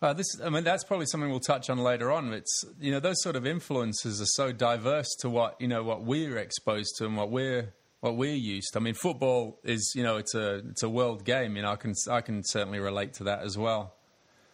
Uh, 0.01 0.13
this, 0.13 0.39
I 0.41 0.49
mean, 0.49 0.63
that's 0.63 0.85
probably 0.85 1.05
something 1.07 1.29
we'll 1.29 1.41
touch 1.41 1.69
on 1.69 1.77
later 1.77 2.09
on. 2.11 2.31
It's 2.33 2.63
you 2.79 2.91
know 2.91 2.99
those 3.01 3.21
sort 3.21 3.35
of 3.35 3.45
influences 3.45 4.21
are 4.21 4.25
so 4.25 4.51
diverse 4.53 5.13
to 5.19 5.29
what 5.29 5.59
you 5.59 5.67
know 5.67 5.83
what 5.83 6.03
we're 6.03 6.37
exposed 6.37 6.95
to 6.97 7.05
and 7.05 7.17
what 7.17 7.29
we're 7.31 7.73
what 7.99 8.15
we're 8.15 8.33
used. 8.33 8.73
to. 8.73 8.79
I 8.79 8.81
mean, 8.81 8.93
football 8.93 9.59
is 9.63 9.91
you 9.95 10.03
know 10.03 10.15
it's 10.17 10.33
a 10.35 10.59
it's 10.69 10.83
a 10.83 10.89
world 10.89 11.25
game. 11.25 11.57
You 11.57 11.63
know, 11.63 11.71
I 11.71 11.75
can 11.75 11.93
I 12.09 12.21
can 12.21 12.43
certainly 12.45 12.79
relate 12.79 13.13
to 13.15 13.25
that 13.25 13.41
as 13.41 13.57
well. 13.57 13.95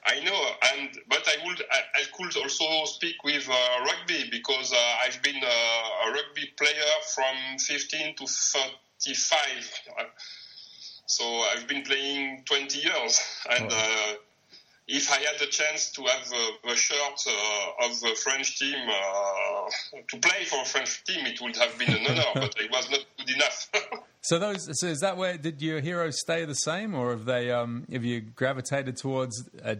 I 0.03 0.19
know, 0.23 0.45
and 0.73 0.89
but 1.09 1.27
I 1.27 1.45
would 1.45 1.61
I, 1.71 1.79
I 2.01 2.03
could 2.17 2.35
also 2.41 2.85
speak 2.85 3.23
with 3.23 3.47
uh, 3.47 3.85
rugby 3.85 4.27
because 4.31 4.73
uh, 4.73 5.05
I've 5.05 5.21
been 5.21 5.43
uh, 5.43 6.07
a 6.07 6.11
rugby 6.11 6.47
player 6.57 6.91
from 7.13 7.59
15 7.59 8.15
to 8.15 8.25
35. 8.27 9.81
Uh, 9.99 10.03
So 11.07 11.23
I've 11.53 11.67
been 11.67 11.83
playing 11.83 12.43
20 12.45 12.79
years, 12.79 13.21
and 13.49 13.71
uh, 13.71 14.13
if 14.87 15.11
I 15.11 15.17
had 15.17 15.39
the 15.39 15.47
chance 15.47 15.91
to 15.91 16.03
have 16.03 16.31
uh, 16.31 16.69
the 16.69 16.75
shirt 16.75 17.23
uh, 17.27 17.85
of 17.85 17.99
the 18.01 18.15
French 18.23 18.59
team 18.59 18.75
uh, 18.87 19.99
to 20.09 20.17
play 20.19 20.43
for 20.45 20.61
a 20.61 20.65
French 20.65 21.03
team, 21.05 21.25
it 21.25 21.41
would 21.41 21.55
have 21.55 21.77
been 21.79 21.89
an 21.89 22.05
honor, 22.05 22.31
but 22.35 22.55
it 22.59 22.71
was 22.71 22.89
not 22.89 23.05
good 23.17 23.29
enough. 23.35 23.69
So 24.21 24.39
those 24.39 24.67
so 24.79 24.87
is 24.87 25.01
that 25.01 25.17
where 25.17 25.37
did 25.37 25.61
your 25.61 25.81
heroes 25.81 26.19
stay 26.19 26.45
the 26.45 26.55
same, 26.55 26.95
or 26.95 27.11
have 27.11 27.25
they 27.25 27.51
um, 27.51 27.85
have 27.91 28.03
you 28.03 28.21
gravitated 28.21 28.97
towards 28.97 29.47
uh, 29.63 29.75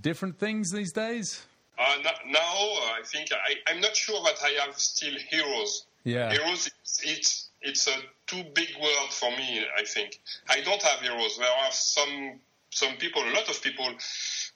different 0.00 0.40
things 0.40 0.72
these 0.72 0.92
days? 0.92 1.46
Uh, 1.78 1.94
no- 2.02 2.32
now, 2.32 2.40
uh, 2.40 2.98
I 2.98 3.02
think 3.04 3.28
I, 3.32 3.70
I'm 3.70 3.80
not 3.80 3.94
sure 3.94 4.20
that 4.24 4.42
I 4.42 4.66
have 4.66 4.76
still 4.76 5.14
heroes. 5.30 5.84
Yeah. 6.02 6.32
Heroes, 6.32 6.66
it's, 6.66 7.00
it's 7.04 7.48
it's 7.62 7.86
a 7.86 7.96
too 8.26 8.42
big 8.54 8.70
word 8.82 9.10
for 9.10 9.30
me. 9.30 9.64
I 9.78 9.84
think 9.84 10.18
I 10.50 10.62
don't 10.62 10.82
have 10.82 11.00
heroes. 11.00 11.38
There 11.38 11.46
are 11.46 11.70
some 11.70 12.40
some 12.70 12.96
people, 12.96 13.22
a 13.22 13.32
lot 13.32 13.48
of 13.48 13.62
people, 13.62 13.88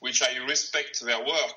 which 0.00 0.22
I 0.22 0.44
respect 0.44 1.00
their 1.04 1.20
work. 1.20 1.56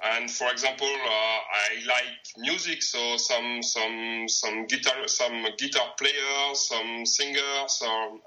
And 0.00 0.30
for 0.30 0.48
example, 0.50 0.86
uh, 0.86 1.10
I 1.10 1.84
like 1.86 2.22
music, 2.36 2.82
so 2.82 3.16
some 3.16 3.62
some 3.62 4.28
some 4.28 4.66
guitar 4.66 5.08
some 5.08 5.44
guitar 5.56 5.88
players, 5.98 6.68
some 6.68 7.04
singers, 7.04 7.82
um, 7.84 8.20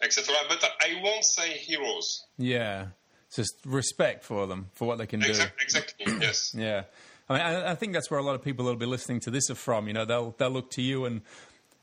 etc. 0.00 0.32
But 0.48 0.62
I 0.62 1.00
won't 1.02 1.24
say 1.24 1.54
heroes. 1.54 2.24
Yeah, 2.36 2.88
just 3.34 3.54
respect 3.64 4.22
for 4.22 4.46
them 4.46 4.70
for 4.74 4.86
what 4.86 4.98
they 4.98 5.06
can 5.06 5.18
do. 5.18 5.28
Exactly. 5.28 5.64
exactly 5.64 6.06
yes. 6.20 6.54
Yeah, 6.56 6.84
I 7.28 7.32
mean, 7.32 7.42
I, 7.42 7.72
I 7.72 7.74
think 7.74 7.94
that's 7.94 8.12
where 8.12 8.20
a 8.20 8.22
lot 8.22 8.36
of 8.36 8.42
people 8.42 8.66
that'll 8.66 8.78
be 8.78 8.86
listening 8.86 9.18
to 9.20 9.32
this 9.32 9.50
are 9.50 9.56
from. 9.56 9.88
You 9.88 9.94
know, 9.94 10.04
they'll 10.04 10.36
they'll 10.38 10.50
look 10.50 10.70
to 10.72 10.82
you, 10.82 11.04
and 11.04 11.22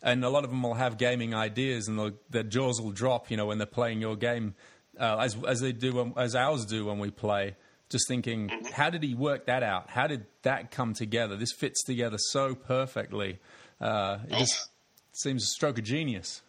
and 0.01 0.23
a 0.23 0.29
lot 0.29 0.45
of 0.45 0.49
them 0.49 0.63
will 0.63 0.75
have 0.75 0.97
gaming 0.97 1.33
ideas, 1.33 1.89
and 1.89 2.13
their 2.29 2.43
jaws 2.43 2.79
will 2.79 2.91
drop. 2.91 3.29
You 3.29 3.35
know, 3.35 3.47
when 3.47 3.57
they're 3.57 3.67
playing 3.67 3.99
your 3.99 4.15
game, 4.15 4.55
uh, 4.99 5.17
as 5.17 5.37
as 5.47 5.61
they 5.61 5.71
do, 5.71 5.93
when, 5.93 6.13
as 6.17 6.35
ours 6.35 6.65
do 6.65 6.85
when 6.85 6.99
we 6.99 7.11
play. 7.11 7.55
Just 7.87 8.07
thinking, 8.07 8.49
how 8.73 8.89
did 8.89 9.03
he 9.03 9.13
work 9.13 9.45
that 9.45 9.61
out? 9.61 9.91
How 9.91 10.07
did 10.07 10.25
that 10.41 10.71
come 10.71 10.93
together? 10.93 11.35
This 11.35 11.51
fits 11.51 11.83
together 11.83 12.17
so 12.17 12.55
perfectly. 12.55 13.37
Uh, 13.79 14.17
it 14.27 14.39
just 14.39 14.69
seems 15.11 15.43
a 15.43 15.47
stroke 15.47 15.77
of 15.77 15.83
genius. 15.83 16.41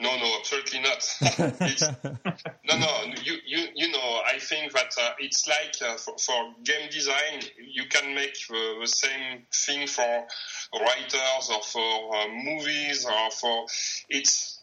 No, 0.00 0.16
no, 0.16 0.36
absolutely 0.38 0.80
not. 0.80 1.04
No, 2.64 2.78
no, 2.78 3.14
you, 3.24 3.34
you, 3.46 3.66
you 3.74 3.90
know, 3.90 4.20
I 4.26 4.38
think 4.38 4.72
that 4.72 4.92
uh, 5.00 5.10
it's 5.18 5.48
like 5.48 5.74
uh, 5.90 5.96
for, 5.96 6.16
for 6.18 6.54
game 6.62 6.88
design, 6.90 7.40
you 7.58 7.84
can 7.88 8.14
make 8.14 8.34
the, 8.48 8.76
the 8.80 8.86
same 8.86 9.42
thing 9.52 9.86
for 9.88 10.26
writers 10.74 11.50
or 11.50 11.62
for 11.62 12.16
uh, 12.16 12.28
movies 12.28 13.06
or 13.06 13.30
for 13.30 13.66
it's 14.08 14.57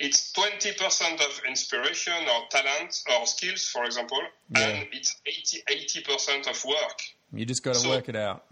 it's 0.00 0.32
20% 0.32 1.14
of 1.26 1.40
inspiration 1.48 2.12
or 2.14 2.46
talent 2.50 3.02
or 3.18 3.26
skills, 3.26 3.68
for 3.68 3.84
example, 3.84 4.20
and 4.54 4.86
it's 4.92 5.16
80 5.26 6.00
percent 6.02 6.46
of 6.46 6.64
work. 6.64 7.00
You 7.32 7.44
just 7.44 7.62
got 7.62 7.74
to 7.74 7.80
So- 7.80 7.90
work 7.90 8.08
it 8.08 8.16
out. 8.16 8.44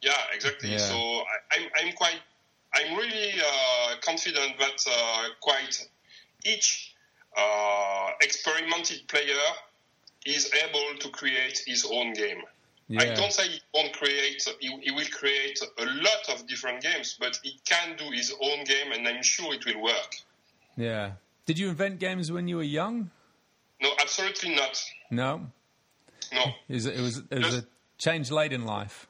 Yeah, 0.00 0.16
exactly. 0.34 0.70
Yeah. 0.70 0.78
So 0.78 0.94
I, 0.96 1.22
I'm, 1.52 1.68
I'm 1.86 1.92
quite, 1.94 2.20
I'm 2.74 2.96
really 2.96 3.32
uh, 3.38 3.94
confident 4.00 4.58
that 4.58 4.84
uh, 4.90 5.28
quite 5.40 5.88
each 6.44 6.94
uh, 7.36 8.08
experimented 8.20 9.06
player 9.06 9.46
is 10.26 10.50
able 10.66 10.98
to 10.98 11.08
create 11.10 11.62
his 11.66 11.86
own 11.90 12.12
game. 12.14 12.42
I 12.98 13.06
don't 13.14 13.32
say 13.32 13.48
he 13.48 13.60
won't 13.72 13.92
create, 13.94 14.46
he, 14.60 14.68
he 14.82 14.90
will 14.90 15.06
create 15.12 15.58
a 15.78 15.84
lot 15.84 16.28
of 16.34 16.46
different 16.46 16.82
games, 16.82 17.16
but 17.18 17.38
he 17.42 17.58
can 17.64 17.96
do 17.96 18.10
his 18.10 18.34
own 18.42 18.64
game, 18.64 18.92
and 18.92 19.08
I'm 19.08 19.22
sure 19.22 19.54
it 19.54 19.64
will 19.64 19.82
work. 19.82 20.14
Yeah. 20.76 21.12
Did 21.46 21.58
you 21.58 21.68
invent 21.68 21.98
games 21.98 22.30
when 22.32 22.48
you 22.48 22.56
were 22.56 22.62
young? 22.62 23.10
No, 23.80 23.90
absolutely 24.00 24.54
not. 24.54 24.82
No. 25.10 25.48
No. 26.32 26.44
It 26.68 26.74
was, 26.74 26.86
it 26.86 27.00
was, 27.00 27.18
it 27.30 27.38
was 27.44 27.54
a 27.56 27.64
change 27.98 28.30
late 28.30 28.52
in 28.52 28.64
life. 28.64 29.06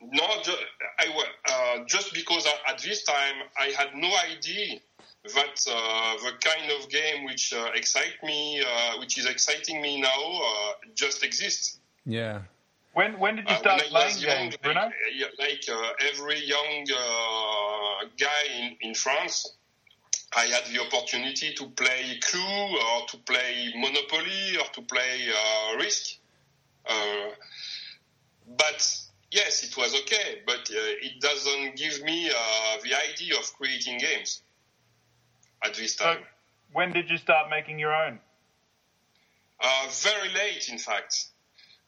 No, 0.00 0.26
ju- 0.42 0.52
I, 0.98 1.08
wa- 1.14 1.24
uh, 1.50 1.84
just 1.86 2.12
because 2.14 2.46
I- 2.46 2.72
at 2.72 2.78
this 2.82 3.02
time 3.04 3.34
I 3.58 3.66
had 3.76 3.94
no 3.94 4.08
idea 4.32 4.78
that 5.34 5.66
uh, 5.70 6.14
the 6.24 6.32
kind 6.40 6.70
of 6.78 6.88
game 6.88 7.24
which 7.24 7.52
uh, 7.52 7.70
excite 7.74 8.22
me, 8.22 8.60
uh, 8.62 8.98
which 8.98 9.18
is 9.18 9.26
exciting 9.26 9.80
me 9.82 10.00
now, 10.00 10.08
uh, 10.08 10.72
just 10.94 11.22
exists. 11.24 11.78
Yeah. 12.04 12.42
When 12.94 13.18
when 13.18 13.36
did 13.36 13.48
you 13.48 13.54
Uh, 13.54 13.58
start 13.58 13.80
when 13.82 13.90
playing 13.90 14.06
was 14.14 14.22
young, 14.22 14.36
games, 14.44 14.56
Bruno? 14.62 14.80
like, 14.80 14.92
uh, 14.92 15.26
like 15.38 15.64
uh, 15.68 16.08
every 16.10 16.40
young 16.44 16.86
uh, 16.96 18.06
guy 18.18 18.42
in, 18.60 18.76
in 18.80 18.94
France, 18.94 19.52
I 20.36 20.44
had 20.48 20.66
the 20.66 20.80
opportunity 20.82 21.54
to 21.54 21.66
play 21.70 22.20
Clue 22.20 22.78
or 22.78 23.06
to 23.08 23.16
play 23.24 23.72
Monopoly 23.74 24.58
or 24.58 24.66
to 24.74 24.82
play 24.82 25.28
uh, 25.34 25.76
Risk. 25.78 26.18
Uh, 26.86 27.30
but 28.58 28.86
yes, 29.32 29.64
it 29.64 29.74
was 29.78 29.94
okay, 30.02 30.42
but 30.46 30.58
uh, 30.70 31.06
it 31.06 31.20
doesn't 31.22 31.76
give 31.76 32.02
me 32.02 32.28
uh, 32.28 32.76
the 32.84 32.94
idea 33.10 33.34
of 33.38 33.50
creating 33.54 33.98
games 33.98 34.42
at 35.64 35.74
this 35.74 35.96
So, 35.96 36.04
time. 36.04 36.18
when 36.72 36.92
did 36.92 37.08
you 37.08 37.16
start 37.16 37.48
making 37.48 37.78
your 37.78 37.94
own? 37.94 38.20
Uh, 39.58 39.88
very 39.88 40.28
late, 40.34 40.68
in 40.68 40.78
fact. 40.78 41.28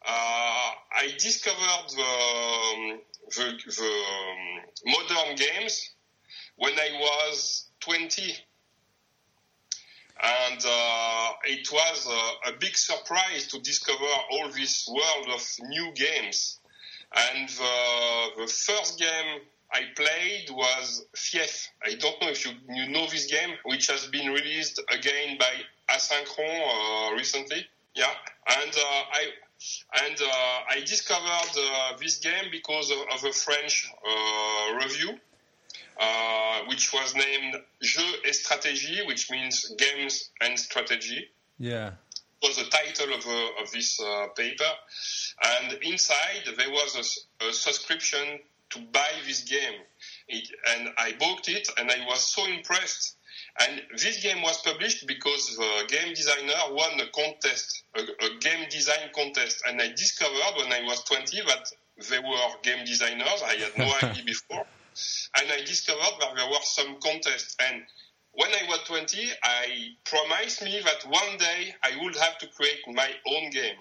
Uh, 0.07 0.70
I 0.96 1.12
discovered 1.18 1.90
the, 1.94 2.03
um, 2.03 3.01
the, 3.28 3.59
the 3.66 4.05
um, 4.14 4.62
modern 4.86 5.36
games 5.36 5.90
when 6.57 6.72
I 6.72 6.90
was 6.99 7.67
20. 7.80 8.34
And 10.20 10.60
uh, 10.66 11.32
it 11.44 11.68
was 11.70 12.08
uh, 12.10 12.50
a 12.50 12.58
big 12.58 12.76
surprise 12.76 13.46
to 13.48 13.60
discover 13.60 14.04
all 14.32 14.48
this 14.50 14.88
world 14.88 15.28
of 15.32 15.68
new 15.68 15.92
games. 15.94 16.58
And 17.14 17.48
the, 17.48 18.26
the 18.38 18.46
first 18.46 18.98
game 18.98 19.40
I 19.70 19.82
played 19.94 20.50
was 20.50 21.06
Fief. 21.14 21.68
I 21.84 21.94
don't 21.94 22.20
know 22.20 22.28
if 22.28 22.44
you, 22.44 22.52
you 22.74 22.88
know 22.88 23.06
this 23.06 23.26
game, 23.26 23.50
which 23.64 23.86
has 23.88 24.06
been 24.06 24.32
released 24.32 24.80
again 24.92 25.38
by 25.38 25.52
Asynchron 25.94 27.10
uh, 27.10 27.14
recently. 27.14 27.66
Yeah, 27.94 28.10
and 28.60 28.70
uh, 28.70 29.02
I 29.12 29.26
and 30.04 30.16
uh, 30.20 30.58
I 30.70 30.80
discovered 30.86 31.58
uh, 31.58 31.96
this 32.00 32.18
game 32.18 32.50
because 32.52 32.90
of, 32.90 32.98
of 33.12 33.24
a 33.24 33.32
French 33.32 33.90
uh, 34.06 34.76
review, 34.76 35.18
uh, 35.99 36.61
which 36.68 36.92
was 36.92 37.14
named 37.14 37.57
Jeux 37.82 38.14
et 38.24 38.32
Stratégie, 38.32 39.07
which 39.07 39.30
means 39.30 39.72
games 39.78 40.30
and 40.40 40.59
strategy 40.59 41.28
Yeah. 41.59 41.92
was 42.42 42.57
the 42.57 42.64
title 42.64 43.12
of, 43.14 43.26
uh, 43.26 43.62
of 43.62 43.70
this 43.72 44.01
uh, 44.01 44.28
paper. 44.36 44.70
And 45.44 45.72
inside 45.82 46.44
there 46.57 46.70
was 46.70 47.20
a 47.49 47.53
subscription 47.53 48.38
to 48.70 48.78
buy 48.92 49.09
this 49.26 49.42
game. 49.42 49.80
It, 50.28 50.49
and 50.76 50.90
I 50.99 51.14
bought 51.18 51.49
it 51.49 51.68
and 51.78 51.90
I 51.90 52.07
was 52.07 52.20
so 52.20 52.46
impressed. 52.46 53.16
And 53.61 53.82
this 53.96 54.22
game 54.22 54.40
was 54.42 54.61
published 54.62 55.07
because 55.07 55.57
the 55.57 55.84
game 55.88 56.14
designer 56.14 56.53
won 56.70 57.01
a 57.01 57.07
contest, 57.11 57.82
a, 57.96 58.03
a 58.03 58.38
game 58.38 58.68
design 58.70 59.11
contest. 59.14 59.62
And 59.66 59.80
I 59.82 59.88
discovered 59.88 60.55
when 60.59 60.72
I 60.72 60.82
was 60.82 61.03
20 61.05 61.40
that 61.46 61.72
they 62.09 62.18
were 62.20 62.38
game 62.62 62.84
designers. 62.84 63.42
I 63.44 63.55
had 63.55 63.76
no 63.76 63.92
idea 64.09 64.22
before. 64.24 64.64
And 65.38 65.51
I 65.53 65.59
discovered 65.64 66.20
that 66.20 66.36
there 66.36 66.49
were 66.49 66.62
some 66.62 66.96
contests. 67.03 67.57
And 67.61 67.82
when 68.32 68.51
I 68.51 68.68
was 68.68 68.80
20, 68.86 69.30
I 69.42 69.88
promised 70.05 70.62
me 70.62 70.80
that 70.84 71.09
one 71.09 71.38
day 71.38 71.74
I 71.82 72.03
would 72.03 72.16
have 72.16 72.38
to 72.38 72.46
create 72.49 72.80
my 72.88 73.11
own 73.26 73.51
game. 73.51 73.76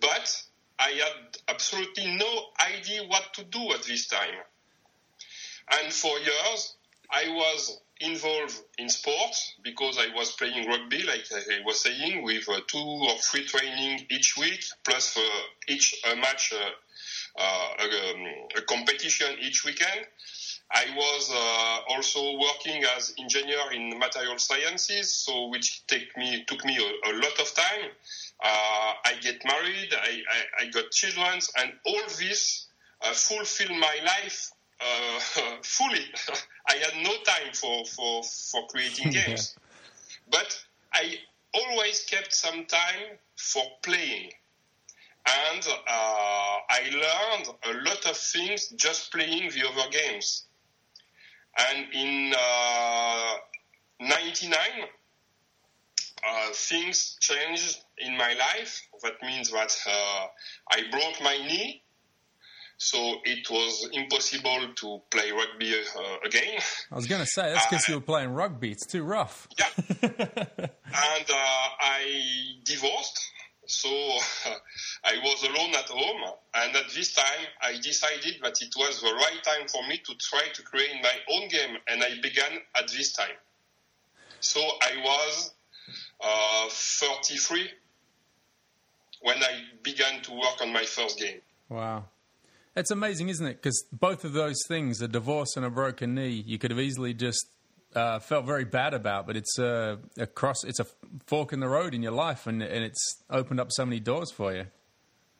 But 0.00 0.42
I 0.78 0.90
had 0.90 1.38
absolutely 1.48 2.16
no 2.16 2.46
idea 2.60 3.04
what 3.04 3.34
to 3.34 3.44
do 3.44 3.72
at 3.72 3.82
this 3.82 4.06
time. 4.06 4.40
And 5.80 5.92
for 5.92 6.18
years, 6.18 6.74
I 7.10 7.28
was 7.28 7.80
involved 8.00 8.58
in 8.78 8.88
sports 8.88 9.54
because 9.62 9.96
I 9.98 10.14
was 10.14 10.32
playing 10.32 10.68
rugby, 10.68 11.02
like 11.04 11.24
I 11.32 11.60
was 11.64 11.80
saying, 11.80 12.24
with 12.24 12.48
uh, 12.48 12.60
two 12.66 12.78
or 12.78 13.16
three 13.18 13.44
training 13.44 14.06
each 14.10 14.36
week, 14.36 14.64
plus 14.84 15.16
uh, 15.16 15.20
each 15.68 15.94
match, 16.16 16.52
uh, 16.52 16.56
uh, 16.56 16.70
a, 17.38 17.84
um, 17.84 18.26
a 18.56 18.62
competition 18.62 19.36
each 19.40 19.64
weekend. 19.64 20.06
I 20.74 20.86
was 20.96 21.30
uh, 21.30 21.94
also 21.94 22.38
working 22.38 22.82
as 22.96 23.14
engineer 23.18 23.72
in 23.72 23.98
material 23.98 24.38
sciences, 24.38 25.12
so 25.12 25.48
which 25.48 25.86
take 25.86 26.16
me 26.16 26.44
took 26.46 26.64
me 26.64 26.76
a, 26.78 27.10
a 27.10 27.12
lot 27.12 27.38
of 27.40 27.54
time. 27.54 27.90
Uh, 28.42 28.92
I 29.04 29.14
get 29.20 29.44
married, 29.44 29.92
I, 29.92 30.20
I, 30.30 30.64
I 30.64 30.70
got 30.70 30.90
children, 30.90 31.40
and 31.58 31.72
all 31.86 32.02
this 32.18 32.66
uh, 33.02 33.12
fulfill 33.12 33.74
my 33.76 33.96
life 34.04 34.50
uh, 34.80 35.56
fully. 35.62 36.06
I 36.68 36.74
had 36.74 37.02
no 37.02 37.12
time 37.24 37.52
for 37.52 37.84
for, 37.84 38.22
for 38.22 38.66
creating 38.68 39.10
games, 39.26 39.56
but 40.30 40.58
I 40.92 41.18
always 41.54 42.04
kept 42.04 42.34
some 42.34 42.64
time 42.64 43.18
for 43.36 43.62
playing. 43.82 44.30
And 45.26 45.66
uh, 45.66 46.56
I 46.68 46.90
learned 46.92 47.48
a 47.64 47.88
lot 47.88 48.06
of 48.06 48.16
things 48.16 48.68
just 48.76 49.12
playing 49.12 49.50
the 49.50 49.68
other 49.68 49.90
games. 49.90 50.46
And 51.58 51.86
in 51.92 52.34
uh, 52.36 53.34
99, 54.00 54.58
uh, 56.24 56.48
things 56.52 57.16
changed 57.20 57.80
in 57.98 58.16
my 58.16 58.34
life. 58.34 58.82
That 59.02 59.22
means 59.22 59.50
that 59.50 59.76
uh, 59.86 60.26
I 60.70 60.90
broke 60.90 61.22
my 61.22 61.36
knee, 61.38 61.82
so 62.78 62.98
it 63.24 63.48
was 63.50 63.88
impossible 63.92 64.72
to 64.74 65.02
play 65.10 65.30
rugby 65.30 65.72
uh, 65.72 66.16
again. 66.24 66.60
I 66.90 66.96
was 66.96 67.06
going 67.06 67.20
to 67.20 67.26
say, 67.26 67.52
that's 67.52 67.66
because 67.66 67.88
you 67.88 67.94
were 67.94 68.00
playing 68.00 68.30
rugby. 68.30 68.72
It's 68.72 68.86
too 68.86 69.02
rough. 69.04 69.46
Yeah. 69.58 69.66
and 70.02 71.30
uh, 71.30 71.68
I 71.80 72.56
divorced, 72.64 73.30
so 73.66 73.88
I 75.04 75.14
was 75.22 75.42
alone 75.44 75.74
at 75.74 75.88
home. 75.88 76.34
And 76.54 76.76
at 76.76 76.90
this 76.94 77.14
time, 77.14 77.46
I 77.62 77.78
decided 77.80 78.36
that 78.42 78.60
it 78.60 78.74
was 78.76 79.00
the 79.00 79.12
right 79.12 79.42
time 79.44 79.68
for 79.68 79.86
me 79.88 79.98
to 79.98 80.14
try 80.20 80.48
to 80.52 80.62
create 80.62 80.90
my 81.02 81.14
own 81.34 81.48
game, 81.48 81.76
and 81.88 82.02
I 82.02 82.20
began 82.20 82.58
at 82.76 82.88
this 82.88 83.12
time. 83.12 83.36
So 84.40 84.60
I 84.60 85.02
was 85.02 85.54
uh, 86.20 86.68
33 86.70 87.70
when 89.22 89.36
I 89.42 89.62
began 89.82 90.20
to 90.22 90.32
work 90.32 90.60
on 90.60 90.72
my 90.72 90.84
first 90.84 91.18
game. 91.18 91.40
Wow. 91.68 92.04
It's 92.74 92.90
amazing, 92.90 93.28
isn't 93.28 93.46
it? 93.46 93.62
Because 93.62 93.84
both 93.92 94.24
of 94.24 94.32
those 94.32 94.56
things, 94.66 95.00
a 95.00 95.08
divorce 95.08 95.56
and 95.56 95.64
a 95.64 95.70
broken 95.70 96.14
knee, 96.14 96.42
you 96.46 96.58
could 96.58 96.70
have 96.70 96.80
easily 96.80 97.14
just 97.14 97.46
uh, 97.94 98.18
felt 98.18 98.46
very 98.46 98.64
bad 98.64 98.94
about, 98.94 99.26
but 99.26 99.36
it's 99.36 99.58
a, 99.58 99.98
a 100.18 100.26
cross, 100.26 100.64
it's 100.64 100.80
a 100.80 100.86
fork 101.26 101.52
in 101.52 101.60
the 101.60 101.68
road 101.68 101.94
in 101.94 102.02
your 102.02 102.12
life, 102.12 102.46
and, 102.46 102.62
and 102.62 102.84
it's 102.84 103.22
opened 103.30 103.60
up 103.60 103.68
so 103.70 103.84
many 103.84 104.00
doors 104.00 104.30
for 104.30 104.52
you. 104.52 104.66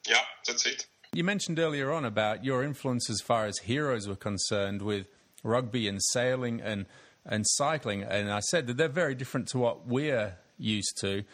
Yeah, 0.08 0.20
that's 0.46 0.66
it. 0.66 0.86
You 1.12 1.24
mentioned 1.24 1.58
earlier 1.58 1.92
on 1.92 2.04
about 2.04 2.44
your 2.44 2.62
influence 2.62 3.10
as 3.10 3.20
far 3.20 3.46
as 3.46 3.58
heroes 3.58 4.08
were 4.08 4.16
concerned 4.16 4.82
with 4.82 5.06
rugby 5.42 5.88
and 5.88 6.00
sailing 6.02 6.60
and, 6.60 6.86
and 7.24 7.44
cycling, 7.46 8.02
and 8.02 8.30
I 8.30 8.40
said 8.40 8.66
that 8.66 8.76
they're 8.76 8.88
very 8.88 9.14
different 9.14 9.48
to 9.48 9.58
what 9.58 9.86
we're 9.86 10.36
used 10.58 10.98
to. 11.00 11.24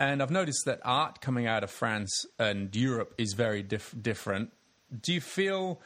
And 0.00 0.20
I've 0.22 0.30
noticed 0.30 0.64
that 0.66 0.80
art 0.84 1.20
coming 1.20 1.46
out 1.46 1.62
of 1.62 1.70
France 1.70 2.26
and 2.38 2.74
Europe 2.74 3.14
is 3.16 3.32
very 3.32 3.62
dif- 3.62 3.94
different. 4.00 4.50
Do 5.00 5.14
you 5.14 5.20
feel 5.20 5.80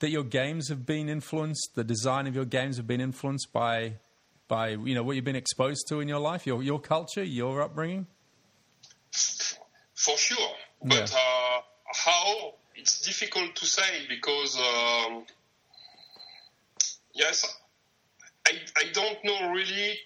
that 0.00 0.10
your 0.10 0.22
games 0.24 0.68
have 0.68 0.84
been 0.84 1.08
influenced, 1.08 1.70
the 1.74 1.84
design 1.84 2.26
of 2.26 2.34
your 2.34 2.44
games 2.44 2.76
have 2.76 2.86
been 2.86 3.00
influenced 3.00 3.52
by 3.52 3.94
by 4.48 4.70
you 4.70 4.94
know 4.94 5.02
what 5.02 5.16
you've 5.16 5.24
been 5.24 5.36
exposed 5.36 5.88
to 5.88 6.00
in 6.00 6.08
your 6.08 6.18
life, 6.20 6.46
your 6.46 6.62
your 6.62 6.80
culture, 6.80 7.22
your 7.24 7.62
upbringing? 7.62 8.06
For 9.94 10.16
sure, 10.16 10.50
but 10.82 11.12
Yeah. 11.12 11.18
uh, 11.18 11.60
how 11.86 12.54
it's 12.74 13.00
difficult 13.00 13.54
to 13.56 13.66
say 13.66 14.06
because 14.08 14.56
um, 14.58 15.24
yes, 17.14 17.58
I, 18.46 18.52
I 18.76 18.84
don't 18.92 19.24
know 19.24 19.52
really. 19.52 19.98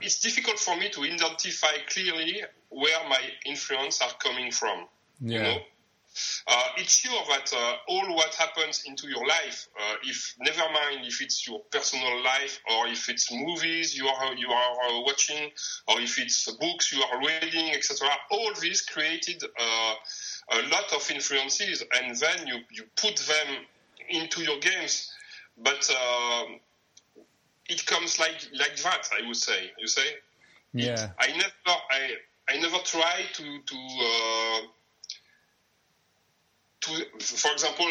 It's 0.00 0.20
difficult 0.20 0.58
for 0.58 0.76
me 0.76 0.88
to 0.90 1.02
identify 1.02 1.72
clearly 1.88 2.42
where 2.68 3.08
my 3.08 3.20
influence 3.46 4.00
are 4.02 4.12
coming 4.18 4.50
from. 4.50 4.86
You 5.26 5.38
Yeah. 5.38 5.42
know, 5.42 5.58
uh, 6.46 6.68
it's 6.76 6.96
sure 6.96 7.22
that 7.28 7.52
uh, 7.52 7.74
all 7.88 8.14
what 8.14 8.34
happens 8.34 8.84
into 8.86 9.08
your 9.08 9.26
life, 9.26 9.68
uh, 9.80 9.94
if 10.02 10.34
never 10.40 10.62
mind 10.72 11.06
if 11.06 11.20
it's 11.22 11.46
your 11.46 11.60
personal 11.70 12.22
life 12.22 12.60
or 12.70 12.88
if 12.88 13.08
it's 13.08 13.32
movies 13.32 13.96
you 13.96 14.06
are 14.06 14.34
you 14.34 14.48
are 14.48 14.72
uh, 14.88 15.00
watching 15.02 15.50
or 15.88 16.00
if 16.00 16.18
it's 16.18 16.50
books 16.56 16.92
you 16.92 17.02
are 17.02 17.18
reading, 17.18 17.70
etc. 17.70 18.08
All 18.30 18.52
this 18.60 18.82
created 18.82 19.42
uh, 19.44 19.94
a 20.52 20.68
lot 20.68 20.92
of 20.94 21.10
influences, 21.10 21.82
and 22.00 22.16
then 22.16 22.46
you 22.46 22.60
you 22.70 22.84
put 22.96 23.16
them 23.16 23.64
into 24.08 24.42
your 24.42 24.58
games, 24.58 25.12
but. 25.56 25.88
um 25.90 26.60
it 27.68 27.86
comes 27.86 28.18
like 28.18 28.48
like 28.58 28.76
that, 28.82 29.08
I 29.18 29.26
would 29.26 29.36
say. 29.36 29.70
You 29.78 29.86
say? 29.86 30.06
Yeah. 30.72 31.10
I 31.18 31.28
never 31.28 31.78
I 31.90 32.16
I 32.48 32.58
never 32.58 32.78
try 32.78 33.22
to 33.34 33.42
to 33.42 33.76
uh, 33.76 34.60
to 36.82 36.90
for 37.20 37.52
example 37.52 37.86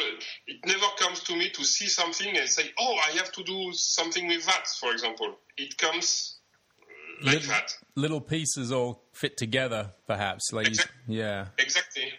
it 0.48 0.58
never 0.66 0.86
comes 0.98 1.24
to 1.24 1.36
me 1.36 1.50
to 1.50 1.64
see 1.64 1.88
something 1.88 2.38
and 2.38 2.48
say 2.50 2.64
oh 2.80 2.96
I 3.08 3.12
have 3.18 3.32
to 3.34 3.44
do 3.44 3.72
something 3.74 4.28
with 4.28 4.46
that 4.46 4.68
for 4.80 4.92
example. 4.92 5.36
It 5.58 5.78
comes 5.78 6.38
uh, 6.82 7.26
like 7.26 7.36
Little- 7.36 7.50
that. 7.50 7.78
Little 7.96 8.22
pieces 8.22 8.72
all 8.72 9.04
fit 9.14 9.36
together, 9.38 9.92
perhaps. 10.08 10.52
Like 10.54 10.68
you- 10.68 10.72
Exact- 10.72 10.92
yeah, 11.08 11.46
exactly. 11.58 12.12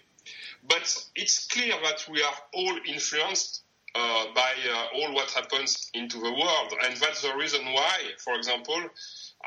But 0.69 0.86
it's 1.16 1.47
clear 1.49 1.74
that 1.82 2.07
we 2.11 2.23
are 2.23 2.35
all 2.55 2.77
influenced 2.86 3.62
uh, 3.94 4.27
by 4.35 4.53
uh, 4.70 4.86
all 4.97 5.12
what 5.15 5.31
happens 5.32 5.90
into 5.93 6.19
the 6.19 6.32
world. 6.32 6.73
And 6.85 6.97
that's 6.97 7.23
the 7.23 7.35
reason 7.36 7.65
why 7.73 7.97
for 8.19 8.35
example 8.35 8.81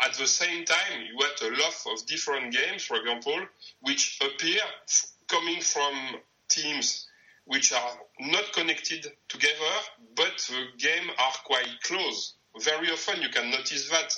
at 0.06 0.14
the 0.16 0.28
same 0.28 0.66
time 0.66 1.02
you 1.08 1.18
have 1.26 1.54
a 1.54 1.56
lot 1.56 1.76
of 1.94 2.06
different 2.06 2.54
games 2.54 2.84
for 2.84 2.98
example 2.98 3.40
which 3.82 4.20
appear 4.22 4.60
f- 4.88 5.06
coming 5.28 5.62
from 5.62 5.94
teams 6.50 7.08
which 7.46 7.72
are 7.72 7.92
not 8.20 8.52
connected 8.54 9.06
together 9.28 9.74
but 10.16 10.38
the 10.50 10.66
game 10.78 11.10
are 11.18 11.34
quite 11.44 11.70
close 11.84 12.36
very 12.62 12.90
often 12.90 13.22
you 13.22 13.30
can 13.30 13.50
notice 13.52 13.90
that 13.90 14.14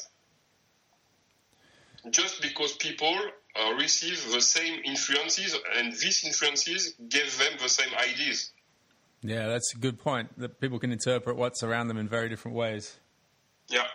just 2.11 2.41
because 2.41 2.73
people 2.73 3.15
uh, 3.55 3.73
receive 3.73 4.31
the 4.31 4.41
same 4.41 4.79
influences 4.85 5.55
and 5.75 5.91
these 5.93 6.23
influences 6.25 6.93
give 7.09 7.37
them 7.37 7.53
the 7.61 7.69
same 7.69 7.93
ideas 8.09 8.51
yeah, 9.21 9.47
that's 9.47 9.73
a 9.73 9.77
good 9.77 9.99
point. 9.99 10.37
That 10.39 10.59
people 10.59 10.79
can 10.79 10.91
interpret 10.91 11.37
what's 11.37 11.63
around 11.63 11.87
them 11.87 11.97
in 11.97 12.07
very 12.07 12.29
different 12.29 12.55
ways. 12.55 12.99
yeah 13.67 13.87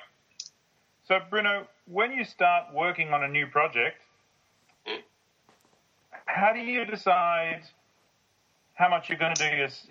So, 1.04 1.18
Bruno, 1.30 1.66
when 1.86 2.12
you 2.12 2.24
start 2.24 2.74
working 2.74 3.08
on 3.08 3.22
a 3.22 3.28
new 3.28 3.46
project, 3.46 4.02
how 6.26 6.52
do 6.52 6.60
you 6.60 6.84
decide 6.84 7.62
how 8.82 8.88
much 8.88 9.08
you're 9.08 9.18
going 9.18 9.34
to 9.34 9.48
do? 9.48 9.56
Yes, 9.56 9.86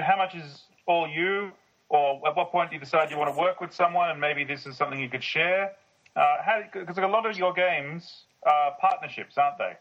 how 0.00 0.16
much 0.16 0.36
is 0.36 0.62
all 0.86 1.08
you, 1.08 1.50
or 1.88 2.20
at 2.28 2.36
what 2.36 2.52
point 2.52 2.70
do 2.70 2.76
you 2.76 2.80
decide 2.80 3.10
you 3.10 3.18
want 3.18 3.34
to 3.34 3.38
work 3.38 3.60
with 3.60 3.72
someone 3.74 4.10
and 4.10 4.20
maybe 4.20 4.44
this 4.44 4.64
is 4.64 4.76
something 4.76 5.00
you 5.00 5.08
could 5.08 5.24
share? 5.24 5.72
Uh, 6.14 6.62
because 6.72 6.98
a 6.98 7.06
lot 7.06 7.26
of 7.26 7.36
your 7.36 7.52
games 7.52 8.22
are 8.44 8.76
partnerships, 8.80 9.36
aren't 9.36 9.58
they? 9.58 9.72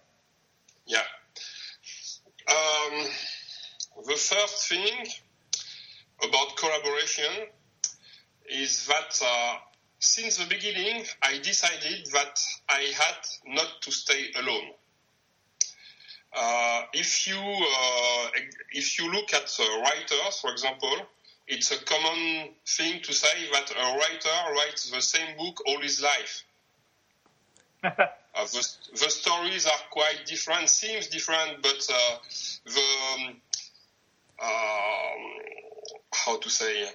Yeah. 0.88 1.06
Um, 2.50 3.06
the 4.08 4.16
first 4.16 4.70
thing 4.70 5.06
about 6.28 6.58
collaboration 6.58 7.34
is 8.50 8.88
that 8.88 9.22
uh, 9.24 9.56
since 10.00 10.38
the 10.38 10.48
beginning, 10.48 11.04
I 11.22 11.38
decided 11.38 12.08
that 12.14 12.42
I 12.70 12.92
had 12.98 13.54
not 13.54 13.70
to 13.82 13.92
stay 13.92 14.32
alone. 14.36 14.72
Uh, 16.40 16.84
if 16.94 17.28
you 17.28 17.40
uh, 17.40 18.28
if 18.72 19.00
you 19.00 19.12
look 19.12 19.34
at 19.34 19.50
uh, 19.60 19.82
writers, 19.82 20.40
for 20.40 20.52
example, 20.52 20.96
it's 21.48 21.72
a 21.72 21.84
common 21.84 22.50
thing 22.68 23.02
to 23.02 23.14
say 23.14 23.50
that 23.52 23.72
a 23.72 23.98
writer 23.98 24.54
writes 24.54 24.92
the 24.92 25.02
same 25.02 25.36
book 25.38 25.62
all 25.66 25.82
his 25.82 26.02
life. 26.02 26.44
Uh, 28.38 28.44
the, 28.46 28.68
the 28.92 29.10
stories 29.10 29.66
are 29.66 29.80
quite 29.90 30.24
different, 30.28 30.70
seems 30.70 31.08
different, 31.08 31.60
but 31.64 31.88
uh, 31.92 32.18
the 32.66 32.82
um, 33.16 33.42
um, 34.40 35.22
how 36.14 36.38
to 36.38 36.48
say, 36.48 36.86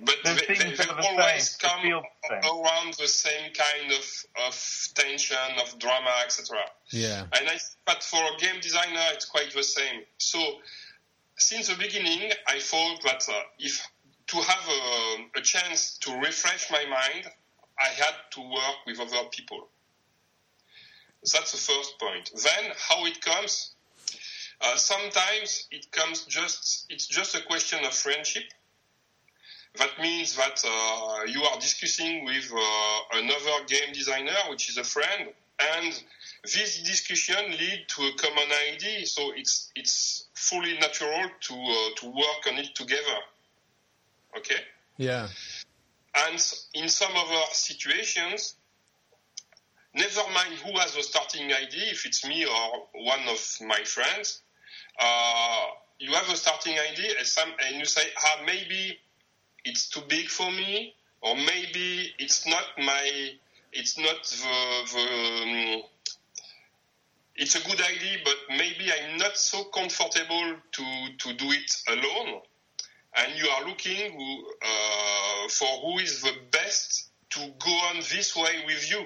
but 0.00 0.14
The 0.24 0.34
they, 0.46 0.54
they, 0.54 0.70
they 0.74 0.84
always 0.88 1.56
the 1.56 1.66
come 1.66 1.82
the 1.82 2.46
around 2.46 2.94
the 2.94 3.08
same 3.08 3.52
kind 3.52 3.92
of, 3.92 4.24
of 4.46 4.88
tension, 4.94 5.36
of 5.62 5.78
drama, 5.78 6.10
etc. 6.24 6.58
Yeah, 6.90 7.22
And 7.22 7.48
I 7.48 7.56
think 7.56 7.62
that 7.86 8.02
for 8.02 8.20
a 8.22 8.36
game 8.38 8.60
designer, 8.60 9.00
it's 9.12 9.24
quite 9.24 9.52
the 9.52 9.62
same. 9.62 10.02
So, 10.18 10.38
since 11.36 11.68
the 11.68 11.76
beginning, 11.76 12.30
I 12.46 12.58
thought 12.58 13.02
that 13.04 13.28
uh, 13.28 13.40
if 13.58 13.86
to 14.28 14.36
have 14.38 14.68
a, 14.68 15.38
a 15.38 15.42
chance 15.42 15.98
to 15.98 16.18
refresh 16.18 16.70
my 16.70 16.84
mind, 16.84 17.26
I 17.78 17.88
had 17.88 18.14
to 18.32 18.40
work 18.40 18.76
with 18.86 19.00
other 19.00 19.28
people. 19.30 19.68
That's 21.20 21.52
the 21.52 21.58
first 21.58 21.98
point. 21.98 22.30
Then, 22.34 22.72
how 22.76 23.04
it 23.06 23.20
comes? 23.20 23.72
Uh, 24.60 24.76
sometimes 24.76 25.68
it 25.70 25.90
comes 25.92 26.24
just 26.24 26.86
it's 26.88 27.06
just 27.06 27.34
a 27.34 27.42
question 27.42 27.84
of 27.84 27.92
friendship. 27.92 28.44
That 29.78 29.90
means 30.00 30.36
that 30.36 30.62
uh, 30.64 31.24
you 31.26 31.42
are 31.42 31.58
discussing 31.58 32.24
with 32.24 32.50
uh, 32.52 33.18
another 33.18 33.64
game 33.66 33.92
designer, 33.92 34.36
which 34.50 34.68
is 34.68 34.78
a 34.78 34.84
friend, 34.84 35.28
and 35.58 36.02
this 36.44 36.82
discussion 36.82 37.50
lead 37.50 37.84
to 37.88 38.02
a 38.02 38.12
common 38.16 38.48
idea. 38.72 39.06
So 39.06 39.32
it's 39.34 39.70
it's 39.74 40.26
fully 40.34 40.74
natural 40.78 41.30
to 41.40 41.54
uh, 41.54 41.94
to 42.00 42.06
work 42.06 42.46
on 42.48 42.58
it 42.58 42.74
together. 42.74 43.18
Okay. 44.38 44.60
yeah, 44.98 45.28
And 46.14 46.54
in 46.74 46.88
some 46.88 47.12
other 47.16 47.44
situations, 47.52 48.56
never 49.94 50.22
mind 50.34 50.54
who 50.64 50.78
has 50.78 50.94
the 50.94 51.02
starting 51.02 51.52
idea, 51.52 51.90
if 51.90 52.04
it's 52.04 52.26
me 52.26 52.44
or 52.44 52.86
one 52.92 53.20
of 53.28 53.40
my 53.66 53.82
friends, 53.84 54.42
uh, 55.00 55.64
you 55.98 56.12
have 56.12 56.28
a 56.30 56.36
starting 56.36 56.74
idea 56.78 57.12
and, 57.18 57.26
some, 57.26 57.48
and 57.66 57.76
you 57.76 57.86
say, 57.86 58.02
ah, 58.18 58.42
maybe 58.44 58.98
it's 59.66 59.88
too 59.90 60.02
big 60.08 60.28
for 60.28 60.50
me, 60.50 60.94
or 61.20 61.34
maybe 61.36 62.14
it's 62.18 62.46
not 62.46 62.64
my, 62.78 63.30
it's 63.72 63.98
not 63.98 64.22
the, 64.24 64.92
the 64.92 65.76
um, 65.76 65.82
it's 67.36 67.54
a 67.54 67.68
good 67.68 67.80
idea, 67.80 68.18
but 68.24 68.36
maybe 68.48 68.90
I'm 68.90 69.18
not 69.18 69.36
so 69.36 69.64
comfortable 69.64 70.54
to, 70.72 70.84
to 71.18 71.32
do 71.34 71.50
it 71.50 71.70
alone 71.88 72.40
and 73.16 73.38
you 73.38 73.48
are 73.48 73.66
looking 73.66 74.12
who, 74.12 74.44
uh, 74.62 75.48
for 75.48 75.66
who 75.80 75.98
is 75.98 76.20
the 76.20 76.32
best 76.50 77.10
to 77.30 77.40
go 77.58 77.70
on 77.70 77.96
this 77.96 78.36
way 78.36 78.62
with 78.66 78.90
you. 78.90 79.04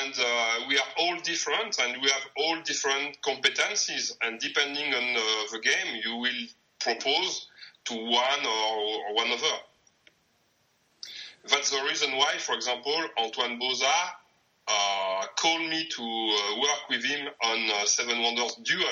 And 0.00 0.14
uh, 0.18 0.58
we 0.68 0.78
are 0.78 0.92
all 0.98 1.16
different, 1.20 1.78
and 1.80 2.00
we 2.02 2.08
have 2.08 2.22
all 2.36 2.60
different 2.62 3.20
competencies. 3.22 4.12
And 4.22 4.38
depending 4.38 4.94
on 4.94 5.16
uh, 5.16 5.20
the 5.50 5.60
game, 5.60 6.00
you 6.04 6.16
will 6.16 6.46
propose 6.78 7.48
to 7.84 7.94
one 7.94 8.46
or, 8.46 8.78
or 9.08 9.14
one 9.14 9.30
other. 9.32 9.56
That's 11.48 11.70
the 11.70 11.82
reason 11.88 12.16
why, 12.16 12.34
for 12.38 12.54
example, 12.54 12.94
Antoine 13.18 13.58
Bauza 13.58 13.90
uh, 14.68 15.26
called 15.36 15.68
me 15.68 15.88
to 15.88 16.02
uh, 16.02 16.60
work 16.60 16.88
with 16.88 17.04
him 17.04 17.26
on 17.44 17.70
uh, 17.70 17.84
Seven 17.84 18.22
Wonders 18.22 18.54
Duel, 18.62 18.84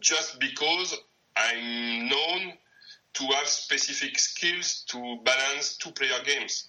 just 0.00 0.40
because 0.40 0.96
I'm 1.36 2.08
known 2.08 2.52
to 3.14 3.24
have 3.34 3.46
specific 3.46 4.18
skills 4.18 4.84
to 4.88 5.18
balance 5.24 5.76
two-player 5.76 6.18
games. 6.24 6.68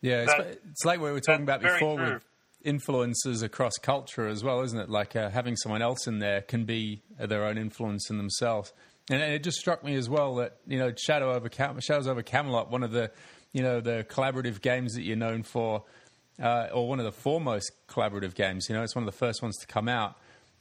yeah. 0.00 0.22
It's, 0.22 0.32
That- 0.34 0.58
it's 0.70 0.84
like 0.84 1.00
what 1.00 1.06
we 1.06 1.12
were 1.12 1.20
talking 1.20 1.42
about 1.44 1.62
before 1.62 1.96
true. 1.98 2.14
with 2.14 2.24
influences 2.64 3.42
across 3.42 3.72
culture 3.82 4.28
as 4.28 4.44
well, 4.44 4.60
isn't 4.62 4.78
it? 4.78 4.88
Like 4.88 5.16
uh, 5.16 5.30
having 5.30 5.56
someone 5.56 5.82
else 5.82 6.06
in 6.06 6.20
there 6.20 6.42
can 6.42 6.64
be 6.64 7.02
their 7.18 7.44
own 7.44 7.58
influence 7.58 8.08
in 8.10 8.18
themselves. 8.18 8.72
And 9.10 9.20
it 9.20 9.42
just 9.42 9.58
struck 9.58 9.82
me 9.84 9.94
as 9.96 10.08
well 10.08 10.36
that 10.36 10.58
you 10.66 10.78
know 10.78 10.92
Shadow 10.96 11.32
over 11.32 11.48
Cam- 11.48 11.80
Shadows 11.80 12.06
over 12.06 12.22
Camelot, 12.22 12.70
one 12.70 12.82
of 12.82 12.92
the 12.92 13.10
you 13.52 13.62
know 13.62 13.80
the 13.80 14.06
collaborative 14.08 14.60
games 14.60 14.94
that 14.94 15.02
you're 15.02 15.16
known 15.16 15.42
for, 15.42 15.84
uh, 16.40 16.68
or 16.72 16.88
one 16.88 16.98
of 16.98 17.04
the 17.04 17.12
foremost 17.12 17.72
collaborative 17.88 18.34
games. 18.34 18.68
You 18.68 18.76
know, 18.76 18.82
it's 18.82 18.94
one 18.94 19.02
of 19.02 19.12
the 19.12 19.18
first 19.18 19.42
ones 19.42 19.58
to 19.58 19.66
come 19.66 19.88
out. 19.88 20.16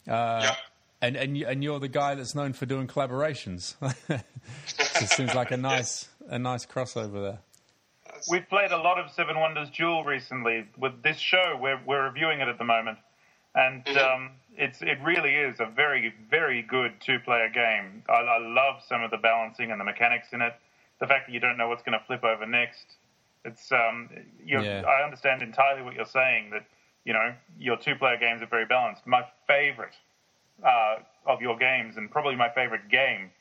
Uh, 0.07 0.41
yeah. 0.43 0.55
And 1.03 1.15
and 1.15 1.37
you, 1.37 1.47
and 1.47 1.63
you're 1.63 1.79
the 1.79 1.87
guy 1.87 2.15
that's 2.15 2.35
known 2.35 2.53
for 2.53 2.65
doing 2.65 2.87
collaborations. 2.87 3.75
it 4.09 5.09
seems 5.09 5.33
like 5.33 5.51
a 5.51 5.57
nice 5.71 6.09
a 6.27 6.39
nice 6.39 6.65
crossover 6.65 7.21
there. 7.21 7.39
we've 8.29 8.47
played 8.49 8.71
a 8.71 8.77
lot 8.77 8.99
of 8.99 9.11
Seven 9.11 9.39
Wonders 9.39 9.69
Duel 9.69 10.03
recently 10.03 10.67
with 10.77 11.01
this 11.03 11.17
show. 11.17 11.57
We're 11.59 11.81
we're 11.85 12.05
reviewing 12.05 12.39
it 12.41 12.47
at 12.47 12.57
the 12.57 12.65
moment, 12.65 12.97
and 13.55 13.83
Mhm. 13.85 13.97
um, 13.97 14.31
it's 14.57 14.81
it 14.81 14.99
really 15.01 15.35
is 15.35 15.59
a 15.59 15.65
very 15.65 16.09
very 16.29 16.61
good 16.61 16.99
two 17.01 17.19
player 17.19 17.49
game. 17.49 18.03
I, 18.09 18.13
I 18.13 18.37
love 18.37 18.83
some 18.83 19.03
of 19.03 19.11
the 19.11 19.17
balancing 19.17 19.71
and 19.71 19.79
the 19.79 19.85
mechanics 19.85 20.33
in 20.33 20.41
it. 20.41 20.55
The 20.99 21.07
fact 21.07 21.27
that 21.27 21.33
you 21.33 21.39
don't 21.39 21.57
know 21.57 21.67
what's 21.67 21.83
going 21.83 21.97
to 21.97 22.05
flip 22.05 22.23
over 22.23 22.45
next. 22.45 22.85
It's 23.43 23.71
um, 23.71 24.09
you're, 24.43 24.61
Yeah. 24.61 24.83
I 24.87 25.03
understand 25.03 25.41
entirely 25.41 25.81
what 25.81 25.95
you're 25.95 26.05
saying 26.05 26.51
that 26.51 26.65
you 27.05 27.13
know 27.13 27.33
your 27.57 27.77
two 27.77 27.95
player 27.95 28.17
games 28.17 28.41
are 28.41 28.47
very 28.47 28.65
balanced. 28.65 29.07
My 29.07 29.25
favorite 29.47 29.95
uh, 30.63 30.97
of 31.25 31.41
your 31.41 31.57
games 31.57 31.97
and 31.97 32.11
probably 32.11 32.35
my 32.35 32.49
favorite 32.49 32.87
game 32.89 33.31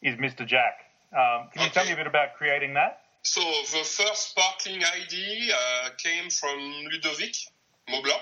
is 0.00 0.16
Mr. 0.16 0.46
Jack. 0.46 0.86
Um, 1.12 1.48
can 1.52 1.64
you 1.64 1.70
tell 1.70 1.84
me 1.84 1.92
a 1.92 1.96
bit 1.96 2.06
about 2.06 2.34
creating 2.34 2.74
that? 2.74 3.02
So 3.22 3.40
the 3.42 3.84
first 3.84 4.30
sparkling 4.30 4.82
idea 4.84 5.54
uh, 5.54 5.90
came 5.98 6.30
from 6.30 6.58
Ludovic 6.90 7.36
Maublanc. 7.88 8.20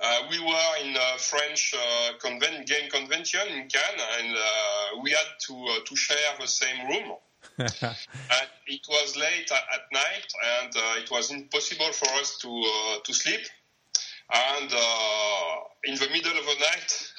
Uh, 0.00 0.22
we 0.30 0.38
were 0.38 0.84
in 0.84 0.94
a 0.96 1.18
French 1.18 1.74
uh, 1.74 2.12
conven- 2.18 2.64
game 2.66 2.88
convention 2.88 3.40
in 3.48 3.68
Cannes, 3.68 4.02
and 4.20 4.36
uh, 4.36 5.00
we 5.02 5.10
had 5.10 5.26
to 5.40 5.54
uh, 5.54 5.84
to 5.84 5.96
share 5.96 6.36
the 6.40 6.46
same 6.46 6.86
room. 6.88 7.12
and 7.58 8.48
it 8.66 8.86
was 8.88 9.16
late 9.16 9.50
at, 9.50 9.64
at 9.74 9.92
night, 9.92 10.32
and 10.60 10.76
uh, 10.76 11.02
it 11.02 11.10
was 11.10 11.30
impossible 11.32 11.92
for 11.92 12.08
us 12.20 12.38
to 12.38 12.48
uh, 12.48 12.98
to 13.04 13.12
sleep. 13.12 13.40
And 14.30 14.70
uh, 14.72 15.56
in 15.84 15.94
the 15.94 16.08
middle 16.12 16.38
of 16.38 16.44
the 16.44 16.56
night, 16.60 17.12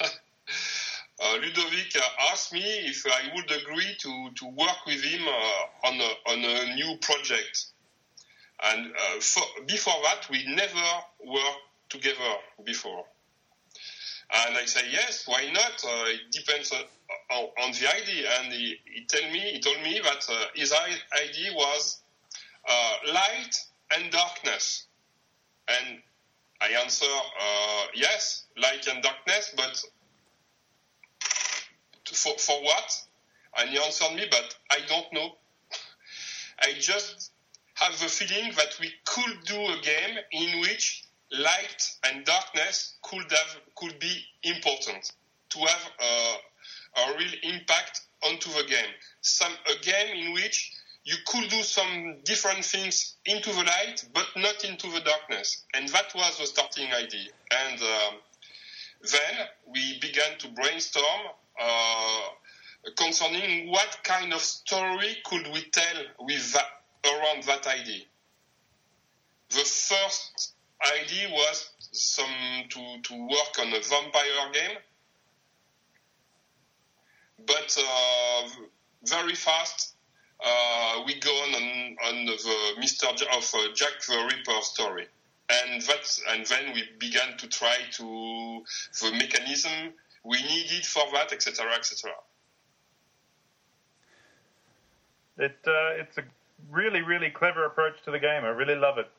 uh, 1.22 1.36
Ludovic 1.42 1.96
asked 2.30 2.52
me 2.52 2.62
if 2.62 3.04
I 3.06 3.34
would 3.34 3.50
agree 3.50 3.96
to, 3.98 4.30
to 4.36 4.46
work 4.46 4.86
with 4.86 5.02
him 5.02 5.22
uh, 5.26 5.88
on 5.88 6.00
a, 6.00 6.30
on 6.30 6.44
a 6.44 6.74
new 6.76 6.96
project. 6.98 7.66
And 8.62 8.92
uh, 8.92 9.20
for, 9.20 9.42
before 9.66 9.94
that, 10.04 10.28
we 10.30 10.44
never 10.46 10.86
worked 11.24 11.69
together 11.90 12.32
before. 12.64 13.04
And 14.32 14.56
I 14.56 14.64
say 14.64 14.82
yes, 14.90 15.24
why 15.26 15.50
not? 15.52 15.84
Uh, 15.84 16.04
it 16.06 16.30
depends 16.30 16.72
on, 16.72 17.48
on, 17.58 17.72
the 17.72 17.88
idea. 18.00 18.28
And 18.40 18.52
he, 18.52 18.76
he 18.84 19.04
tell 19.04 19.28
me, 19.30 19.40
he 19.40 19.60
told 19.60 19.82
me 19.82 20.00
that 20.02 20.24
uh, 20.30 20.44
his 20.54 20.72
idea 20.72 21.52
was 21.52 22.00
uh, 22.68 23.12
light 23.12 23.56
and 23.96 24.10
darkness. 24.12 24.86
And 25.68 25.98
I 26.60 26.80
answer 26.80 27.06
uh, 27.06 27.86
yes, 27.94 28.46
light 28.56 28.86
and 28.86 29.02
darkness, 29.02 29.52
but 29.56 29.82
for, 32.12 32.38
for 32.38 32.62
what? 32.62 33.02
And 33.58 33.70
he 33.70 33.78
answered 33.78 34.14
me, 34.14 34.26
but 34.30 34.54
I 34.70 34.78
don't 34.86 35.12
know. 35.12 35.34
I 36.60 36.72
just 36.78 37.32
have 37.74 37.98
the 37.98 38.06
feeling 38.06 38.52
that 38.56 38.76
we 38.80 38.92
could 39.04 39.44
do 39.44 39.56
a 39.56 39.78
game 39.82 40.18
in 40.32 40.60
which 40.60 41.04
light 41.32 41.96
and 42.04 42.24
darkness 42.24 42.94
could 43.02 43.30
have 43.30 43.56
could 43.76 43.98
be 43.98 44.24
important 44.42 45.12
to 45.50 45.58
have 45.60 45.90
uh, 45.98 46.36
a 47.06 47.18
real 47.18 47.54
impact 47.54 48.02
onto 48.24 48.50
the 48.50 48.64
game. 48.64 48.90
Some 49.20 49.52
a 49.66 49.84
game 49.84 50.26
in 50.26 50.32
which 50.34 50.72
you 51.04 51.16
could 51.26 51.48
do 51.48 51.62
some 51.62 52.16
different 52.24 52.64
things 52.64 53.16
into 53.24 53.50
the 53.50 53.62
light, 53.62 54.04
but 54.12 54.26
not 54.36 54.64
into 54.64 54.88
the 54.90 55.00
darkness. 55.00 55.64
And 55.74 55.88
that 55.88 56.14
was 56.14 56.38
the 56.38 56.46
starting 56.46 56.92
idea. 56.92 57.30
And 57.50 57.80
um, 57.80 58.14
then 59.10 59.46
we 59.66 59.98
began 60.00 60.38
to 60.38 60.48
brainstorm 60.48 61.04
uh, 61.60 62.28
concerning 62.96 63.70
what 63.70 63.98
kind 64.02 64.32
of 64.34 64.40
story 64.40 65.16
could 65.24 65.46
we 65.52 65.62
tell 65.72 66.04
with 66.20 66.52
that, 66.52 66.66
around 67.04 67.44
that 67.44 67.66
idea. 67.66 68.02
The 69.48 69.64
first 69.64 70.52
idea 71.00 71.28
was 71.30 71.70
some 71.92 72.64
to, 72.68 73.02
to 73.02 73.14
work 73.26 73.58
on 73.60 73.68
a 73.68 73.80
vampire 73.80 74.52
game, 74.52 74.78
but 77.46 77.76
uh, 77.78 78.48
very 79.04 79.34
fast 79.34 79.94
uh, 80.44 81.02
we 81.06 81.14
go 81.20 81.30
on 81.30 81.54
on, 82.08 82.24
the 82.26 82.74
Mister 82.78 83.06
J- 83.14 83.26
of 83.36 83.50
uh, 83.54 83.72
Jack 83.74 84.00
the 84.08 84.30
Ripper 84.30 84.62
story, 84.62 85.06
and 85.50 85.82
that 85.82 86.18
and 86.30 86.46
then 86.46 86.72
we 86.74 86.84
began 86.98 87.36
to 87.38 87.48
try 87.48 87.76
to 87.92 88.62
the 89.02 89.12
mechanism 89.12 89.92
we 90.24 90.42
needed 90.42 90.84
for 90.86 91.04
that, 91.12 91.32
etc., 91.32 91.74
etc. 91.74 92.12
It 95.36 95.58
uh, 95.66 96.00
it's 96.00 96.16
a 96.16 96.24
really 96.70 97.02
really 97.02 97.30
clever 97.30 97.66
approach 97.66 98.02
to 98.04 98.10
the 98.10 98.18
game. 98.18 98.44
I 98.44 98.48
really 98.48 98.76
love 98.76 98.96
it. 98.98 99.10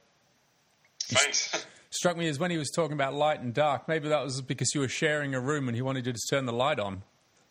Thanks. 1.11 1.65
Struck 1.89 2.15
me 2.15 2.27
as 2.29 2.39
when 2.39 2.51
he 2.51 2.57
was 2.57 2.71
talking 2.71 2.93
about 2.93 3.13
light 3.13 3.41
and 3.41 3.53
dark. 3.53 3.87
Maybe 3.87 4.07
that 4.09 4.23
was 4.23 4.41
because 4.41 4.73
you 4.73 4.79
were 4.79 4.87
sharing 4.87 5.35
a 5.35 5.41
room 5.41 5.67
and 5.67 5.75
he 5.75 5.81
wanted 5.81 6.05
you 6.05 6.13
to 6.13 6.19
turn 6.29 6.45
the 6.45 6.53
light 6.53 6.79
on. 6.79 7.03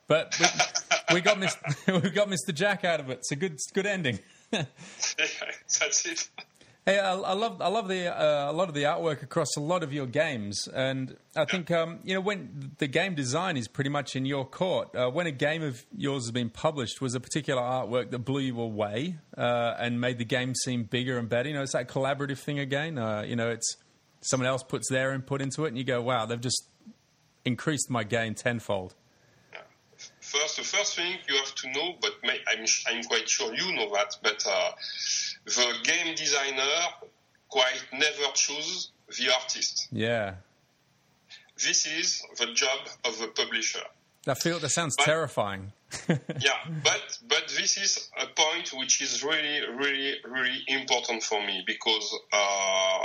But 0.07 0.35
we, 0.41 1.17
we 1.17 1.21
got 1.21 1.37
Mr. 1.37 2.03
we 2.03 2.11
got 2.11 2.29
Mr. 2.29 2.55
Jack 2.55 2.85
out 2.85 3.01
of 3.01 3.11
it. 3.11 3.19
It's 3.19 3.33
a 3.33 3.37
good 3.37 3.59
good 3.75 3.87
ending. 3.87 4.19
That's 4.51 6.07
it. 6.07 6.29
Hey, 6.87 6.99
I, 6.99 7.13
I 7.13 7.35
love 7.35 7.61
I 7.61 7.69
love 7.69 7.89
the 7.89 8.09
uh, 8.09 8.51
a 8.51 8.55
lot 8.55 8.69
of 8.69 8.75
the 8.75 8.85
artwork 8.85 9.23
across 9.23 9.55
a 9.57 9.61
lot 9.61 9.83
of 9.83 9.93
your 9.93 10.07
games, 10.07 10.67
and 10.67 11.15
I 11.37 11.45
think 11.45 11.71
um, 11.71 12.01
you 12.05 12.15
know 12.15 12.23
when 12.23 12.73
the 12.79 12.87
game 12.87 13.15
design 13.15 13.59
is 13.59 13.69
pretty 13.69 13.91
much 13.91 14.17
in 14.17 14.25
your 14.25 14.47
court. 14.47 14.97
Uh, 14.97 15.11
when 15.11 15.27
a 15.27 15.31
game 15.31 15.63
of 15.63 15.85
yours 15.95 16.25
has 16.25 16.31
been 16.31 16.49
published, 16.49 17.03
was 17.03 17.15
a 17.15 17.21
particular 17.21 17.61
artwork 17.61 18.11
that 18.13 18.21
blew 18.21 18.41
you 18.41 18.59
away 18.59 19.17
uh, 19.37 19.75
and 19.79 20.01
made 20.01 20.17
the 20.17 20.25
game 20.25 20.55
seem 20.55 20.85
bigger 20.85 21.19
and 21.19 21.29
better. 21.29 21.51
You 21.51 21.55
know, 21.57 21.63
it's 21.63 21.75
that 21.75 21.87
collaborative 21.87 22.39
thing 22.39 22.59
again. 22.59 22.97
Uh, 22.97 23.23
you 23.23 23.37
know, 23.37 23.51
it's 23.51 23.77
someone 24.23 24.47
else 24.47 24.63
puts 24.63 24.89
their 24.89 25.13
input 25.13 25.43
into 25.43 25.67
it, 25.67 25.69
and 25.69 25.77
you 25.77 25.85
go, 25.85 26.01
"Wow, 26.01 26.25
they've 26.25 26.41
just 26.41 26.67
increased 27.45 27.91
my 27.91 28.05
game 28.05 28.35
tenfold." 28.35 28.95
First, 30.21 30.57
the 30.57 30.63
first 30.63 30.97
thing 30.97 31.19
you 31.29 31.37
have 31.37 31.55
to 31.57 31.73
know, 31.73 31.95
but 32.01 32.13
I'm, 32.25 32.65
I'm 32.87 33.03
quite 33.05 33.29
sure 33.29 33.55
you 33.55 33.75
know 33.75 33.93
that, 33.95 34.17
but 34.23 34.43
uh, 34.49 34.71
the 35.57 35.75
game 35.83 36.15
designer 36.15 36.79
quite 37.49 37.83
never 37.93 38.27
choose 38.35 38.91
the 39.19 39.33
artist. 39.33 39.89
Yeah, 39.93 40.35
This 41.57 41.87
is 41.87 42.23
the 42.39 42.47
job 42.55 42.81
of 43.05 43.19
the 43.19 43.29
publisher. 43.29 43.85
that 44.25 44.39
feel 44.43 44.59
that 44.61 44.69
sounds 44.71 44.95
But- 44.97 45.05
terrifying. 45.07 45.73
yeah, 46.09 46.61
but 46.85 47.19
but 47.27 47.49
this 47.59 47.77
is 47.77 48.09
a 48.17 48.27
point 48.29 48.73
which 48.81 49.01
is 49.03 49.25
really 49.25 49.57
really 49.75 50.15
really 50.25 50.63
important 50.69 51.21
for 51.25 51.41
me 51.45 51.65
because 51.67 52.07
uh, 52.33 53.05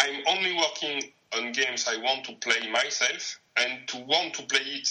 I'm 0.00 0.22
only 0.28 0.54
working 0.54 1.12
on 1.34 1.52
games 1.52 1.88
I 1.88 1.96
want 1.96 2.26
to 2.26 2.32
play 2.34 2.68
myself, 2.70 3.40
and 3.56 3.88
to 3.88 3.96
want 4.00 4.34
to 4.34 4.42
play 4.42 4.60
it 4.60 4.88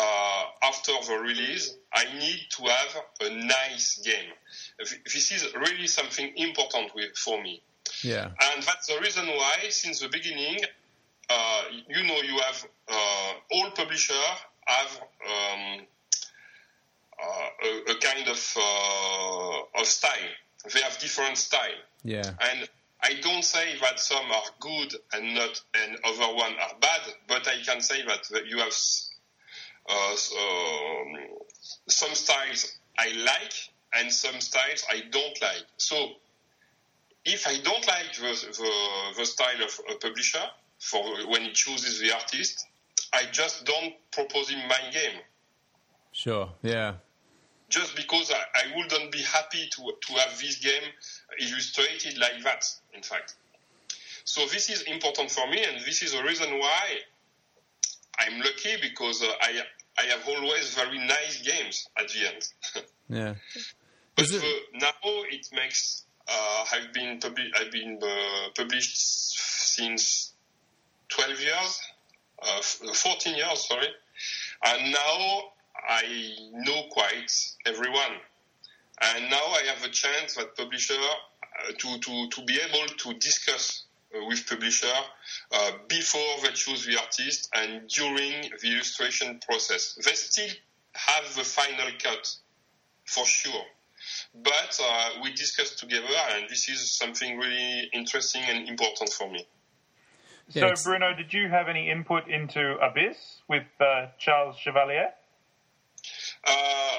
uh, 0.00 0.42
after 0.62 0.92
the 1.08 1.18
release, 1.18 1.76
I 1.92 2.04
need 2.18 2.40
to 2.56 2.62
have 2.62 3.02
a 3.20 3.34
nice 3.34 4.00
game. 4.04 4.30
This 4.78 5.32
is 5.32 5.46
really 5.54 5.86
something 5.86 6.32
important 6.36 6.94
with, 6.94 7.16
for 7.16 7.42
me. 7.42 7.62
Yeah, 8.02 8.30
And 8.40 8.62
that's 8.62 8.86
the 8.86 8.98
reason 9.00 9.26
why, 9.26 9.56
since 9.68 10.00
the 10.00 10.08
beginning, 10.08 10.58
uh, 11.28 11.62
you 11.88 12.06
know, 12.06 12.20
you 12.22 12.38
have 12.38 12.66
uh, 12.88 13.32
all 13.52 13.70
publishers 13.72 14.16
have 14.66 15.00
um, 15.26 15.86
uh, 17.22 17.66
a, 17.66 17.92
a 17.92 17.94
kind 17.96 18.28
of 18.28 18.56
uh, 18.56 19.80
of 19.80 19.86
style. 19.86 20.32
They 20.72 20.80
have 20.80 20.98
different 20.98 21.36
style, 21.38 21.80
yeah, 22.04 22.22
and 22.22 22.68
I 23.02 23.14
don't 23.22 23.44
say 23.44 23.76
that 23.80 23.98
some 23.98 24.30
are 24.30 24.50
good 24.60 24.94
and 25.12 25.34
not, 25.34 25.62
and 25.74 25.96
other 26.04 26.34
one 26.34 26.52
are 26.52 26.76
bad. 26.80 27.00
But 27.28 27.48
I 27.48 27.62
can 27.64 27.80
say 27.80 28.02
that 28.04 28.46
you 28.46 28.58
have 28.58 28.72
uh, 29.88 30.12
um, 30.12 31.18
some 31.88 32.14
styles 32.14 32.78
I 32.98 33.12
like 33.24 33.54
and 33.94 34.12
some 34.12 34.40
styles 34.40 34.84
I 34.90 35.02
don't 35.10 35.40
like. 35.42 35.64
So 35.76 36.10
if 37.24 37.46
I 37.46 37.58
don't 37.62 37.86
like 37.86 38.14
the, 38.14 38.46
the, 38.46 38.72
the 39.18 39.26
style 39.26 39.62
of 39.62 39.80
a 39.90 39.98
publisher 39.98 40.42
for 40.78 41.02
when 41.28 41.42
he 41.42 41.52
chooses 41.52 42.00
the 42.00 42.12
artist, 42.12 42.66
I 43.12 43.24
just 43.32 43.64
don't 43.64 43.94
propose 44.12 44.48
him 44.48 44.60
my 44.68 44.90
game. 44.92 45.20
sure, 46.12 46.50
yeah, 46.62 46.94
Just 47.68 47.96
because 47.96 48.30
I, 48.30 48.36
I 48.36 48.76
wouldn't 48.76 49.12
be 49.12 49.22
happy 49.22 49.68
to, 49.72 49.92
to 50.00 50.12
have 50.14 50.38
this 50.38 50.56
game 50.56 50.82
illustrated 51.40 52.18
like 52.18 52.42
that, 52.44 52.64
in 52.94 53.02
fact. 53.02 53.34
So 54.24 54.46
this 54.46 54.70
is 54.70 54.82
important 54.82 55.30
for 55.30 55.46
me, 55.48 55.64
and 55.64 55.84
this 55.84 56.02
is 56.02 56.12
the 56.12 56.22
reason 56.22 56.58
why 56.58 56.98
I'm 58.20 58.38
lucky 58.40 58.76
because 58.80 59.22
uh, 59.22 59.26
I, 59.40 59.60
I 59.98 60.02
have 60.04 60.28
always 60.28 60.74
very 60.74 60.98
nice 60.98 61.42
games 61.42 61.88
at 61.98 62.08
the 62.08 62.26
end. 62.28 62.48
yeah. 63.08 63.34
But 64.16 64.26
it- 64.26 64.40
the, 64.40 64.78
now 64.78 64.92
it 65.04 65.46
makes 65.52 66.04
uh, 66.28 66.64
I've 66.74 66.92
been 66.92 67.18
publi- 67.18 67.50
I've 67.58 67.72
been 67.72 67.98
uh, 68.02 68.50
published 68.56 68.96
since 69.74 70.32
12 71.08 71.40
years, 71.40 71.80
uh, 72.42 72.62
14 72.94 73.34
years, 73.34 73.66
sorry, 73.66 73.88
and 74.66 74.92
now 74.92 75.42
I 75.88 76.36
know 76.52 76.82
quite 76.90 77.32
everyone, 77.66 78.12
And 79.02 79.30
now 79.30 79.36
I 79.38 79.62
have 79.74 79.82
a 79.84 79.88
chance 79.88 80.34
that 80.36 80.54
publisher 80.56 80.94
uh, 80.94 81.72
to, 81.78 81.98
to, 81.98 82.28
to 82.28 82.44
be 82.44 82.60
able 82.68 82.86
to 82.94 83.14
discuss 83.14 83.84
uh, 83.88 83.89
with 84.12 84.46
publisher 84.48 84.92
uh, 85.52 85.70
before 85.88 86.20
they 86.42 86.50
choose 86.50 86.84
the 86.86 86.98
artist 86.98 87.48
and 87.54 87.88
during 87.88 88.50
the 88.62 88.72
illustration 88.72 89.40
process. 89.46 89.94
They 90.04 90.12
still 90.14 90.50
have 90.94 91.34
the 91.34 91.44
final 91.44 91.86
cut 92.02 92.34
for 93.06 93.24
sure. 93.26 93.64
But 94.34 94.78
uh, 94.82 95.10
we 95.22 95.32
discussed 95.32 95.78
together, 95.78 96.06
and 96.32 96.48
this 96.48 96.68
is 96.68 96.90
something 96.90 97.38
really 97.38 97.90
interesting 97.92 98.42
and 98.48 98.68
important 98.68 99.12
for 99.12 99.30
me. 99.30 99.46
So, 100.48 100.58
it's- 100.66 100.84
Bruno, 100.84 101.14
did 101.14 101.32
you 101.32 101.48
have 101.48 101.68
any 101.68 101.90
input 101.90 102.26
into 102.28 102.76
Abyss 102.80 103.42
with 103.48 103.66
uh, 103.80 104.06
Charles 104.18 104.56
Chevalier? 104.56 105.10
Uh, 106.44 106.98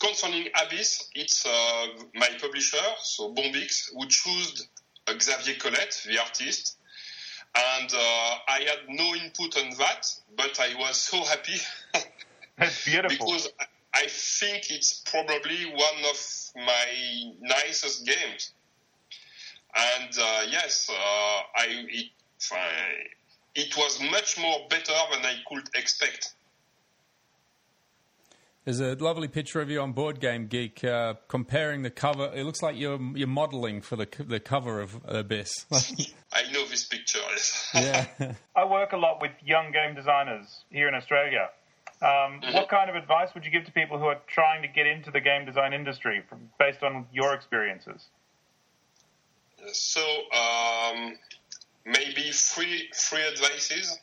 concerning 0.00 0.46
Abyss, 0.64 1.08
it's 1.14 1.44
uh, 1.46 1.86
my 2.14 2.28
publisher, 2.40 2.76
so 3.00 3.32
Bombyx, 3.34 3.90
who 3.92 4.06
chose 4.06 4.68
uh, 4.76 4.81
Xavier 5.20 5.54
Collette, 5.56 6.02
the 6.06 6.18
artist. 6.20 6.76
And 7.54 7.92
uh, 7.92 8.34
I 8.48 8.60
had 8.66 8.88
no 8.88 9.14
input 9.14 9.56
on 9.58 9.70
that, 9.78 10.06
but 10.36 10.58
I 10.58 10.74
was 10.78 10.96
so 10.96 11.22
happy 11.22 11.58
That's 12.58 12.84
beautiful. 12.84 13.26
because 13.26 13.48
I- 13.60 13.66
think 14.08 14.70
it's 14.70 15.02
probably 15.10 15.66
one 15.66 16.04
of 16.10 16.18
my 16.56 17.32
nicest 17.40 18.06
games. 18.06 18.52
And 19.76 20.10
uh, 20.18 20.42
yes, 20.50 20.90
uh, 20.90 20.94
I 20.94 21.66
it, 21.68 22.06
I- 22.52 23.06
it 23.54 23.76
was 23.76 24.00
much 24.10 24.38
more 24.38 24.66
better 24.70 24.92
than 25.12 25.24
I 25.24 25.36
could 25.46 25.68
expect. 25.74 26.32
There's 28.64 28.78
a 28.78 28.94
lovely 28.94 29.26
picture 29.26 29.60
of 29.60 29.70
you 29.70 29.80
on 29.80 29.92
Board 29.92 30.20
Game 30.20 30.46
Geek 30.46 30.84
uh, 30.84 31.14
comparing 31.26 31.82
the 31.82 31.90
cover. 31.90 32.30
It 32.32 32.44
looks 32.44 32.62
like 32.62 32.76
you're 32.76 33.00
you're 33.14 33.26
modelling 33.26 33.80
for 33.80 33.96
the 33.96 34.06
the 34.20 34.38
cover 34.38 34.80
of 34.80 35.00
Abyss. 35.04 35.66
I 36.32 36.50
know 36.52 36.66
this 36.68 36.84
picture. 36.84 37.18
Yeah. 37.74 38.06
I 38.54 38.64
work 38.64 38.92
a 38.92 38.96
lot 38.96 39.20
with 39.20 39.32
young 39.44 39.72
game 39.72 39.94
designers 39.94 40.64
here 40.70 40.86
in 40.88 40.94
Australia. 40.94 41.48
Um, 42.02 42.40
What 42.52 42.68
kind 42.68 42.90
of 42.90 42.96
advice 42.96 43.30
would 43.34 43.44
you 43.44 43.50
give 43.50 43.64
to 43.64 43.72
people 43.72 43.98
who 43.98 44.04
are 44.04 44.20
trying 44.26 44.62
to 44.62 44.68
get 44.68 44.86
into 44.86 45.10
the 45.10 45.20
game 45.20 45.46
design 45.46 45.72
industry 45.72 46.22
from, 46.28 46.50
based 46.58 46.82
on 46.82 47.06
your 47.12 47.32
experiences? 47.34 48.06
So 49.72 50.00
um, 50.00 51.18
maybe 51.84 52.30
three 52.32 52.88
three 52.94 53.26
advices. 53.26 53.98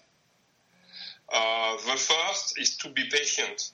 Uh, 1.32 1.76
the 1.78 1.98
first 1.98 2.60
is 2.60 2.76
to 2.78 2.90
be 2.90 3.04
patient. 3.10 3.72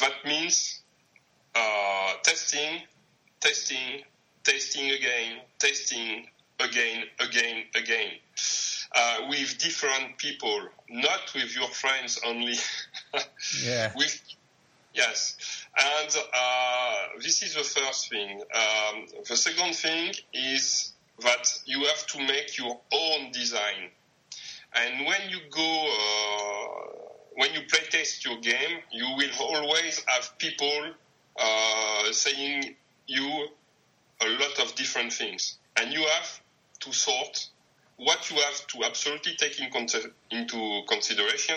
That 0.00 0.12
means 0.24 0.80
uh, 1.54 2.12
testing, 2.22 2.82
testing, 3.40 4.02
testing 4.42 4.90
again, 4.90 5.40
testing 5.58 6.26
again, 6.60 7.04
again, 7.20 7.64
again, 7.74 8.10
uh, 8.94 9.18
with 9.28 9.58
different 9.58 10.18
people, 10.18 10.68
not 10.90 11.32
with 11.34 11.54
your 11.56 11.68
friends 11.68 12.20
only. 12.24 12.54
Yeah. 13.62 13.92
with 13.94 14.20
Yes, 14.94 15.36
and 15.76 16.16
uh, 16.32 16.94
this 17.20 17.42
is 17.42 17.54
the 17.54 17.64
first 17.64 18.08
thing. 18.10 18.40
Um, 18.54 19.06
the 19.28 19.36
second 19.36 19.74
thing 19.74 20.14
is 20.32 20.92
that 21.20 21.48
you 21.66 21.84
have 21.84 22.06
to 22.06 22.18
make 22.18 22.56
your 22.56 22.80
own 22.92 23.32
design. 23.32 23.90
And 24.72 25.04
when 25.06 25.30
you 25.30 25.38
go, 25.50 25.86
uh, 25.90 27.13
when 27.36 27.52
you 27.54 27.60
play 27.68 27.80
test 27.90 28.24
your 28.24 28.38
game, 28.40 28.78
you 28.92 29.06
will 29.16 29.30
always 29.40 30.02
have 30.06 30.38
people 30.38 30.80
uh, 31.38 32.12
saying 32.12 32.74
you 33.06 33.48
a 34.20 34.28
lot 34.28 34.60
of 34.62 34.74
different 34.76 35.12
things, 35.12 35.58
and 35.80 35.92
you 35.92 36.00
have 36.00 36.40
to 36.80 36.92
sort 36.92 37.48
what 37.96 38.30
you 38.30 38.36
have 38.36 38.66
to 38.68 38.84
absolutely 38.84 39.34
take 39.36 39.60
in 39.60 39.70
con- 39.70 39.86
into 40.30 40.82
consideration 40.88 41.56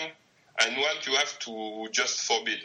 and 0.64 0.76
what 0.76 1.06
you 1.06 1.14
have 1.14 1.38
to 1.40 1.88
just 1.92 2.20
forbid 2.26 2.58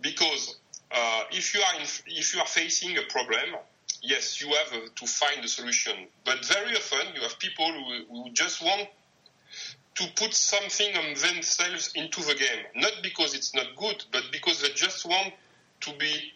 because 0.00 0.56
uh, 0.90 1.22
if 1.30 1.54
you 1.54 1.60
are 1.60 1.80
if 2.06 2.34
you 2.34 2.40
are 2.40 2.46
facing 2.46 2.98
a 2.98 3.02
problem, 3.08 3.56
yes, 4.02 4.40
you 4.40 4.48
have 4.48 4.94
to 4.94 5.06
find 5.06 5.44
a 5.44 5.48
solution. 5.48 5.94
But 6.24 6.44
very 6.44 6.76
often 6.76 7.14
you 7.14 7.22
have 7.22 7.38
people 7.38 7.66
who, 7.72 8.04
who 8.24 8.30
just 8.32 8.62
want 8.62 8.88
to 9.94 10.04
put 10.16 10.34
something 10.34 10.96
on 10.96 11.14
themselves 11.14 11.92
into 11.94 12.22
the 12.22 12.34
game, 12.34 12.64
not 12.76 12.92
because 13.02 13.34
it's 13.34 13.54
not 13.54 13.66
good, 13.76 14.04
but 14.10 14.22
because 14.32 14.62
they 14.62 14.68
just 14.70 15.04
want 15.04 15.32
to 15.80 15.92
be 15.98 16.32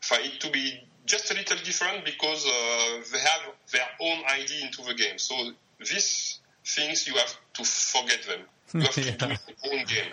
for 0.00 0.18
it 0.20 0.40
to 0.40 0.50
be 0.50 0.80
just 1.06 1.30
a 1.30 1.34
little 1.34 1.56
different 1.64 2.04
because 2.04 2.46
uh, 2.46 3.02
they 3.12 3.18
have 3.18 3.54
their 3.72 3.88
own 4.00 4.18
idea 4.26 4.66
into 4.66 4.82
the 4.82 4.94
game. 4.94 5.18
So 5.18 5.52
these 5.78 6.40
things 6.64 7.06
you 7.06 7.14
have 7.14 7.36
to 7.54 7.64
forget 7.64 8.22
them. 8.24 8.40
You 8.74 8.80
have 8.80 8.94
to 8.94 9.16
do 9.16 9.26
your 9.26 9.72
own 9.72 9.84
game, 9.84 10.12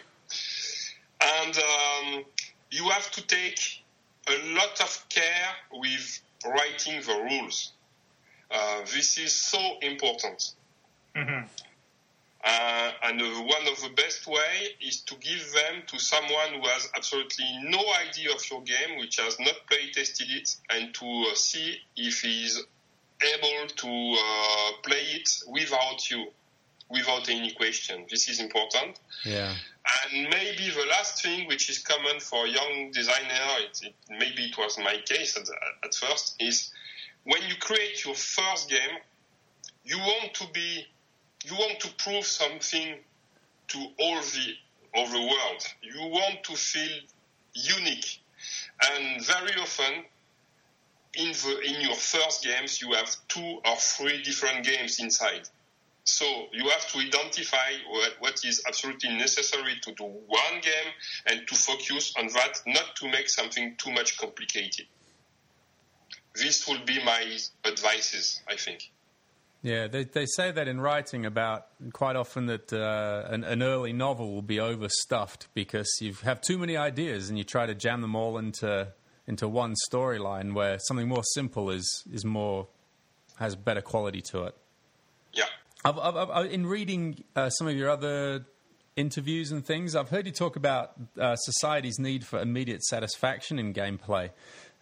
and 1.22 1.58
um, 1.58 2.26
you 2.72 2.90
have 2.90 3.10
to 3.12 3.26
take 3.26 3.84
a 4.28 4.54
lot 4.54 4.82
of 4.82 5.06
care 5.08 5.48
with 5.72 6.22
writing 6.46 7.02
the 7.02 7.30
rules. 7.30 7.72
Uh, 8.52 8.82
this 8.82 9.18
is 9.18 9.34
so 9.34 9.60
important. 9.82 10.54
Mhm. 11.16 11.48
Uh, 12.44 12.92
and 13.04 13.22
uh, 13.22 13.26
one 13.26 13.68
of 13.68 13.82
the 13.82 13.90
best 13.96 14.26
way 14.26 14.70
is 14.82 15.02
to 15.02 15.16
give 15.16 15.52
them 15.52 15.84
to 15.88 16.00
someone 16.00 16.54
who 16.54 16.68
has 16.68 16.90
absolutely 16.96 17.46
no 17.64 17.84
idea 18.08 18.32
of 18.32 18.42
your 18.50 18.62
game, 18.62 18.98
which 18.98 19.18
has 19.18 19.38
not 19.40 19.56
play 19.68 19.92
tested 19.94 20.28
it, 20.30 20.56
and 20.70 20.94
to 20.94 21.06
uh, 21.30 21.36
see 21.36 21.78
if 21.98 22.22
he 22.22 22.46
is 22.46 22.64
able 23.22 23.68
to 23.68 24.16
uh, 24.18 24.72
play 24.84 25.04
it 25.16 25.30
without 25.50 26.10
you, 26.10 26.28
without 26.90 27.30
any 27.30 27.52
question. 27.52 28.06
This 28.10 28.30
is 28.30 28.40
important. 28.40 28.98
Yeah. 29.26 29.54
And 30.14 30.30
maybe 30.30 30.70
the 30.70 30.86
last 30.90 31.22
thing, 31.22 31.48
which 31.48 31.70
is 31.70 31.80
common 31.80 32.20
for 32.20 32.48
young 32.48 32.92
designer, 32.94 33.50
it, 33.60 33.82
it, 33.84 33.94
maybe 34.10 34.46
it 34.46 34.58
was 34.58 34.78
my 34.78 34.96
case 35.06 35.36
at, 35.36 35.50
at 35.84 35.94
first, 35.94 36.36
is 36.40 36.72
when 37.24 37.42
you 37.44 37.56
create 37.60 38.06
your 38.06 38.16
first 38.16 38.70
game, 38.70 38.98
you 39.84 39.98
want 39.98 40.34
to 40.36 40.46
be, 40.54 40.86
you 41.46 41.56
want 41.56 41.80
to 41.80 41.94
prove 41.96 42.26
something 42.26 42.96
to 43.70 43.78
all 44.00 44.22
the 44.22 44.54
all 44.96 45.08
the 45.08 45.20
world. 45.20 45.64
You 45.82 46.02
want 46.10 46.44
to 46.44 46.56
feel 46.56 47.00
unique, 47.54 48.20
and 48.92 49.24
very 49.24 49.60
often 49.62 50.06
in 51.16 51.32
the 51.32 51.62
in 51.66 51.82
your 51.82 51.96
first 51.96 52.44
games 52.44 52.82
you 52.82 52.94
have 52.94 53.16
two 53.28 53.60
or 53.66 53.76
three 53.76 54.22
different 54.24 54.66
games 54.66 55.00
inside. 55.00 55.48
So 56.04 56.26
you 56.52 56.68
have 56.70 56.88
to 56.92 57.00
identify 57.00 57.72
what, 57.88 58.16
what 58.20 58.46
is 58.46 58.64
absolutely 58.68 59.16
necessary 59.16 59.76
to 59.84 59.92
do 59.94 60.06
one 60.06 60.62
game 60.62 60.94
and 61.28 61.48
to 61.48 61.56
focus 61.56 62.16
on 62.18 62.28
that, 62.28 62.62
not 62.66 62.96
to 62.96 63.10
make 63.10 63.30
something 63.30 63.76
too 63.78 63.92
much 63.92 64.18
complicated. 64.18 64.88
This 66.34 66.68
will 66.68 66.84
be 66.84 67.04
my 67.04 67.38
advices, 67.64 68.42
I 68.48 68.56
think. 68.56 68.90
Yeah, 69.62 69.88
they 69.88 70.06
they 70.06 70.26
say 70.26 70.52
that 70.52 70.68
in 70.70 70.80
writing 70.80 71.26
about 71.26 71.68
quite 71.92 72.16
often 72.16 72.46
that 72.46 72.72
uh, 72.72 73.28
an, 73.30 73.44
an 73.44 73.62
early 73.62 73.92
novel 73.92 74.34
will 74.34 74.42
be 74.42 74.60
overstuffed 74.60 75.48
because 75.54 75.90
you 76.00 76.14
have 76.24 76.40
too 76.40 76.58
many 76.58 76.78
ideas 76.78 77.28
and 77.28 77.38
you 77.38 77.44
try 77.44 77.66
to 77.66 77.76
jam 77.76 78.02
them 78.02 78.16
all 78.16 78.38
into 78.38 78.94
into 79.28 79.50
one 79.50 79.76
storyline 79.92 80.54
where 80.54 80.80
something 80.80 81.10
more 81.10 81.24
simple 81.34 81.70
is 81.70 82.04
is 82.12 82.24
more 82.24 82.68
has 83.38 83.56
better 83.56 83.82
quality 83.82 84.22
to 84.22 84.44
it. 84.44 84.56
Yeah. 85.34 85.44
I've, 85.84 85.98
I've, 85.98 86.30
I've, 86.30 86.52
in 86.52 86.66
reading 86.66 87.24
uh, 87.36 87.50
some 87.50 87.68
of 87.68 87.76
your 87.76 87.90
other 87.90 88.46
interviews 88.96 89.52
and 89.52 89.66
things, 89.66 89.96
I've 89.96 90.10
heard 90.10 90.26
you 90.26 90.34
talk 90.34 90.58
about 90.58 90.92
uh, 91.18 91.36
society's 91.38 92.00
need 92.00 92.26
for 92.26 92.40
immediate 92.40 92.84
satisfaction 92.84 93.58
in 93.60 93.74
gameplay. 93.74 94.32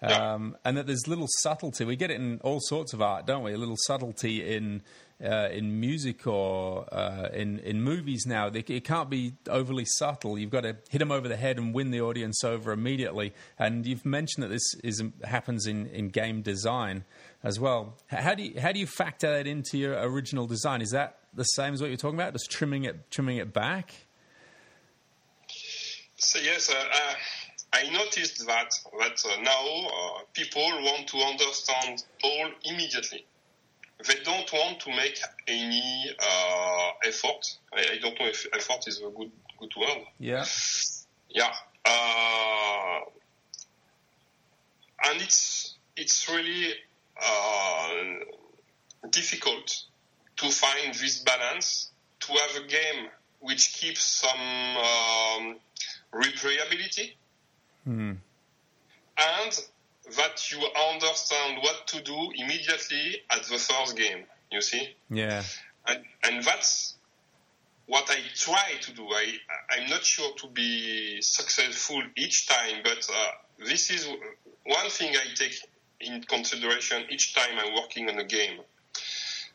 Yeah. 0.01 0.33
Um, 0.33 0.57
and 0.63 0.77
that 0.77 0.85
there's 0.85 1.07
little 1.07 1.27
subtlety. 1.39 1.83
We 1.83 1.95
get 1.95 2.11
it 2.11 2.15
in 2.15 2.39
all 2.43 2.59
sorts 2.59 2.93
of 2.93 3.01
art, 3.01 3.25
don't 3.25 3.43
we? 3.43 3.53
A 3.53 3.57
little 3.57 3.77
subtlety 3.85 4.55
in 4.55 4.83
uh, 5.23 5.49
in 5.51 5.79
music 5.79 6.27
or 6.27 6.85
uh, 6.93 7.29
in 7.33 7.57
in 7.59 7.81
movies 7.81 8.25
now. 8.27 8.49
They, 8.49 8.59
it 8.59 8.83
can't 8.83 9.09
be 9.09 9.33
overly 9.49 9.85
subtle. 9.85 10.37
You've 10.37 10.51
got 10.51 10.61
to 10.61 10.77
hit 10.89 10.99
them 10.99 11.11
over 11.11 11.27
the 11.27 11.35
head 11.35 11.57
and 11.57 11.73
win 11.73 11.89
the 11.89 12.01
audience 12.01 12.43
over 12.43 12.71
immediately. 12.71 13.33
And 13.57 13.87
you've 13.87 14.05
mentioned 14.05 14.43
that 14.43 14.49
this 14.49 14.75
is 14.83 15.03
happens 15.23 15.65
in, 15.65 15.87
in 15.87 16.09
game 16.09 16.43
design 16.43 17.03
as 17.43 17.59
well. 17.59 17.97
How 18.07 18.35
do 18.35 18.43
you 18.43 18.59
how 18.59 18.71
do 18.71 18.79
you 18.79 18.87
factor 18.87 19.31
that 19.31 19.47
into 19.47 19.79
your 19.79 19.99
original 19.99 20.45
design? 20.45 20.83
Is 20.83 20.91
that 20.91 21.17
the 21.33 21.43
same 21.43 21.73
as 21.73 21.81
what 21.81 21.87
you're 21.87 21.97
talking 21.97 22.19
about? 22.19 22.33
Just 22.33 22.51
trimming 22.51 22.83
it 22.83 23.09
trimming 23.09 23.37
it 23.37 23.51
back? 23.51 23.93
So 26.17 26.39
yes, 26.39 26.71
uh, 26.71 26.75
uh, 26.75 27.13
I 27.73 27.89
noticed 27.89 28.45
that 28.47 28.71
that 28.99 29.23
uh, 29.25 29.41
now 29.41 29.65
uh, 29.87 30.21
people 30.33 30.61
want 30.61 31.07
to 31.07 31.17
understand 31.17 32.03
all 32.23 32.49
immediately. 32.63 33.25
They 34.07 34.23
don't 34.23 34.51
want 34.53 34.79
to 34.81 34.89
make 34.89 35.19
any 35.47 36.15
uh, 36.19 36.89
effort. 37.03 37.57
I, 37.73 37.93
I 37.93 37.97
don't 38.01 38.19
know 38.19 38.27
if 38.27 38.45
effort 38.53 38.87
is 38.87 38.99
a 38.99 39.09
good 39.09 39.31
good 39.59 39.71
word. 39.77 40.05
Yeah. 40.19 40.45
Yeah. 41.29 41.51
Uh, 41.85 42.99
and 45.05 45.21
it's 45.21 45.75
it's 45.95 46.29
really 46.29 46.73
uh, 47.21 47.89
difficult 49.09 49.83
to 50.37 50.49
find 50.49 50.93
this 50.93 51.19
balance 51.19 51.89
to 52.21 52.33
have 52.33 52.63
a 52.63 52.67
game 52.67 53.09
which 53.39 53.73
keeps 53.73 54.03
some 54.03 54.77
um, 54.77 55.55
replayability 56.13 57.13
and 59.17 59.59
that 60.15 60.51
you 60.51 60.59
understand 60.91 61.59
what 61.61 61.87
to 61.87 62.01
do 62.01 62.31
immediately 62.35 63.21
at 63.29 63.43
the 63.43 63.57
first 63.57 63.97
game. 63.97 64.23
You 64.51 64.61
see, 64.61 64.95
Yeah. 65.09 65.43
and 65.87 66.05
and 66.23 66.43
that's 66.43 66.95
what 67.87 68.09
I 68.09 68.19
try 68.35 68.73
to 68.81 68.91
do. 68.93 69.07
I 69.11 69.37
I'm 69.71 69.89
not 69.89 70.03
sure 70.03 70.33
to 70.37 70.47
be 70.47 71.21
successful 71.21 72.01
each 72.15 72.47
time, 72.47 72.81
but 72.83 73.07
uh, 73.13 73.31
this 73.65 73.89
is 73.89 74.07
one 74.65 74.89
thing 74.89 75.15
I 75.15 75.33
take 75.35 75.55
in 75.99 76.23
consideration 76.23 77.05
each 77.09 77.33
time 77.33 77.57
I'm 77.57 77.73
working 77.73 78.09
on 78.09 78.19
a 78.19 78.23
game. 78.23 78.59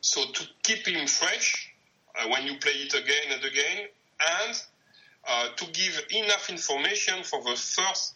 So 0.00 0.24
to 0.24 0.44
keep 0.62 0.86
him 0.86 1.06
fresh 1.06 1.72
uh, 2.18 2.28
when 2.28 2.46
you 2.46 2.58
play 2.58 2.72
it 2.72 2.92
again 2.94 3.32
and 3.32 3.44
again, 3.44 3.86
and 4.40 4.62
uh, 5.26 5.48
to 5.56 5.64
give 5.72 6.04
enough 6.10 6.50
information 6.50 7.22
for 7.22 7.42
the 7.42 7.56
first 7.56 8.14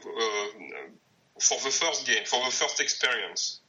for 0.00 1.58
the 1.62 1.70
first 1.70 2.06
game, 2.06 2.24
for 2.24 2.44
the 2.44 2.50
first 2.50 2.80
experience. 2.80 3.60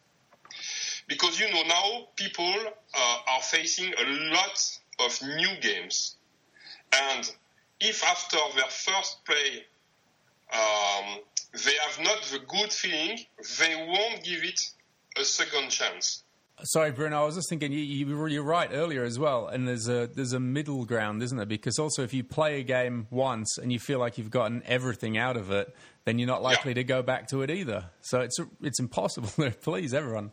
Because 1.08 1.40
you 1.40 1.52
know 1.52 1.64
now 1.64 2.08
people 2.16 2.54
uh, 2.96 3.18
are 3.28 3.42
facing 3.42 3.94
a 3.94 4.34
lot 4.34 4.80
of 5.00 5.20
new 5.22 5.50
games, 5.62 6.16
and 7.12 7.30
if 7.80 8.04
after 8.04 8.38
their 8.56 8.70
first 8.70 9.26
play 9.26 9.66
um, 10.54 11.20
they 11.66 11.74
have 11.86 12.04
not 12.04 12.22
the 12.32 12.40
good 12.48 12.72
feeling, 12.72 13.20
they 13.60 13.76
won't 13.76 14.24
give 14.24 14.44
it 14.44 14.60
a 15.20 15.24
second 15.24 15.70
chance. 15.70 16.24
Sorry, 16.64 16.92
Bruno. 16.92 17.22
I 17.22 17.26
was 17.26 17.36
just 17.36 17.50
thinking 17.50 17.72
you, 17.72 17.80
you 17.80 18.16
were 18.16 18.28
you're 18.28 18.44
right 18.44 18.70
earlier 18.72 19.04
as 19.04 19.18
well, 19.18 19.48
and 19.48 19.68
there's 19.68 19.90
a 19.90 20.08
there's 20.08 20.34
a 20.34 20.40
middle 20.40 20.86
ground, 20.86 21.22
isn't 21.24 21.36
there? 21.36 21.48
Because 21.48 21.80
also, 21.80 22.04
if 22.04 22.14
you 22.14 22.24
play 22.24 22.60
a 22.60 22.64
game 22.64 23.08
once 23.10 23.58
and 23.58 23.74
you 23.74 23.80
feel 23.80 24.00
like 24.00 24.18
you've 24.18 24.30
gotten 24.30 24.62
everything 24.66 25.18
out 25.18 25.36
of 25.36 25.52
it, 25.52 25.76
then 26.06 26.20
you're 26.20 26.28
not 26.28 26.42
likely 26.42 26.72
Yeah. 26.72 26.76
to 26.76 26.84
go 26.84 27.02
back 27.02 27.28
to 27.30 27.42
it 27.42 27.50
either. 27.50 27.86
So 28.02 28.22
it's 28.22 28.38
it's 28.62 28.80
impossible 28.80 29.30
to 29.44 29.52
please 29.52 29.94
everyone. 29.94 30.32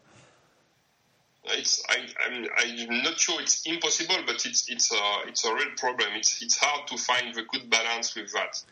It's 1.42 1.82
I, 1.88 1.96
I'm, 2.26 2.46
I'm 2.58 3.02
not 3.02 3.18
sure 3.18 3.40
it's 3.40 3.66
impossible, 3.66 4.16
but 4.26 4.44
it's 4.44 4.68
it's 4.70 4.92
a 4.92 5.02
it's 5.26 5.44
a 5.44 5.54
real 5.54 5.70
problem. 5.76 6.08
It's 6.14 6.42
it's 6.42 6.58
hard 6.58 6.86
to 6.88 6.98
find 6.98 7.34
the 7.34 7.42
good 7.42 7.70
balance 7.70 8.14
with 8.14 8.30
that. 8.34 8.62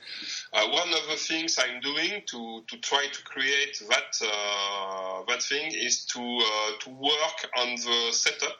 Uh, 0.52 0.68
one 0.68 0.88
of 0.90 1.08
the 1.08 1.16
things 1.16 1.58
I'm 1.58 1.80
doing 1.80 2.22
to, 2.26 2.62
to 2.66 2.76
try 2.78 3.06
to 3.10 3.22
create 3.24 3.82
that 3.88 4.20
uh, 4.22 5.22
that 5.28 5.42
thing 5.42 5.72
is 5.74 6.04
to 6.06 6.20
uh, 6.20 6.70
to 6.80 6.90
work 6.90 7.50
on 7.56 7.70
the 7.76 8.08
setup. 8.12 8.58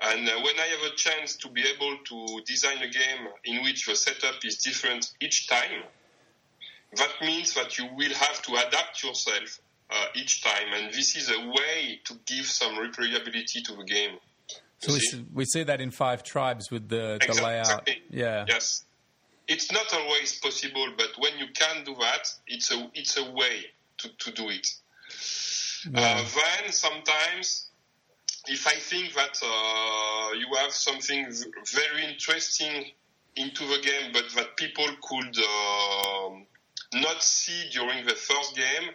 And 0.00 0.26
uh, 0.28 0.32
when 0.42 0.58
I 0.58 0.66
have 0.66 0.92
a 0.92 0.96
chance 0.96 1.36
to 1.36 1.48
be 1.48 1.62
able 1.62 1.98
to 2.04 2.42
design 2.46 2.78
a 2.78 2.88
game 2.88 3.28
in 3.44 3.62
which 3.64 3.86
the 3.86 3.94
setup 3.94 4.44
is 4.44 4.56
different 4.58 5.12
each 5.20 5.46
time, 5.46 5.82
that 6.96 7.12
means 7.20 7.54
that 7.54 7.78
you 7.78 7.86
will 7.94 8.14
have 8.14 8.42
to 8.42 8.52
adapt 8.54 9.02
yourself 9.02 9.60
uh, 9.90 10.06
each 10.14 10.42
time, 10.42 10.72
and 10.74 10.92
this 10.92 11.16
is 11.16 11.30
a 11.30 11.40
way 11.40 12.00
to 12.04 12.14
give 12.26 12.46
some 12.46 12.74
replayability 12.76 13.62
to 13.64 13.76
the 13.76 13.84
game. 13.84 14.18
So 14.78 14.92
we 14.92 15.00
see? 15.00 15.24
we 15.32 15.44
see 15.44 15.62
that 15.62 15.80
in 15.80 15.90
Five 15.90 16.22
Tribes 16.22 16.70
with 16.70 16.88
the 16.88 17.18
the 17.20 17.26
Exact- 17.26 17.42
layout. 17.42 17.90
Yeah. 18.10 18.44
Yes, 18.48 18.84
it's 19.48 19.70
not 19.72 19.92
always 19.94 20.38
possible, 20.40 20.88
but 20.96 21.10
when 21.18 21.38
you 21.38 21.46
can 21.54 21.84
do 21.84 21.94
that, 22.00 22.32
it's 22.46 22.70
a 22.70 22.90
it's 22.94 23.16
a 23.16 23.30
way 23.30 23.66
to, 23.98 24.08
to 24.08 24.30
do 24.32 24.48
it. 24.48 24.66
Uh, 25.94 26.24
then 26.24 26.72
sometimes, 26.72 27.68
if 28.46 28.66
I 28.66 28.76
think 28.76 29.14
that 29.14 29.38
uh, 29.42 30.32
you 30.32 30.46
have 30.56 30.72
something 30.72 31.30
very 31.72 32.06
interesting 32.10 32.86
into 33.36 33.66
the 33.66 33.80
game, 33.82 34.12
but 34.12 34.24
that 34.36 34.56
people 34.56 34.88
could 35.02 35.36
um 35.38 36.46
not 36.94 37.22
see 37.22 37.68
during 37.70 38.04
the 38.06 38.14
first 38.14 38.54
game, 38.56 38.90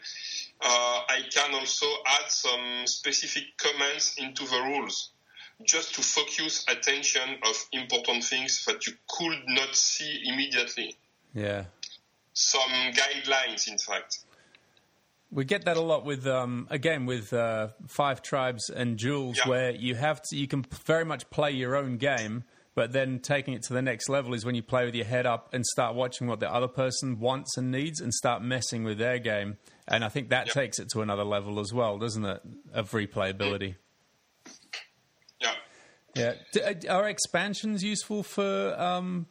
uh, 0.61 1.01
I 1.09 1.21
can 1.31 1.53
also 1.53 1.85
add 2.05 2.29
some 2.29 2.85
specific 2.85 3.43
comments 3.57 4.15
into 4.17 4.45
the 4.45 4.61
rules 4.61 5.11
just 5.65 5.95
to 5.95 6.01
focus 6.01 6.65
attention 6.69 7.37
of 7.45 7.55
important 7.73 8.23
things 8.23 8.63
that 8.65 8.87
you 8.87 8.93
could 9.07 9.39
not 9.47 9.75
see 9.75 10.21
immediately. 10.25 10.95
Yeah. 11.33 11.65
Some 12.33 12.71
guidelines, 12.93 13.67
in 13.67 13.77
fact. 13.77 14.19
We 15.31 15.45
get 15.45 15.65
that 15.65 15.77
a 15.77 15.81
lot 15.81 16.05
with, 16.05 16.25
um, 16.25 16.67
again, 16.71 17.05
with 17.05 17.33
uh, 17.33 17.69
Five 17.87 18.21
Tribes 18.21 18.69
and 18.69 18.97
Jules, 18.97 19.37
Yeah. 19.37 19.49
where 19.49 19.71
you 19.71 19.95
have 19.95 20.21
to, 20.23 20.35
you 20.37 20.47
can 20.47 20.63
very 20.85 21.05
much 21.05 21.29
play 21.29 21.51
your 21.51 21.75
own 21.75 21.97
game, 21.97 22.45
but 22.79 22.93
then 22.93 23.19
taking 23.19 23.53
it 23.53 23.61
to 23.61 23.73
the 23.73 23.81
next 23.81 24.07
level 24.07 24.33
is 24.33 24.45
when 24.45 24.55
you 24.55 24.63
play 24.63 24.85
with 24.85 24.95
your 24.95 25.03
head 25.03 25.25
up 25.25 25.53
and 25.53 25.65
start 25.65 25.95
watching 25.95 26.27
what 26.27 26.39
the 26.39 26.49
other 26.49 26.69
person 26.69 27.19
wants 27.19 27.57
and 27.57 27.69
needs 27.69 27.99
and 27.99 28.13
start 28.13 28.41
messing 28.41 28.85
with 28.85 28.97
their 28.97 29.19
game. 29.19 29.57
And 29.85 30.01
I 30.01 30.07
think 30.07 30.29
that 30.29 30.47
Yeah. 30.47 30.53
takes 30.53 30.79
it 30.79 30.87
to 30.93 31.01
another 31.01 31.25
level 31.25 31.59
as 31.59 31.73
well, 31.73 31.97
doesn't 31.97 32.23
it? 32.23 32.41
Of 32.71 32.91
replayability. 32.91 33.75
Yeah. 35.41 35.55
Yeah. 36.15 36.33
Uh, 36.55 36.73
Are 36.89 37.09
expansions 37.09 37.83
useful 37.83 38.23
for 38.23 38.73
um, 38.79 39.25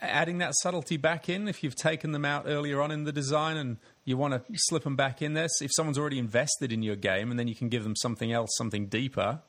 adding 0.00 0.38
that 0.38 0.52
subtlety 0.62 0.96
back 0.96 1.28
in 1.28 1.48
if 1.48 1.64
you've 1.64 1.74
taken 1.74 2.12
them 2.12 2.24
out 2.24 2.44
earlier 2.46 2.80
on 2.80 2.92
in 2.92 3.02
the 3.02 3.10
design 3.12 3.56
and 3.56 3.78
you 4.04 4.16
want 4.16 4.34
to 4.34 4.52
slip 4.54 4.84
them 4.84 4.94
back 4.94 5.20
in 5.20 5.34
there? 5.34 5.48
If 5.60 5.72
someone's 5.74 5.98
already 5.98 6.20
invested 6.20 6.72
in 6.72 6.84
your 6.84 6.94
game 6.94 7.32
and 7.32 7.40
then 7.40 7.48
you 7.48 7.56
can 7.56 7.68
give 7.68 7.82
them 7.82 7.96
something 7.96 8.30
else, 8.30 8.50
something 8.56 8.86
deeper, 8.86 9.42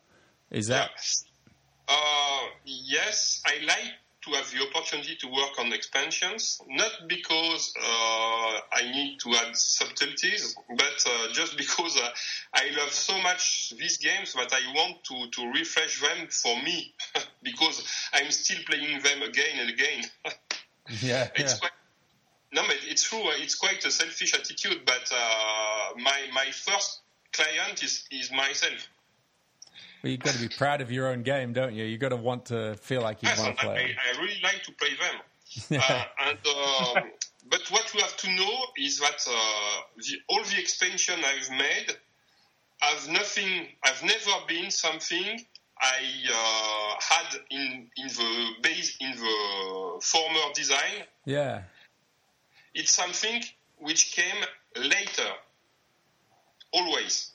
is 0.50 0.66
that. 0.66 0.90
Uh, 1.88 2.25
yes, 2.66 3.42
I 3.46 3.64
like 3.66 3.94
to 4.24 4.32
have 4.32 4.52
the 4.52 4.62
opportunity 4.68 5.16
to 5.18 5.28
work 5.28 5.60
on 5.60 5.72
expansions, 5.72 6.60
not 6.68 6.92
because 7.08 7.74
uh, 7.80 8.60
I 8.74 8.92
need 8.92 9.20
to 9.22 9.36
add 9.36 9.56
subtleties, 9.56 10.56
but 10.70 11.06
uh, 11.08 11.32
just 11.32 11.58
because 11.58 11.96
uh, 11.98 12.10
I 12.54 12.70
love 12.78 12.92
so 12.92 13.22
much 13.22 13.74
these 13.78 13.98
games 13.98 14.34
that 14.34 14.52
I 14.52 14.74
want 14.74 15.04
to, 15.06 15.30
to 15.30 15.52
refresh 15.52 16.02
them 16.02 16.28
for 16.30 16.56
me, 16.64 16.94
because 17.44 17.84
I'm 18.14 18.32
still 18.32 18.58
playing 18.66 19.02
them 19.02 19.22
again 19.22 19.60
and 19.60 19.70
again. 19.70 20.04
Yeah. 21.02 21.30
It's 21.34 21.58
quite, 21.58 21.72
no, 22.54 22.62
but 22.68 22.78
it's 22.84 23.10
true. 23.10 23.20
uh, 23.22 23.32
It's 23.38 23.56
quite 23.56 23.84
a 23.86 23.90
selfish 23.92 24.36
attitude. 24.36 24.82
But 24.86 25.12
uh, 25.12 25.98
my 25.98 26.30
my 26.32 26.52
first 26.52 27.02
client 27.34 27.84
is 27.84 28.06
is 28.12 28.32
myself. 28.32 28.88
Well, 30.06 30.12
you've 30.12 30.22
got 30.22 30.36
to 30.36 30.40
be 30.40 30.50
proud 30.50 30.82
of 30.82 30.92
your 30.92 31.08
own 31.08 31.24
game, 31.24 31.52
don't 31.52 31.74
you? 31.74 31.84
You've 31.84 32.00
got 32.00 32.10
to 32.10 32.16
want 32.16 32.46
to 32.46 32.76
feel 32.76 33.02
like 33.02 33.24
you 33.24 33.30
Yes, 33.30 33.40
want 33.40 33.58
to 33.58 33.66
play 33.66 33.86
it. 33.86 33.96
I 33.98 34.22
really 34.22 34.40
like 34.44 34.62
to 34.62 34.72
play 34.74 34.90
them. 34.90 35.82
uh, 35.90 36.04
and 36.28 36.38
um, 36.38 37.12
but 37.50 37.62
what 37.72 37.92
you 37.92 38.02
have 38.02 38.16
to 38.18 38.30
know 38.30 38.66
is 38.78 39.00
that 39.00 39.28
uh, 39.28 39.82
the, 39.98 40.18
all 40.30 40.44
the 40.44 40.60
expansion 40.60 41.16
I've 41.26 41.50
made 41.50 41.98
have 42.82 43.10
nothing. 43.10 43.66
Have 43.82 44.04
never 44.04 44.46
been 44.48 44.70
something 44.70 45.44
I 45.82 45.98
uh, 46.32 47.02
had 47.02 47.40
in 47.50 47.88
in 47.98 48.08
the 48.08 48.50
base 48.62 48.98
in 49.02 49.10
the 49.10 50.02
former 50.04 50.54
design. 50.54 51.06
Yeah. 51.26 51.64
It's 52.76 52.92
something 52.92 53.44
which 53.80 54.12
came 54.12 54.46
later, 54.76 55.32
always. 56.72 57.32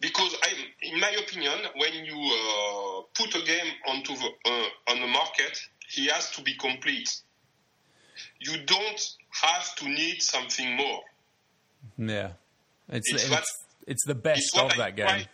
Because 0.00 0.34
I, 0.42 0.52
in 0.82 1.00
my 1.00 1.10
opinion, 1.10 1.54
when 1.76 1.92
you 2.04 2.14
uh, 2.14 3.02
put 3.14 3.34
a 3.34 3.44
game 3.44 3.72
onto 3.88 4.14
the 4.14 4.28
uh, 4.44 4.90
on 4.92 5.00
the 5.00 5.06
market, 5.06 5.58
he 5.88 6.06
has 6.08 6.30
to 6.32 6.42
be 6.42 6.54
complete. 6.54 7.08
You 8.40 8.58
don't 8.64 9.16
have 9.30 9.74
to 9.76 9.88
need 9.88 10.20
something 10.22 10.76
more. 10.76 11.00
Yeah. 11.98 12.32
It's, 12.88 13.12
It's 13.12 13.22
it's, 13.24 13.30
what- 13.30 13.44
it's 13.86 14.04
the 14.06 14.14
best 14.14 14.56
of 14.58 14.72
I 14.72 14.76
that 14.76 14.96
game. 14.96 15.06
try- 15.06 15.28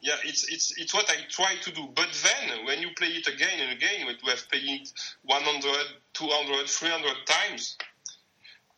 yeah, 0.00 0.16
it's 0.24 0.48
it's 0.52 0.78
it's 0.78 0.94
what 0.94 1.08
I 1.10 1.16
try 1.28 1.56
to 1.62 1.70
do. 1.72 1.88
But 1.94 2.08
then, 2.22 2.64
when 2.66 2.80
you 2.80 2.90
play 2.96 3.08
it 3.08 3.26
again 3.26 3.58
and 3.60 3.72
again, 3.72 4.06
when 4.06 4.16
you 4.22 4.30
have 4.30 4.48
played 4.48 4.62
it 4.64 4.92
100, 5.24 5.86
200, 6.12 6.68
300 6.68 7.16
times, 7.26 7.76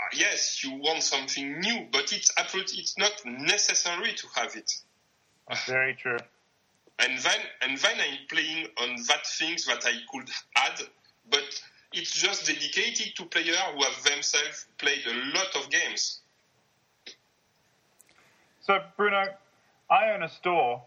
uh, 0.00 0.16
yes, 0.16 0.64
you 0.64 0.72
want 0.78 1.02
something 1.02 1.60
new. 1.60 1.86
But 1.92 2.12
it's 2.12 2.30
it's 2.38 2.96
not 2.98 3.12
necessary 3.26 4.12
to 4.14 4.26
have 4.36 4.56
it. 4.56 4.70
Very 5.66 5.94
true. 5.94 6.18
And 6.98 7.18
then 7.18 7.40
and 7.62 7.78
then 7.78 7.96
I'm 8.00 8.18
playing 8.28 8.66
on 8.82 8.96
that 9.08 9.26
things 9.26 9.66
that 9.66 9.84
I 9.86 9.92
could 10.10 10.28
add, 10.56 10.80
but 11.30 11.60
it's 11.92 12.12
just 12.12 12.46
dedicated 12.46 13.14
to 13.16 13.24
players 13.26 13.56
who 13.56 13.82
have 13.82 14.02
themselves 14.04 14.66
played 14.78 15.06
a 15.06 15.14
lot 15.38 15.56
of 15.56 15.70
games. 15.70 16.20
So, 18.60 18.80
Bruno, 18.96 19.24
I 19.90 20.10
own 20.10 20.22
a 20.22 20.28
store 20.28 20.82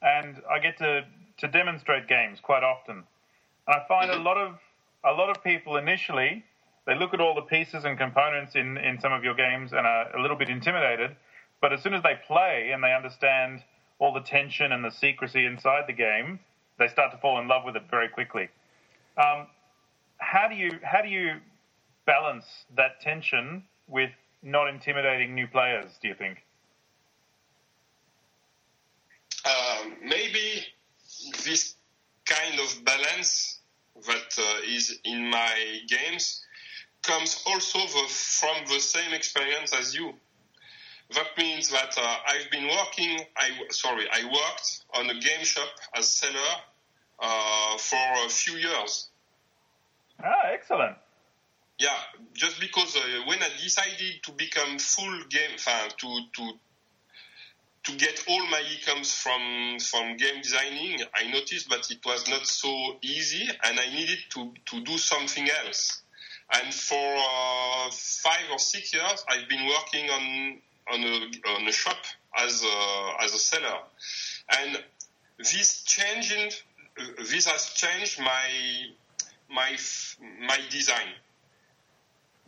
and 0.00 0.40
I 0.50 0.58
get 0.58 0.78
to, 0.78 1.04
to 1.38 1.48
demonstrate 1.48 2.08
games 2.08 2.38
quite 2.40 2.62
often. 2.62 3.04
And 3.66 3.76
I 3.76 3.86
find 3.86 4.10
a 4.10 4.14
mm-hmm. 4.14 4.24
lot 4.24 4.38
of 4.38 4.58
a 5.04 5.12
lot 5.12 5.30
of 5.30 5.42
people 5.44 5.76
initially 5.76 6.44
they 6.86 6.94
look 6.94 7.12
at 7.12 7.20
all 7.20 7.34
the 7.34 7.42
pieces 7.42 7.84
and 7.84 7.98
components 7.98 8.54
in, 8.54 8.78
in 8.78 9.00
some 9.00 9.12
of 9.12 9.24
your 9.24 9.34
games 9.34 9.72
and 9.72 9.86
are 9.86 10.16
a 10.16 10.22
little 10.22 10.36
bit 10.36 10.48
intimidated. 10.48 11.16
but 11.60 11.72
as 11.72 11.82
soon 11.82 11.94
as 11.94 12.02
they 12.02 12.14
play 12.26 12.70
and 12.72 12.82
they 12.82 12.94
understand 12.94 13.62
all 13.98 14.12
the 14.12 14.20
tension 14.20 14.72
and 14.72 14.84
the 14.84 14.90
secrecy 14.90 15.46
inside 15.46 15.84
the 15.86 15.92
game, 15.92 16.38
they 16.78 16.88
start 16.88 17.12
to 17.12 17.18
fall 17.18 17.40
in 17.40 17.48
love 17.48 17.64
with 17.64 17.76
it 17.76 17.84
very 17.90 18.08
quickly. 18.08 18.48
Um, 19.16 19.46
how 20.18 20.48
do 20.48 20.54
you 20.54 20.78
how 20.82 21.02
do 21.02 21.08
you 21.08 21.36
balance 22.04 22.44
that 22.76 23.00
tension 23.00 23.64
with 23.88 24.10
not 24.42 24.68
intimidating 24.68 25.34
new 25.34 25.46
players? 25.46 25.90
Do 26.00 26.08
you 26.08 26.14
think? 26.14 26.44
Um, 29.44 29.94
maybe 30.02 30.66
this 31.44 31.74
kind 32.24 32.58
of 32.60 32.84
balance 32.84 33.60
that 34.06 34.38
uh, 34.38 34.60
is 34.68 34.98
in 35.04 35.30
my 35.30 35.78
games 35.88 36.42
comes 37.02 37.42
also 37.46 37.78
the, 37.78 38.08
from 38.08 38.56
the 38.66 38.80
same 38.80 39.14
experience 39.14 39.72
as 39.72 39.94
you. 39.94 40.12
That 41.14 41.26
means 41.38 41.70
that 41.70 41.96
uh, 41.96 42.16
I've 42.26 42.50
been 42.50 42.66
working. 42.66 43.20
I 43.36 43.50
sorry, 43.70 44.06
I 44.10 44.24
worked 44.24 44.84
on 44.94 45.08
a 45.08 45.14
game 45.20 45.44
shop 45.44 45.68
as 45.94 46.08
seller 46.08 46.54
uh, 47.20 47.78
for 47.78 48.26
a 48.26 48.28
few 48.28 48.54
years. 48.58 49.08
Ah, 50.22 50.50
excellent. 50.52 50.96
Yeah, 51.78 51.96
just 52.32 52.58
because 52.60 52.96
uh, 52.96 53.00
when 53.26 53.42
I 53.42 53.48
decided 53.62 54.22
to 54.24 54.32
become 54.32 54.78
full 54.78 55.22
game, 55.28 55.56
uh, 55.66 55.88
to 55.96 56.20
to 56.34 56.52
to 57.84 57.92
get 57.96 58.24
all 58.28 58.44
my 58.46 58.62
incomes 58.74 59.14
from 59.14 59.78
from 59.78 60.16
game 60.16 60.42
designing, 60.42 60.98
I 61.14 61.30
noticed 61.30 61.70
that 61.70 61.88
it 61.90 62.04
was 62.04 62.28
not 62.28 62.46
so 62.46 62.96
easy, 63.02 63.48
and 63.64 63.78
I 63.78 63.86
needed 63.90 64.18
to 64.30 64.52
to 64.70 64.80
do 64.80 64.98
something 64.98 65.48
else. 65.64 66.02
And 66.52 66.72
for 66.72 67.14
uh, 67.16 67.90
five 67.90 68.50
or 68.50 68.58
six 68.58 68.94
years, 68.94 69.24
I've 69.28 69.48
been 69.48 69.66
working 69.66 70.10
on 70.10 70.58
on 70.92 71.00
a, 71.02 71.50
on 71.56 71.66
a 71.68 71.72
shop 71.72 71.96
as 72.38 72.62
a, 72.64 73.12
as 73.24 73.34
a 73.34 73.38
seller, 73.38 73.78
and 74.60 74.82
this 75.38 75.82
changing 75.82 76.50
this 77.18 77.46
has 77.46 77.70
changed 77.74 78.18
my 78.20 78.48
my 79.50 79.76
my 80.46 80.58
design 80.70 81.08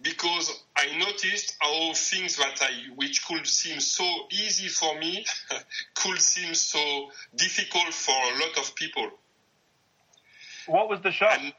because 0.01 0.63
I 0.77 0.97
noticed 0.97 1.57
how 1.61 1.93
things 1.93 2.37
that 2.37 2.61
I 2.63 2.95
which 2.97 3.27
could 3.27 3.47
seem 3.47 3.81
so 3.81 4.05
easy 4.31 4.69
for 4.69 4.99
me 4.99 5.27
could 5.95 6.21
seem 6.21 6.55
so 6.55 7.11
difficult 7.37 7.93
for 7.93 8.13
a 8.15 8.39
lot 8.39 8.59
of 8.59 8.75
people. 8.75 9.11
What 10.67 10.89
was 10.89 11.01
the 11.03 11.11
shop? 11.13 11.39
And 11.41 11.53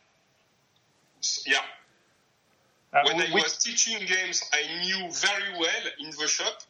yeah, 1.45 1.57
Uh, 2.93 3.01
when 3.06 3.22
I 3.22 3.26
which- 3.34 3.43
was 3.43 3.57
teaching 3.57 3.99
games, 4.06 4.43
I 4.53 4.61
knew 4.84 5.11
very 5.11 5.51
well 5.60 5.85
in 5.99 6.10
the 6.11 6.27
shop. 6.27 6.64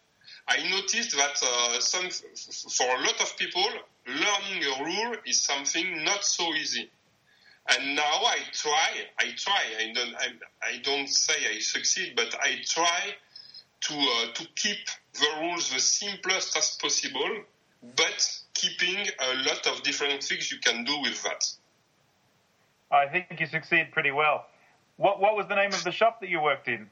I 0.50 0.68
noticed 0.68 1.16
that 1.16 1.42
uh, 1.44 1.80
some, 1.80 2.10
for 2.10 2.88
a 2.88 3.00
lot 3.02 3.22
of 3.22 3.38
people, 3.38 3.64
learning 4.08 4.64
a 4.64 4.84
rule 4.84 5.16
is 5.26 5.40
something 5.42 6.04
not 6.04 6.26
so 6.26 6.54
easy. 6.56 6.90
And 7.72 7.96
now 7.96 8.02
I 8.04 8.38
try, 8.52 8.90
I 9.20 9.26
try. 9.38 9.62
I 9.80 9.94
don't, 9.94 10.16
I, 10.16 10.28
I 10.64 10.78
don't 10.82 11.08
say 11.08 11.36
I 11.56 11.60
succeed, 11.60 12.14
but 12.16 12.36
I 12.42 12.56
try 12.66 13.14
to 13.82 13.94
uh, 13.94 14.34
to 14.34 14.48
keep 14.56 14.78
the 15.14 15.28
rules 15.42 15.72
the 15.72 15.80
simplest 15.80 16.58
as 16.58 16.78
possible, 16.82 17.30
but 17.96 18.40
keeping 18.56 18.98
a 19.20 19.36
lot 19.48 19.68
of 19.68 19.84
different 19.84 20.24
things 20.24 20.52
you 20.52 20.58
can 20.58 20.84
do 20.84 21.00
with 21.02 21.22
that. 21.24 21.46
I 22.92 23.08
think 23.08 23.40
you 23.40 23.46
succeed 23.46 23.92
pretty 23.92 24.12
well. 24.12 24.48
What 24.98 25.22
What 25.22 25.36
was 25.36 25.46
the 25.48 25.56
name 25.56 25.74
of 25.74 25.84
the 25.84 25.92
shop 25.92 26.22
that 26.22 26.30
you 26.30 26.42
worked 26.42 26.68
in? 26.68 26.90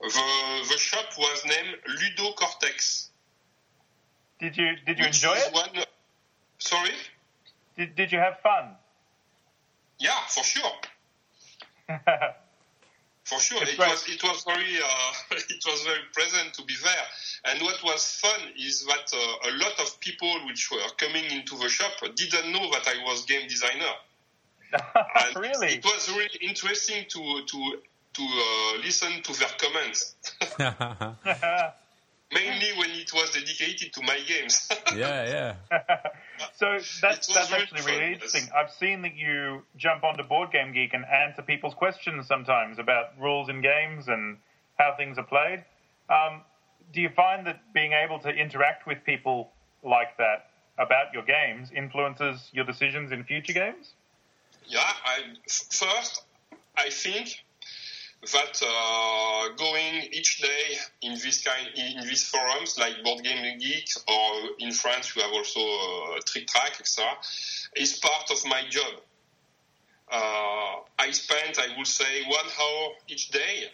The, 0.00 0.66
the 0.68 0.78
shop 0.78 1.06
was 1.18 1.44
named 1.44 1.76
Ludo 1.86 2.32
Cortex. 2.32 3.10
Did 4.40 4.56
you 4.56 4.76
Did 4.86 4.98
you 4.98 5.06
enjoy 5.06 5.34
it? 5.34 5.52
One, 5.52 5.70
sorry? 6.58 6.90
Did 7.76 7.94
Did 7.94 8.12
you 8.12 8.18
have 8.18 8.40
fun? 8.40 8.76
Yeah, 9.98 10.18
for 10.28 10.44
sure. 10.44 10.72
For 13.24 13.38
sure, 13.38 13.62
it 13.62 13.78
was 13.78 14.08
it 14.08 14.22
was 14.22 14.42
very 14.42 14.76
uh, 14.82 15.12
it 15.30 15.64
was 15.64 15.82
very 15.84 16.02
pleasant 16.14 16.54
to 16.54 16.64
be 16.64 16.74
there. 16.82 17.06
And 17.46 17.62
what 17.62 17.82
was 17.84 18.16
fun 18.16 18.40
is 18.58 18.84
that 18.86 19.12
uh, 19.14 19.50
a 19.50 19.52
lot 19.58 19.78
of 19.78 20.00
people 20.00 20.34
which 20.46 20.70
were 20.72 20.82
coming 20.98 21.24
into 21.30 21.56
the 21.56 21.68
shop 21.68 21.92
didn't 22.16 22.52
know 22.52 22.68
that 22.72 22.86
I 22.88 23.02
was 23.04 23.24
game 23.24 23.48
designer. 23.48 23.94
Really? 25.36 25.74
It 25.74 25.84
was 25.84 26.10
really 26.10 26.38
interesting 26.40 27.04
to 27.10 27.44
to 27.46 27.78
to 28.14 28.22
uh, 28.22 28.78
listen 28.84 29.22
to 29.22 29.32
their 29.38 29.48
comments, 29.58 30.14
mainly 32.32 32.72
when 32.78 32.90
it 32.90 33.12
was 33.12 33.30
dedicated 33.32 33.92
to 33.94 34.02
my 34.02 34.18
games. 34.26 34.68
yeah, 34.96 35.54
yeah. 35.70 35.98
so 36.56 36.72
It 36.72 36.84
that's 37.00 37.28
was 37.28 37.34
that's 37.34 37.48
very 37.50 37.62
actually 37.62 37.80
fun, 37.82 37.92
really 37.98 38.12
interesting. 38.14 38.48
I've 38.54 38.70
seen 38.72 39.02
that 39.02 39.14
you 39.16 39.62
jump 39.76 40.04
onto 40.04 40.22
Board 40.22 40.50
Game 40.52 40.72
Geek 40.72 40.94
and 40.94 41.04
answer 41.04 41.42
people's 41.42 41.74
questions 41.74 42.26
sometimes 42.26 42.78
about 42.78 43.18
rules 43.20 43.48
in 43.48 43.60
games 43.62 44.08
and 44.08 44.38
how 44.78 44.94
things 44.96 45.18
are 45.18 45.24
played. 45.24 45.64
Um, 46.08 46.42
do 46.92 47.00
you 47.00 47.08
find 47.10 47.46
that 47.46 47.72
being 47.72 47.92
able 47.92 48.18
to 48.20 48.28
interact 48.28 48.86
with 48.86 49.04
people 49.04 49.50
like 49.82 50.16
that 50.18 50.50
about 50.78 51.12
your 51.12 51.22
games 51.22 51.70
influences 51.74 52.48
your 52.52 52.64
decisions 52.64 53.12
in 53.12 53.24
future 53.24 53.52
games? 53.52 53.92
Yeah, 54.66 54.80
I, 54.80 55.18
f- 55.46 55.66
first, 55.70 56.22
I 56.76 56.90
think 56.90 57.44
that 58.30 58.62
uh, 58.64 59.48
going 59.56 60.08
each 60.12 60.40
day 60.40 60.76
in 61.02 61.14
this 61.14 61.42
kind 61.42 61.66
in 61.74 62.06
these 62.06 62.28
forums 62.28 62.78
like 62.78 63.02
Board 63.02 63.24
Game 63.24 63.58
Geek 63.58 63.88
or 64.06 64.50
in 64.60 64.72
France 64.72 65.16
we 65.16 65.22
have 65.22 65.32
also 65.32 65.60
uh, 65.60 66.20
Tric 66.24 66.46
Trac, 66.46 66.78
etc., 66.78 67.10
is 67.76 67.98
part 67.98 68.30
of 68.30 68.46
my 68.46 68.62
job. 68.68 68.94
Uh, 70.10 70.76
I 70.98 71.10
spent, 71.10 71.58
I 71.58 71.76
would 71.76 71.86
say, 71.86 72.22
one 72.26 72.46
hour 72.60 72.90
each 73.08 73.30
day 73.30 73.64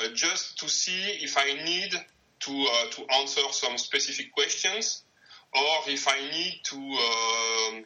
uh, 0.00 0.08
just 0.14 0.58
to 0.58 0.68
see 0.68 1.18
if 1.22 1.36
I 1.38 1.52
need 1.64 1.92
to 2.40 2.50
uh, 2.50 2.90
to 2.90 3.06
answer 3.20 3.42
some 3.50 3.78
specific 3.78 4.32
questions 4.32 5.04
or 5.52 5.76
if 5.86 6.08
I 6.08 6.20
need 6.32 6.60
to. 6.64 6.76
Um, 6.76 7.84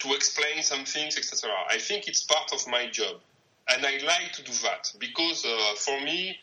to 0.00 0.14
explain 0.14 0.62
some 0.62 0.84
things, 0.84 1.16
etc. 1.16 1.50
I 1.70 1.78
think 1.78 2.08
it's 2.08 2.24
part 2.24 2.52
of 2.52 2.66
my 2.68 2.88
job, 2.90 3.20
and 3.68 3.84
I 3.84 3.98
like 4.04 4.32
to 4.34 4.42
do 4.42 4.52
that 4.64 4.92
because 4.98 5.44
uh, 5.44 5.74
for 5.76 6.00
me, 6.00 6.36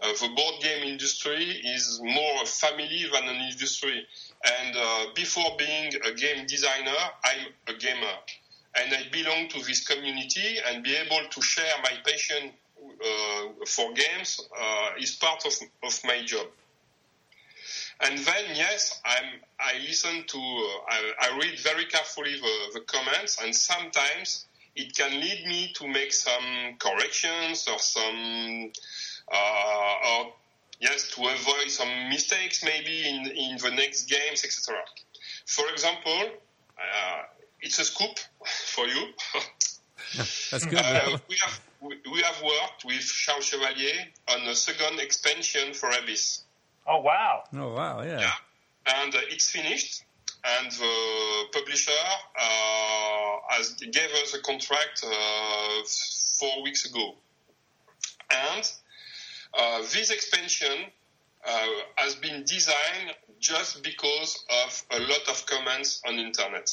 uh, 0.00 0.12
the 0.12 0.28
board 0.36 0.62
game 0.62 0.82
industry 0.84 1.42
is 1.42 2.00
more 2.02 2.42
a 2.42 2.46
family 2.46 3.06
than 3.12 3.24
an 3.28 3.40
industry. 3.50 4.06
And 4.44 4.76
uh, 4.76 5.06
before 5.14 5.56
being 5.58 5.92
a 6.04 6.12
game 6.12 6.46
designer, 6.46 6.96
I'm 7.24 7.46
a 7.74 7.78
gamer, 7.78 8.16
and 8.78 8.92
I 8.92 9.08
belong 9.10 9.48
to 9.48 9.64
this 9.64 9.86
community. 9.86 10.58
And 10.66 10.84
be 10.84 10.94
able 10.94 11.26
to 11.30 11.42
share 11.42 11.72
my 11.82 11.92
passion 12.04 12.52
uh, 12.84 13.64
for 13.66 13.92
games 13.94 14.40
uh, 14.60 14.90
is 15.00 15.16
part 15.16 15.46
of, 15.46 15.52
of 15.82 15.98
my 16.04 16.22
job. 16.24 16.46
And 18.02 18.18
then, 18.18 18.44
yes, 18.54 19.00
I'm, 19.06 19.40
I 19.58 19.78
listen 19.78 20.24
to, 20.26 20.38
uh, 20.38 20.92
I, 20.92 21.12
I 21.22 21.38
read 21.38 21.58
very 21.60 21.86
carefully 21.86 22.34
the, 22.38 22.56
the 22.74 22.80
comments, 22.80 23.38
and 23.42 23.54
sometimes 23.56 24.44
it 24.76 24.94
can 24.94 25.10
lead 25.20 25.46
me 25.46 25.72
to 25.74 25.88
make 25.88 26.12
some 26.12 26.76
corrections 26.78 27.66
or 27.66 27.78
some, 27.78 28.70
uh, 29.32 29.94
or 30.10 30.32
yes, 30.80 31.10
to 31.14 31.22
avoid 31.22 31.70
some 31.70 32.08
mistakes 32.10 32.62
maybe 32.62 33.08
in, 33.08 33.26
in 33.26 33.56
the 33.56 33.70
next 33.70 34.04
games, 34.04 34.44
etc. 34.44 34.78
For 35.46 35.68
example, 35.70 36.30
uh, 36.78 37.22
it's 37.60 37.78
a 37.78 37.84
scoop 37.84 38.18
for 38.44 38.86
you. 38.86 39.06
That's 40.50 40.66
good. 40.66 40.78
Uh, 40.78 41.18
we 41.28 41.36
have 41.42 41.60
we 41.80 41.96
we 42.12 42.22
have 42.22 42.40
worked 42.42 42.84
with 42.84 43.02
Charles 43.02 43.44
Chevalier 43.44 44.06
on 44.28 44.46
a 44.46 44.54
second 44.54 45.00
expansion 45.00 45.74
for 45.74 45.90
Abyss. 45.90 46.42
Oh 46.86 47.00
wow! 47.00 47.42
oh, 47.54 47.74
wow, 47.74 48.02
yeah. 48.02 48.20
Yeah. 48.20 48.32
And 48.86 49.14
uh, 49.14 49.18
it's 49.28 49.50
finished, 49.50 50.04
and 50.46 50.70
the 50.70 51.44
publisher 51.52 51.90
uh, 52.38 53.36
has 53.50 53.72
gave 53.72 54.10
us 54.22 54.34
a 54.34 54.42
contract 54.42 55.04
uh, 55.04 55.82
four 56.38 56.62
weeks 56.62 56.84
ago. 56.86 57.14
And 58.30 58.70
uh, 59.58 59.78
this 59.92 60.10
expansion 60.10 60.90
has 61.96 62.16
been 62.16 62.44
designed 62.44 63.14
just 63.38 63.82
because 63.82 64.44
of 64.64 64.84
a 64.90 65.00
lot 65.00 65.28
of 65.28 65.46
comments 65.46 66.02
on 66.06 66.18
internet. 66.18 66.72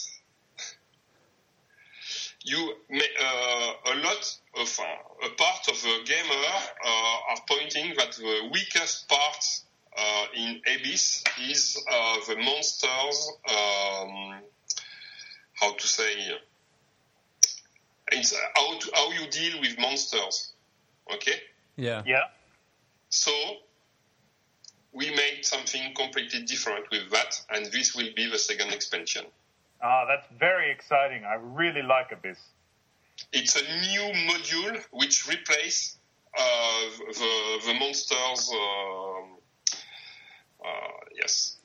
You 2.45 2.75
uh, 2.91 3.73
a 3.85 3.95
lot 3.95 4.37
of 4.59 4.79
uh, 4.79 5.27
a 5.27 5.29
part 5.35 5.67
of 5.69 5.81
the 5.81 5.99
gamer 6.05 6.45
uh, 6.85 7.17
are 7.29 7.37
pointing 7.47 7.93
that 7.95 8.11
the 8.11 8.49
weakest 8.51 9.07
part 9.07 9.45
in 10.35 10.61
Abyss 10.75 11.23
is 11.49 11.83
uh, 11.91 12.17
the 12.27 12.35
monsters. 12.37 13.31
Um, 13.49 14.41
how 15.53 15.73
to 15.73 15.87
say? 15.87 16.37
It's 18.11 18.35
how 18.55 18.79
to, 18.79 18.91
how 18.93 19.11
you 19.11 19.27
deal 19.29 19.59
with 19.61 19.79
monsters. 19.79 20.51
Okay. 21.13 21.39
Yeah. 21.75 22.03
Yeah. 22.05 22.23
So 23.09 23.31
we 24.91 25.09
made 25.09 25.39
something 25.43 25.93
completely 25.95 26.43
different 26.43 26.89
with 26.91 27.09
that, 27.11 27.41
and 27.49 27.65
this 27.71 27.95
will 27.95 28.09
be 28.15 28.29
the 28.29 28.39
second 28.39 28.71
expansion. 28.73 29.25
Ah, 29.81 30.05
that's 30.07 30.27
very 30.39 30.71
exciting. 30.71 31.25
I 31.25 31.35
really 31.35 31.81
like 31.81 32.11
Abyss. 32.11 32.39
It's 33.31 33.55
a 33.55 33.63
new 33.63 34.13
module 34.29 34.83
which 34.91 35.27
replaces 35.27 35.97
uh, 36.37 36.81
the, 37.07 37.59
the 37.67 37.73
monsters. 37.79 38.51
um 38.51 38.57
uh, 38.57 39.32
yes, 41.15 41.57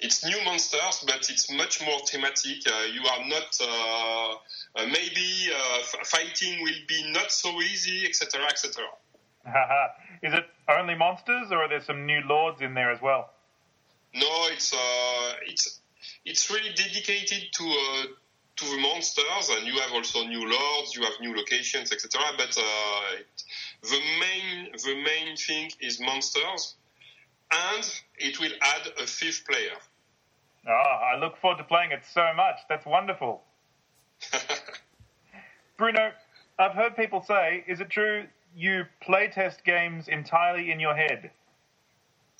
it's 0.00 0.24
new 0.24 0.44
monsters, 0.44 1.04
but 1.06 1.28
it's 1.28 1.50
much 1.52 1.82
more 1.84 1.98
thematic. 2.06 2.58
Uh, 2.66 2.84
you 2.92 3.02
are 3.06 3.26
not 3.26 3.58
uh, 3.60 4.32
uh, 4.76 4.86
maybe 4.86 5.50
uh, 5.52 5.78
f- 5.80 6.06
fighting 6.06 6.62
will 6.62 6.80
be 6.86 7.10
not 7.12 7.32
so 7.32 7.50
easy, 7.60 8.06
etc., 8.06 8.44
etc. 8.46 8.84
Is 10.22 10.34
it 10.34 10.46
only 10.68 10.94
monsters, 10.94 11.50
or 11.50 11.58
are 11.58 11.68
there 11.68 11.80
some 11.80 12.06
new 12.06 12.20
lords 12.28 12.60
in 12.60 12.74
there 12.74 12.90
as 12.90 13.00
well? 13.00 13.30
No, 14.14 14.48
it's 14.52 14.72
uh, 14.72 15.32
it's 15.46 15.80
it's 16.24 16.50
really 16.50 16.70
dedicated 16.74 17.52
to 17.52 17.64
uh, 17.64 18.02
to 18.56 18.64
the 18.64 18.78
monsters, 18.78 19.50
and 19.50 19.66
you 19.66 19.78
have 19.80 19.92
also 19.92 20.24
new 20.24 20.48
lords, 20.48 20.94
you 20.94 21.02
have 21.02 21.14
new 21.20 21.34
locations, 21.36 21.92
etc. 21.92 22.20
But 22.36 22.56
uh, 22.58 23.18
it, 23.18 23.42
the 23.82 24.00
main 24.20 24.72
the 24.72 25.02
main 25.02 25.36
thing 25.36 25.70
is 25.80 26.00
monsters, 26.00 26.74
and 27.52 28.00
it 28.18 28.40
will 28.40 28.52
add 28.62 28.88
a 29.02 29.06
fifth 29.06 29.46
player. 29.46 29.76
Ah, 30.66 31.14
I 31.14 31.16
look 31.18 31.36
forward 31.38 31.58
to 31.58 31.64
playing 31.64 31.92
it 31.92 32.02
so 32.12 32.32
much. 32.36 32.56
That's 32.68 32.86
wonderful. 32.86 33.42
Bruno, 35.78 36.12
I've 36.58 36.72
heard 36.74 36.96
people 36.96 37.22
say, 37.22 37.64
is 37.68 37.80
it 37.80 37.90
true 37.90 38.26
you 38.56 38.84
play 39.02 39.28
test 39.28 39.64
games 39.64 40.08
entirely 40.08 40.70
in 40.72 40.80
your 40.80 40.94
head? 40.96 41.30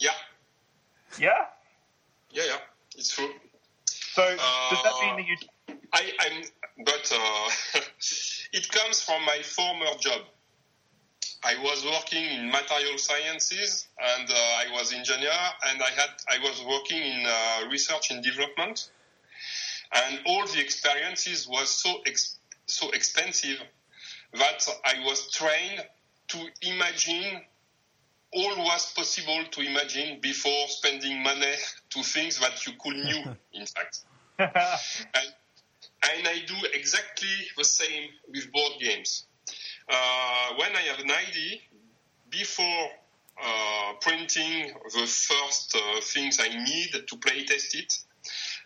yeah, 0.00 0.10
Yeah? 1.18 1.46
yeah, 2.32 2.44
yeah, 2.46 2.58
it's 2.96 3.10
true. 3.14 3.30
So 4.14 4.22
does 4.68 4.82
that 4.82 4.94
mean 5.00 5.16
that 5.16 5.26
you 5.26 5.36
I, 5.92 6.12
I'm, 6.20 6.44
but 6.84 7.12
uh, 7.14 7.50
it 8.52 8.70
comes 8.70 9.00
from 9.02 9.24
my 9.24 9.40
former 9.42 9.86
job. 10.00 10.22
I 11.44 11.54
was 11.62 11.84
working 11.84 12.24
in 12.24 12.50
material 12.50 12.98
sciences, 12.98 13.86
and 14.00 14.28
uh, 14.28 14.34
I 14.34 14.66
was 14.72 14.92
engineer, 14.92 15.30
and 15.68 15.80
I 15.82 15.90
had 15.90 16.10
I 16.28 16.38
was 16.42 16.64
working 16.64 16.98
in 16.98 17.24
uh, 17.26 17.68
research 17.70 18.10
and 18.10 18.22
development, 18.22 18.90
and 19.92 20.20
all 20.26 20.46
the 20.46 20.60
experiences 20.60 21.46
was 21.48 21.68
so 21.70 22.00
ex- 22.06 22.38
so 22.66 22.90
extensive 22.90 23.62
that 24.32 24.66
I 24.84 25.04
was 25.04 25.30
trained 25.30 25.84
to 26.28 26.46
imagine 26.62 27.40
all 28.32 28.56
was 28.58 28.92
possible 28.92 29.42
to 29.50 29.60
imagine 29.62 30.20
before 30.20 30.68
spending 30.68 31.22
money 31.22 31.54
to 31.90 32.02
things 32.02 32.38
that 32.40 32.66
you 32.66 32.72
could 32.78 32.96
knew, 32.96 33.24
in 33.54 33.64
fact. 33.64 34.00
and, 34.38 34.52
and 34.52 36.28
I 36.28 36.42
do 36.46 36.54
exactly 36.74 37.28
the 37.56 37.64
same 37.64 38.08
with 38.28 38.52
board 38.52 38.72
games. 38.80 39.24
Uh, 39.88 40.54
when 40.56 40.74
I 40.76 40.80
have 40.90 41.00
an 41.00 41.10
idea, 41.10 41.58
before 42.30 42.88
uh, 43.42 43.92
printing 44.00 44.72
the 44.92 45.06
first 45.06 45.74
uh, 45.76 46.00
things 46.00 46.38
I 46.40 46.48
need 46.48 46.90
to 47.06 47.16
play 47.16 47.44
test 47.44 47.74
it, 47.74 47.98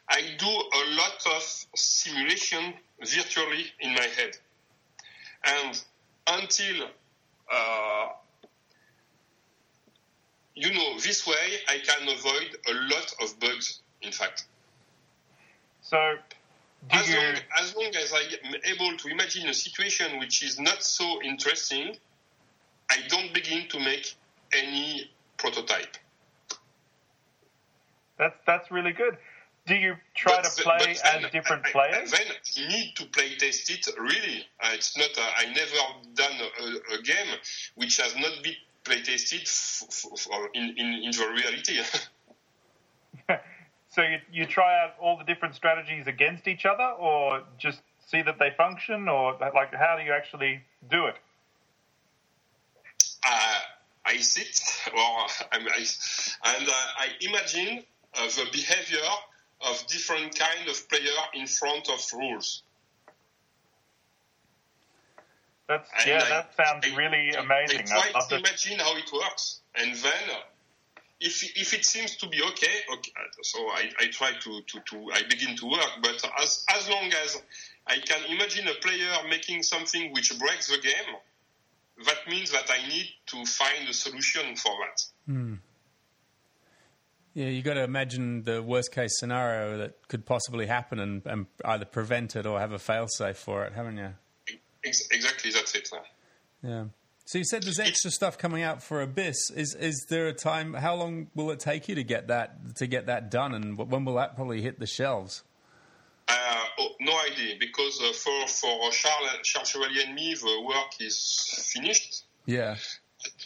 I 0.08 0.20
do 0.38 0.46
a 0.48 0.82
lot 0.96 1.36
of 1.36 1.66
simulation 1.76 2.74
virtually 3.00 3.66
in 3.80 3.94
my 3.94 4.08
head. 4.16 4.36
And 5.44 5.82
until 6.26 6.88
uh, 7.52 8.08
you 10.54 10.72
know, 10.72 10.98
this 10.98 11.26
way 11.26 11.34
I 11.68 11.78
can 11.78 12.08
avoid 12.08 12.56
a 12.68 12.74
lot 12.94 13.14
of 13.22 13.38
bugs, 13.40 13.80
in 14.02 14.12
fact. 14.12 14.44
so 15.80 16.16
As 16.90 17.08
long, 17.08 17.34
as 17.60 17.76
long 17.76 17.92
as 17.96 18.12
I 18.12 18.22
am 18.44 18.54
able 18.64 18.96
to 18.98 19.08
imagine 19.08 19.48
a 19.48 19.54
situation 19.54 20.18
which 20.18 20.42
is 20.42 20.58
not 20.60 20.82
so 20.82 21.22
interesting, 21.22 21.96
I 22.90 22.98
don't 23.08 23.32
begin 23.32 23.68
to 23.68 23.80
make 23.80 24.14
any 24.52 25.10
prototype. 25.38 25.96
that's 28.18 28.36
that's 28.46 28.70
really 28.70 28.92
good. 28.92 29.16
Do 29.66 29.74
you 29.76 29.94
try 30.16 30.40
But 30.42 30.44
to 30.56 30.62
play 30.62 30.96
then 31.04 31.24
as 31.24 31.30
different 31.30 31.64
I- 31.66 31.68
I- 31.68 31.72
players? 31.72 32.10
Then 32.10 32.26
you 32.54 32.68
need 32.68 32.94
to 32.96 33.06
play 33.06 33.36
test 33.36 33.70
it 33.70 33.86
really. 33.98 34.46
Uh, 34.60 34.70
it's 34.74 34.96
not. 34.96 35.10
Uh, 35.16 35.30
I 35.36 35.46
never 35.46 35.76
done 36.14 36.32
a, 36.60 36.94
a 36.98 37.02
game 37.02 37.28
which 37.76 37.96
has 37.98 38.14
not 38.16 38.42
been 38.42 38.54
play 38.84 39.02
tested 39.02 39.42
f- 39.42 39.84
f- 39.88 40.06
f- 40.14 40.50
in, 40.54 40.74
in 40.76 40.86
in 41.04 41.10
the 41.12 41.28
reality. 41.36 41.78
So 43.92 44.00
you, 44.00 44.18
you 44.32 44.46
try 44.46 44.82
out 44.82 44.94
all 44.98 45.18
the 45.18 45.24
different 45.24 45.54
strategies 45.54 46.06
against 46.06 46.48
each 46.48 46.64
other, 46.64 46.82
or 46.98 47.42
just 47.58 47.82
see 48.06 48.22
that 48.22 48.38
they 48.38 48.50
function, 48.56 49.06
or 49.06 49.36
like 49.38 49.74
how 49.74 49.96
do 49.98 50.04
you 50.04 50.12
actually 50.12 50.62
do 50.90 51.06
it? 51.06 51.16
uh, 53.24 53.58
I 54.06 54.16
sit 54.16 54.60
or 54.94 54.98
I'm, 55.52 55.66
I, 55.68 55.84
and 56.56 56.68
uh, 56.68 56.72
I 56.72 57.08
imagine 57.20 57.84
uh, 58.14 58.26
the 58.28 58.46
behavior 58.50 59.06
of 59.68 59.86
different 59.86 60.38
kind 60.38 60.68
of 60.68 60.88
player 60.88 61.22
in 61.34 61.46
front 61.46 61.88
of 61.90 62.00
rules. 62.14 62.62
That's 65.68 65.88
And 65.98 66.08
yeah, 66.08 66.22
I- 66.24 66.28
that 66.30 66.54
sounds 66.56 66.86
I- 66.90 66.96
really 66.96 67.30
amazing. 67.30 67.86
I 67.92 68.10
try 68.10 68.20
to 68.28 68.36
imagine 68.36 68.78
how 68.78 68.96
it 68.96 69.10
works, 69.12 69.60
and 69.74 69.94
then 69.94 70.36
if 71.22 71.56
if 71.56 71.72
it 71.74 71.84
seems 71.84 72.16
to 72.16 72.28
be 72.28 72.42
okay, 72.42 72.76
okay 72.92 73.12
so 73.42 73.58
I, 73.68 73.90
I 74.00 74.06
try 74.08 74.32
to, 74.32 74.60
to, 74.60 74.80
to 74.80 75.10
I 75.12 75.22
begin 75.28 75.56
to 75.56 75.66
work. 75.66 75.90
But 76.02 76.22
as 76.40 76.64
as 76.68 76.88
long 76.88 77.10
as 77.24 77.40
I 77.86 77.98
can 77.98 78.24
imagine 78.30 78.68
a 78.68 78.74
player 78.74 79.12
making 79.28 79.62
something 79.62 80.12
which 80.12 80.36
breaks 80.38 80.68
the 80.68 80.80
game, 80.82 81.16
that 82.06 82.28
means 82.28 82.50
that 82.50 82.70
I 82.70 82.86
need 82.88 83.08
to 83.26 83.44
find 83.44 83.88
a 83.88 83.94
solution 83.94 84.56
for 84.56 84.72
that. 84.80 85.32
Hmm. 85.32 85.54
Yeah, 87.34 87.46
you 87.46 87.62
got 87.62 87.74
to 87.74 87.82
imagine 87.82 88.42
the 88.42 88.62
worst 88.62 88.92
case 88.92 89.18
scenario 89.18 89.78
that 89.78 90.06
could 90.08 90.26
possibly 90.26 90.66
happen 90.66 90.98
and, 90.98 91.22
and 91.24 91.46
either 91.64 91.86
prevent 91.86 92.36
it 92.36 92.44
or 92.44 92.60
have 92.60 92.72
a 92.72 92.78
failsafe 92.78 93.36
for 93.36 93.64
it, 93.64 93.72
haven't 93.72 93.96
you? 93.96 94.12
Ex- 94.84 95.08
exactly, 95.10 95.50
that's 95.50 95.74
it. 95.74 95.88
Yeah. 96.62 96.84
So 97.24 97.38
you 97.38 97.44
said 97.44 97.62
there's 97.62 97.78
extra 97.78 98.10
stuff 98.10 98.36
coming 98.36 98.62
out 98.62 98.82
for 98.82 99.00
Abyss. 99.00 99.50
Is 99.50 99.74
is 99.74 100.06
there 100.08 100.26
a 100.26 100.32
time? 100.32 100.74
How 100.74 100.94
long 100.94 101.28
will 101.34 101.50
it 101.50 101.60
take 101.60 101.88
you 101.88 101.94
to 101.94 102.04
get 102.04 102.28
that 102.28 102.76
to 102.76 102.86
get 102.86 103.06
that 103.06 103.30
done, 103.30 103.54
and 103.54 103.78
when 103.78 104.04
will 104.04 104.16
that 104.16 104.36
probably 104.36 104.60
hit 104.60 104.78
the 104.78 104.86
shelves? 104.86 105.44
Uh, 106.28 106.64
oh, 106.78 106.88
no 107.00 107.18
idea, 107.30 107.54
because 107.58 108.00
uh, 108.02 108.12
for 108.12 108.48
for 108.48 108.90
Charles, 108.90 109.30
Charles 109.44 109.68
Chevalier 109.68 110.04
and 110.06 110.14
me, 110.14 110.34
the 110.34 110.62
work 110.66 111.00
is 111.00 111.70
finished. 111.72 112.24
Yeah. 112.46 112.76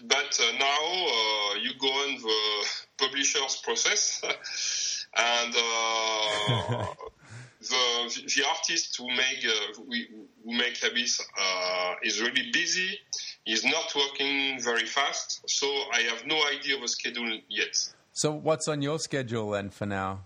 But 0.05 0.41
uh, 0.43 0.59
now 0.59 0.67
uh, 0.67 1.55
you 1.57 1.73
go 1.79 1.89
on 1.89 2.21
the 2.21 2.69
publisher's 2.99 3.57
process, 3.57 4.23
and 5.17 5.55
uh, 5.55 6.87
the 7.61 8.23
the 8.35 8.45
artist 8.49 8.97
who 8.97 9.09
make 9.09 9.45
uh, 9.45 9.75
who 9.77 10.57
make 10.57 10.83
Abyss 10.83 11.21
uh, 11.39 11.95
is 12.03 12.23
really 12.23 12.51
busy. 12.53 12.99
He's 13.47 13.65
not 13.65 13.95
working 13.95 14.61
very 14.61 14.85
fast, 14.87 15.41
so 15.49 15.67
I 15.93 16.01
have 16.11 16.27
no 16.27 16.37
idea 16.49 16.77
of 16.77 16.83
a 16.83 16.89
schedule 16.89 17.39
yet. 17.49 17.75
So 18.13 18.33
what's 18.33 18.67
on 18.69 18.83
your 18.83 18.99
schedule 18.99 19.51
then 19.53 19.71
for 19.71 19.87
now? 19.87 20.21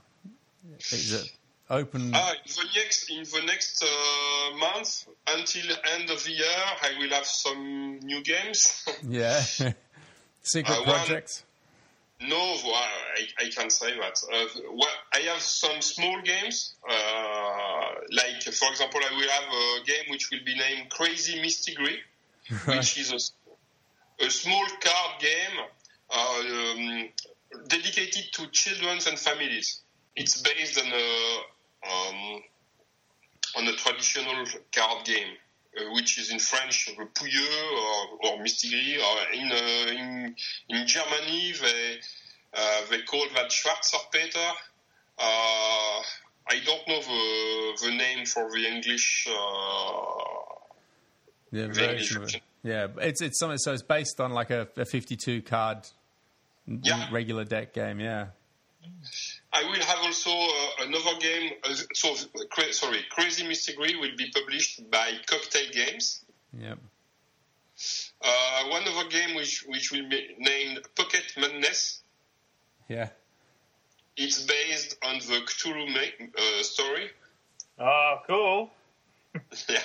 Is 0.79 1.13
it 1.13 1.31
open? 1.69 2.13
Ah, 2.15 2.33
in 2.33 2.51
the 2.57 2.65
next 2.81 3.11
in 3.11 3.23
the 3.25 3.43
next 3.47 3.85
uh, 3.85 4.57
month 4.57 5.07
until 5.29 5.67
end 5.95 6.09
of 6.11 6.25
the 6.25 6.33
year, 6.33 6.63
I 6.83 6.99
will 6.99 7.11
have 7.11 7.27
some 7.27 7.99
new 8.03 8.23
games. 8.23 8.85
yeah. 9.07 9.43
Secret 10.43 10.79
Uh, 10.79 10.85
projects. 10.85 11.45
no, 12.23 12.57
well, 12.65 12.75
I, 12.75 13.45
I 13.45 13.49
can't 13.51 13.71
say 13.71 13.91
that. 14.01 14.17
Uh, 14.33 14.47
well, 14.73 14.89
I 15.13 15.19
have 15.31 15.43
some 15.43 15.83
small 15.83 16.23
games, 16.23 16.75
uh, 16.89 17.91
like 18.13 18.43
for 18.45 18.71
example, 18.71 19.01
I 19.05 19.15
will 19.15 19.29
have 19.29 19.49
a 19.53 19.85
game 19.85 20.07
which 20.11 20.31
will 20.31 20.45
be 20.47 20.55
named 20.57 20.89
Crazy 20.91 21.39
Mistigri, 21.43 21.97
which 22.67 22.99
is 22.99 23.13
a, 23.13 24.25
a 24.27 24.31
small 24.31 24.67
card 24.81 25.21
game 25.21 25.61
uh, 26.11 26.41
um, 26.41 27.09
dedicated 27.69 28.25
to 28.33 28.47
children 28.49 28.99
and 29.07 29.19
families. 29.19 29.83
It's 30.17 30.43
based 30.43 30.79
on 30.79 30.87
a 30.87 31.39
um, 31.87 32.43
on 33.57 33.67
a 33.69 33.73
traditional 33.73 34.45
card 34.75 35.05
game, 35.05 35.37
uh, 35.79 35.95
which 35.95 36.19
is 36.19 36.31
in 36.31 36.39
French 36.39 36.87
the 36.87 37.05
Pouilleux 37.07 37.73
or, 37.73 38.27
or 38.27 38.39
or 38.39 39.33
in, 39.33 39.53
uh, 39.53 39.91
in 39.93 40.37
in 40.69 40.87
Germany 40.87 41.53
they 41.61 41.99
uh, 42.55 42.81
they 42.91 43.03
call 43.03 43.25
that 43.35 43.51
Schwarzer 43.51 44.01
Peter. 44.13 44.51
Uh, 45.19 46.03
I 46.49 46.59
don't 46.65 46.89
know 46.89 47.01
the 47.01 47.87
the 47.87 47.95
name 47.97 48.27
for 48.27 48.51
the 48.51 48.67
English. 48.67 49.29
Yeah, 51.53 51.63
the 51.63 51.69
version 51.69 51.91
English 51.91 52.17
of 52.17 52.23
it. 52.35 52.41
Yeah, 52.63 52.87
it's 52.99 53.23
it's 53.23 53.39
something. 53.39 53.59
So 53.59 53.73
it's 53.73 53.83
based 53.83 54.21
on 54.21 54.33
like 54.33 54.51
a, 54.51 54.69
a 54.77 54.85
52 54.85 55.43
card 55.43 55.79
Yeah. 56.67 57.09
regular 57.11 57.45
deck 57.45 57.73
game. 57.73 58.01
Yeah. 58.01 58.27
I 59.53 59.65
will 59.65 59.83
have 59.85 59.99
also 60.03 60.31
uh, 60.31 60.87
another 60.87 61.19
game. 61.21 61.53
Uh, 61.65 61.75
so, 61.93 62.15
cra- 62.51 62.73
sorry, 62.73 63.01
Crazy 63.11 63.47
Mystery 63.47 63.95
will 64.01 64.17
be 64.17 64.31
published 64.35 64.89
by 64.91 65.13
Cocktail 65.27 65.71
Games. 65.73 66.25
Yep. 66.59 66.79
Uh, 68.23 68.65
one 68.69 68.83
other 68.87 69.09
game 69.09 69.35
which 69.37 69.65
which 69.67 69.91
will 69.93 70.09
be 70.09 70.35
named 70.39 70.81
Pocket 70.95 71.33
Madness. 71.39 72.01
Yeah. 72.89 73.09
It's 74.17 74.43
based 74.43 74.97
on 75.03 75.19
the 75.19 75.41
Cthulhu 75.47 75.89
ma- 75.93 76.27
uh, 76.39 76.63
story. 76.63 77.11
Oh, 77.79 78.17
cool. 78.27 78.71
yeah. 79.69 79.79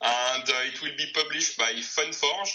And 0.00 0.42
uh, 0.48 0.52
it 0.72 0.80
will 0.82 0.96
be 0.96 1.06
published 1.14 1.58
by 1.58 1.72
Funforge. 1.74 2.50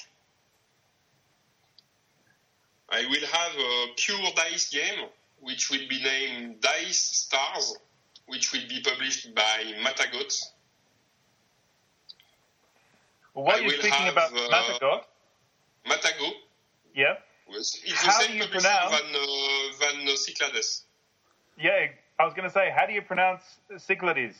I 2.90 3.06
will 3.10 3.26
have 3.28 3.52
a 3.58 3.88
pure 3.98 4.32
dice 4.36 4.70
game, 4.70 5.06
which 5.42 5.70
will 5.70 5.86
be 5.90 6.02
named 6.04 6.62
Dice 6.62 7.00
Stars, 7.00 7.78
which 8.28 8.54
will 8.54 8.68
be 8.70 8.82
published 8.82 9.34
by 9.36 9.64
Matagot. 9.84 10.42
Well, 13.34 13.48
I 13.50 13.56
you're 13.58 13.66
will 13.66 13.72
speaking 13.72 13.92
have, 13.92 14.14
about 14.14 14.32
uh, 14.32 14.50
Matagot, 14.50 15.02
Matago. 15.88 16.30
yeah, 16.96 17.16
It's 17.50 17.82
the 17.82 17.92
How 17.96 18.20
do 18.20 18.26
same 18.28 18.38
you 18.38 18.48
pronounce- 18.48 18.92
than, 18.92 19.16
uh, 19.16 19.22
than 19.80 20.08
uh, 20.08 20.16
Cyclades. 20.16 20.84
yeah. 21.60 21.88
I 22.20 22.26
was 22.26 22.36
going 22.36 22.48
to 22.48 22.54
say, 22.54 22.72
how 22.78 22.86
do 22.86 22.94
you 22.94 23.02
pronounce 23.02 23.42
Cyclades? 23.80 24.36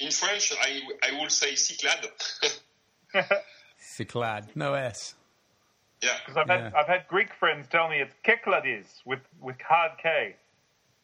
In 0.00 0.10
French, 0.10 0.52
I, 0.60 0.80
I 1.08 1.20
will 1.20 1.28
say 1.28 1.54
Cyclade. 1.54 2.10
Cyclad. 3.80 4.48
No 4.54 4.74
S. 4.74 5.14
yeah. 6.02 6.10
Because 6.24 6.36
I've 6.38 6.48
had 6.48 6.72
Yeah. 6.72 6.78
I've 6.78 6.86
had 6.86 7.06
Greek 7.08 7.32
friends 7.34 7.68
tell 7.68 7.88
me 7.88 8.00
it's 8.00 8.14
Keklades 8.24 8.86
with 9.04 9.20
with 9.40 9.60
hard 9.60 9.92
K. 10.02 10.36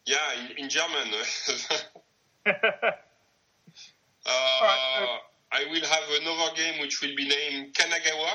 Yeah, 0.07 0.17
in, 0.41 0.65
in 0.65 0.69
German. 0.71 1.09
uh, 2.47 2.53
right, 4.27 5.19
I 5.53 5.65
will 5.71 5.85
have 5.85 6.05
another 6.23 6.55
game 6.55 6.81
which 6.81 7.03
will 7.03 7.15
be 7.17 7.29
named 7.29 7.75
Kanagawa, 7.75 8.31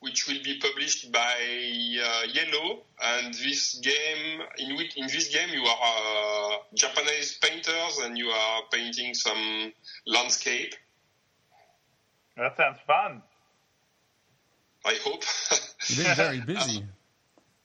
which 0.00 0.28
will 0.28 0.42
be 0.44 0.58
published 0.60 1.10
by 1.10 1.20
uh, 1.20 2.26
Iello. 2.28 2.80
And 3.02 3.34
this 3.34 3.74
game, 3.82 4.40
in 4.58 4.76
which 4.76 4.96
in 4.96 5.06
this 5.06 5.28
game, 5.28 5.48
you 5.50 5.64
are 5.64 6.52
uh, 6.52 6.56
Japanese 6.74 7.38
painters 7.38 7.98
and 8.04 8.16
you 8.16 8.28
are 8.28 8.62
painting 8.72 9.14
some 9.14 9.72
landscape. 10.06 10.74
that 12.36 12.56
sounds 12.56 12.78
fun. 12.86 13.22
I 14.84 14.94
hope. 15.02 15.24
You've 15.88 16.06
been 16.06 16.16
very 16.16 16.40
busy. 16.40 16.84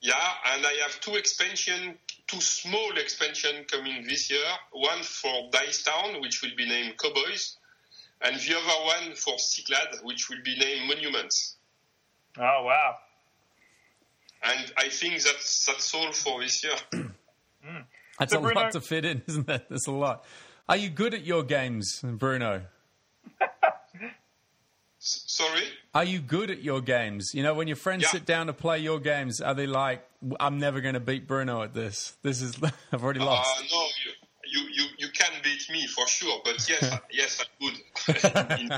Yeah, 0.03 0.33
and 0.53 0.65
I 0.65 0.73
have 0.81 0.99
two 0.99 1.15
expansion, 1.15 1.97
two 2.27 2.41
small 2.41 2.91
expansion 2.97 3.63
coming 3.71 4.03
this 4.03 4.29
year. 4.29 4.43
One 4.73 5.01
for 5.01 5.49
Dice 5.49 5.83
Town, 5.83 6.19
which 6.19 6.41
will 6.41 6.51
be 6.57 6.67
named 6.67 6.97
Cowboys, 6.97 7.55
and 8.21 8.35
the 8.35 8.57
other 8.57 8.83
one 8.83 9.15
for 9.15 9.35
Cyclad, 9.35 10.03
which 10.03 10.29
will 10.29 10.43
be 10.43 10.59
named 10.59 10.89
Monuments. 10.89 11.55
Oh 12.37 12.63
wow. 12.65 12.95
And 14.43 14.73
I 14.77 14.89
think 14.89 15.21
that's 15.21 15.65
that's 15.65 15.93
all 15.93 16.11
for 16.11 16.41
this 16.41 16.63
year. 16.63 16.75
That's 18.19 18.31
So, 18.33 18.39
a 18.39 18.41
Bruno- 18.41 18.59
lot 18.61 18.71
to 18.73 18.81
fit 18.81 19.05
in, 19.05 19.23
isn't 19.27 19.49
it? 19.49 19.65
That's 19.69 19.87
a 19.87 19.91
lot. 19.91 20.23
Are 20.69 20.75
you 20.77 20.89
good 20.89 21.13
at 21.15 21.25
your 21.25 21.43
games, 21.43 21.99
Bruno? 22.03 22.63
S- 23.41 25.23
Sorry. 25.27 25.63
Are 25.95 26.03
you 26.03 26.19
good 26.19 26.51
at 26.51 26.61
your 26.61 26.79
games? 26.81 27.31
You 27.33 27.41
know, 27.43 27.53
when 27.53 27.67
your 27.67 27.75
friends 27.75 28.03
Yeah. 28.03 28.09
sit 28.09 28.25
down 28.25 28.47
to 28.47 28.53
play 28.53 28.79
your 28.79 28.99
games, 28.99 29.41
are 29.41 29.53
they 29.55 29.65
like, 29.67 30.05
"I'm 30.39 30.59
never 30.59 30.79
going 30.81 30.93
to 30.93 30.99
beat 30.99 31.27
Bruno 31.27 31.61
at 31.63 31.73
this. 31.73 32.15
This 32.21 32.41
is 32.41 32.55
I've 32.91 33.03
already 33.03 33.19
Uh, 33.21 33.25
lost." 33.25 33.63
no, 33.71 33.87
you, 34.05 34.61
you 34.61 34.69
you 34.83 34.85
you 34.99 35.09
can 35.09 35.31
beat 35.43 35.67
me 35.71 35.87
for 35.87 36.05
sure, 36.07 36.39
but 36.45 36.67
yes, 36.69 36.83
I- 36.93 36.99
yes, 37.11 37.43
I'm 37.43 38.67
good. 38.67 38.77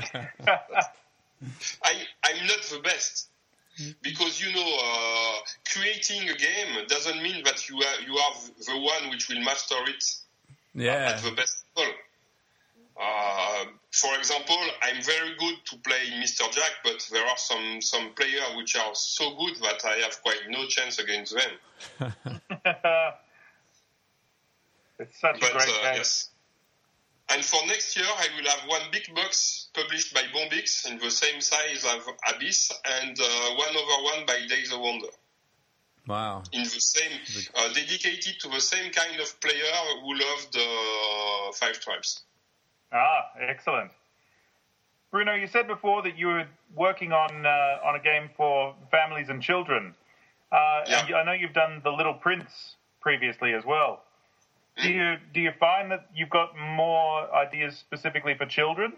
I 1.84 1.92
I'm 2.24 2.46
not 2.46 2.62
the 2.72 2.80
best 2.82 3.28
because 4.02 4.40
you 4.40 4.52
know 4.54 4.78
uh, 4.82 5.38
creating 5.72 6.28
a 6.28 6.34
game 6.34 6.86
doesn't 6.88 7.22
mean 7.22 7.42
that 7.44 7.68
you 7.68 7.76
are 7.76 8.00
you 8.06 8.16
are 8.16 8.34
the 8.66 8.78
one 8.80 9.10
which 9.10 9.28
will 9.28 9.40
master 9.40 9.76
it 9.86 10.04
yeah. 10.74 11.12
at 11.14 11.22
the 11.22 11.32
best 11.32 11.64
level. 11.76 11.92
Uh, 12.98 13.64
for 13.92 14.16
example, 14.16 14.56
I'm 14.82 15.02
very 15.02 15.34
good 15.38 15.56
to 15.66 15.76
play 15.78 16.10
Mr. 16.22 16.50
Jack, 16.50 16.70
but 16.82 17.06
there 17.12 17.26
are 17.26 17.36
some 17.36 17.80
some 17.82 18.12
players 18.14 18.56
which 18.56 18.76
are 18.76 18.94
so 18.94 19.36
good 19.36 19.56
that 19.56 19.84
I 19.84 19.96
have 19.98 20.22
quite 20.22 20.48
no 20.48 20.66
chance 20.66 20.98
against 20.98 21.34
them. 21.34 22.12
It's 24.98 25.20
such 25.20 25.40
But 25.40 25.50
a 25.50 25.52
great 25.52 25.68
uh, 25.68 25.82
game. 25.82 25.94
yes. 25.96 26.30
And 27.28 27.44
for 27.44 27.64
next 27.66 27.96
year, 27.96 28.06
I 28.06 28.26
will 28.36 28.48
have 28.48 28.68
one 28.68 28.82
big 28.92 29.12
box 29.14 29.68
published 29.74 30.14
by 30.14 30.22
Bombyx 30.32 30.88
in 30.90 30.98
the 30.98 31.10
same 31.10 31.40
size 31.40 31.84
as 31.84 32.02
Abyss, 32.34 32.70
and 33.02 33.18
uh, 33.18 33.54
one 33.56 33.68
other 33.70 34.02
one 34.04 34.26
by 34.26 34.46
Days 34.48 34.72
of 34.72 34.80
Wonder. 34.80 35.08
Wow. 36.06 36.44
In 36.52 36.62
the 36.62 36.68
same, 36.68 37.10
uh, 37.56 37.68
dedicated 37.72 38.38
to 38.40 38.48
the 38.48 38.60
same 38.60 38.92
kind 38.92 39.20
of 39.20 39.40
player 39.40 39.72
who 40.02 40.14
loved 40.14 40.56
uh, 40.56 41.52
Five 41.52 41.80
Tribes. 41.80 42.22
Ah, 42.92 43.26
excellent. 43.40 43.90
Bruno, 45.10 45.34
you 45.34 45.48
said 45.48 45.66
before 45.66 46.02
that 46.02 46.16
you 46.16 46.28
were 46.28 46.46
working 46.76 47.12
on 47.12 47.44
uh, 47.44 47.78
on 47.84 47.96
a 47.96 48.00
game 48.00 48.30
for 48.36 48.74
families 48.92 49.28
and 49.28 49.42
children. 49.42 49.94
Uh, 50.52 50.84
Yeah. 50.86 51.04
and 51.06 51.14
I 51.16 51.22
know 51.24 51.32
you've 51.32 51.52
done 51.52 51.80
The 51.82 51.90
Little 51.90 52.14
Prince 52.14 52.76
previously 53.00 53.52
as 53.52 53.64
well. 53.64 54.04
Do 54.82 54.90
you 54.90 55.16
do 55.32 55.40
you 55.40 55.52
find 55.58 55.90
that 55.90 56.06
you've 56.14 56.30
got 56.30 56.50
more 56.58 57.34
ideas 57.34 57.76
specifically 57.78 58.34
for 58.36 58.46
children? 58.46 58.92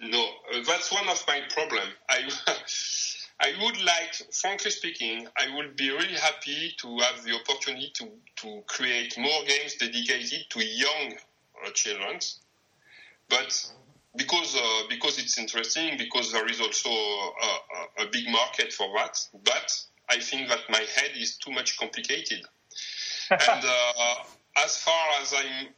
No, 0.00 0.28
that's 0.66 0.92
one 0.92 1.08
of 1.08 1.24
my 1.26 1.40
problem. 1.50 1.88
I, 2.08 2.30
I 3.40 3.52
would 3.62 3.80
like, 3.82 4.14
frankly 4.32 4.70
speaking, 4.70 5.26
I 5.36 5.54
would 5.56 5.76
be 5.76 5.90
really 5.90 6.14
happy 6.14 6.74
to 6.78 6.98
have 6.98 7.24
the 7.24 7.34
opportunity 7.34 7.90
to, 7.94 8.08
to 8.36 8.62
create 8.66 9.18
more 9.18 9.42
games 9.46 9.74
dedicated 9.74 10.46
to 10.50 10.64
young 10.64 11.14
uh, 11.64 11.70
children. 11.70 12.18
But 13.28 13.72
because 14.16 14.56
uh, 14.56 14.82
because 14.88 15.18
it's 15.18 15.38
interesting, 15.38 15.98
because 15.98 16.32
there 16.32 16.48
is 16.48 16.60
also 16.60 16.90
a, 16.90 18.02
a, 18.02 18.06
a 18.06 18.10
big 18.10 18.28
market 18.28 18.72
for 18.72 18.88
that. 18.96 19.18
But 19.44 19.84
I 20.08 20.20
think 20.20 20.48
that 20.48 20.60
my 20.68 20.84
head 20.96 21.10
is 21.16 21.36
too 21.36 21.50
much 21.50 21.78
complicated. 21.78 22.44
and 23.30 23.64
uh, 23.64 24.14
as 24.64 24.76
far 24.76 25.08
as 25.20 25.34
I'm 25.34 25.68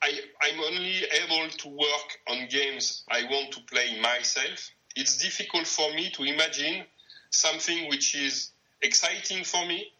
I, 0.00 0.12
I'm 0.42 0.60
only 0.60 1.02
able 1.24 1.48
to 1.50 1.68
work 1.68 2.18
on 2.28 2.46
games 2.48 3.02
I 3.10 3.24
want 3.24 3.52
to 3.52 3.60
play 3.62 4.00
myself. 4.00 4.70
It's 4.94 5.18
difficult 5.18 5.66
for 5.66 5.92
me 5.92 6.10
to 6.10 6.22
imagine 6.22 6.84
something 7.30 7.88
which 7.88 8.14
is 8.14 8.52
exciting 8.80 9.42
for 9.42 9.66
me, 9.66 9.92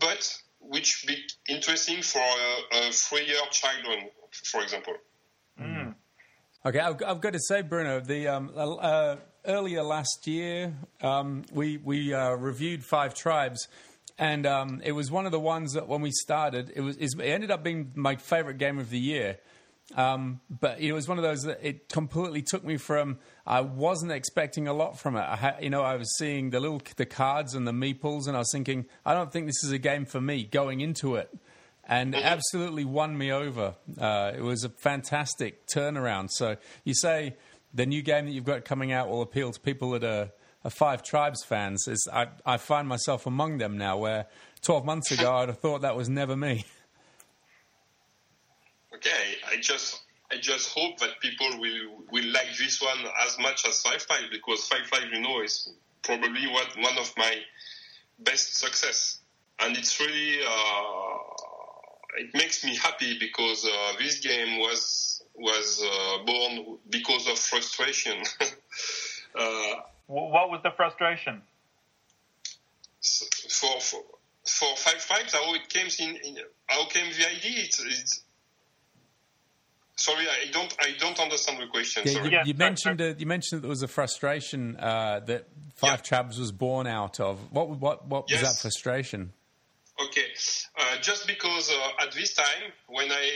but 0.00 0.36
which 0.60 1.04
be 1.06 1.16
interesting 1.48 2.02
for 2.02 2.18
a, 2.18 2.88
a 2.88 2.92
three-year 2.92 3.40
children, 3.52 4.10
for 4.32 4.62
example. 4.62 4.94
Okay, 6.66 6.78
I've, 6.78 7.02
I've 7.06 7.22
got 7.22 7.32
to 7.32 7.40
say, 7.40 7.62
Bruno, 7.62 8.00
the 8.00 8.28
um, 8.28 8.50
uh, 8.54 9.16
earlier 9.46 9.82
last 9.82 10.26
year 10.26 10.74
um, 11.00 11.42
we 11.52 11.78
we 11.78 12.12
uh, 12.12 12.32
reviewed 12.32 12.84
Five 12.84 13.14
Tribes, 13.14 13.66
and 14.20 14.46
um, 14.46 14.82
it 14.84 14.92
was 14.92 15.10
one 15.10 15.24
of 15.26 15.32
the 15.32 15.40
ones 15.40 15.72
that 15.72 15.88
when 15.88 16.02
we 16.02 16.12
started, 16.12 16.70
it 16.76 16.82
was 16.82 16.96
it 16.98 17.18
ended 17.18 17.50
up 17.50 17.64
being 17.64 17.90
my 17.94 18.16
favorite 18.16 18.58
game 18.58 18.78
of 18.78 18.90
the 18.90 18.98
year. 18.98 19.38
Um, 19.96 20.40
but 20.48 20.78
it 20.78 20.92
was 20.92 21.08
one 21.08 21.18
of 21.18 21.24
those 21.24 21.42
that 21.42 21.58
it 21.66 21.88
completely 21.88 22.42
took 22.42 22.62
me 22.62 22.76
from. 22.76 23.18
I 23.44 23.62
wasn't 23.62 24.12
expecting 24.12 24.68
a 24.68 24.72
lot 24.72 25.00
from 25.00 25.16
it. 25.16 25.22
I 25.22 25.36
ha- 25.36 25.56
you 25.60 25.70
know, 25.70 25.82
I 25.82 25.96
was 25.96 26.16
seeing 26.16 26.50
the 26.50 26.60
little 26.60 26.80
the 26.96 27.06
cards 27.06 27.54
and 27.54 27.66
the 27.66 27.72
meeples, 27.72 28.28
and 28.28 28.36
I 28.36 28.40
was 28.40 28.52
thinking, 28.52 28.86
I 29.04 29.14
don't 29.14 29.32
think 29.32 29.46
this 29.46 29.64
is 29.64 29.72
a 29.72 29.78
game 29.78 30.04
for 30.04 30.20
me 30.20 30.44
going 30.44 30.80
into 30.80 31.16
it 31.16 31.34
and 31.90 32.14
absolutely 32.14 32.84
won 32.84 33.18
me 33.18 33.32
over. 33.32 33.74
Uh, 33.98 34.32
it 34.36 34.42
was 34.42 34.62
a 34.62 34.68
fantastic 34.68 35.66
turnaround. 35.66 36.28
So 36.30 36.56
you 36.84 36.94
say 36.94 37.36
the 37.74 37.86
new 37.86 38.02
game 38.02 38.26
that 38.26 38.32
you've 38.32 38.44
got 38.44 38.64
coming 38.64 38.92
out 38.92 39.08
will 39.08 39.22
appeal 39.22 39.50
to 39.50 39.58
people 39.58 39.90
that 39.90 40.04
are, 40.04 40.30
are 40.64 40.70
Five 40.70 41.02
Tribes 41.02 41.44
fans. 41.44 41.88
Is 41.88 42.08
I, 42.12 42.28
I 42.44 42.56
find 42.56 42.86
myself 42.88 43.26
among 43.26 43.58
them 43.58 43.78
now, 43.78 43.98
where 43.98 44.26
12 44.62 44.84
months 44.84 45.10
ago 45.10 45.32
I'd 45.36 45.48
have 45.48 45.58
thought 45.58 45.82
that 45.82 45.96
was 45.96 46.08
never 46.08 46.36
me. 46.36 46.64
Okay, 48.94 49.36
I 49.50 49.56
just 49.60 50.02
I 50.30 50.36
just 50.36 50.72
hope 50.74 50.98
that 50.98 51.20
people 51.20 51.48
will 51.58 52.04
will 52.10 52.32
like 52.32 52.56
this 52.58 52.80
one 52.80 52.98
as 53.26 53.38
much 53.38 53.66
as 53.66 53.80
Five 53.82 54.02
Five 54.02 54.24
because 54.30 54.66
Five 54.66 54.86
Five, 54.86 55.04
you 55.12 55.20
know, 55.20 55.42
is 55.42 55.72
probably 56.02 56.46
what 56.48 56.68
one 56.76 56.98
of 56.98 57.12
my 57.16 57.36
best 58.18 58.58
success, 58.58 59.18
and 59.60 59.76
it's 59.76 59.98
really 60.00 60.38
uh, 60.44 61.18
it 62.18 62.30
makes 62.34 62.64
me 62.64 62.76
happy 62.76 63.18
because 63.18 63.64
uh, 63.64 63.92
this 63.98 64.18
game 64.20 64.58
was 64.58 65.22
was 65.34 65.82
uh, 65.84 66.24
born 66.24 66.78
because 66.90 67.26
of 67.28 67.38
frustration. 67.38 68.22
wh- 70.10 70.30
what 70.34 70.50
was 70.50 70.60
the 70.62 70.70
frustration? 70.76 71.42
S- 73.02 73.28
For 73.60 73.80
for, 73.80 74.00
for 74.44 74.76
five 74.76 75.06
tribes, 75.06 75.32
how 75.32 75.54
it 75.54 75.68
came 75.68 75.88
in, 76.00 76.16
in 76.16 76.38
how 76.66 76.86
came 76.86 77.10
the 77.12 77.26
idea? 77.36 77.64
It's, 77.64 77.80
it's 77.80 78.22
sorry, 79.96 80.26
I 80.26 80.50
don't 80.50 80.74
I 80.80 80.90
don't 80.98 81.18
understand 81.20 81.60
the 81.62 81.66
question. 81.68 82.02
Yeah, 82.06 82.12
sorry. 82.12 82.24
you, 82.26 82.30
Yeah, 82.32 82.42
you 82.44 82.54
mentioned 82.54 82.98
that 83.00 83.20
you 83.20 83.26
mentioned 83.26 83.58
that 83.58 83.62
there 83.62 83.70
was 83.70 83.82
a 83.82 83.88
frustration 83.88 84.76
uh, 84.76 85.20
that 85.26 85.46
Five 85.76 85.90
Yeah. 86.00 86.08
Trabs 86.08 86.38
was 86.38 86.52
born 86.52 86.86
out 86.86 87.20
of. 87.20 87.38
What 87.52 87.70
what 87.70 88.06
what 88.06 88.30
was 88.30 88.40
that 88.42 88.56
frustration? 88.60 89.32
Okay, 90.02 90.28
uh, 90.78 90.98
just 91.00 91.26
because 91.26 91.70
uh, 91.70 92.02
at 92.04 92.12
this 92.12 92.34
time, 92.34 92.72
when 92.88 93.10
I 93.12 93.26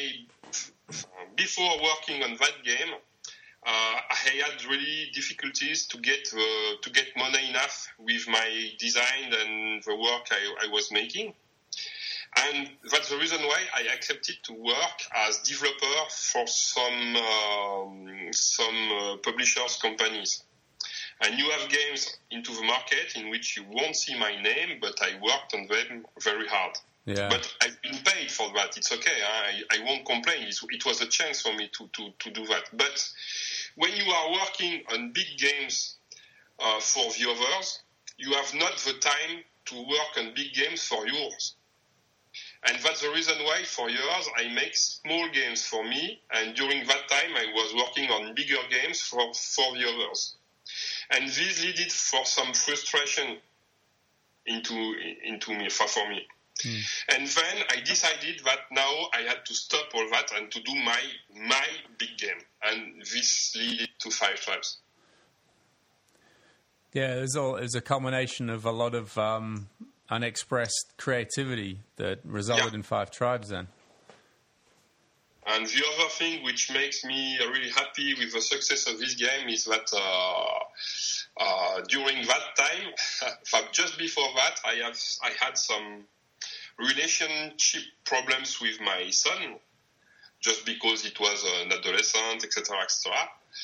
before 1.37 1.73
working 1.83 2.23
on 2.23 2.37
that 2.37 2.55
game, 2.65 2.95
uh, 3.67 3.97
I 4.11 4.31
had 4.45 4.65
really 4.67 5.11
difficulties 5.15 5.87
to 5.89 5.99
get 5.99 6.29
uh, 6.35 6.77
to 6.83 6.91
get 6.91 7.07
money 7.17 7.49
enough 7.49 7.89
with 7.99 8.29
my 8.29 8.71
design 8.79 9.33
and 9.33 9.83
the 9.83 9.97
work 9.97 10.29
I, 10.31 10.67
I 10.67 10.73
was 10.73 10.93
making, 10.93 11.33
and 12.37 12.71
that's 12.91 13.09
the 13.09 13.17
reason 13.17 13.41
why 13.43 13.63
I 13.75 13.83
accepted 13.95 14.37
to 14.45 14.53
work 14.53 14.99
as 15.15 15.39
developer 15.39 16.11
for 16.11 16.47
some 16.47 17.17
um, 17.17 18.33
some 18.33 18.93
uh, 18.93 19.17
publishers 19.19 19.79
companies. 19.81 20.43
And 21.21 21.39
you 21.39 21.49
have 21.51 21.71
games 21.71 22.17
into 22.31 22.53
the 22.53 22.65
market 22.65 23.17
in 23.17 23.31
which 23.31 23.57
you 23.57 23.65
won't 23.71 23.97
see 23.97 24.19
my 24.19 24.41
name, 24.43 24.79
but 24.81 25.01
I 25.01 25.15
worked 25.23 25.55
on 25.55 25.69
them 25.69 26.05
very 26.21 26.49
hard. 26.49 26.77
Yeah. 27.07 27.29
But 27.29 27.55
I've 27.61 27.81
been 27.83 27.99
paid 28.05 28.31
for 28.31 28.51
that. 28.55 28.77
It's 28.77 28.91
okay. 28.93 29.11
I, 29.23 29.63
I 29.77 29.85
won't 29.85 30.07
complain. 30.07 30.45
It's, 30.45 30.65
it 30.71 30.87
was 30.87 31.03
a 31.03 31.07
chance 31.07 31.43
for 31.43 31.55
me 31.55 31.71
to, 31.77 31.89
to, 31.93 32.11
to 32.19 32.31
do 32.31 32.47
that. 32.47 32.65
But 32.73 33.13
when 33.77 33.91
you 33.95 34.11
are 34.11 34.33
working 34.33 34.83
on 34.93 35.13
big 35.13 35.27
games 35.37 35.97
uh, 36.59 36.81
for 36.81 37.05
the 37.13 37.31
others, 37.31 37.83
you 38.17 38.33
have 38.33 38.55
not 38.55 38.77
the 38.79 38.95
time 39.01 39.45
to 39.67 39.77
work 39.77 40.19
on 40.19 40.33
big 40.35 40.55
games 40.55 40.87
for 40.87 41.07
yours. 41.07 41.57
And 42.67 42.79
that's 42.83 43.03
the 43.03 43.11
reason 43.11 43.35
why 43.45 43.63
for 43.65 43.91
years 43.91 44.29
I 44.39 44.53
make 44.55 44.75
small 44.75 45.29
games 45.31 45.67
for 45.67 45.85
me. 45.85 46.21
And 46.33 46.55
during 46.55 46.87
that 46.87 47.09
time 47.09 47.37
I 47.37 47.47
was 47.53 47.75
working 47.75 48.11
on 48.11 48.35
bigger 48.35 48.57
games 48.71 49.01
for, 49.03 49.21
for 49.35 49.75
the 49.75 49.87
others. 49.87 50.37
And 51.11 51.29
this 51.29 51.63
leaded 51.63 51.93
for 51.93 52.25
some 52.25 52.55
frustration 52.55 53.37
into, 54.47 54.95
into 55.25 55.51
me, 55.55 55.69
for, 55.69 55.87
for 55.87 56.09
me. 56.09 56.27
And 56.65 57.27
then 57.27 57.65
I 57.71 57.81
decided 57.85 58.41
that 58.45 58.61
now 58.71 59.09
I 59.13 59.23
had 59.29 59.45
to 59.47 59.55
stop 59.55 59.87
all 59.95 60.09
that 60.11 60.31
and 60.37 60.51
to 60.53 60.61
do 60.63 60.75
my 60.75 61.01
my 61.49 61.67
big 61.99 62.17
game, 62.19 62.41
and 62.63 63.01
this 63.01 63.55
led 63.57 63.89
to 64.01 64.11
Five 64.11 64.41
Tribes. 64.41 64.79
Yeah, 66.93 67.17
there's 67.17 67.37
all 67.37 67.55
there's 67.57 67.75
a 67.75 67.81
culmination 67.81 68.49
of 68.51 68.65
a 68.65 68.71
lot 68.71 68.95
of 68.95 69.17
um, 69.19 69.69
unexpressed 70.09 70.95
creativity 70.97 71.81
that 71.97 72.21
resulted 72.25 72.67
Yeah. 72.73 72.75
in 72.77 72.83
Five 72.83 73.11
Tribes. 73.11 73.49
Then. 73.49 73.69
And 75.47 75.67
the 75.67 75.85
other 75.99 76.09
thing 76.09 76.43
which 76.43 76.71
makes 76.73 77.05
me 77.05 77.37
really 77.39 77.69
happy 77.69 78.15
with 78.15 78.33
the 78.33 78.41
success 78.41 78.87
of 78.89 78.99
this 78.99 79.15
game 79.15 79.49
is 79.49 79.65
that 79.65 79.91
uh, 79.93 80.59
uh, 81.39 81.81
during 81.89 82.27
that 82.27 82.57
time, 82.57 83.65
just 83.73 83.99
before 83.99 84.29
that, 84.37 84.59
I 84.65 84.77
have 84.77 84.99
I 85.23 85.33
had 85.45 85.59
some 85.59 86.05
relationship 86.79 87.83
problems 88.05 88.61
with 88.61 88.81
my 88.81 89.11
son, 89.11 89.57
just 90.41 90.67
because 90.67 91.05
it 91.05 91.19
was 91.19 91.45
an 91.63 91.73
adolescent, 91.73 92.45
etc., 92.45 92.79
etc. 92.83 93.17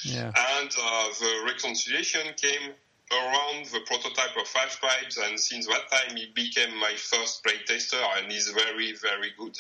Yeah. 0.04 0.32
And 0.58 0.70
uh, 0.80 1.08
the 1.18 1.42
reconciliation 1.46 2.32
came 2.36 2.70
around 3.12 3.66
the 3.66 3.80
prototype 3.86 4.36
of 4.40 4.46
Five 4.46 4.78
Tribes, 4.78 5.18
and 5.18 5.38
since 5.38 5.66
that 5.66 5.90
time, 5.90 6.16
he 6.16 6.30
became 6.34 6.76
my 6.78 6.94
first 6.96 7.44
playtester, 7.44 8.00
and 8.18 8.30
he's 8.30 8.48
very, 8.48 8.94
very 8.94 9.32
good. 9.36 9.56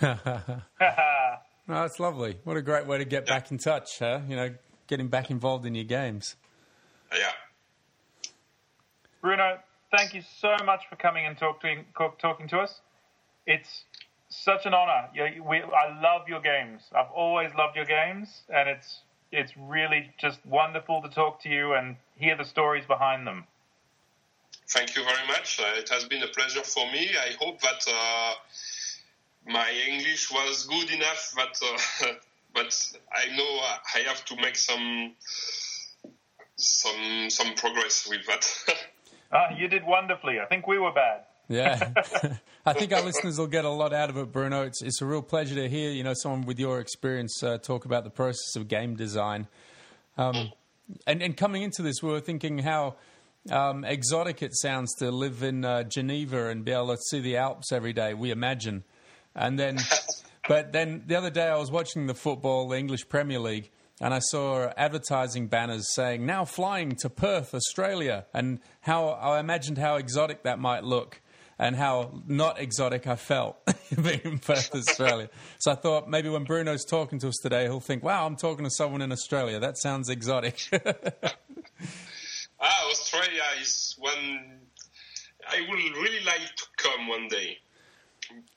Oh, 1.66 1.72
that's 1.74 1.98
lovely. 1.98 2.36
What 2.44 2.56
a 2.58 2.62
great 2.62 2.86
way 2.86 2.98
to 2.98 3.06
get 3.06 3.26
back 3.26 3.50
in 3.50 3.58
touch, 3.58 3.98
huh? 3.98 4.20
You 4.28 4.36
know, 4.36 4.54
getting 4.86 5.08
back 5.08 5.30
involved 5.30 5.64
in 5.64 5.74
your 5.74 5.84
games. 5.84 6.36
yeah. 7.10 7.30
Bruno, 9.22 9.58
thank 9.96 10.12
you 10.12 10.22
so 10.40 10.54
much 10.66 10.82
for 10.90 10.96
coming 10.96 11.24
and 11.24 11.38
talking 11.38 11.86
talking 12.18 12.48
to 12.48 12.58
us. 12.58 12.80
It's 13.46 13.84
such 14.28 14.66
an 14.66 14.74
honor. 14.74 15.08
You, 15.14 15.42
we, 15.42 15.58
I 15.62 16.00
love 16.00 16.28
your 16.28 16.40
games. 16.40 16.82
I've 16.94 17.10
always 17.14 17.50
loved 17.56 17.76
your 17.76 17.84
games, 17.84 18.42
and 18.48 18.68
it's 18.68 19.00
it's 19.32 19.52
really 19.56 20.12
just 20.18 20.38
wonderful 20.46 21.02
to 21.02 21.08
talk 21.08 21.42
to 21.42 21.48
you 21.48 21.74
and 21.74 21.96
hear 22.16 22.36
the 22.36 22.44
stories 22.44 22.84
behind 22.86 23.26
them. 23.26 23.44
Thank 24.68 24.96
you 24.96 25.02
very 25.02 25.26
much. 25.26 25.60
Uh, 25.60 25.78
it 25.78 25.88
has 25.88 26.04
been 26.04 26.22
a 26.22 26.28
pleasure 26.28 26.62
for 26.62 26.90
me. 26.92 27.10
I 27.18 27.32
hope 27.40 27.60
that 27.60 27.84
uh, 27.88 28.32
my 29.46 29.70
English 29.88 30.30
was 30.30 30.66
good 30.66 30.90
enough 30.90 31.34
that, 31.36 31.60
uh, 31.62 32.12
but 32.54 32.92
I 33.12 33.36
know 33.36 33.60
I 33.94 33.98
have 34.06 34.24
to 34.26 34.36
make 34.36 34.56
some 34.56 35.12
some 36.56 37.28
some 37.28 37.54
progress 37.54 38.06
with 38.08 38.24
that. 38.26 38.46
Uh, 39.32 39.48
you 39.58 39.68
did 39.68 39.84
wonderfully. 39.84 40.40
I 40.40 40.46
think 40.46 40.66
we 40.66 40.78
were 40.78 40.92
bad. 40.92 41.24
Yeah, 41.48 41.92
I 42.66 42.72
think 42.72 42.92
our 42.92 43.02
listeners 43.02 43.38
will 43.38 43.46
get 43.46 43.64
a 43.66 43.70
lot 43.70 43.92
out 43.92 44.08
of 44.08 44.16
it, 44.16 44.32
Bruno. 44.32 44.62
It's 44.62 44.80
it's 44.82 45.02
a 45.02 45.06
real 45.06 45.20
pleasure 45.20 45.54
to 45.56 45.68
hear 45.68 45.90
you 45.90 46.02
know 46.02 46.14
someone 46.14 46.46
with 46.46 46.58
your 46.58 46.80
experience 46.80 47.42
uh, 47.42 47.58
talk 47.58 47.84
about 47.84 48.04
the 48.04 48.10
process 48.10 48.56
of 48.56 48.66
game 48.66 48.96
design. 48.96 49.46
Um, 50.16 50.52
and 51.06 51.22
and 51.22 51.36
coming 51.36 51.62
into 51.62 51.82
this, 51.82 52.02
we 52.02 52.10
were 52.10 52.20
thinking 52.20 52.58
how 52.58 52.96
um, 53.50 53.84
exotic 53.84 54.42
it 54.42 54.56
sounds 54.56 54.94
to 54.96 55.10
live 55.10 55.42
in 55.42 55.66
uh, 55.66 55.82
Geneva 55.82 56.48
and 56.48 56.64
be 56.64 56.72
able 56.72 56.94
to 56.94 56.96
see 57.10 57.20
the 57.20 57.36
Alps 57.36 57.72
every 57.72 57.92
day. 57.92 58.14
We 58.14 58.30
imagine, 58.30 58.84
and 59.34 59.58
then, 59.58 59.78
but 60.48 60.72
then 60.72 61.02
the 61.06 61.16
other 61.16 61.30
day 61.30 61.48
I 61.48 61.58
was 61.58 61.70
watching 61.70 62.06
the 62.06 62.14
football, 62.14 62.68
the 62.68 62.78
English 62.78 63.08
Premier 63.08 63.38
League. 63.38 63.70
And 64.00 64.12
I 64.12 64.18
saw 64.18 64.72
advertising 64.76 65.46
banners 65.46 65.94
saying 65.94 66.26
"now 66.26 66.44
flying 66.44 66.96
to 66.96 67.10
Perth, 67.10 67.54
Australia," 67.54 68.24
and 68.34 68.58
how 68.80 69.08
I 69.08 69.38
imagined 69.38 69.78
how 69.78 69.96
exotic 69.96 70.42
that 70.42 70.58
might 70.58 70.82
look 70.82 71.20
and 71.58 71.76
how 71.76 72.22
not 72.26 72.58
exotic 72.60 73.06
I 73.06 73.16
felt 73.16 73.56
being 74.02 74.20
in 74.24 74.38
Perth, 74.38 74.74
Australia. 74.74 75.28
So 75.58 75.72
I 75.72 75.74
thought 75.76 76.08
maybe 76.08 76.28
when 76.28 76.44
Bruno's 76.44 76.84
talking 76.84 77.18
to 77.20 77.28
us 77.28 77.36
today, 77.42 77.64
he'll 77.64 77.80
think, 77.80 78.02
wow, 78.02 78.26
I'm 78.26 78.36
talking 78.36 78.64
to 78.64 78.70
someone 78.70 79.02
in 79.02 79.12
Australia. 79.12 79.58
That 79.60 79.78
sounds 79.78 80.08
exotic. 80.08 80.68
ah, 82.60 82.90
Australia 82.90 83.42
is 83.60 83.94
one 83.98 84.60
I 85.48 85.60
would 85.68 85.78
really 85.78 86.24
like 86.24 86.54
to 86.56 86.64
come 86.76 87.06
one 87.08 87.28
day. 87.28 87.58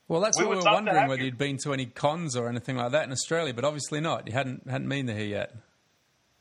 well, 0.08 0.20
that's 0.20 0.38
We 0.38 0.44
what 0.46 0.58
we 0.58 0.64
were 0.64 0.72
wondering 0.72 1.06
whether 1.08 1.20
you. 1.20 1.26
you'd 1.26 1.38
been 1.38 1.58
to 1.64 1.72
any 1.72 1.86
cons 1.86 2.34
or 2.36 2.48
anything 2.48 2.76
like 2.76 2.92
that 2.92 3.04
in 3.04 3.12
Australia, 3.12 3.52
but 3.54 3.64
obviously 3.64 4.00
not. 4.00 4.26
You 4.26 4.32
hadn't, 4.32 4.68
hadn't 4.68 4.88
been 4.88 5.06
there 5.06 5.22
yet. 5.24 5.54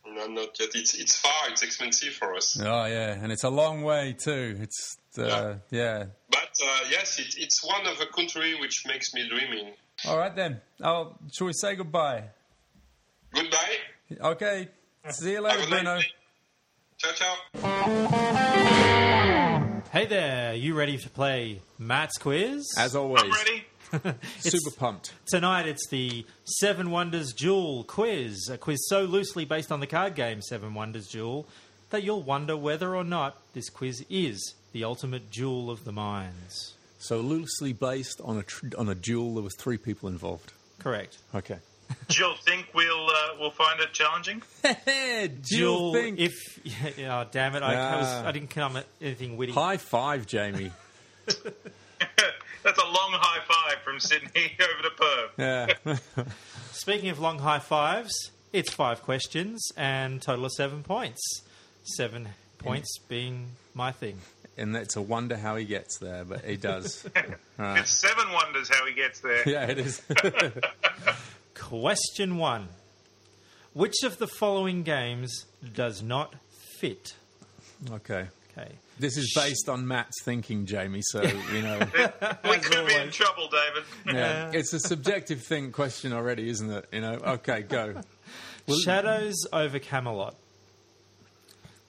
No, 0.06 0.26
not 0.28 0.58
yet. 0.60 0.70
It's 0.74 0.96
it's 0.96 1.16
far. 1.16 1.32
It's 1.50 1.62
expensive 1.62 2.14
for 2.14 2.34
us. 2.36 2.60
Oh, 2.60 2.86
yeah. 2.86 3.12
And 3.22 3.32
it's 3.32 3.44
a 3.44 3.50
long 3.50 3.84
way, 3.84 4.16
too. 4.18 4.58
It's, 4.62 4.98
uh, 5.18 5.56
yeah. 5.70 6.06
But 6.32 6.40
uh, 6.40 6.47
Uh, 6.64 6.80
yes, 6.90 7.20
it, 7.20 7.36
it's 7.38 7.64
one 7.64 7.86
of 7.88 8.00
a 8.02 8.06
country 8.08 8.56
which 8.60 8.86
makes 8.88 9.14
me 9.14 9.28
dreaming. 9.28 9.74
All 10.08 10.18
right, 10.18 10.36
then. 10.36 10.62
Oh, 10.82 11.16
shall 11.32 11.48
we 11.48 11.54
say 11.54 11.76
goodbye? 11.76 12.24
Goodbye. 13.34 13.78
Okay. 14.20 14.70
See 15.10 15.32
you 15.32 15.42
later, 15.42 15.60
Have 15.60 15.70
Bruno. 15.70 16.00
Ciao, 16.98 17.12
ciao. 17.14 17.36
Hey 19.92 20.06
there, 20.06 20.54
you 20.54 20.74
ready 20.76 20.98
to 20.98 21.10
play 21.10 21.62
Matt's 21.80 22.18
quiz? 22.18 22.66
As 22.78 22.96
always, 22.96 23.24
I'm 23.24 23.32
ready. 23.32 24.18
super 24.40 24.76
pumped. 24.76 25.14
Tonight 25.28 25.68
it's 25.68 25.88
the 25.90 26.26
Seven 26.44 26.92
Wonders 26.92 27.34
Duel 27.34 27.84
quiz, 27.86 28.50
a 28.52 28.58
quiz 28.58 28.80
so 28.90 29.04
loosely 29.04 29.46
based 29.46 29.72
on 29.72 29.80
the 29.80 29.88
card 29.88 30.14
game 30.16 30.42
Seven 30.42 30.74
Wonders 30.74 31.08
Duel 31.08 31.48
that 31.90 32.04
you'll 32.04 32.22
wonder 32.22 32.58
whether 32.58 32.96
or 32.96 33.04
not 33.04 33.38
this 33.54 33.70
quiz 33.70 34.06
is 34.10 34.56
the 34.74 34.84
ultimate 34.84 35.32
duel 35.32 35.70
of 35.70 35.84
the 35.86 35.92
minds. 35.92 36.74
So 37.00 37.20
loosely 37.22 37.74
based 37.74 38.20
on 38.24 38.38
a 38.38 38.44
tr- 38.44 38.68
on 38.78 38.90
a 38.90 38.96
duel, 38.96 39.36
there 39.36 39.44
was 39.44 39.56
three 39.56 39.78
people 39.78 40.10
involved. 40.10 40.52
Correct. 40.80 41.18
Okay. 41.36 41.58
Do 42.10 42.20
you 42.20 42.34
think 42.46 42.68
we'll 42.74 43.06
uh, 43.08 43.36
we'll 43.40 43.52
find 43.52 43.80
it 43.80 43.94
challenging? 43.94 44.42
Duel. 45.50 45.94
think. 45.94 46.20
If 46.20 46.34
oh, 47.00 47.26
damn 47.32 47.56
it, 47.56 47.64
I, 47.64 47.74
I, 47.76 47.96
was, 47.98 48.08
Ah. 48.08 48.28
I 48.28 48.32
didn't 48.34 48.50
come 48.50 48.76
at 48.76 48.86
anything 49.02 49.38
witty. 49.38 49.54
High 49.54 49.78
five, 49.78 50.26
Jamie. 50.28 50.72
That's 52.64 52.80
a 52.80 52.86
long 52.86 53.12
high 53.14 53.44
five 53.48 53.82
from 53.84 54.00
Sydney 54.00 54.52
over 54.60 54.82
to 54.84 54.90
Perth. 54.98 55.98
yeah. 56.18 56.26
Speaking 56.74 57.10
of 57.10 57.20
long 57.20 57.40
high 57.40 57.60
fives, 57.60 58.14
it's 58.52 58.74
five 58.74 59.02
questions 59.04 59.70
and 59.78 60.22
total 60.22 60.46
of 60.46 60.52
seven 60.52 60.84
points. 60.84 61.22
Seven 61.84 62.28
points 62.58 62.98
being 63.08 63.48
my 63.74 63.92
thing. 63.94 64.18
And 64.58 64.76
it's 64.76 64.96
a 64.96 65.02
wonder 65.02 65.38
how 65.38 65.56
he 65.56 65.66
gets 65.66 65.98
there, 66.00 66.24
but 66.26 66.44
he 66.44 66.58
does. 66.58 67.06
It's 67.60 67.92
seven 67.92 68.32
wonders 68.32 68.70
how 68.70 68.86
he 68.86 68.94
gets 68.94 69.20
there. 69.22 69.42
yeah, 69.50 69.66
it 69.66 69.80
is. 69.80 70.02
Question 71.56 72.38
one: 72.38 72.68
Which 73.74 74.04
of 74.04 74.18
the 74.20 74.28
following 74.28 74.84
games 74.84 75.46
does 75.74 76.04
not 76.04 76.36
fit? 76.80 77.16
Okay. 77.92 78.28
Okay. 78.58 78.72
This 79.00 79.18
is 79.18 79.32
based 79.36 79.70
on 79.70 79.88
Matt's 79.88 80.24
thinking, 80.24 80.66
Jamie. 80.66 81.02
So 81.04 81.22
you 81.22 81.62
know, 81.62 81.80
We 82.44 82.58
could 82.58 82.88
be 82.88 82.96
in 82.96 83.12
trouble, 83.12 83.48
David. 83.50 83.84
yeah, 84.16 84.52
it's 84.54 84.74
a 84.74 84.80
subjective 84.80 85.42
thing 85.44 85.72
question 85.72 86.14
already, 86.14 86.50
isn't 86.50 86.70
it? 86.72 86.86
You 86.92 87.02
know. 87.02 87.14
Okay, 87.16 87.62
go. 87.62 87.96
Shadows 88.84 89.46
over 89.54 89.80
Camelot. 89.80 90.36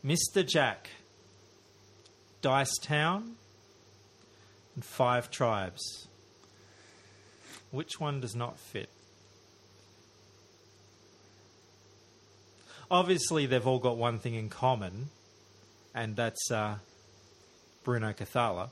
Mr. 0.05 0.47
Jack. 0.47 0.89
Dice 2.43 2.77
Town. 2.83 3.37
And 4.75 4.85
Five 4.85 5.31
Tribes. 5.31 6.09
Which 7.71 8.01
one 8.01 8.21
does 8.21 8.35
not 8.35 8.59
fit? 8.59 8.89
Obviously, 12.91 13.47
they've 13.47 13.67
all 13.67 13.79
got 13.79 13.99
one 13.99 14.19
thing 14.19 14.35
in 14.35 14.49
common, 14.49 15.11
and 15.95 16.17
that's 16.17 16.51
uh, 16.51 16.77
Bruno 17.85 18.13
Cathala. 18.13 18.71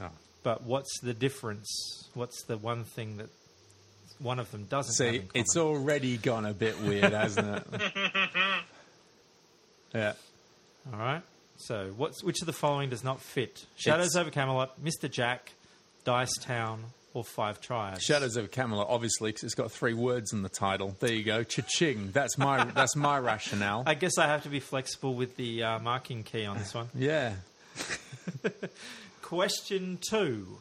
Oh. 0.00 0.08
But 0.42 0.62
what's 0.62 1.00
the 1.00 1.12
difference? 1.12 2.08
What's 2.14 2.44
the 2.44 2.56
one 2.56 2.84
thing 2.84 3.18
that 3.18 3.28
one 4.18 4.38
of 4.38 4.50
them 4.50 4.64
doesn't 4.64 5.04
have 5.04 5.14
See, 5.14 5.28
it's 5.34 5.56
already 5.56 6.16
gone 6.16 6.46
a 6.46 6.54
bit 6.54 6.80
weird, 6.80 7.12
hasn't 7.12 7.58
it? 7.58 7.92
yeah. 9.94 10.12
All 10.92 10.98
right. 10.98 11.22
So, 11.56 11.92
what's 11.96 12.22
which 12.24 12.40
of 12.40 12.46
the 12.46 12.52
following 12.52 12.90
does 12.90 13.04
not 13.04 13.20
fit? 13.20 13.66
Shadows 13.76 14.08
It's- 14.08 14.20
over 14.20 14.30
Camelot, 14.30 14.82
Mr. 14.82 15.10
Jack, 15.10 15.52
Dice 16.04 16.34
Town, 16.40 16.84
or 17.14 17.22
Five 17.22 17.60
Tribes? 17.60 18.02
Shadows 18.02 18.36
over 18.36 18.48
Camelot, 18.48 18.88
obviously, 18.88 19.30
because 19.30 19.44
it's 19.44 19.54
got 19.54 19.70
three 19.70 19.94
words 19.94 20.32
in 20.32 20.42
the 20.42 20.48
title. 20.48 20.96
There 20.98 21.12
you 21.12 21.22
go, 21.22 21.44
cha-ching. 21.44 22.10
That's 22.12 22.36
my 22.38 22.64
that's 22.74 22.96
my 22.96 23.18
rationale. 23.18 23.84
I 23.86 23.94
guess 23.94 24.18
I 24.18 24.26
have 24.26 24.42
to 24.44 24.48
be 24.48 24.60
flexible 24.60 25.14
with 25.14 25.36
the 25.36 25.62
uh, 25.62 25.78
marking 25.78 26.22
key 26.24 26.44
on 26.46 26.58
this 26.58 26.74
one. 26.74 26.88
yeah. 26.94 27.34
Question 29.22 29.98
two. 30.10 30.58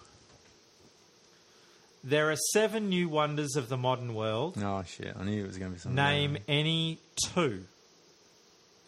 There 2.03 2.31
are 2.31 2.35
seven 2.53 2.89
new 2.89 3.09
wonders 3.09 3.55
of 3.55 3.69
the 3.69 3.77
modern 3.77 4.13
world. 4.15 4.57
Oh 4.61 4.83
shit! 4.83 5.15
I 5.19 5.23
knew 5.23 5.43
it 5.43 5.47
was 5.47 5.57
going 5.57 5.71
to 5.71 5.75
be 5.75 5.79
something. 5.79 5.95
Name 5.95 6.37
any 6.47 6.99
two. 7.27 7.63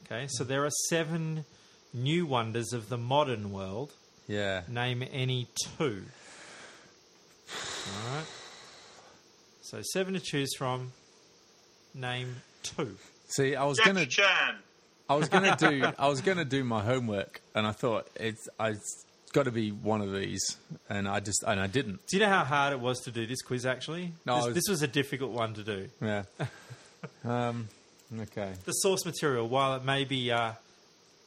Okay, 0.06 0.26
so 0.30 0.44
there 0.44 0.66
are 0.66 0.72
seven 0.90 1.46
new 1.94 2.26
wonders 2.26 2.74
of 2.74 2.90
the 2.90 2.98
modern 2.98 3.52
world. 3.52 3.92
Yeah. 4.28 4.62
Name 4.68 5.04
any 5.12 5.48
two. 5.78 6.04
All 7.50 8.16
right. 8.16 8.26
So 9.62 9.82
seven 9.94 10.14
to 10.14 10.20
choose 10.20 10.56
from. 10.58 10.92
Name 11.94 12.38
two. 12.64 12.98
See, 13.28 13.56
I 13.56 13.66
was 13.66 13.78
Jackie 13.78 13.94
gonna, 13.94 14.06
Chan. 14.06 14.56
I 15.10 15.16
was 15.16 15.30
gonna 15.30 15.56
do, 15.58 15.84
I 16.00 16.08
was 16.08 16.22
gonna 16.22 16.46
do 16.46 16.64
my 16.64 16.82
homework, 16.82 17.42
and 17.56 17.68
I 17.68 17.72
thought 17.72 18.08
it's, 18.16 18.48
I, 18.60 18.70
it's 18.70 19.06
got 19.34 19.44
to 19.46 19.52
be 19.52 19.72
one 19.72 20.02
of 20.02 20.14
these, 20.14 20.42
and 20.90 21.08
I 21.08 21.20
just, 21.20 21.44
and 21.46 21.60
I 21.60 21.68
didn't. 21.68 22.00
Do 22.08 22.18
you 22.18 22.24
know 22.24 22.30
how 22.30 22.44
hard 22.44 22.74
it 22.74 22.80
was 22.80 23.00
to 23.02 23.12
do 23.12 23.26
this 23.26 23.42
quiz? 23.42 23.66
Actually, 23.66 24.12
No, 24.26 24.38
this, 24.38 24.46
was- 24.46 24.56
this 24.56 24.64
was 24.70 24.82
a 24.84 24.88
difficult 24.88 25.32
one 25.32 25.54
to 25.56 25.64
do. 25.64 25.90
Yeah. 26.02 26.24
um. 27.26 27.68
Okay. 28.22 28.52
The 28.66 28.74
source 28.74 29.06
material, 29.06 29.48
while 29.48 29.76
it 29.76 29.84
may 29.84 30.04
be 30.04 30.32
uh, 30.32 30.52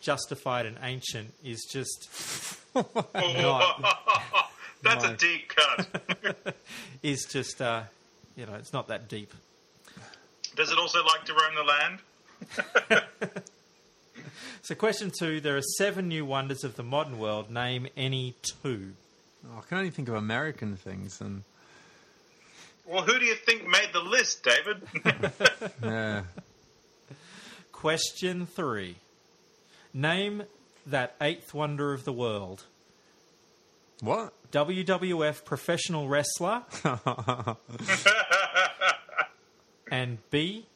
justified 0.01 0.67
and 0.67 0.77
ancient, 0.83 1.33
is 1.45 1.65
just 1.71 2.09
not 2.75 2.85
That's 4.83 5.05
My- 5.05 5.13
a 5.13 5.17
deep 5.17 5.49
cut. 5.55 6.57
is 7.03 7.25
just 7.25 7.61
uh, 7.63 7.83
you 8.37 8.47
know 8.47 8.55
it's 8.55 8.73
not 8.73 8.89
that 8.89 9.09
deep. 9.09 9.33
Does 10.55 10.71
it 10.73 10.79
also 10.79 11.03
like 11.05 11.25
to 11.27 11.33
roam 11.35 11.55
the 11.55 11.65
land? 11.65 13.03
So, 14.63 14.75
question 14.75 15.13
two: 15.17 15.41
There 15.41 15.57
are 15.57 15.63
seven 15.79 16.09
new 16.09 16.25
wonders 16.25 16.65
of 16.65 16.75
the 16.75 16.83
modern 16.83 17.21
world. 17.21 17.53
Name 17.53 17.87
any 17.97 18.35
two. 18.43 18.95
Oh, 19.47 19.59
I 19.59 19.61
can 19.69 19.79
only 19.79 19.91
think 19.91 20.09
of 20.09 20.15
American 20.17 20.75
things, 20.77 21.21
and 21.21 21.45
Well, 22.85 23.03
who 23.05 23.17
do 23.21 23.25
you 23.25 23.37
think 23.37 23.69
made 23.69 23.91
the 23.93 24.01
list, 24.01 24.43
David? 24.43 24.83
yeah. 25.81 26.23
Question 27.71 28.47
three: 28.47 28.97
Name 29.97 30.43
that 30.87 31.17
eighth 31.23 31.55
wonder 31.55 31.95
of 31.95 32.05
the 32.05 32.13
world. 32.13 32.65
What? 34.03 34.35
WWF 34.53 35.43
professional 35.47 36.07
wrestler. 36.07 36.65
and 39.91 40.19
B, 40.29 40.67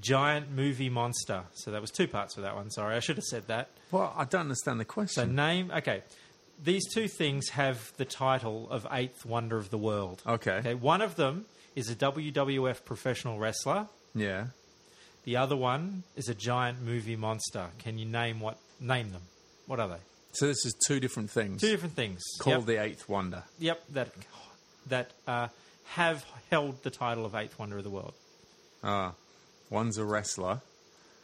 giant 0.00 0.50
movie 0.50 0.88
monster. 0.88 1.42
So 1.52 1.70
that 1.70 1.82
was 1.82 1.90
two 1.90 2.08
parts 2.08 2.34
for 2.34 2.40
that 2.40 2.56
one. 2.56 2.70
Sorry, 2.70 2.96
I 2.96 3.00
should 3.00 3.16
have 3.16 3.24
said 3.24 3.46
that. 3.48 3.68
Well, 3.90 4.14
I 4.16 4.24
don't 4.24 4.40
understand 4.40 4.80
the 4.80 4.86
question. 4.86 5.22
So 5.22 5.30
name, 5.30 5.70
okay. 5.76 6.02
These 6.64 6.90
two 6.94 7.08
things 7.08 7.50
have 7.50 7.92
the 7.98 8.06
title 8.06 8.70
of 8.70 8.86
eighth 8.90 9.26
wonder 9.26 9.58
of 9.58 9.68
the 9.68 9.76
world. 9.76 10.22
Okay. 10.26 10.52
Okay. 10.52 10.74
One 10.74 11.02
of 11.02 11.16
them 11.16 11.44
is 11.74 11.90
a 11.90 11.94
WWF 11.94 12.86
professional 12.86 13.38
wrestler. 13.38 13.88
Yeah. 14.14 14.46
The 15.26 15.36
other 15.36 15.56
one 15.56 16.04
is 16.16 16.28
a 16.30 16.34
giant 16.34 16.80
movie 16.82 17.16
monster. 17.16 17.66
Can 17.80 17.98
you 17.98 18.06
name 18.06 18.40
what? 18.40 18.56
Name 18.80 19.10
them. 19.12 19.22
What 19.66 19.78
are 19.80 19.88
they? 19.88 19.96
So 20.32 20.46
this 20.46 20.64
is 20.64 20.74
two 20.86 21.00
different 21.00 21.30
things. 21.30 21.60
Two 21.60 21.70
different 21.70 21.94
things. 21.94 22.22
Called 22.38 22.58
Yep. 22.60 22.66
the 22.66 22.82
Eighth 22.82 23.08
Wonder. 23.08 23.42
Yep, 23.58 23.82
that 23.94 24.08
that 24.88 25.10
uh, 25.26 25.48
have 25.94 26.24
held 26.50 26.82
the 26.84 26.90
title 26.90 27.24
of 27.26 27.34
eighth 27.34 27.58
wonder 27.58 27.76
of 27.78 27.84
the 27.84 27.90
world, 27.90 28.14
Ah, 28.84 29.14
one's 29.68 29.98
a 29.98 30.04
wrestler. 30.04 30.60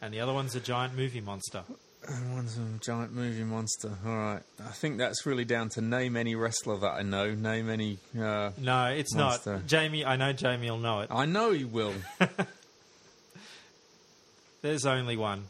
and 0.01 0.13
the 0.13 0.19
other 0.19 0.33
one's 0.33 0.53
a 0.55 0.59
giant 0.59 0.95
movie 0.97 1.21
monster. 1.21 1.63
And 2.05 2.33
one's 2.33 2.57
a 2.57 2.79
giant 2.85 3.13
movie 3.13 3.45
monster. 3.45 3.91
All 4.05 4.11
right. 4.17 4.41
I 4.59 4.71
think 4.71 4.97
that's 4.97 5.25
really 5.25 5.45
down 5.45 5.69
to 5.69 5.81
name 5.81 6.17
any 6.17 6.35
wrestler 6.35 6.77
that 6.79 6.91
I 6.91 7.01
know. 7.03 7.33
Name 7.33 7.69
any. 7.69 7.99
Uh, 8.19 8.51
No, 8.57 8.87
it's 8.87 9.15
Monster. 9.15 9.53
not. 9.53 9.67
Jamie, 9.67 10.03
I 10.03 10.17
know 10.17 10.33
Jamie 10.33 10.69
will 10.69 10.79
know 10.79 10.99
it. 10.99 11.07
I 11.09 11.25
know 11.25 11.51
he 11.51 11.63
will. 11.63 11.93
There's 14.63 14.85
only 14.87 15.17
one. 15.17 15.43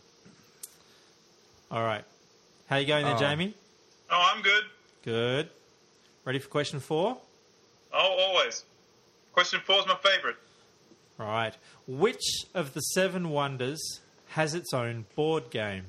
All 1.72 1.84
right. 1.84 2.04
How 2.68 2.78
you 2.78 2.86
going 2.88 3.06
there, 3.06 3.16
Oh. 3.16 3.20
Jamie? 3.20 3.54
oh, 4.10 4.32
I'm 4.36 4.42
good. 4.42 4.64
Good. 5.06 5.50
Ready 6.26 6.40
for 6.40 6.50
question 6.50 6.80
four? 6.82 7.18
Oh, 7.94 8.18
always. 8.20 8.66
Question 9.34 9.60
four 9.66 9.80
is 9.80 9.86
my 9.88 9.98
favorite. 10.04 10.36
All 11.20 11.28
right. 11.28 11.56
Which 11.88 12.24
of 12.56 12.74
the 12.74 12.80
seven 12.82 13.30
wonders 13.30 14.02
has 14.30 14.56
its 14.56 14.74
own 14.74 15.06
board 15.16 15.52
game? 15.52 15.86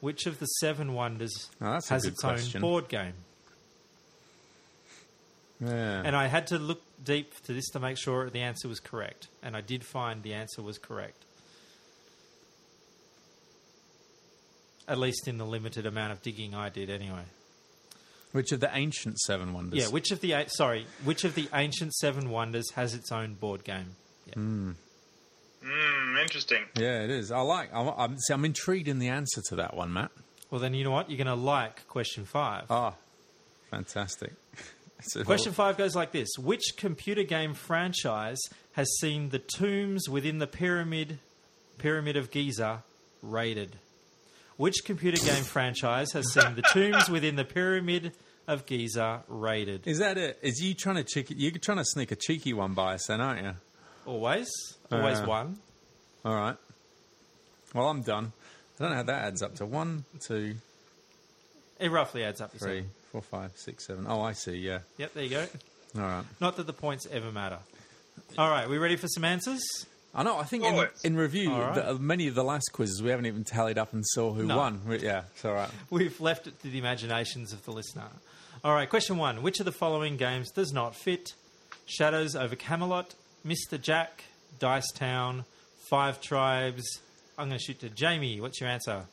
Which 0.00 0.26
of 0.26 0.40
the 0.40 0.46
seven 0.46 0.92
wonders 0.94 1.50
Oh, 1.60 1.78
has 1.88 2.04
its 2.04 2.20
question. 2.20 2.58
own 2.58 2.68
board 2.68 2.88
game? 2.88 3.14
Yeah. 5.64 6.02
And 6.04 6.16
I 6.16 6.26
had 6.26 6.48
to 6.48 6.58
look 6.58 6.82
deep 7.02 7.34
to 7.44 7.52
this 7.52 7.68
to 7.70 7.80
make 7.80 7.96
sure 7.96 8.28
the 8.30 8.40
answer 8.40 8.68
was 8.68 8.80
correct. 8.80 9.28
And 9.42 9.56
I 9.56 9.60
did 9.60 9.84
find 9.84 10.22
the 10.22 10.34
answer 10.34 10.62
was 10.62 10.78
correct. 10.78 11.24
At 14.88 14.98
least 14.98 15.28
in 15.28 15.38
the 15.38 15.46
limited 15.46 15.86
amount 15.86 16.12
of 16.12 16.22
digging 16.22 16.54
I 16.54 16.68
did, 16.68 16.90
anyway. 16.90 17.22
Which 18.32 18.50
of 18.50 18.60
the 18.60 18.70
ancient 18.72 19.18
seven 19.20 19.52
wonders? 19.52 19.78
Yeah, 19.78 19.88
which 19.88 20.10
of 20.10 20.20
the 20.20 20.32
eight, 20.32 20.50
sorry, 20.50 20.86
which 21.04 21.24
of 21.24 21.34
the 21.34 21.48
ancient 21.54 21.94
seven 21.94 22.30
wonders 22.30 22.70
has 22.74 22.94
its 22.94 23.12
own 23.12 23.34
board 23.34 23.62
game? 23.62 23.94
Yeah. 24.26 24.34
Hmm, 25.64 26.16
interesting. 26.20 26.64
Yeah, 26.76 27.02
it 27.02 27.10
is. 27.10 27.30
I 27.30 27.40
like. 27.40 27.72
I'm, 27.72 27.88
I'm, 27.96 28.18
see, 28.18 28.34
I'm 28.34 28.44
intrigued 28.44 28.88
in 28.88 28.98
the 28.98 29.08
answer 29.08 29.42
to 29.50 29.56
that 29.56 29.76
one, 29.76 29.92
Matt. 29.92 30.10
Well, 30.50 30.60
then 30.60 30.74
you 30.74 30.82
know 30.82 30.90
what? 30.90 31.08
You're 31.08 31.18
going 31.18 31.26
to 31.28 31.34
like 31.34 31.86
question 31.86 32.24
five. 32.24 32.64
Ah, 32.68 32.94
fantastic. 33.70 34.32
Question 35.24 35.52
five 35.52 35.76
goes 35.76 35.94
like 35.94 36.12
this: 36.12 36.28
Which 36.38 36.74
computer 36.76 37.22
game 37.22 37.54
franchise 37.54 38.40
has 38.72 38.88
seen 39.00 39.28
the 39.30 39.38
tombs 39.38 40.08
within 40.08 40.38
the 40.38 40.46
pyramid, 40.46 41.18
Pyramid 41.78 42.16
of 42.16 42.30
Giza, 42.30 42.82
raided? 43.22 43.76
Which 44.56 44.84
computer 44.84 45.24
game 45.24 45.42
franchise 45.44 46.12
has 46.12 46.32
seen 46.32 46.54
the 46.54 46.62
tombs 46.62 47.08
within 47.08 47.36
the 47.36 47.44
Pyramid 47.44 48.12
of 48.46 48.66
Giza 48.66 49.22
raided? 49.28 49.86
Is 49.86 49.98
that 49.98 50.18
it? 50.18 50.38
Is 50.42 50.62
you 50.62 50.74
trying 50.74 50.96
to 50.96 51.04
cheeky? 51.04 51.34
You're 51.36 51.52
trying 51.52 51.78
to 51.78 51.84
sneak 51.84 52.12
a 52.12 52.16
cheeky 52.16 52.52
one 52.52 52.74
by 52.74 52.94
us, 52.94 53.06
then, 53.06 53.20
aren't 53.20 53.42
you? 53.44 53.52
Always, 54.06 54.50
always 54.90 55.18
Uh, 55.20 55.24
one. 55.26 55.58
All 56.24 56.34
right. 56.34 56.56
Well, 57.74 57.88
I'm 57.88 58.02
done. 58.02 58.32
I 58.78 58.82
don't 58.82 58.90
know 58.90 58.96
how 58.96 59.02
that 59.04 59.24
adds 59.24 59.42
up 59.42 59.54
to 59.56 59.66
one, 59.66 60.04
two, 60.20 60.56
It 61.80 61.90
roughly 61.90 62.22
adds 62.24 62.40
up 62.40 62.52
to 62.52 62.58
three. 62.58 62.84
Four, 63.12 63.20
five, 63.22 63.52
six, 63.54 63.86
seven. 63.86 64.06
Oh, 64.08 64.22
I 64.22 64.32
see. 64.32 64.56
Yeah. 64.56 64.80
Yep, 64.98 65.14
there 65.14 65.22
you 65.24 65.30
go. 65.30 65.46
All 65.96 66.00
right. 66.02 66.24
Not 66.40 66.56
that 66.56 66.66
the 66.66 66.72
points 66.72 67.06
ever 67.12 67.30
matter. 67.30 67.58
All 68.38 68.48
right, 68.50 68.68
we 68.68 68.78
ready 68.78 68.96
for 68.96 69.06
some 69.08 69.24
answers? 69.24 69.62
I 70.14 70.22
know. 70.22 70.36
I 70.38 70.44
think 70.44 70.64
in, 70.64 70.72
Always. 70.74 70.88
in 71.04 71.16
review, 71.16 71.52
All 71.52 71.60
right. 71.60 71.74
the, 71.74 71.90
uh, 71.90 71.94
many 71.94 72.26
of 72.28 72.34
the 72.34 72.44
last 72.44 72.70
quizzes 72.72 73.02
we 73.02 73.10
haven't 73.10 73.26
even 73.26 73.44
tallied 73.44 73.78
up 73.78 73.92
and 73.92 74.04
saw 74.08 74.32
who 74.32 74.44
No. 74.44 74.56
won. 74.58 74.82
We- 74.86 74.98
Yeah, 75.00 75.24
it's 75.34 75.44
all 75.44 75.54
right. 75.54 75.70
We've 75.90 76.18
left 76.20 76.46
it 76.46 76.60
to 76.62 76.68
the 76.68 76.78
imaginations 76.78 77.52
of 77.52 77.64
the 77.64 77.72
listener. 77.72 78.08
All 78.64 78.74
right, 78.74 78.88
question 78.88 79.16
one. 79.16 79.42
Which 79.42 79.60
of 79.60 79.64
the 79.66 79.72
following 79.72 80.16
games 80.16 80.50
does 80.50 80.72
not 80.72 80.94
fit? 80.94 81.34
Shadows 81.86 82.36
over 82.36 82.54
Camelot, 82.56 83.14
Mr. 83.46 83.80
Jack, 83.80 84.24
Dice 84.58 84.90
Town, 84.92 85.44
Five 85.88 86.20
Tribes. 86.20 86.84
I'm 87.38 87.48
going 87.48 87.58
to 87.58 87.64
shoot 87.64 87.80
to 87.80 87.88
Jamie. 87.88 88.40
What's 88.40 88.60
your 88.60 88.68
answer? 88.70 89.04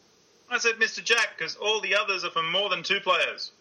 I 0.51 0.57
said 0.59 0.76
Mr. 0.76 1.03
Jack 1.03 1.30
because 1.38 1.55
all 1.55 1.80
the 1.80 1.95
others 1.95 2.23
are 2.23 2.30
for 2.31 2.43
more 2.43 2.69
than 2.69 2.84
two 2.84 2.99
players. 2.99 3.51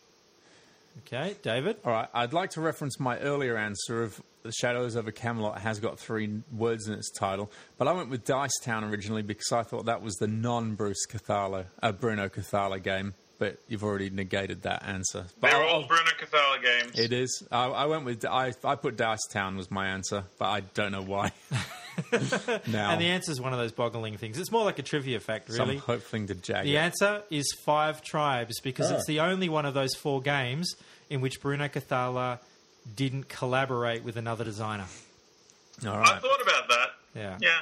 Okay, 1.07 1.37
David. 1.43 1.77
All 1.85 1.93
right, 1.93 2.09
I'd 2.13 2.33
like 2.33 2.51
to 2.51 2.61
reference 2.61 2.99
my 2.99 3.19
earlier 3.19 3.57
answer 3.57 4.03
of 4.03 4.21
The 4.43 4.53
Shadows 4.53 4.97
over 4.97 5.11
Camelot 5.11 5.59
has 5.61 5.81
got 5.81 5.99
three 5.99 6.41
words 6.53 6.89
in 6.89 6.95
its 6.95 7.11
title, 7.11 7.51
but 7.77 7.89
I 7.89 7.93
went 7.93 8.11
with 8.11 8.25
Dice 8.25 8.57
Town 8.63 8.85
originally 8.85 9.23
because 9.23 9.53
I 9.53 9.63
thought 9.63 9.87
that 9.87 10.03
was 10.03 10.15
the 10.17 10.27
non 10.27 10.75
Bruce 10.75 11.07
Cathala, 11.09 11.67
uh, 11.83 11.93
Bruno 11.93 12.29
Cathala 12.29 12.83
game, 12.83 13.15
but 13.39 13.59
you've 13.69 13.85
already 13.85 14.11
negated 14.11 14.63
that 14.63 14.83
answer. 14.85 15.27
But 15.41 15.51
They're 15.53 15.63
I'll- 15.63 15.69
all 15.83 15.87
Bruno 15.87 16.11
Cathala 16.21 16.63
games. 16.63 16.99
It 16.99 17.13
is. 17.13 17.43
I, 17.53 17.67
I 17.67 17.87
went 17.87 18.05
with 18.05 18.25
I. 18.25 18.53
I 18.65 18.75
put 18.75 18.97
Dice 18.97 19.27
Town 19.31 19.57
was 19.57 19.71
my 19.71 19.87
answer, 19.89 20.25
but 20.39 20.47
I 20.47 20.61
don't 20.61 20.93
know 20.93 21.03
why. 21.03 21.31
now, 22.67 22.91
And 22.91 23.01
the 23.01 23.07
answer 23.07 23.33
is 23.33 23.41
one 23.41 23.53
of 23.53 23.59
those 23.59 23.73
boggling 23.73 24.17
things. 24.17 24.39
It's 24.39 24.51
more 24.53 24.65
like 24.65 24.79
a 24.79 24.83
trivia 24.83 25.21
fact, 25.21 25.51
some 25.53 25.69
really. 25.69 25.79
hoping 25.79 26.27
to 26.29 26.35
jag 26.35 26.65
The 26.65 26.77
it. 26.77 26.79
answer 26.79 27.23
is 27.31 27.47
five 27.65 28.03
tribes 28.03 28.61
because 28.61 28.91
Oh. 28.93 28.97
it's 28.97 29.07
the 29.07 29.21
only 29.21 29.49
one 29.49 29.67
of 29.67 29.75
those 29.75 29.95
four 29.95 30.21
games 30.23 30.75
in 31.11 31.21
which 31.21 31.41
Bruno 31.41 31.69
Cathala 31.69 32.39
didn't 32.95 33.29
collaborate 33.29 34.03
with 34.05 34.17
another 34.17 34.45
designer. 34.45 34.87
All 35.87 35.99
right. 35.99 36.09
I 36.15 36.19
thought 36.19 36.43
about 36.43 36.69
that. 36.69 36.89
Yeah. 37.15 37.39
Yeah. 37.41 37.59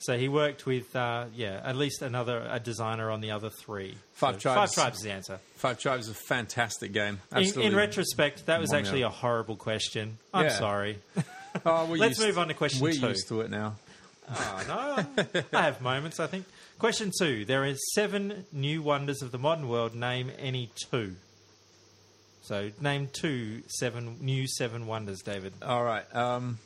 So 0.00 0.18
he 0.18 0.28
worked 0.28 0.66
with, 0.66 0.94
uh, 0.94 1.26
yeah, 1.34 1.62
at 1.64 1.76
least 1.76 2.02
another 2.02 2.46
a 2.50 2.60
designer 2.60 3.10
on 3.10 3.22
the 3.22 3.30
other 3.30 3.48
three. 3.48 3.96
Five 4.12 4.34
So 4.34 4.40
Tribes. 4.40 4.74
Five 4.74 4.84
tribes 4.84 4.96
is 4.98 5.02
the 5.04 5.12
answer. 5.12 5.38
Five 5.56 5.78
Tribes 5.78 6.08
is 6.08 6.12
a 6.12 6.20
fantastic 6.28 6.92
game. 6.92 7.20
In, 7.32 7.38
Absolutely. 7.38 7.66
in 7.66 7.74
retrospect, 7.76 8.44
that 8.46 8.60
was 8.60 8.72
actually 8.74 9.00
a 9.02 9.08
horrible 9.08 9.56
question. 9.56 10.18
I'm 10.34 10.44
Yeah. 10.46 10.58
sorry. 10.58 10.98
Oh, 11.66 11.86
we're 11.86 11.96
Let's 11.98 12.18
move 12.18 12.36
on 12.38 12.48
to 12.48 12.54
question 12.54 12.82
We're 12.82 12.92
two. 12.92 13.08
used 13.08 13.28
to 13.28 13.40
it 13.40 13.50
now. 13.50 13.76
Oh, 14.28 14.64
no, 15.16 15.24
I 15.52 15.62
have 15.62 15.80
moments, 15.80 16.18
I 16.18 16.26
think. 16.26 16.46
Question 16.78 17.12
two. 17.16 17.44
There 17.44 17.64
are 17.64 17.74
seven 17.94 18.44
new 18.52 18.82
wonders 18.82 19.22
of 19.22 19.30
the 19.32 19.38
modern 19.38 19.68
world. 19.68 19.94
Name 19.94 20.30
any 20.38 20.70
two. 20.90 21.14
So, 22.42 22.70
name 22.80 23.08
two 23.12 23.62
seven 23.68 24.16
new 24.20 24.46
seven 24.46 24.86
wonders, 24.86 25.22
David. 25.22 25.52
All 25.62 25.84
right. 25.84 26.04
Um, 26.14 26.58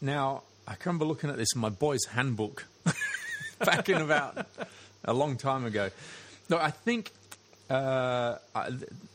now, 0.00 0.44
I 0.66 0.74
can 0.74 0.90
remember 0.90 1.06
looking 1.06 1.28
at 1.30 1.36
this 1.36 1.54
in 1.54 1.60
my 1.60 1.68
boy's 1.70 2.04
handbook 2.06 2.66
back 3.58 3.88
in 3.88 4.00
about 4.00 4.46
a 5.04 5.12
long 5.12 5.36
time 5.36 5.64
ago. 5.64 5.90
Look, 6.48 6.60
I 6.60 6.70
think. 6.70 7.10
Uh, 7.70 8.36
I, 8.54 8.68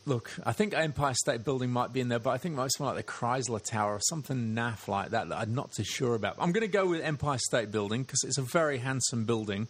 look, 0.04 0.32
I 0.44 0.52
think 0.52 0.74
Empire 0.74 1.14
State 1.14 1.44
Building 1.44 1.70
might 1.70 1.92
be 1.92 2.00
in 2.00 2.08
there, 2.08 2.18
but 2.18 2.30
I 2.30 2.38
think 2.38 2.56
most 2.56 2.80
like 2.80 2.96
the 2.96 3.02
Chrysler 3.04 3.62
Tower 3.62 3.94
or 3.94 4.00
something 4.00 4.54
naff 4.54 4.88
like 4.88 5.10
that 5.10 5.28
that 5.28 5.38
I'm 5.38 5.54
not 5.54 5.72
too 5.72 5.84
sure 5.84 6.14
about. 6.14 6.36
I'm 6.40 6.50
going 6.52 6.62
to 6.66 6.72
go 6.72 6.86
with 6.86 7.00
Empire 7.02 7.38
State 7.38 7.70
Building 7.70 8.02
because 8.02 8.24
it's 8.24 8.38
a 8.38 8.42
very 8.42 8.78
handsome 8.78 9.24
building, 9.24 9.68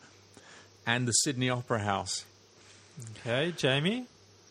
and 0.87 1.07
the 1.07 1.13
Sydney 1.13 1.51
Opera 1.51 1.81
House. 1.81 2.25
Okay, 3.21 3.53
Jamie. 3.57 4.07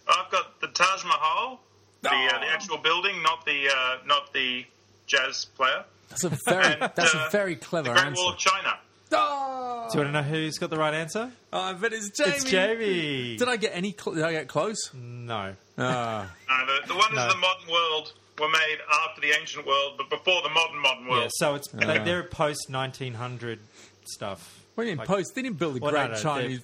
I've 0.07 0.29
got 0.31 0.61
the 0.61 0.67
Taj 0.67 1.03
Mahal, 1.03 1.59
the, 2.01 2.09
uh, 2.09 2.11
Oh. 2.13 2.39
the 2.39 2.47
actual 2.51 2.77
building, 2.77 3.21
not 3.23 3.43
the 3.45 3.69
uh, 3.69 3.97
not 4.05 4.33
the 4.33 4.65
jazz 5.07 5.45
player. 5.45 5.83
That's 6.09 6.23
a 6.23 6.29
very 6.45 6.63
And, 6.73 6.91
that's 6.95 7.15
uh, 7.15 7.25
a 7.27 7.29
very 7.31 7.55
The 7.55 7.65
clever 7.65 7.91
Great 7.93 8.05
answer. 8.05 8.21
Wall 8.21 8.33
of 8.33 8.37
China. 8.37 8.77
Oh, 9.11 9.88
Do 9.91 9.97
you 9.99 10.03
want 10.03 10.15
to 10.15 10.21
know 10.21 10.27
who's 10.27 10.57
got 10.57 10.69
the 10.69 10.77
right 10.77 10.93
answer? 10.93 11.31
I 11.53 11.73
bet 11.73 11.93
it's 11.93 12.09
Jamie. 12.09 12.31
It's 12.31 12.43
Jamie. 12.43 13.38
Did 13.38 13.47
I 13.47 13.55
get 13.57 13.71
any? 13.75 13.95
Cl- 13.97 14.15
did 14.15 14.23
I 14.25 14.31
get 14.34 14.47
close? 14.47 14.77
No. 14.93 15.55
Ah. 15.77 16.31
Uh, 16.49 16.65
the, 16.81 16.88
the 16.88 16.95
wonders 16.95 17.15
No. 17.17 17.25
of 17.27 17.31
the 17.34 17.38
modern 17.38 17.69
world 17.71 18.13
were 18.39 18.49
made 18.49 18.77
after 19.05 19.21
the 19.21 19.31
ancient 19.39 19.65
world, 19.67 19.93
but 19.97 20.09
before 20.09 20.41
the 20.41 20.49
modern 20.49 20.81
modern 20.81 21.07
world. 21.07 21.23
Yeah, 21.23 21.29
so 21.34 21.55
it's 21.55 21.71
like 21.73 22.03
they're 22.03 22.23
post 22.23 22.69
1900 22.69 23.59
stuff. 24.05 24.63
What 24.75 24.84
do 24.84 24.89
you 24.89 24.93
mean 24.93 24.99
Like- 24.99 25.07
post? 25.07 25.35
They 25.35 25.41
didn't 25.43 25.59
build 25.59 25.75
the 25.75 25.79
Well, 25.81 25.91
Great 25.91 26.11
no, 26.11 26.17
Chinese 26.17 26.61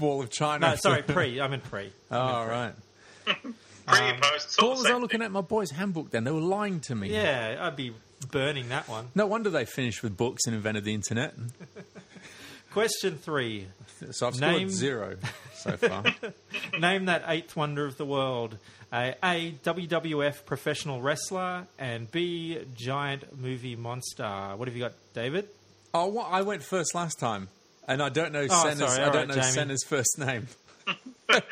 Wall 0.00 0.20
of 0.22 0.30
China. 0.30 0.70
No, 0.70 0.76
sorry, 0.76 1.02
pre. 1.06 1.40
I 1.40 1.48
mean 1.48 1.60
pre. 1.60 1.90
oh, 2.10 2.18
all 2.18 2.46
right. 2.46 2.72
Pre 3.86 3.98
and 4.00 4.20
post. 4.20 4.60
What 4.60 4.70
was 4.78 4.86
I 4.86 4.94
looking 4.94 5.20
thing. 5.20 5.26
at 5.26 5.30
my 5.30 5.42
boys' 5.42 5.70
handbook 5.70 6.10
then? 6.10 6.24
They 6.24 6.32
were 6.32 6.40
lying 6.40 6.80
to 6.80 6.94
me. 6.96 7.08
Yeah, 7.12 7.56
I'd 7.60 7.76
be 7.76 7.92
burning 8.30 8.68
that 8.70 8.88
one. 8.88 9.08
No 9.14 9.26
wonder 9.26 9.50
they 9.50 9.64
finished 9.64 10.02
with 10.02 10.16
books 10.16 10.42
and 10.46 10.54
invented 10.54 10.84
the 10.84 10.94
internet. 10.94 11.34
Question 12.72 13.16
three. 13.16 13.68
So 14.10 14.26
I've 14.26 14.34
scored 14.36 14.70
zero 14.70 15.16
so 15.54 15.76
far. 15.78 16.04
Name 16.78 17.06
that 17.06 17.24
eighth 17.26 17.56
wonder 17.56 17.86
of 17.86 17.96
the 17.96 18.04
world. 18.04 18.58
A, 18.92 19.14
a 19.22 19.52
WWF 19.64 20.44
professional 20.44 21.00
wrestler 21.00 21.66
and 21.78 22.10
B 22.10 22.58
giant 22.74 23.40
movie 23.40 23.76
monster. 23.76 24.52
What 24.56 24.68
have 24.68 24.76
you 24.76 24.82
got, 24.84 24.92
David? 25.14 25.48
oh, 25.94 26.06
what? 26.08 26.26
I 26.30 26.42
went 26.42 26.62
first 26.62 26.94
last 26.94 27.18
time, 27.18 27.48
and 27.88 28.02
I 28.02 28.10
don't 28.10 28.32
know 28.32 28.46
Oh, 28.50 28.62
Cena's. 28.64 28.78
sorry, 28.92 29.02
I 29.02 29.06
don't 29.06 29.14
right, 29.14 29.28
know 29.28 29.34
Jamie. 29.36 29.52
Cena's 29.52 29.84
first 29.84 30.18
name. 30.18 30.46
All 30.86 30.94
right. 31.30 31.44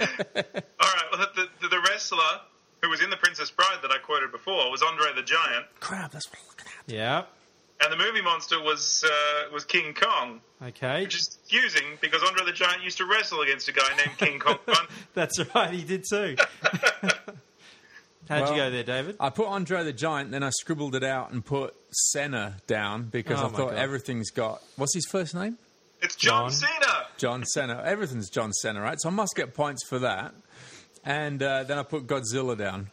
Well, 1.12 1.26
the, 1.34 1.48
the, 1.62 1.68
the 1.68 1.80
wrestler 1.88 2.18
who 2.84 2.90
was 2.90 3.00
in 3.02 3.08
The 3.10 3.16
Princess 3.16 3.50
Bride 3.50 3.78
that 3.82 3.90
I 3.90 3.96
quoted 3.98 4.30
before 4.30 4.70
was 4.70 4.82
Andre 4.82 5.06
the 5.16 5.22
Giant, 5.22 5.64
Crap, 5.80 6.12
that's 6.12 6.28
what 6.30 6.38
I'm 6.38 6.46
looking 6.48 6.66
at. 6.66 6.94
Yeah. 6.94 7.22
and 7.82 7.90
the 7.92 7.96
movie 7.96 8.20
monster 8.22 8.62
was 8.62 9.02
uh, 9.04 9.50
was 9.52 9.64
King 9.64 9.94
Kong, 9.94 10.40
Okay. 10.62 11.02
which 11.02 11.16
is 11.16 11.38
confusing 11.48 11.84
because 12.00 12.22
Andre 12.22 12.44
the 12.44 12.52
Giant 12.52 12.82
used 12.82 12.98
to 12.98 13.06
wrestle 13.06 13.40
against 13.40 13.68
a 13.68 13.72
guy 13.72 13.88
named 13.96 14.18
King 14.18 14.38
Kong. 14.38 14.58
That's 15.14 15.38
right, 15.54 15.72
he 15.72 15.82
did 15.82 16.04
too. 16.08 16.36
How'd 18.28 18.40
Well, 18.42 18.50
you 18.52 18.56
go 18.56 18.70
there, 18.70 18.82
David? 18.84 19.16
I 19.20 19.28
put 19.30 19.46
Andre 19.48 19.84
the 19.84 19.92
Giant, 19.92 20.30
then 20.30 20.42
I 20.42 20.50
scribbled 20.50 20.94
it 20.94 21.04
out 21.04 21.30
and 21.32 21.44
put 21.44 21.74
Cena 21.90 22.56
down 22.66 23.04
because 23.04 23.40
Oh 23.40 23.46
I 23.46 23.48
thought 23.50 23.70
God. 23.70 23.78
everything's 23.78 24.30
got. 24.30 24.62
What's 24.76 24.94
his 24.94 25.06
first 25.10 25.34
name? 25.34 25.58
it's 26.00 26.16
John, 26.16 26.50
John. 26.50 26.52
Cena. 26.52 27.06
John 27.18 27.44
Cena. 27.44 27.82
Everything's 27.84 28.30
John 28.30 28.52
Cena, 28.52 28.80
right? 28.80 28.98
So 29.00 29.08
I 29.08 29.12
must 29.12 29.34
get 29.36 29.52
points 29.54 29.86
for 29.86 29.98
that. 30.00 30.34
And 31.04 31.42
uh, 31.42 31.64
then 31.64 31.78
I 31.78 31.82
put 31.82 32.06
Godzilla 32.06 32.56
down. 32.56 32.88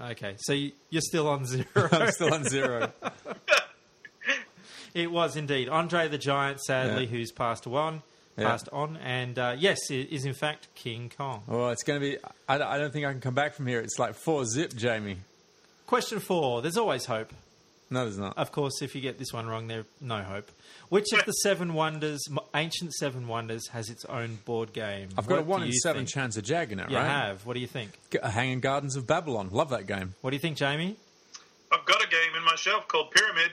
Okay, 0.00 0.36
so 0.38 0.52
you- 0.52 0.72
you're 0.90 1.02
still 1.02 1.26
on 1.28 1.44
zero. 1.46 1.64
I'm 1.92 2.10
still 2.12 2.32
on 2.34 2.44
zero. 2.44 2.92
It 4.94 5.10
was 5.10 5.36
indeed 5.36 5.68
Andre 5.68 6.08
the 6.08 6.16
Giant, 6.16 6.58
sadly, 6.62 7.04
Yeah. 7.04 7.10
who's 7.10 7.30
passed 7.30 7.66
on, 7.66 8.02
Yeah. 8.38 8.48
passed 8.48 8.68
on, 8.72 8.96
and 8.96 9.38
uh, 9.38 9.54
yes, 9.58 9.90
it 9.90 10.08
is 10.10 10.24
in 10.24 10.32
fact 10.32 10.68
King 10.74 11.12
Kong. 11.14 11.42
well, 11.46 11.68
it's 11.68 11.82
going 11.82 12.00
to 12.00 12.06
be. 12.06 12.16
I, 12.48 12.54
I 12.54 12.78
don't 12.78 12.92
think 12.94 13.04
I 13.04 13.12
can 13.12 13.20
come 13.20 13.34
back 13.34 13.52
from 13.52 13.66
here. 13.66 13.80
It's 13.80 13.98
like 13.98 14.14
four 14.14 14.46
zip, 14.46 14.74
Jamie. 14.74 15.18
Question 15.86 16.18
four: 16.18 16.62
There's 16.62 16.78
always 16.78 17.04
hope. 17.04 17.30
No, 17.88 18.02
there's 18.04 18.18
not. 18.18 18.36
Of 18.36 18.50
course, 18.50 18.82
if 18.82 18.96
you 18.96 19.00
get 19.00 19.16
this 19.18 19.32
one 19.32 19.46
wrong, 19.46 19.68
there's 19.68 19.84
no 20.00 20.20
hope. 20.22 20.50
Which 20.88 21.06
of 21.12 21.24
the 21.24 21.30
seven 21.32 21.72
wonders, 21.74 22.20
ancient 22.54 22.92
seven 22.94 23.28
wonders, 23.28 23.68
has 23.68 23.90
its 23.90 24.04
own 24.06 24.38
board 24.44 24.72
game? 24.72 25.10
I've 25.16 25.26
got 25.28 25.36
What 25.46 25.58
a 25.58 25.60
one 25.60 25.62
in 25.62 25.72
seven 25.72 26.00
think? 26.00 26.08
chance 26.08 26.36
of 26.36 26.42
jagging 26.42 26.80
it, 26.80 26.90
You 26.90 26.96
right? 26.96 27.06
have. 27.06 27.46
What 27.46 27.54
do 27.54 27.60
you 27.60 27.68
think? 27.68 27.92
G- 28.10 28.18
uh, 28.18 28.28
Hanging 28.28 28.58
Gardens 28.58 28.96
of 28.96 29.06
Babylon. 29.06 29.50
Love 29.52 29.70
that 29.70 29.86
game. 29.86 30.14
What 30.20 30.30
do 30.30 30.36
you 30.36 30.40
think, 30.40 30.56
Jamie? 30.56 30.96
I've 31.70 31.84
got 31.84 32.02
a 32.04 32.08
game 32.08 32.34
in 32.36 32.42
my 32.44 32.56
shelf 32.56 32.88
called 32.88 33.12
Pyramid. 33.12 33.52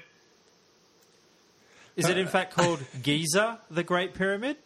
Is 1.96 2.10
it 2.10 2.18
in 2.18 2.26
uh, 2.28 2.32
fact 2.32 2.56
called 2.56 2.80
Giza, 3.04 3.60
the 3.70 3.84
Great 3.84 4.16
Pyramid? 4.16 4.58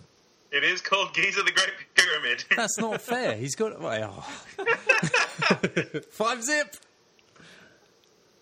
It 0.50 0.64
is 0.64 0.80
called 0.80 1.14
Giza 1.14 1.44
the 1.44 1.52
Great 1.52 1.74
Pyramid. 1.96 2.46
That's 2.56 2.78
not 2.80 3.02
fair. 3.02 3.36
He's 3.36 3.56
got. 3.56 3.82
Well, 3.82 4.22
Five 6.12 6.42
zip. 6.44 6.76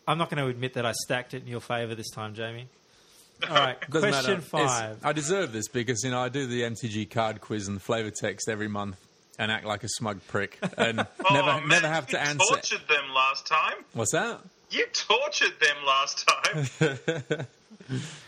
I'm 0.07 0.17
not 0.17 0.29
going 0.29 0.43
to 0.43 0.49
admit 0.49 0.73
that 0.75 0.85
I 0.85 0.91
stacked 0.93 1.33
it 1.33 1.41
in 1.43 1.47
your 1.47 1.61
favour 1.61 1.95
this 1.95 2.09
time, 2.11 2.33
Jamie. 2.35 2.67
All 3.49 3.55
right, 3.55 3.77
Doesn't 3.89 4.09
question 4.11 4.31
matter. 4.31 4.33
It's- 4.33 4.49
five. 4.79 4.99
I 5.03 5.11
deserve 5.11 5.51
this 5.51 5.67
because 5.67 6.03
you 6.03 6.11
know 6.11 6.19
I 6.21 6.29
do 6.29 6.45
the 6.47 6.61
MTG 6.61 7.09
card 7.09 7.41
quiz 7.41 7.67
and 7.67 7.81
flavor 7.81 8.11
text 8.11 8.47
every 8.49 8.67
month 8.69 8.97
and 9.37 9.51
act 9.51 9.65
like 9.65 9.83
a 9.83 9.89
smug 9.89 10.21
prick 10.27 10.57
and 10.77 11.01
Oh, 11.29 11.33
never 11.33 11.47
man, 11.59 11.67
never 11.67 11.87
have 11.87 12.07
to 12.07 12.13
you 12.13 12.19
answer. 12.19 12.45
tortured 12.49 12.87
them 12.87 13.09
last 13.13 13.45
time. 13.45 13.73
What's 13.93 14.13
that? 14.13 14.39
You 14.71 14.85
tortured 14.93 15.53
them 15.59 15.75
last 15.85 16.27
time. 16.27 17.47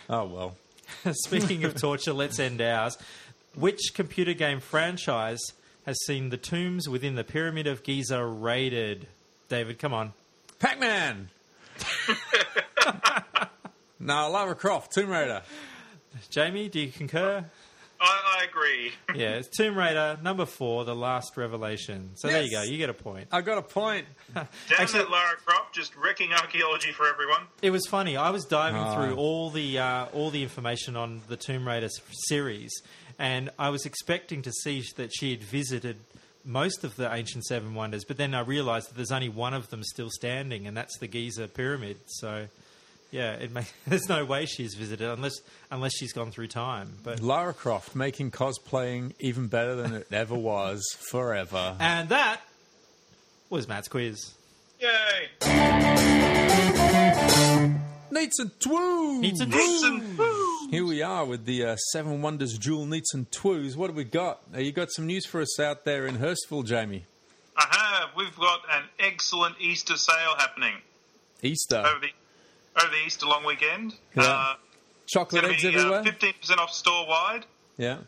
Oh 0.09 0.25
well. 0.25 0.55
Speaking 1.11 1.63
of 1.63 1.75
torture, 1.75 2.13
let's 2.13 2.37
end 2.39 2.61
ours. 2.61 2.97
Which 3.55 3.93
computer 3.95 4.33
game 4.33 4.59
franchise 4.59 5.39
has 5.85 5.97
seen 6.05 6.29
the 6.29 6.37
tombs 6.37 6.87
within 6.87 7.15
the 7.15 7.23
Pyramid 7.23 7.65
of 7.65 7.81
Giza 7.83 8.23
raided? 8.23 9.07
David, 9.49 9.79
come 9.79 9.93
on. 9.93 10.13
Pac 10.59 10.79
Man. 10.79 11.29
no, 13.99 14.29
Lara 14.29 14.55
Croft, 14.55 14.93
Tomb 14.93 15.09
Raider. 15.09 15.41
Jamie, 16.29 16.69
do 16.69 16.79
you 16.79 16.91
concur? 16.91 17.45
I, 17.99 18.39
I 18.41 18.43
agree. 18.45 18.91
Yeah, 19.15 19.35
it's 19.37 19.47
Tomb 19.47 19.75
Raider 19.77 20.19
number 20.21 20.45
four, 20.45 20.85
The 20.85 20.93
Last 20.95 21.35
Revelation. 21.37 22.11
So 22.15 22.27
there 22.27 22.43
you 22.43 22.51
go, 22.51 22.61
you 22.61 22.77
get 22.77 22.89
a 22.89 22.93
point. 22.93 23.29
I 23.31 23.41
got 23.41 23.57
a 23.57 23.61
point. 23.63 24.05
Damn 24.35 24.47
Actually- 24.77 24.99
that 24.99 25.09
Lara 25.09 25.35
Croft, 25.43 25.73
just 25.73 25.95
wrecking 25.95 26.33
archaeology 26.33 26.91
for 26.91 27.07
everyone. 27.07 27.41
It 27.63 27.71
was 27.71 27.87
funny. 27.87 28.15
I 28.17 28.29
was 28.29 28.45
diving 28.45 28.81
Ah. 28.81 28.93
through 28.95 29.15
all 29.15 29.49
the 29.49 29.79
uh, 29.79 30.05
all 30.13 30.29
the 30.29 30.43
information 30.43 30.95
on 30.95 31.21
the 31.27 31.37
Tomb 31.37 31.67
Raider 31.67 31.89
series, 32.27 32.71
and 33.17 33.49
I 33.57 33.69
was 33.69 33.85
expecting 33.87 34.43
to 34.43 34.51
see 34.51 34.83
that 34.97 35.09
she 35.17 35.31
had 35.31 35.41
visited 35.41 35.97
most 36.47 36.83
of 36.83 36.95
the 36.95 37.13
ancient 37.13 37.43
seven 37.45 37.75
wonders, 37.75 38.05
but 38.05 38.17
then 38.17 38.33
I 38.33 38.39
realised 38.39 38.89
that 38.89 38.95
there's 38.95 39.11
only 39.11 39.29
one 39.29 39.53
of 39.53 39.69
them 39.69 39.83
still 39.83 40.09
standing, 40.09 40.65
and 40.65 40.75
that's 40.75 40.97
the 40.97 41.07
Giza 41.07 41.47
pyramid. 41.47 41.97
So, 42.07 42.47
Yeah, 43.11 43.33
it 43.33 43.51
may, 43.51 43.65
there's 43.87 44.07
no 44.09 44.25
way 44.25 44.45
she's 44.45 44.73
visited 44.73 45.07
unless 45.09 45.35
unless 45.69 45.93
she's 45.97 46.13
gone 46.13 46.31
through 46.31 46.47
time. 46.47 46.93
But 47.03 47.21
Lara 47.21 47.53
Croft 47.53 47.95
making 47.95 48.31
cosplaying 48.31 49.13
even 49.19 49.47
better 49.47 49.75
than 49.75 49.93
it 49.93 50.07
ever 50.11 50.35
was 50.35 50.83
forever. 51.11 51.75
and 51.79 52.09
that 52.09 52.41
was 53.49 53.67
Matt's 53.67 53.87
quiz. 53.87 54.33
Yay! 54.79 55.27
Neats 58.11 58.39
and 58.39 58.51
Twoos! 58.59 59.19
Needs 59.21 59.41
a 59.41 59.45
Decent. 59.45 60.03
Here 60.69 60.85
we 60.85 61.01
are 61.01 61.23
with 61.25 61.45
the 61.45 61.63
uh, 61.63 61.75
Seven 61.77 62.21
Wonders 62.21 62.57
Duel 62.57 62.85
Neats 62.85 63.13
and 63.13 63.31
Twos. 63.31 63.77
What 63.77 63.89
have 63.89 63.95
we 63.95 64.03
got? 64.03 64.41
Uh, 64.53 64.59
you 64.59 64.71
got 64.73 64.91
some 64.91 65.05
news 65.07 65.25
for 65.25 65.39
us 65.41 65.59
out 65.59 65.85
there 65.85 66.05
in 66.07 66.17
Hurstville, 66.17 66.65
Jamie? 66.65 67.05
I 67.55 67.65
have. 67.71 68.09
We've 68.17 68.35
got 68.35 68.59
an 68.71 68.83
excellent 68.99 69.55
Easter 69.61 69.95
sale 69.95 70.35
happening 70.37 70.73
Easter. 71.41 71.77
over 71.77 71.99
the 72.01 72.09
over 72.83 72.91
the 72.91 73.05
Easter 73.05 73.25
long 73.25 73.45
weekend. 73.45 73.93
Yeah. 74.15 74.23
Uh, 74.23 74.53
Chocolate 75.07 75.45
eggs 75.45 75.61
be 75.63 75.69
everywhere? 75.69 75.99
uh, 75.99 76.03
fifteen 76.03 76.33
percent 76.39 76.59
off 76.59 76.71
store 76.73 77.07
wide, 77.07 77.45
yeah. 77.77 77.99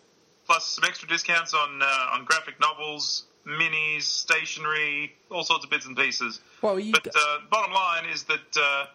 plus 0.46 0.66
some 0.66 0.84
extra 0.84 1.08
discounts 1.08 1.54
on 1.54 1.82
uh, 1.82 1.86
on 2.14 2.26
graphic 2.26 2.60
novels, 2.60 3.24
minis, 3.48 4.02
stationery, 4.04 5.16
all 5.32 5.44
sorts 5.44 5.64
of 5.64 5.72
bits 5.72 5.86
and 5.86 5.96
pieces. 5.96 6.42
Well, 6.62 6.78
you 6.78 6.92
But 6.92 7.06
got- 7.06 7.16
uh, 7.16 7.38
bottom 7.50 7.74
line 7.74 8.06
is 8.14 8.24
that 8.24 8.58
uh, 8.62 8.86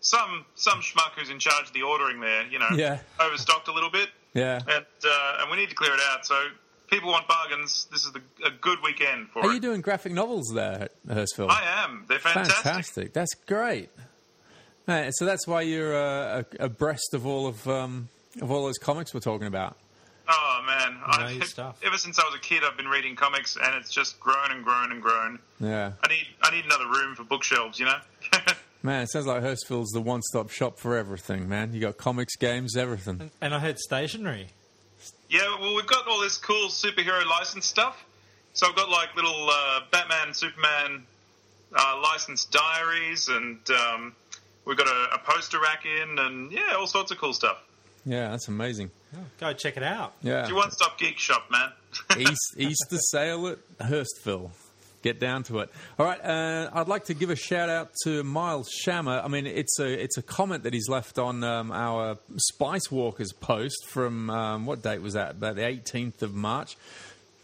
some 0.00 0.44
some 0.54 0.80
schmuck 0.80 1.12
who's 1.16 1.30
in 1.30 1.38
charge 1.38 1.66
of 1.68 1.72
the 1.72 1.82
ordering 1.82 2.20
there, 2.20 2.46
you 2.46 2.58
know, 2.58 2.68
Yeah. 2.74 2.98
overstocked 3.20 3.68
a 3.68 3.72
little 3.72 3.90
bit, 3.90 4.08
yeah. 4.34 4.56
and 4.66 4.84
uh, 5.04 5.38
and 5.40 5.50
we 5.50 5.56
need 5.56 5.68
to 5.70 5.74
clear 5.74 5.92
it 5.94 6.00
out. 6.10 6.24
So 6.26 6.48
people 6.88 7.10
want 7.10 7.28
bargains. 7.28 7.86
This 7.92 8.04
is 8.04 8.12
the, 8.12 8.20
a 8.44 8.50
good 8.50 8.78
weekend 8.82 9.28
for 9.30 9.40
Are 9.44 9.50
it. 9.50 9.54
you 9.54 9.60
doing 9.60 9.80
graphic 9.80 10.12
novels 10.12 10.50
there 10.54 10.82
at 11.08 11.16
Hurstville? 11.16 11.50
I 11.50 11.84
am. 11.84 12.04
They're 12.08 12.18
fantastic. 12.18 12.56
Fantastic. 12.56 13.12
That's 13.12 13.34
great. 13.46 13.90
Right, 14.88 15.12
so 15.14 15.24
that's 15.24 15.46
why 15.46 15.60
you're 15.62 15.94
uh, 15.94 16.42
abreast 16.58 17.14
of 17.14 17.24
all 17.26 17.46
of 17.46 17.68
um, 17.68 18.08
of 18.40 18.50
all 18.50 18.64
those 18.64 18.78
comics 18.78 19.12
we're 19.14 19.20
talking 19.20 19.46
about. 19.46 19.76
Oh 20.32 20.62
man, 20.66 20.96
I, 21.04 21.30
your 21.32 21.44
stuff. 21.44 21.80
ever 21.84 21.96
since 21.98 22.18
I 22.18 22.24
was 22.24 22.34
a 22.34 22.38
kid, 22.38 22.62
I've 22.64 22.76
been 22.76 22.88
reading 22.88 23.14
comics, 23.16 23.56
and 23.56 23.74
it's 23.76 23.90
just 23.92 24.18
grown 24.18 24.50
and 24.50 24.64
grown 24.64 24.90
and 24.92 25.02
grown. 25.02 25.38
Yeah, 25.60 25.92
I 26.02 26.08
need 26.08 26.26
I 26.42 26.50
need 26.54 26.64
another 26.64 26.86
room 26.86 27.14
for 27.14 27.24
bookshelves, 27.24 27.78
you 27.78 27.86
know. 27.86 27.98
man, 28.82 29.02
it 29.02 29.10
sounds 29.10 29.26
like 29.26 29.42
Hurstville's 29.42 29.90
the 29.92 30.00
one-stop 30.00 30.50
shop 30.50 30.78
for 30.78 30.96
everything. 30.96 31.48
Man, 31.48 31.72
you 31.72 31.80
got 31.80 31.96
comics, 31.96 32.36
games, 32.36 32.76
everything. 32.76 33.30
And 33.40 33.54
I 33.54 33.58
heard 33.58 33.78
stationery. 33.78 34.48
yeah, 35.28 35.56
well, 35.60 35.74
we've 35.76 35.86
got 35.86 36.06
all 36.08 36.20
this 36.20 36.36
cool 36.36 36.68
superhero 36.68 37.24
license 37.26 37.66
stuff. 37.66 38.04
So 38.52 38.66
I've 38.68 38.76
got 38.76 38.88
like 38.90 39.14
little 39.14 39.48
uh, 39.48 39.80
Batman, 39.90 40.34
Superman 40.34 41.04
uh, 41.76 42.00
licensed 42.02 42.50
diaries, 42.50 43.28
and 43.28 43.58
um, 43.70 44.12
we've 44.64 44.76
got 44.76 44.88
a, 44.88 45.14
a 45.14 45.18
poster 45.18 45.60
rack 45.60 45.84
in, 45.86 46.18
and 46.18 46.50
yeah, 46.52 46.74
all 46.76 46.86
sorts 46.88 47.10
of 47.12 47.18
cool 47.18 47.32
stuff. 47.32 47.62
Yeah, 48.04 48.30
that's 48.30 48.48
amazing. 48.48 48.90
Go 49.38 49.52
check 49.52 49.76
it 49.76 49.82
out. 49.82 50.14
Yeah, 50.22 50.40
It's 50.40 50.48
your 50.48 50.56
one-stop 50.58 50.98
geek 50.98 51.18
shop, 51.18 51.50
man. 51.50 51.70
East, 52.18 52.54
Easter 52.56 52.96
sale 52.98 53.46
at 53.48 53.58
Hurstville. 53.78 54.50
Get 55.02 55.18
down 55.18 55.44
to 55.44 55.60
it. 55.60 55.70
All 55.98 56.04
right, 56.04 56.22
uh, 56.22 56.68
I'd 56.74 56.88
like 56.88 57.06
to 57.06 57.14
give 57.14 57.30
a 57.30 57.36
shout 57.36 57.70
out 57.70 57.90
to 58.04 58.22
Miles 58.22 58.68
Shammer. 58.84 59.22
I 59.24 59.28
mean, 59.28 59.46
it's 59.46 59.78
a 59.80 59.86
it's 59.90 60.18
a 60.18 60.22
comment 60.22 60.64
that 60.64 60.74
he's 60.74 60.88
left 60.90 61.18
on 61.18 61.42
um, 61.42 61.72
our 61.72 62.18
Spice 62.36 62.90
Walkers 62.90 63.32
post 63.32 63.86
from 63.88 64.28
um, 64.28 64.66
what 64.66 64.82
date 64.82 65.00
was 65.00 65.14
that? 65.14 65.30
About 65.32 65.56
the 65.56 65.62
18th 65.62 66.20
of 66.20 66.34
March. 66.34 66.76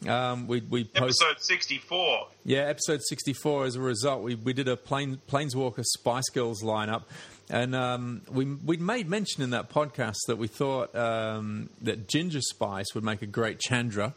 Um, 0.06 0.46
we 0.46 0.60
we 0.60 0.84
post 0.84 1.22
Episode 1.22 1.40
sixty-four. 1.42 2.26
yeah 2.44 2.60
episode 2.66 3.00
64. 3.02 3.64
As 3.64 3.76
a 3.76 3.80
result, 3.80 4.22
we 4.22 4.34
we 4.34 4.52
did 4.52 4.68
a 4.68 4.76
plain, 4.76 5.18
Planeswalker 5.26 5.82
Spice 5.84 6.28
Girls 6.28 6.62
lineup. 6.62 7.04
And 7.48 7.74
um, 7.74 8.20
we 8.30 8.44
we 8.44 8.76
made 8.76 9.08
mention 9.08 9.42
in 9.42 9.50
that 9.50 9.70
podcast 9.70 10.16
that 10.26 10.36
we 10.36 10.48
thought 10.48 10.94
um, 10.94 11.70
that 11.80 12.08
Ginger 12.08 12.42
Spice 12.42 12.94
would 12.94 13.04
make 13.04 13.22
a 13.22 13.26
great 13.26 13.58
Chandra. 13.60 14.14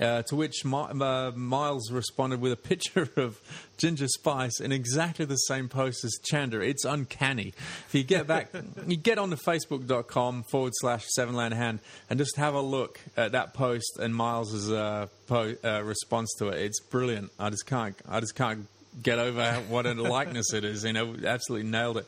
Uh, 0.00 0.22
to 0.22 0.34
which 0.34 0.64
Mi- 0.64 0.86
uh, 1.00 1.32
Miles 1.32 1.92
responded 1.92 2.40
with 2.40 2.50
a 2.50 2.56
picture 2.56 3.10
of 3.16 3.38
Ginger 3.76 4.08
Spice 4.08 4.58
in 4.58 4.72
exactly 4.72 5.26
the 5.26 5.36
same 5.36 5.68
post 5.68 6.02
as 6.02 6.18
Chandra. 6.24 6.64
It's 6.66 6.86
uncanny. 6.86 7.52
If 7.88 7.94
you 7.94 8.02
get 8.02 8.26
back, 8.26 8.48
you 8.86 8.96
get 8.96 9.18
on 9.18 9.28
to 9.30 9.36
facebook.com 9.36 10.44
forward 10.44 10.72
slash 10.76 11.04
Seven 11.08 11.34
Land 11.34 11.52
Hand 11.52 11.80
and 12.08 12.18
just 12.18 12.36
have 12.36 12.54
a 12.54 12.62
look 12.62 13.00
at 13.18 13.32
that 13.32 13.52
post 13.52 13.98
and 14.00 14.14
Miles's 14.14 14.72
uh, 14.72 15.08
po- 15.26 15.56
uh, 15.62 15.82
response 15.82 16.32
to 16.38 16.48
it. 16.48 16.62
It's 16.62 16.80
brilliant. 16.80 17.30
I 17.38 17.50
just 17.50 17.66
can't. 17.66 17.94
I 18.08 18.20
just 18.20 18.34
can't 18.34 18.66
get 19.02 19.18
over 19.18 19.54
what 19.68 19.86
a 19.86 19.92
likeness 20.02 20.52
it 20.54 20.64
is. 20.64 20.84
You 20.84 20.94
know, 20.94 21.14
absolutely 21.24 21.68
nailed 21.68 21.98
it. 21.98 22.06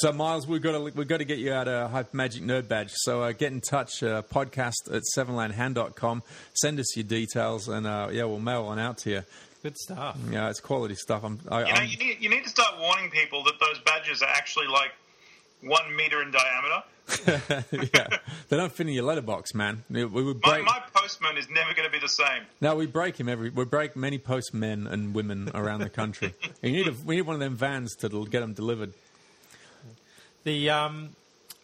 So, 0.00 0.12
Miles, 0.12 0.46
we've 0.46 0.62
got 0.62 0.72
to 0.72 0.80
we've 0.96 1.08
got 1.08 1.16
to 1.16 1.24
get 1.24 1.38
you 1.38 1.52
out 1.52 1.66
a 1.66 1.88
Hyper 1.88 2.16
Magic 2.16 2.44
Nerd 2.44 2.68
badge. 2.68 2.92
So, 2.92 3.20
uh, 3.22 3.32
get 3.32 3.50
in 3.50 3.60
touch, 3.60 4.00
uh, 4.04 4.22
podcast 4.22 4.94
at 4.94 5.02
sevenlandhand.com. 5.16 6.22
Send 6.54 6.78
us 6.78 6.96
your 6.96 7.02
details, 7.02 7.66
and 7.66 7.84
uh, 7.84 8.08
yeah, 8.12 8.22
we'll 8.22 8.38
mail 8.38 8.66
one 8.66 8.78
out 8.78 8.98
to 8.98 9.10
you. 9.10 9.22
Good 9.64 9.76
stuff. 9.76 10.16
Yeah, 10.30 10.50
it's 10.50 10.60
quality 10.60 10.94
stuff. 10.94 11.24
I'm, 11.24 11.40
I, 11.50 11.58
You 11.58 11.64
know, 11.64 11.72
I'm, 11.80 11.88
you 11.88 11.96
need 11.96 12.16
you 12.20 12.30
need 12.30 12.44
to 12.44 12.48
start 12.48 12.78
warning 12.78 13.10
people 13.10 13.42
that 13.42 13.54
those 13.58 13.80
badges 13.80 14.22
are 14.22 14.28
actually 14.28 14.68
like 14.68 14.92
one 15.62 15.96
meter 15.96 16.22
in 16.22 16.30
diameter. 16.30 17.64
yeah, 17.92 18.18
they 18.50 18.56
don't 18.56 18.70
fit 18.70 18.86
in 18.86 18.92
your 18.92 19.02
letterbox, 19.02 19.52
man. 19.52 19.82
We 19.90 20.04
we 20.04 20.22
would 20.22 20.40
My, 20.44 20.58
break. 20.58 20.64
my 20.64 20.80
postman 20.94 21.36
is 21.38 21.48
never 21.50 21.74
going 21.74 21.88
to 21.88 21.92
be 21.92 21.98
the 21.98 22.08
same. 22.08 22.44
no, 22.60 22.76
we 22.76 22.86
break 22.86 23.18
him 23.18 23.28
every. 23.28 23.50
We 23.50 23.64
break 23.64 23.96
many 23.96 24.18
postmen 24.18 24.86
and 24.86 25.12
women 25.12 25.50
around 25.54 25.80
the 25.80 25.90
country. 25.90 26.34
you 26.62 26.70
need 26.70 26.86
a, 26.86 26.92
we 27.04 27.16
need 27.16 27.22
one 27.22 27.34
of 27.34 27.40
them 27.40 27.56
vans 27.56 27.96
to 27.96 28.08
get 28.26 28.40
them 28.40 28.52
delivered. 28.52 28.92
The 30.44 30.70
um, 30.70 31.10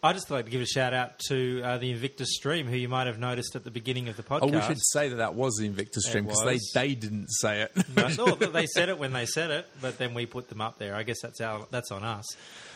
I 0.05 0.13
just 0.13 0.29
like 0.29 0.45
to 0.45 0.51
give 0.51 0.61
a 0.61 0.67
shout 0.67 0.93
out 0.93 1.17
to 1.29 1.61
uh, 1.63 1.77
the 1.79 1.89
Invictus 1.89 2.35
stream, 2.35 2.67
who 2.67 2.75
you 2.75 2.87
might 2.87 3.07
have 3.07 3.17
noticed 3.17 3.55
at 3.55 3.63
the 3.63 3.71
beginning 3.71 4.07
of 4.07 4.17
the 4.17 4.21
podcast. 4.21 4.43
Oh, 4.43 4.47
we 4.47 4.61
should 4.61 4.79
say 4.79 5.09
that 5.09 5.15
that 5.15 5.33
was 5.33 5.55
the 5.55 5.65
Invictus 5.65 6.05
stream 6.05 6.25
because 6.25 6.43
they 6.43 6.59
they 6.73 6.93
didn't 6.93 7.27
say 7.29 7.61
it. 7.61 7.71
No, 7.95 8.09
no, 8.09 8.35
but 8.35 8.53
they 8.53 8.67
said 8.67 8.89
it 8.89 8.99
when 8.99 9.13
they 9.13 9.25
said 9.25 9.49
it, 9.49 9.67
but 9.81 9.97
then 9.97 10.13
we 10.13 10.27
put 10.27 10.47
them 10.47 10.61
up 10.61 10.77
there. 10.77 10.95
I 10.95 11.01
guess 11.01 11.21
that's 11.21 11.41
our 11.41 11.65
that's 11.71 11.91
on 11.91 12.03
us. 12.03 12.25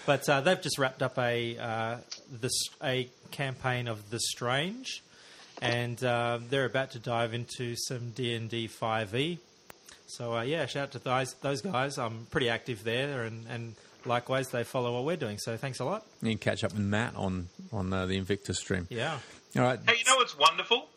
But 0.07 0.27
uh, 0.27 0.41
they've 0.41 0.59
just 0.59 0.79
wrapped 0.79 1.03
up 1.03 1.19
a 1.19 1.57
uh, 1.57 1.97
this 2.31 2.53
a 2.83 3.09
campaign 3.29 3.87
of 3.87 4.09
the 4.09 4.19
strange, 4.19 5.03
and 5.61 6.03
uh, 6.03 6.39
they're 6.49 6.65
about 6.65 6.91
to 6.91 6.99
dive 6.99 7.35
into 7.35 7.75
some 7.75 8.09
D 8.09 8.33
and 8.33 8.49
D 8.49 8.65
five 8.65 9.13
e. 9.13 9.37
So 10.07 10.35
uh, 10.35 10.41
yeah, 10.41 10.65
shout 10.65 10.83
out 10.83 10.91
to 10.93 10.99
those 10.99 11.35
those 11.41 11.61
guys. 11.61 11.99
I'm 11.99 12.25
pretty 12.31 12.49
active 12.49 12.83
there, 12.83 13.21
and, 13.21 13.45
and 13.47 13.75
likewise 14.05 14.47
they 14.49 14.63
follow 14.63 14.93
what 14.93 15.05
we're 15.05 15.15
doing. 15.17 15.37
So 15.37 15.57
thanks 15.57 15.79
a 15.79 15.85
lot. 15.85 16.05
you 16.21 16.29
can 16.29 16.37
catch 16.39 16.63
up 16.63 16.71
with 16.73 16.81
Matt 16.81 17.15
on 17.15 17.47
on 17.71 17.91
uh, 17.93 18.05
the 18.05 18.17
Invictus 18.17 18.59
stream. 18.59 18.87
Yeah. 18.89 19.17
All 19.55 19.63
right, 19.63 19.79
Hey, 19.87 19.95
you 19.97 20.05
know 20.05 20.15
what's 20.17 20.37
wonderful? 20.37 20.87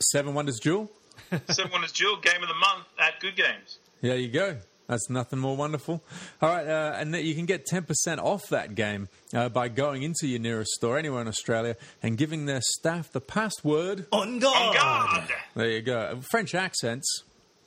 Seven 0.00 0.34
Wonders 0.34 0.58
Duel. 0.58 0.90
Seven 1.48 1.70
Wonders 1.70 1.92
Duel 1.92 2.16
Game 2.16 2.42
of 2.42 2.48
the 2.48 2.54
Month 2.54 2.86
at 2.98 3.20
Good 3.20 3.36
Games. 3.36 3.78
There 4.00 4.16
you 4.16 4.28
go. 4.28 4.56
That's 4.88 5.08
nothing 5.08 5.38
more 5.38 5.56
wonderful. 5.56 6.02
All 6.42 6.48
right, 6.48 6.66
uh, 6.66 6.96
and 6.98 7.14
you 7.14 7.34
can 7.36 7.46
get 7.46 7.64
10% 7.66 8.18
off 8.18 8.42
that 8.50 8.74
game 8.74 9.08
uh, 9.32 9.48
by 9.48 9.68
going 9.68 10.02
into 10.02 10.26
your 10.26 10.40
nearest 10.40 10.72
store 10.72 10.98
anywhere 10.98 11.22
in 11.22 11.28
Australia 11.28 11.76
and 12.02 12.18
giving 12.18 12.46
their 12.46 12.60
staff 12.60 13.10
the 13.12 13.20
password. 13.20 14.06
On 14.10 14.34
On 14.34 14.38
guard. 14.40 14.76
guard. 14.76 15.28
There 15.54 15.70
you 15.70 15.80
go. 15.82 16.20
French 16.30 16.54
accents 16.56 17.22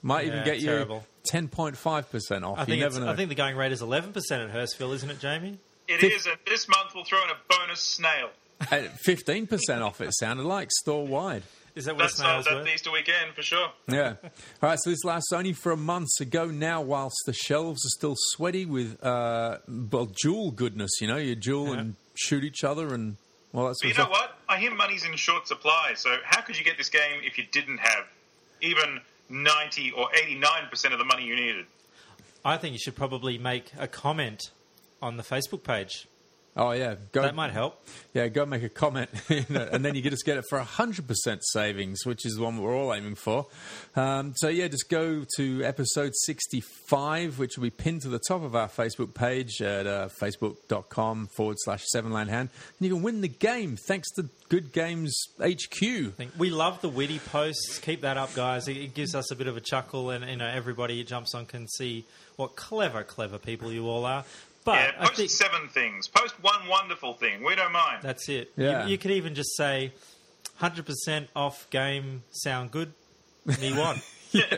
might 0.05 0.25
even 0.27 0.39
Yeah, 0.39 0.45
get 0.45 0.61
terrible. 0.61 1.03
you 1.33 1.39
10.5% 1.41 2.43
off. 2.43 2.57
I 2.57 2.61
you 2.61 2.65
think 2.67 2.79
never 2.81 2.85
it's, 2.85 2.97
know. 2.99 3.11
I 3.11 3.15
think 3.15 3.29
the 3.29 3.35
going 3.35 3.55
rate 3.57 3.71
is 3.71 3.81
eleven 3.81 4.13
percent 4.13 4.49
at 4.49 4.55
Hurstville, 4.55 4.93
isn't 4.93 5.09
it, 5.09 5.19
Jamie? 5.19 5.57
It 5.87 6.03
is, 6.03 6.25
and 6.27 6.37
this 6.47 6.67
month 6.67 6.91
we'll 6.95 7.03
throw 7.03 7.23
in 7.23 7.29
a 7.29 7.35
bonus 7.49 7.79
snail. 7.81 8.29
At 8.71 8.97
15% 9.03 9.81
off, 9.81 9.99
it 10.01 10.13
sounded 10.13 10.43
like, 10.45 10.69
store 10.71 11.05
wide. 11.05 11.43
Is 11.75 11.85
that 11.85 11.95
what 11.95 12.03
That's, 12.03 12.19
a 12.19 12.23
uh, 12.23 12.25
snail's 12.25 12.45
that's 12.45 12.55
worth? 12.55 12.65
the 12.65 12.73
Easter 12.73 12.91
weekend 12.91 13.33
for 13.35 13.41
sure. 13.43 13.67
Yeah. 13.87 14.13
All 14.23 14.69
right, 14.69 14.79
so 14.81 14.89
this 14.91 15.03
lasts 15.03 15.31
only 15.33 15.51
for 15.53 15.71
a 15.73 15.77
month, 15.77 16.07
so 16.11 16.23
go 16.25 16.45
now 16.45 16.81
whilst 16.81 17.17
the 17.25 17.33
shelves 17.33 17.85
are 17.85 17.89
still 17.97 18.15
sweaty 18.17 18.65
with, 18.65 19.03
uh, 19.03 19.57
well, 19.67 20.07
jewel 20.15 20.51
goodness, 20.51 20.89
you 21.01 21.07
know, 21.07 21.17
you 21.17 21.35
jewel 21.35 21.73
Yeah. 21.73 21.79
and 21.81 21.95
shoot 22.15 22.43
each 22.45 22.63
other 22.63 22.93
and, 22.93 23.17
well, 23.51 23.67
that's 23.67 23.79
But 23.81 23.89
you 23.89 23.93
know 23.95 24.09
what? 24.09 24.39
I 24.47 24.57
hear 24.57 24.73
money's 24.73 25.03
in 25.05 25.15
short 25.17 25.47
supply, 25.47 25.93
so 25.95 26.15
how 26.23 26.41
could 26.41 26.57
you 26.57 26.63
get 26.63 26.77
this 26.77 26.89
game 26.89 27.21
if 27.23 27.37
you 27.37 27.43
didn't 27.51 27.79
have 27.79 28.05
even 28.61 29.01
90 29.29 29.91
or 29.91 30.07
89% 30.09 30.93
of 30.93 30.99
the 30.99 31.05
money 31.05 31.25
you 31.25 31.35
needed? 31.35 31.65
I 32.43 32.57
think 32.57 32.73
you 32.73 32.79
should 32.79 32.95
probably 32.95 33.37
make 33.37 33.71
a 33.77 33.87
comment 33.87 34.51
on 35.01 35.17
the 35.17 35.23
Facebook 35.23 35.63
page. 35.63 36.07
Oh 36.57 36.71
yeah, 36.71 36.95
go. 37.11 37.21
That 37.21 37.35
might 37.35 37.51
help. 37.51 37.85
Yeah, 38.13 38.29
go 38.29 38.45
make 38.45 38.63
a 38.63 38.69
comment, 38.69 39.09
you 39.29 39.43
know, 39.49 39.67
and 39.69 39.83
then 39.83 39.93
you 39.93 40.01
can 40.01 40.11
just 40.11 40.25
get 40.25 40.37
it 40.37 40.45
for 40.49 40.57
hundred 40.59 41.05
percent 41.05 41.41
savings, 41.43 42.05
which 42.05 42.25
is 42.25 42.35
the 42.35 42.43
one 42.43 42.57
we're 42.57 42.73
all 42.73 42.93
aiming 42.93 43.15
for. 43.15 43.47
Um, 43.97 44.33
so 44.37 44.47
yeah, 44.47 44.69
just 44.69 44.89
go 44.89 45.25
to 45.35 45.63
episode 45.65 46.13
sixty-five, 46.15 47.39
which 47.39 47.57
will 47.57 47.63
be 47.63 47.71
pinned 47.71 48.03
to 48.03 48.07
the 48.07 48.21
top 48.25 48.41
of 48.41 48.55
our 48.55 48.69
Facebook 48.69 49.13
page 49.13 49.61
at 49.61 49.85
uh, 49.85 50.07
facebook.com 50.21 51.27
forward 51.35 51.57
slash 51.59 51.83
Seven 51.91 52.13
Land 52.13 52.29
Hand, 52.29 52.49
and 52.79 52.87
you 52.87 52.93
can 52.93 53.03
win 53.03 53.19
the 53.19 53.27
game 53.27 53.75
thanks 53.75 54.09
to 54.11 54.29
Good 54.47 54.71
Games 54.71 55.13
HQ. 55.41 55.81
We 56.37 56.49
love 56.51 56.79
the 56.79 56.89
witty 56.89 57.19
posts. 57.19 57.79
Keep 57.79 58.01
that 58.01 58.15
up, 58.15 58.33
guys. 58.33 58.69
It, 58.69 58.77
it 58.77 58.93
gives 58.93 59.13
us 59.13 59.29
a 59.29 59.35
bit 59.35 59.47
of 59.47 59.57
a 59.57 59.61
chuckle, 59.61 60.09
and 60.09 60.23
you 60.29 60.37
know 60.37 60.47
everybody 60.47 60.97
who 60.99 61.03
jumps 61.03 61.35
on 61.35 61.47
can 61.47 61.67
see 61.67 62.05
what 62.37 62.55
clever, 62.55 63.03
clever 63.03 63.37
people 63.37 63.73
you 63.73 63.89
all 63.89 64.05
are. 64.05 64.23
But 64.65 64.73
yeah, 64.73 65.05
post 65.05 65.15
think 65.15 65.29
seven 65.29 65.67
things. 65.69 66.07
Post 66.07 66.35
one 66.41 66.67
wonderful 66.67 67.13
thing. 67.13 67.43
We 67.43 67.55
don't 67.55 67.71
mind. 67.71 67.99
that's 68.01 68.27
it. 68.27 68.51
Yeah. 68.57 68.85
You, 68.85 68.91
you 68.91 68.97
could 68.97 69.11
even 69.11 69.35
just 69.35 69.55
say, 69.55 69.93
hundred 70.55 70.87
percent 70.87 71.29
off 71.35 71.69
game 71.69 72.23
sound 72.31 72.71
good. 72.71 72.91
Me 73.61 73.77
one. 73.77 74.01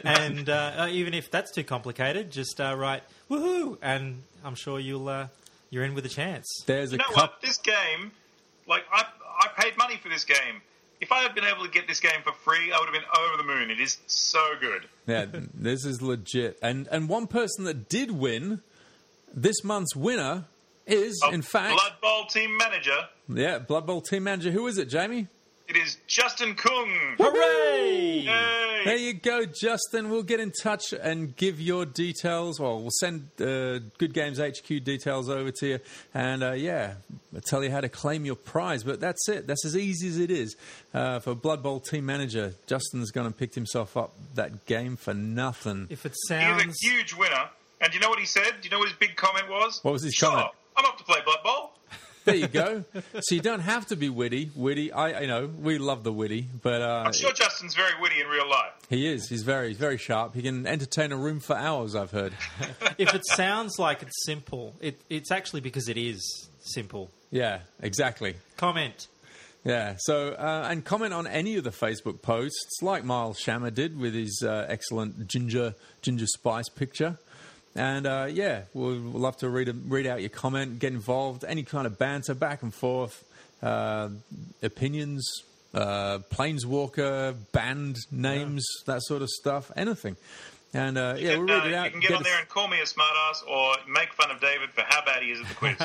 And 0.03 0.49
uh, 0.49 0.73
uh, 0.75 0.87
even 0.89 1.13
if 1.13 1.29
that's 1.29 1.51
too 1.51 1.63
complicated, 1.63 2.31
just 2.31 2.59
uh, 2.59 2.75
write 2.75 3.03
woohoo, 3.29 3.77
and 3.79 4.23
I'm 4.43 4.55
sure 4.55 4.79
you'll 4.79 5.07
uh, 5.07 5.27
you're 5.69 5.83
in 5.83 5.93
with 5.93 6.03
a 6.03 6.09
chance. 6.09 6.63
There's 6.65 6.93
a 6.93 6.93
you 6.93 6.97
know 6.97 7.05
cup. 7.09 7.15
what? 7.15 7.41
This 7.43 7.57
game, 7.57 8.11
like 8.67 8.85
I, 8.91 9.05
I 9.39 9.61
paid 9.61 9.77
money 9.77 9.97
for 10.01 10.09
this 10.09 10.23
game. 10.25 10.61
If 10.99 11.11
I 11.11 11.19
had 11.19 11.35
been 11.35 11.43
able 11.43 11.63
to 11.63 11.69
get 11.69 11.87
this 11.87 11.99
game 11.99 12.23
for 12.23 12.33
free, 12.33 12.71
I 12.71 12.79
would 12.79 12.85
have 12.85 12.93
been 12.93 13.03
over 13.19 13.37
the 13.37 13.43
moon. 13.43 13.69
It 13.69 13.79
is 13.79 13.99
so 14.07 14.53
good. 14.59 14.87
Yeah, 15.05 15.25
this 15.53 15.85
is 15.85 16.01
legit. 16.01 16.57
And 16.63 16.87
and 16.87 17.07
one 17.07 17.27
person 17.27 17.65
that 17.65 17.87
did 17.87 18.09
win 18.09 18.63
this 19.37 19.63
month's 19.63 19.95
winner 19.95 20.45
is, 20.85 21.19
Oh, 21.23 21.31
in 21.31 21.41
fact, 21.41 21.79
Blood 21.79 21.93
Bowl 22.01 22.25
team 22.25 22.57
manager. 22.57 22.97
yeah, 23.29 23.59
Blood 23.59 23.85
Bowl 23.85 24.01
team 24.01 24.23
manager. 24.23 24.51
Who 24.51 24.67
is 24.67 24.77
it, 24.77 24.89
Jamie? 24.89 25.27
It 25.67 25.75
is 25.75 25.97
Justin 26.07 26.55
Kung. 26.55 26.89
Hooray! 27.19 28.19
Yay! 28.25 28.81
There 28.85 28.95
you 28.95 29.13
go, 29.13 29.43
Justin. 29.45 30.09
We'll 30.09 30.23
get 30.23 30.39
in 30.39 30.53
touch 30.63 30.93
and 30.93 31.35
give 31.35 31.59
your 31.59 31.85
details. 31.85 32.57
Well, 32.57 32.79
we'll 32.79 32.89
send 33.01 33.27
uh, 33.41 33.79
Good 33.97 34.13
Games 34.13 34.39
HQ 34.39 34.65
details 34.85 35.27
over 35.29 35.51
to 35.51 35.67
you, 35.67 35.79
and 36.13 36.41
uh, 36.41 36.51
yeah, 36.53 36.93
I'll 37.35 37.41
tell 37.41 37.65
you 37.65 37.69
how 37.69 37.81
to 37.81 37.89
claim 37.89 38.23
your 38.23 38.35
prize. 38.37 38.83
But 38.83 39.01
that's 39.01 39.27
it. 39.27 39.45
That's 39.45 39.65
as 39.65 39.75
easy 39.75 40.07
as 40.07 40.19
it 40.19 40.31
is 40.31 40.55
uh, 40.93 41.19
for 41.19 41.35
Blood 41.35 41.61
Bowl 41.63 41.81
team 41.81 42.05
manager. 42.05 42.53
Justin's 42.65 43.11
gone 43.11 43.25
and 43.25 43.37
picked 43.37 43.55
himself 43.55 43.97
up 43.97 44.13
that 44.35 44.65
game 44.67 44.95
for 44.95 45.13
nothing. 45.13 45.87
If 45.89 46.05
it 46.05 46.13
He's 46.13 46.27
sounds 46.29 46.63
a 46.63 46.87
huge 46.87 47.13
winner. 47.13 47.49
And 47.81 47.91
do 47.91 47.97
you 47.97 48.01
know 48.01 48.09
what 48.09 48.19
he 48.19 48.25
said? 48.25 48.53
Do 48.61 48.67
you 48.67 48.69
know 48.69 48.79
what 48.79 48.89
his 48.89 48.97
big 48.97 49.15
comment 49.15 49.49
was? 49.49 49.79
What 49.83 49.91
was 49.91 50.03
his 50.03 50.13
sure, 50.13 50.29
comment? 50.29 50.49
I'm 50.75 50.85
up 50.85 50.97
to 50.97 51.03
play 51.03 51.19
Blood 51.23 51.43
Bowl. 51.43 51.71
There 52.27 52.35
you 52.35 52.47
go. 52.47 52.83
so 53.21 53.35
you 53.35 53.39
don't 53.39 53.61
have 53.61 53.87
to 53.87 53.95
be 53.95 54.09
witty. 54.09 54.51
Witty, 54.53 54.91
I, 54.91 55.21
you 55.21 55.27
know, 55.27 55.47
we 55.47 55.77
love 55.77 56.03
the 56.03 56.11
witty, 56.11 56.49
but 56.61 56.81
uh, 56.81 57.03
I'm 57.05 57.13
sure 57.13 57.31
Justin's 57.31 57.73
very 57.73 57.93
witty 58.01 58.19
in 58.19 58.27
real 58.27 58.49
life. 58.49 58.73
he 58.89 59.07
is. 59.07 59.29
He's 59.29 59.43
very, 59.43 59.73
very 59.73 59.97
sharp. 59.97 60.35
He 60.35 60.41
can 60.41 60.67
entertain 60.67 61.13
a 61.13 61.17
room 61.17 61.39
for 61.39 61.55
hours. 61.55 61.95
I've 61.95 62.11
heard. 62.11 62.33
if 62.97 63.13
it 63.13 63.25
sounds 63.25 63.79
like 63.79 64.01
it's 64.01 64.25
simple, 64.25 64.75
it, 64.81 64.99
it's 65.09 65.31
actually 65.31 65.61
because 65.61 65.87
it 65.87 65.97
is 65.97 66.49
simple. 66.59 67.11
Yeah, 67.31 67.59
exactly. 67.81 68.35
Comment. 68.57 69.07
Yeah. 69.63 69.95
So, 69.97 70.29
uh, 70.29 70.67
and 70.69 70.83
comment 70.83 71.13
on 71.13 71.27
any 71.27 71.55
of 71.55 71.63
the 71.63 71.71
Facebook 71.71 72.21
posts, 72.21 72.81
like 72.81 73.03
Miles 73.03 73.39
Shammer 73.39 73.73
did 73.73 73.97
with 73.97 74.13
his 74.13 74.43
uh, 74.45 74.65
excellent 74.69 75.27
ginger 75.27 75.75
ginger 76.01 76.27
spice 76.27 76.69
picture. 76.69 77.19
And 77.75 78.07
uh, 78.07 78.27
yeah, 78.31 78.61
we'll 78.73 78.95
love 78.95 79.37
to 79.37 79.49
read 79.49 79.73
read 79.87 80.07
out 80.07 80.21
your 80.21 80.29
comment, 80.29 80.79
get 80.79 80.93
involved, 80.93 81.45
any 81.47 81.63
kind 81.63 81.85
of 81.85 81.99
banter 81.99 82.33
back 82.33 82.63
and 82.63 82.73
forth, 82.73 83.23
uh, 83.61 84.09
opinions, 84.63 85.27
uh, 85.73 86.19
planeswalker, 86.31 87.35
band 87.51 87.97
names, 88.11 88.65
that 88.85 89.03
sort 89.03 89.21
of 89.21 89.29
stuff, 89.29 89.71
anything. 89.75 90.15
And 90.73 90.97
uh, 90.97 91.15
yeah, 91.17 91.31
You 91.31 91.37
we'll 91.39 91.47
can, 91.47 91.55
read 91.63 91.71
it 91.71 91.73
uh, 91.73 91.77
out. 91.79 91.85
You 91.85 91.91
can 91.91 91.99
get 92.01 92.09
get 92.09 92.15
on 92.15 92.21
us- 92.21 92.27
there 92.27 92.39
and 92.39 92.49
call 92.49 92.67
me 92.67 92.79
a 92.79 92.83
smartass 92.83 93.47
or 93.49 93.75
make 93.89 94.11
fun 94.13 94.29
of 94.31 94.41
David 94.41 94.69
for 94.71 94.81
how 94.87 95.03
bad 95.05 95.23
he 95.23 95.31
is 95.31 95.39
at 95.39 95.47
the 95.47 95.55
quiz. 95.55 95.75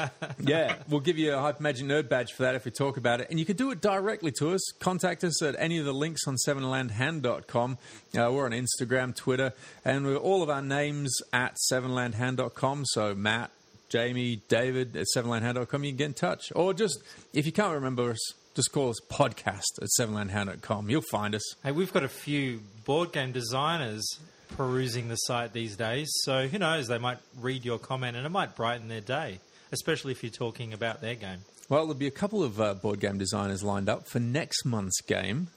Yeah, 0.41 0.75
we'll 0.89 1.01
give 1.01 1.19
you 1.19 1.33
a 1.35 1.41
Hyper 1.41 1.63
Magic 1.63 1.87
Nerd 1.87 2.09
badge 2.09 2.33
for 2.33 2.43
that 2.43 2.55
if 2.57 2.65
we 2.65 2.73
talk 2.73 2.97
about 2.97 3.21
it. 3.21 3.29
And 3.31 3.39
you 3.39 3.47
can 3.47 3.57
do 3.57 3.71
it 3.71 3.81
directly 3.81 4.33
to 4.39 4.53
us. 4.53 4.61
Contact 4.81 5.23
us 5.25 5.41
at 5.43 5.55
any 5.59 5.79
of 5.79 5.85
the 5.85 5.95
links 5.95 6.27
on 6.27 6.37
sevenlandhand.com. 6.47 7.79
Uh, 8.19 8.31
we're 8.33 8.45
on 8.45 8.51
Instagram, 8.53 9.15
Twitter, 9.15 9.53
and 9.85 10.05
we're 10.05 10.17
all 10.17 10.43
of 10.43 10.51
our 10.51 10.63
names 10.63 11.17
at 11.33 11.57
sevenlandhand.com. 11.73 12.85
So 12.87 13.15
Matt, 13.15 13.51
Jamie, 13.89 14.41
David 14.49 14.97
at 14.97 15.07
sevenlandhand.com. 15.17 15.85
You 15.85 15.91
can 15.91 15.97
get 15.97 16.05
in 16.07 16.15
touch. 16.15 16.53
Or 16.55 16.75
just, 16.75 16.99
if 17.33 17.47
you 17.47 17.53
can't 17.53 17.73
remember 17.75 18.11
us, 18.11 18.33
just 18.55 18.73
call 18.73 18.91
us 18.91 18.99
podcast 19.11 19.81
at 19.81 19.89
sevenlandhand.com. 19.99 20.91
You'll 20.91 21.03
find 21.03 21.35
us. 21.35 21.55
Hey, 21.63 21.73
we've 21.73 21.93
got 21.93 22.03
a 22.03 22.09
few 22.09 22.61
board 22.85 23.13
game 23.13 23.33
designers 23.33 24.19
perusing 24.57 25.09
the 25.09 25.17
site 25.17 25.53
these 25.53 25.77
days, 25.77 26.11
so 26.25 26.47
who 26.49 26.59
knows? 26.59 26.89
They 26.89 26.99
might 26.99 27.19
read 27.41 27.65
your 27.65 27.79
comment 27.79 28.17
and 28.17 28.25
it 28.27 28.31
might 28.31 28.55
brighten 28.57 28.89
their 28.89 29.01
day, 29.01 29.39
especially 29.73 30.13
if 30.13 30.23
you're 30.23 30.31
talking 30.31 30.73
about 30.73 31.01
their 31.01 31.15
game. 31.15 31.39
Well, 31.69 31.83
there'll 31.83 31.95
be 31.95 32.07
a 32.07 32.11
couple 32.11 32.43
of 32.43 32.61
uh, 32.61 32.75
board 32.75 33.01
game 33.01 33.19
designers 33.19 33.63
lined 33.63 33.89
up 33.89 34.07
for 34.07 34.21
next 34.21 34.65
month's 34.65 35.01
game, 35.03 35.49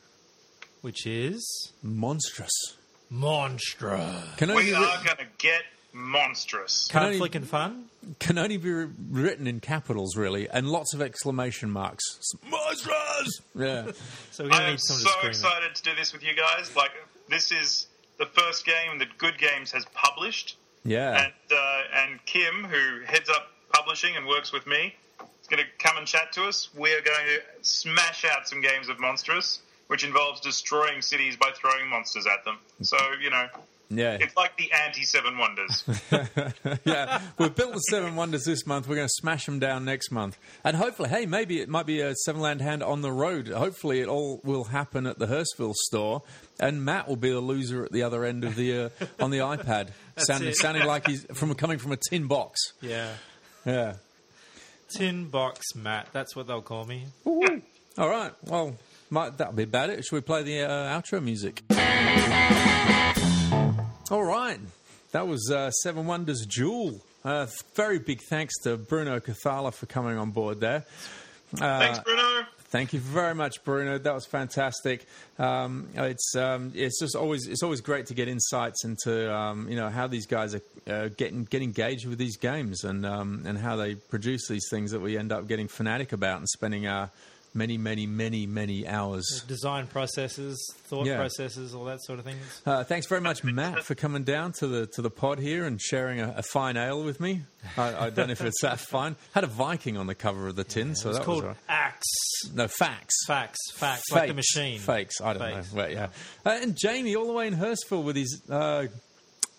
Which 0.81 1.05
is 1.05 1.73
Monstrous. 1.83 2.51
Monstra. 3.11 4.35
Can 4.37 4.49
we 4.49 4.55
only, 4.55 4.73
are 4.73 4.81
ri- 4.81 5.03
going 5.05 5.17
to 5.17 5.25
get 5.37 5.61
monstrous. 5.93 6.87
Can 6.89 6.93
Card 6.99 7.05
only- 7.07 7.17
flick 7.19 7.35
and 7.35 7.47
fun. 7.47 7.85
can 8.19 8.37
only 8.37 8.57
be 8.57 8.69
ri- 8.69 8.89
written 9.09 9.47
in 9.47 9.59
capitals, 9.59 10.15
really, 10.17 10.49
and 10.49 10.69
lots 10.69 10.93
of 10.93 11.01
exclamation 11.01 11.69
marks. 11.71 12.03
Monstrous! 12.49 13.39
Yeah. 13.55 13.91
So 14.31 14.43
we're 14.45 14.51
I 14.53 14.57
to 14.59 14.63
am 14.71 14.77
so 14.77 14.93
to 14.95 14.99
scream 14.99 15.25
it. 15.25 15.27
excited 15.29 15.75
to 15.75 15.83
do 15.83 15.91
this 15.95 16.11
with 16.11 16.21
you 16.23 16.33
guys. 16.35 16.75
Like, 16.75 16.91
this 17.29 17.51
is 17.53 17.87
the 18.17 18.25
first 18.25 18.65
game 18.65 18.99
that 18.99 19.17
Good 19.17 19.37
Games 19.37 19.71
has 19.71 19.85
published. 19.93 20.57
Yeah. 20.83 21.23
And, 21.23 21.33
uh, 21.51 21.81
and 21.93 22.25
Kim, 22.25 22.63
who 22.63 23.03
heads 23.05 23.29
up 23.29 23.51
publishing 23.73 24.15
and 24.15 24.25
works 24.27 24.53
with 24.53 24.67
me, 24.67 24.95
is 25.19 25.47
going 25.49 25.63
to 25.63 25.69
come 25.79 25.97
and 25.97 26.07
chat 26.07 26.31
to 26.33 26.43
us. 26.45 26.69
We 26.75 26.91
are 26.93 27.01
going 27.01 27.25
to 27.27 27.41
smash 27.61 28.25
out 28.25 28.47
some 28.47 28.61
games 28.61 28.89
of 28.89 28.99
Monstrous, 28.99 29.59
which 29.87 30.03
involves 30.03 30.41
destroying 30.41 31.01
cities 31.01 31.35
by 31.35 31.51
throwing 31.55 31.87
monsters 31.87 32.25
at 32.27 32.43
them. 32.45 32.57
So, 32.81 32.97
you 33.21 33.29
know, 33.29 33.47
Yeah. 33.89 34.17
it's 34.19 34.35
like 34.35 34.57
the 34.57 34.71
anti 34.71 35.03
Seven 35.03 35.37
Wonders. 35.37 35.83
yeah. 36.85 37.21
We've 37.37 37.53
built 37.53 37.73
the 37.73 37.79
Seven 37.79 38.15
Wonders 38.15 38.43
this 38.45 38.65
month. 38.65 38.87
We're 38.87 38.95
going 38.95 39.07
to 39.07 39.13
smash 39.13 39.45
them 39.45 39.59
down 39.59 39.85
next 39.85 40.11
month. 40.11 40.37
And 40.63 40.75
hopefully, 40.77 41.09
hey, 41.09 41.25
maybe 41.25 41.61
it 41.61 41.69
might 41.69 41.85
be 41.85 42.01
a 42.01 42.15
Seven 42.25 42.41
Land 42.41 42.61
Hand 42.61 42.83
on 42.83 43.01
the 43.01 43.11
road. 43.11 43.47
Hopefully, 43.47 44.01
it 44.01 44.07
all 44.07 44.41
will 44.43 44.65
happen 44.65 45.05
at 45.05 45.19
the 45.19 45.27
Hurstville 45.27 45.73
store. 45.73 46.23
And 46.59 46.83
Matt 46.85 47.07
will 47.07 47.15
be 47.17 47.29
the 47.29 47.39
loser 47.41 47.85
at 47.85 47.91
the 47.91 48.03
other 48.03 48.23
end 48.23 48.43
of 48.43 48.55
the 48.55 48.85
uh, 48.85 48.89
on 49.19 49.29
the 49.29 49.39
iPad, 49.39 49.89
sounding, 50.17 50.53
sounding 50.53 50.85
like 50.85 51.05
he's 51.07 51.25
from 51.33 51.53
coming 51.55 51.77
from 51.77 51.91
a 51.91 51.97
tin 52.09 52.27
box. 52.27 52.59
Yeah. 52.81 53.13
Yeah. 53.65 53.95
Tin 54.97 55.27
box 55.27 55.75
Matt. 55.75 56.07
That's 56.13 56.35
what 56.35 56.47
they'll 56.47 56.61
call 56.61 56.85
me. 56.85 57.05
All 57.25 58.09
right. 58.09 58.31
Well, 58.43 58.75
might, 59.09 59.37
that'll 59.37 59.53
be 59.53 59.63
about 59.63 59.89
it. 59.89 60.03
Should 60.05 60.15
we 60.15 60.21
play 60.21 60.43
the 60.43 60.61
uh, 60.63 60.99
outro 61.01 61.21
music? 61.23 61.63
All 64.11 64.23
right. 64.23 64.59
That 65.11 65.27
was 65.27 65.49
uh, 65.51 65.71
Seven 65.71 66.05
Wonders 66.05 66.45
Duel. 66.45 67.01
Uh, 67.23 67.47
very 67.73 67.97
big 67.97 68.21
thanks 68.21 68.53
to 68.61 68.77
Bruno 68.77 69.19
Cathala 69.19 69.73
for 69.73 69.87
coming 69.87 70.17
on 70.17 70.29
board 70.29 70.59
there. 70.59 70.85
Uh, 71.59 71.79
Thanks, 71.79 71.99
Bruno. 71.99 72.45
Thank 72.65 72.93
you 72.93 72.99
very 72.99 73.33
much, 73.33 73.63
Bruno. 73.63 73.97
That 73.97 74.13
was 74.13 74.25
fantastic. 74.25 75.07
Um, 75.39 75.87
it's 75.95 76.35
um, 76.35 76.71
it's 76.75 76.99
just 76.99 77.15
always 77.15 77.47
it's 77.47 77.63
always 77.63 77.81
great 77.81 78.07
to 78.07 78.13
get 78.13 78.27
insights 78.27 78.83
into 78.83 79.33
um, 79.33 79.69
you 79.69 79.75
know 79.75 79.89
how 79.89 80.07
these 80.07 80.27
guys 80.27 80.53
are 80.53 80.61
uh, 80.85 81.07
getting 81.15 81.45
get 81.45 81.61
engaged 81.61 82.05
with 82.05 82.19
these 82.19 82.37
games 82.37 82.83
and 82.83 83.05
um, 83.05 83.43
and 83.45 83.57
how 83.57 83.75
they 83.75 83.95
produce 83.95 84.47
these 84.47 84.67
things 84.69 84.91
that 84.91 84.99
we 84.99 85.17
end 85.17 85.31
up 85.31 85.47
getting 85.47 85.67
fanatic 85.67 86.11
about 86.11 86.39
and 86.39 86.49
spending 86.49 86.85
our 86.85 87.09
many 87.55 87.77
many 87.77 88.05
many 88.05 88.45
many 88.45 88.87
hours. 88.87 89.43
Design 89.47 89.87
processes, 89.87 90.57
thought 90.83 91.05
Yeah. 91.07 91.15
processes, 91.17 91.73
all 91.73 91.85
that 91.85 92.03
sort 92.03 92.19
of 92.19 92.25
things. 92.25 92.61
Uh, 92.65 92.83
thanks 92.83 93.07
very 93.07 93.21
much, 93.21 93.43
Matt, 93.43 93.83
for 93.83 93.95
coming 93.95 94.23
down 94.23 94.51
to 94.59 94.67
the 94.67 94.85
to 94.87 95.01
the 95.01 95.09
pod 95.09 95.39
here 95.39 95.65
and 95.65 95.81
sharing 95.81 96.19
a, 96.19 96.35
a 96.37 96.43
fine 96.43 96.77
ale 96.77 97.03
with 97.03 97.19
me. 97.19 97.41
I, 97.77 98.05
I 98.05 98.09
don't 98.11 98.27
know 98.27 98.33
if 98.33 98.41
it's 98.41 98.61
that 98.61 98.79
fine. 98.79 99.15
Had 99.33 99.43
a 99.43 99.47
Viking 99.47 99.97
on 99.97 100.05
the 100.07 100.13
cover 100.15 100.47
of 100.47 100.55
the 100.55 100.63
tin, 100.63 100.93
so 100.95 101.13
that 101.13 101.23
called 101.23 101.43
was 101.43 101.47
right. 101.47 101.57
Axe. 101.69 102.05
no 102.53 102.67
facts. 102.67 103.15
Facts. 103.25 103.57
Facts. 103.73 104.03
Like 104.11 104.27
the 104.27 104.33
machine. 104.35 104.77
Fakes. 104.79 105.19
I 105.21 105.33
don't 105.33 105.41
Fakes. 105.53 105.71
know. 105.73 105.77
Well, 105.77 105.91
yeah. 105.91 106.07
Uh, 106.45 106.59
and 106.61 106.77
Jamie, 106.77 107.15
all 107.15 107.25
the 107.25 107.33
way 107.33 107.47
in 107.47 107.55
Hurstville 107.55 108.03
with 108.03 108.15
his 108.17 108.43
uh, 108.49 108.87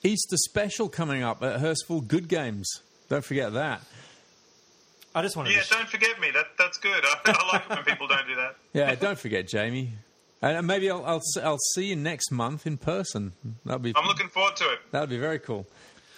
Easter 0.04 0.36
special 0.36 0.88
coming 0.88 1.22
up 1.22 1.42
at 1.42 1.60
Hurstville 1.60 2.06
Good 2.06 2.28
Games. 2.28 2.68
Don't 3.08 3.24
forget 3.24 3.54
that. 3.54 3.80
I 5.16 5.22
just 5.22 5.36
wanted 5.36 5.52
Yeah, 5.52 5.58
to. 5.60 5.64
sh- 5.64 5.70
don't 5.70 5.88
forget 5.88 6.20
me. 6.20 6.30
That 6.30 6.46
That's 6.58 6.78
good. 6.78 7.02
I, 7.04 7.18
I 7.32 7.52
like 7.52 7.62
it 7.64 7.70
when 7.70 7.84
people 7.84 8.06
don't 8.06 8.26
do 8.28 8.36
that. 8.36 8.56
Yeah, 8.72 8.94
don't 8.94 9.18
forget 9.18 9.48
Jamie. 9.48 9.92
And 10.42 10.66
maybe 10.66 10.90
I'll, 10.90 11.04
I'll 11.04 11.22
I'll 11.42 11.58
see 11.74 11.86
you 11.86 11.96
next 11.96 12.30
month 12.30 12.66
in 12.66 12.76
person. 12.76 13.32
That'll 13.64 13.78
be 13.80 13.92
I'm 13.96 14.06
looking 14.06 14.28
forward 14.28 14.54
to 14.56 14.64
it. 14.72 14.78
that'll 14.92 15.06
be 15.08 15.18
very 15.18 15.38
cool. 15.38 15.66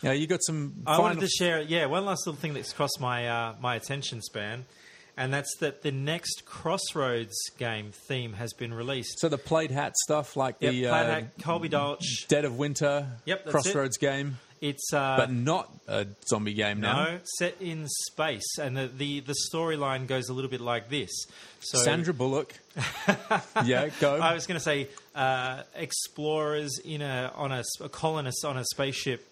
Yeah, 0.02 0.12
you 0.12 0.26
got 0.26 0.40
some. 0.42 0.74
I 0.86 0.98
wanted 1.00 1.20
to 1.20 1.28
share, 1.28 1.60
yeah, 1.62 1.86
one 1.86 2.04
last 2.04 2.26
little 2.26 2.38
thing 2.40 2.52
that's 2.54 2.72
crossed 2.72 3.00
my 3.00 3.28
uh, 3.28 3.54
my 3.60 3.76
attention 3.76 4.20
span, 4.22 4.64
and 5.16 5.32
that's 5.32 5.56
that 5.60 5.82
the 5.82 5.92
next 5.92 6.44
Crossroads 6.44 7.36
game 7.58 7.92
theme 7.92 8.32
has 8.34 8.52
been 8.52 8.74
released. 8.74 9.18
So 9.20 9.28
the 9.28 9.38
plaid 9.38 9.70
hat 9.70 9.96
stuff, 9.96 10.36
like 10.36 10.56
Yep, 10.60 10.72
the 10.72 10.82
Plaid 10.82 11.06
uh, 11.06 11.10
Hat, 11.14 11.24
Colby 11.42 11.68
Dauch. 11.68 12.26
Dead 12.28 12.44
of 12.44 12.58
Winter, 12.58 13.06
Yep, 13.24 13.44
that's 13.44 13.50
Crossroads 13.52 13.96
game, 13.98 14.38
It's 14.60 14.92
uh, 14.92 15.16
but 15.18 15.30
not 15.32 15.70
a 15.86 16.06
zombie 16.28 16.54
game 16.54 16.80
now. 16.80 17.04
no 17.04 17.18
set 17.38 17.54
in 17.60 17.86
space, 18.06 18.58
and 18.60 18.76
the 18.76 18.88
the, 18.88 19.20
the 19.20 19.34
storyline 19.52 20.06
goes 20.06 20.28
a 20.28 20.32
little 20.32 20.50
bit 20.50 20.60
like 20.60 20.88
this. 20.88 21.10
So 21.60 21.78
Sandra 21.78 22.12
Bullock. 22.14 22.54
yeah, 23.64 23.88
go. 24.00 24.16
I 24.16 24.34
was 24.34 24.46
going 24.46 24.58
to 24.58 24.64
say 24.64 24.88
uh, 25.14 25.62
explorers 25.74 26.78
in 26.84 27.02
a 27.02 27.32
on 27.34 27.52
a 27.52 27.62
colonist 27.90 28.44
on 28.44 28.56
a 28.56 28.64
spaceship 28.64 29.24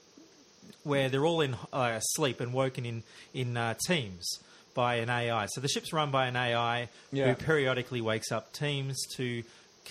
where 0.85 1.09
they're 1.09 1.27
all 1.27 1.40
in 1.40 1.57
uh, 1.73 1.98
sleep 2.01 2.40
and 2.40 2.53
woken 2.53 2.85
in 2.86 3.03
in 3.35 3.57
uh, 3.57 3.74
teams 3.86 4.39
by 4.74 4.97
an 4.97 5.09
AI. 5.11 5.47
So 5.47 5.61
the 5.61 5.69
ship's 5.69 5.93
run 5.93 6.11
by 6.11 6.27
an 6.27 6.36
AI 6.36 6.89
Yeah. 7.11 7.28
who 7.28 7.35
periodically 7.35 8.01
wakes 8.01 8.31
up 8.31 8.53
teams 8.53 8.97
to 9.16 9.43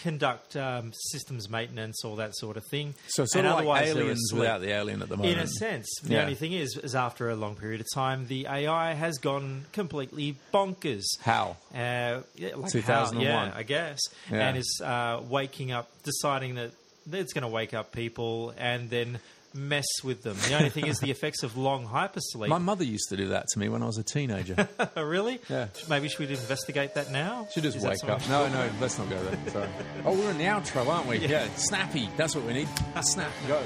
conduct 0.04 0.56
um, 0.56 0.92
systems 0.94 1.50
maintenance, 1.50 2.04
all 2.04 2.16
that 2.18 2.36
sort 2.36 2.58
of 2.58 2.66
thing. 2.66 2.94
So 3.08 3.26
sort 3.26 3.46
And 3.46 3.54
of 3.54 3.66
like 3.66 3.88
aliens 3.88 4.32
without 4.34 4.62
the 4.62 4.70
alien 4.70 5.02
at 5.02 5.10
the 5.10 5.18
moment. 5.18 5.38
In 5.38 5.44
a 5.44 5.48
sense, 5.48 5.88
the 6.04 6.14
Yeah. 6.14 6.22
only 6.22 6.36
thing 6.36 6.54
is, 6.54 6.78
is 6.78 6.96
after 6.96 7.30
a 7.30 7.36
long 7.36 7.56
period 7.56 7.82
of 7.82 7.88
time, 7.94 8.28
the 8.28 8.48
AI 8.48 8.94
has 8.94 9.18
gone 9.18 9.66
completely 9.72 10.36
bonkers. 10.54 11.06
How? 11.22 11.58
Uh, 11.74 12.22
yeah, 12.36 12.56
like 12.56 12.72
2001. 12.72 13.26
how, 13.26 13.46
yeah, 13.46 13.52
I 13.56 13.64
guess, 13.64 14.00
Yeah. 14.32 14.48
and 14.48 14.58
is 14.58 14.82
uh, 14.84 15.22
waking 15.28 15.72
up, 15.72 15.90
deciding 16.04 16.56
that 16.56 16.72
it's 17.12 17.34
going 17.34 17.44
to 17.44 17.48
wake 17.48 17.74
up 17.74 17.92
people 17.92 18.54
and 18.58 18.90
then 18.90 19.20
mess 19.56 19.86
with 20.03 20.22
them. 20.22 20.36
The 20.48 20.56
only 20.56 20.69
thing 20.69 20.88
is 20.88 20.99
the 20.99 21.11
effects 21.11 21.41
of 21.44 21.57
long 21.57 21.88
hypersleep. 21.88 22.49
My 22.49 22.57
mother 22.57 22.84
used 22.84 23.10
to 23.10 23.18
do 23.18 23.30
that 23.30 23.48
to 23.53 23.60
me 23.60 23.69
when 23.69 23.82
I 23.82 23.86
was 23.86 23.98
a 23.98 24.03
teenager. 24.03 24.68
really? 24.98 25.40
Yeah. 25.49 25.68
Maybe 25.90 26.10
should 26.10 26.19
we 26.19 26.27
investigate 26.27 26.94
that 26.95 27.11
now? 27.11 27.48
She 27.53 27.61
just 27.61 27.77
Is 27.77 27.84
wake 27.84 28.03
up. 28.03 28.27
No, 28.30 28.48
no, 28.49 28.69
let's 28.82 28.98
not 28.98 29.10
go 29.10 29.23
there. 29.23 29.52
Sorry. 29.52 29.69
Oh, 30.03 30.14
we're 30.14 30.32
in 30.32 30.38
the 30.38 30.44
outro, 30.45 30.88
aren't 30.88 31.07
we? 31.07 31.18
Yeah. 31.18 31.48
Snappy. 31.56 32.10
That's 32.18 32.36
what 32.36 32.45
we 32.45 32.53
need. 32.53 32.68
Snap. 33.02 33.32
Go. 33.48 33.64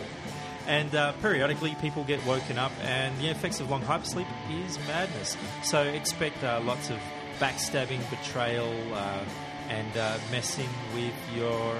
And 0.68 0.94
uh, 0.94 1.14
periodically, 1.14 1.76
people 1.82 2.04
get 2.04 2.24
woken 2.28 2.60
up, 2.60 2.72
and 2.84 3.18
the 3.18 3.30
effects 3.30 3.60
of 3.60 3.72
long 3.72 3.82
hypersleep 3.82 4.28
is 4.64 4.78
madness. 4.88 5.36
So 5.64 5.82
expect 5.82 6.44
uh, 6.44 6.62
lots 6.64 6.92
of 6.92 7.00
backstabbing, 7.40 8.08
betrayal, 8.12 8.72
uh, 8.94 9.24
and 9.70 9.98
uh, 9.98 10.18
messing 10.32 10.70
with 10.94 11.14
your 11.36 11.76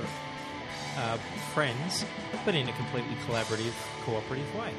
uh, 0.98 1.18
friends, 1.54 2.06
but 2.46 2.56
in 2.56 2.68
a 2.70 2.74
completely 2.74 3.16
collaborative, 3.28 3.74
cooperative 4.04 4.54
way. 4.56 4.72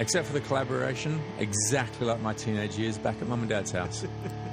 Except 0.00 0.26
for 0.26 0.32
the 0.32 0.40
collaboration, 0.40 1.20
exactly 1.38 2.06
like 2.06 2.20
my 2.20 2.32
teenage 2.32 2.76
years 2.78 2.98
back 2.98 3.20
at 3.20 3.26
mum 3.28 3.40
and 3.40 3.48
dad's 3.48 3.72
house. 3.72 4.04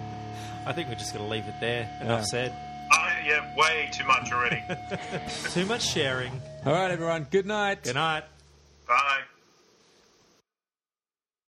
I 0.65 0.73
think 0.73 0.89
we're 0.89 0.95
just 0.95 1.13
going 1.13 1.23
to 1.25 1.31
leave 1.31 1.47
it 1.47 1.53
there. 1.59 1.87
Enough 2.01 2.21
Yeah. 2.21 2.23
said. 2.49 2.53
I, 2.91 3.13
yeah, 3.25 3.55
way 3.55 3.89
too 3.91 4.05
much 4.05 4.31
already. 4.31 4.63
Too 5.51 5.65
much 5.65 5.81
sharing. 5.83 6.31
All 6.65 6.73
right, 6.73 6.91
everyone. 6.91 7.25
Good 7.29 7.45
night. 7.45 7.83
Good 7.83 7.95
night. 7.95 8.23
Bye. 8.87 9.21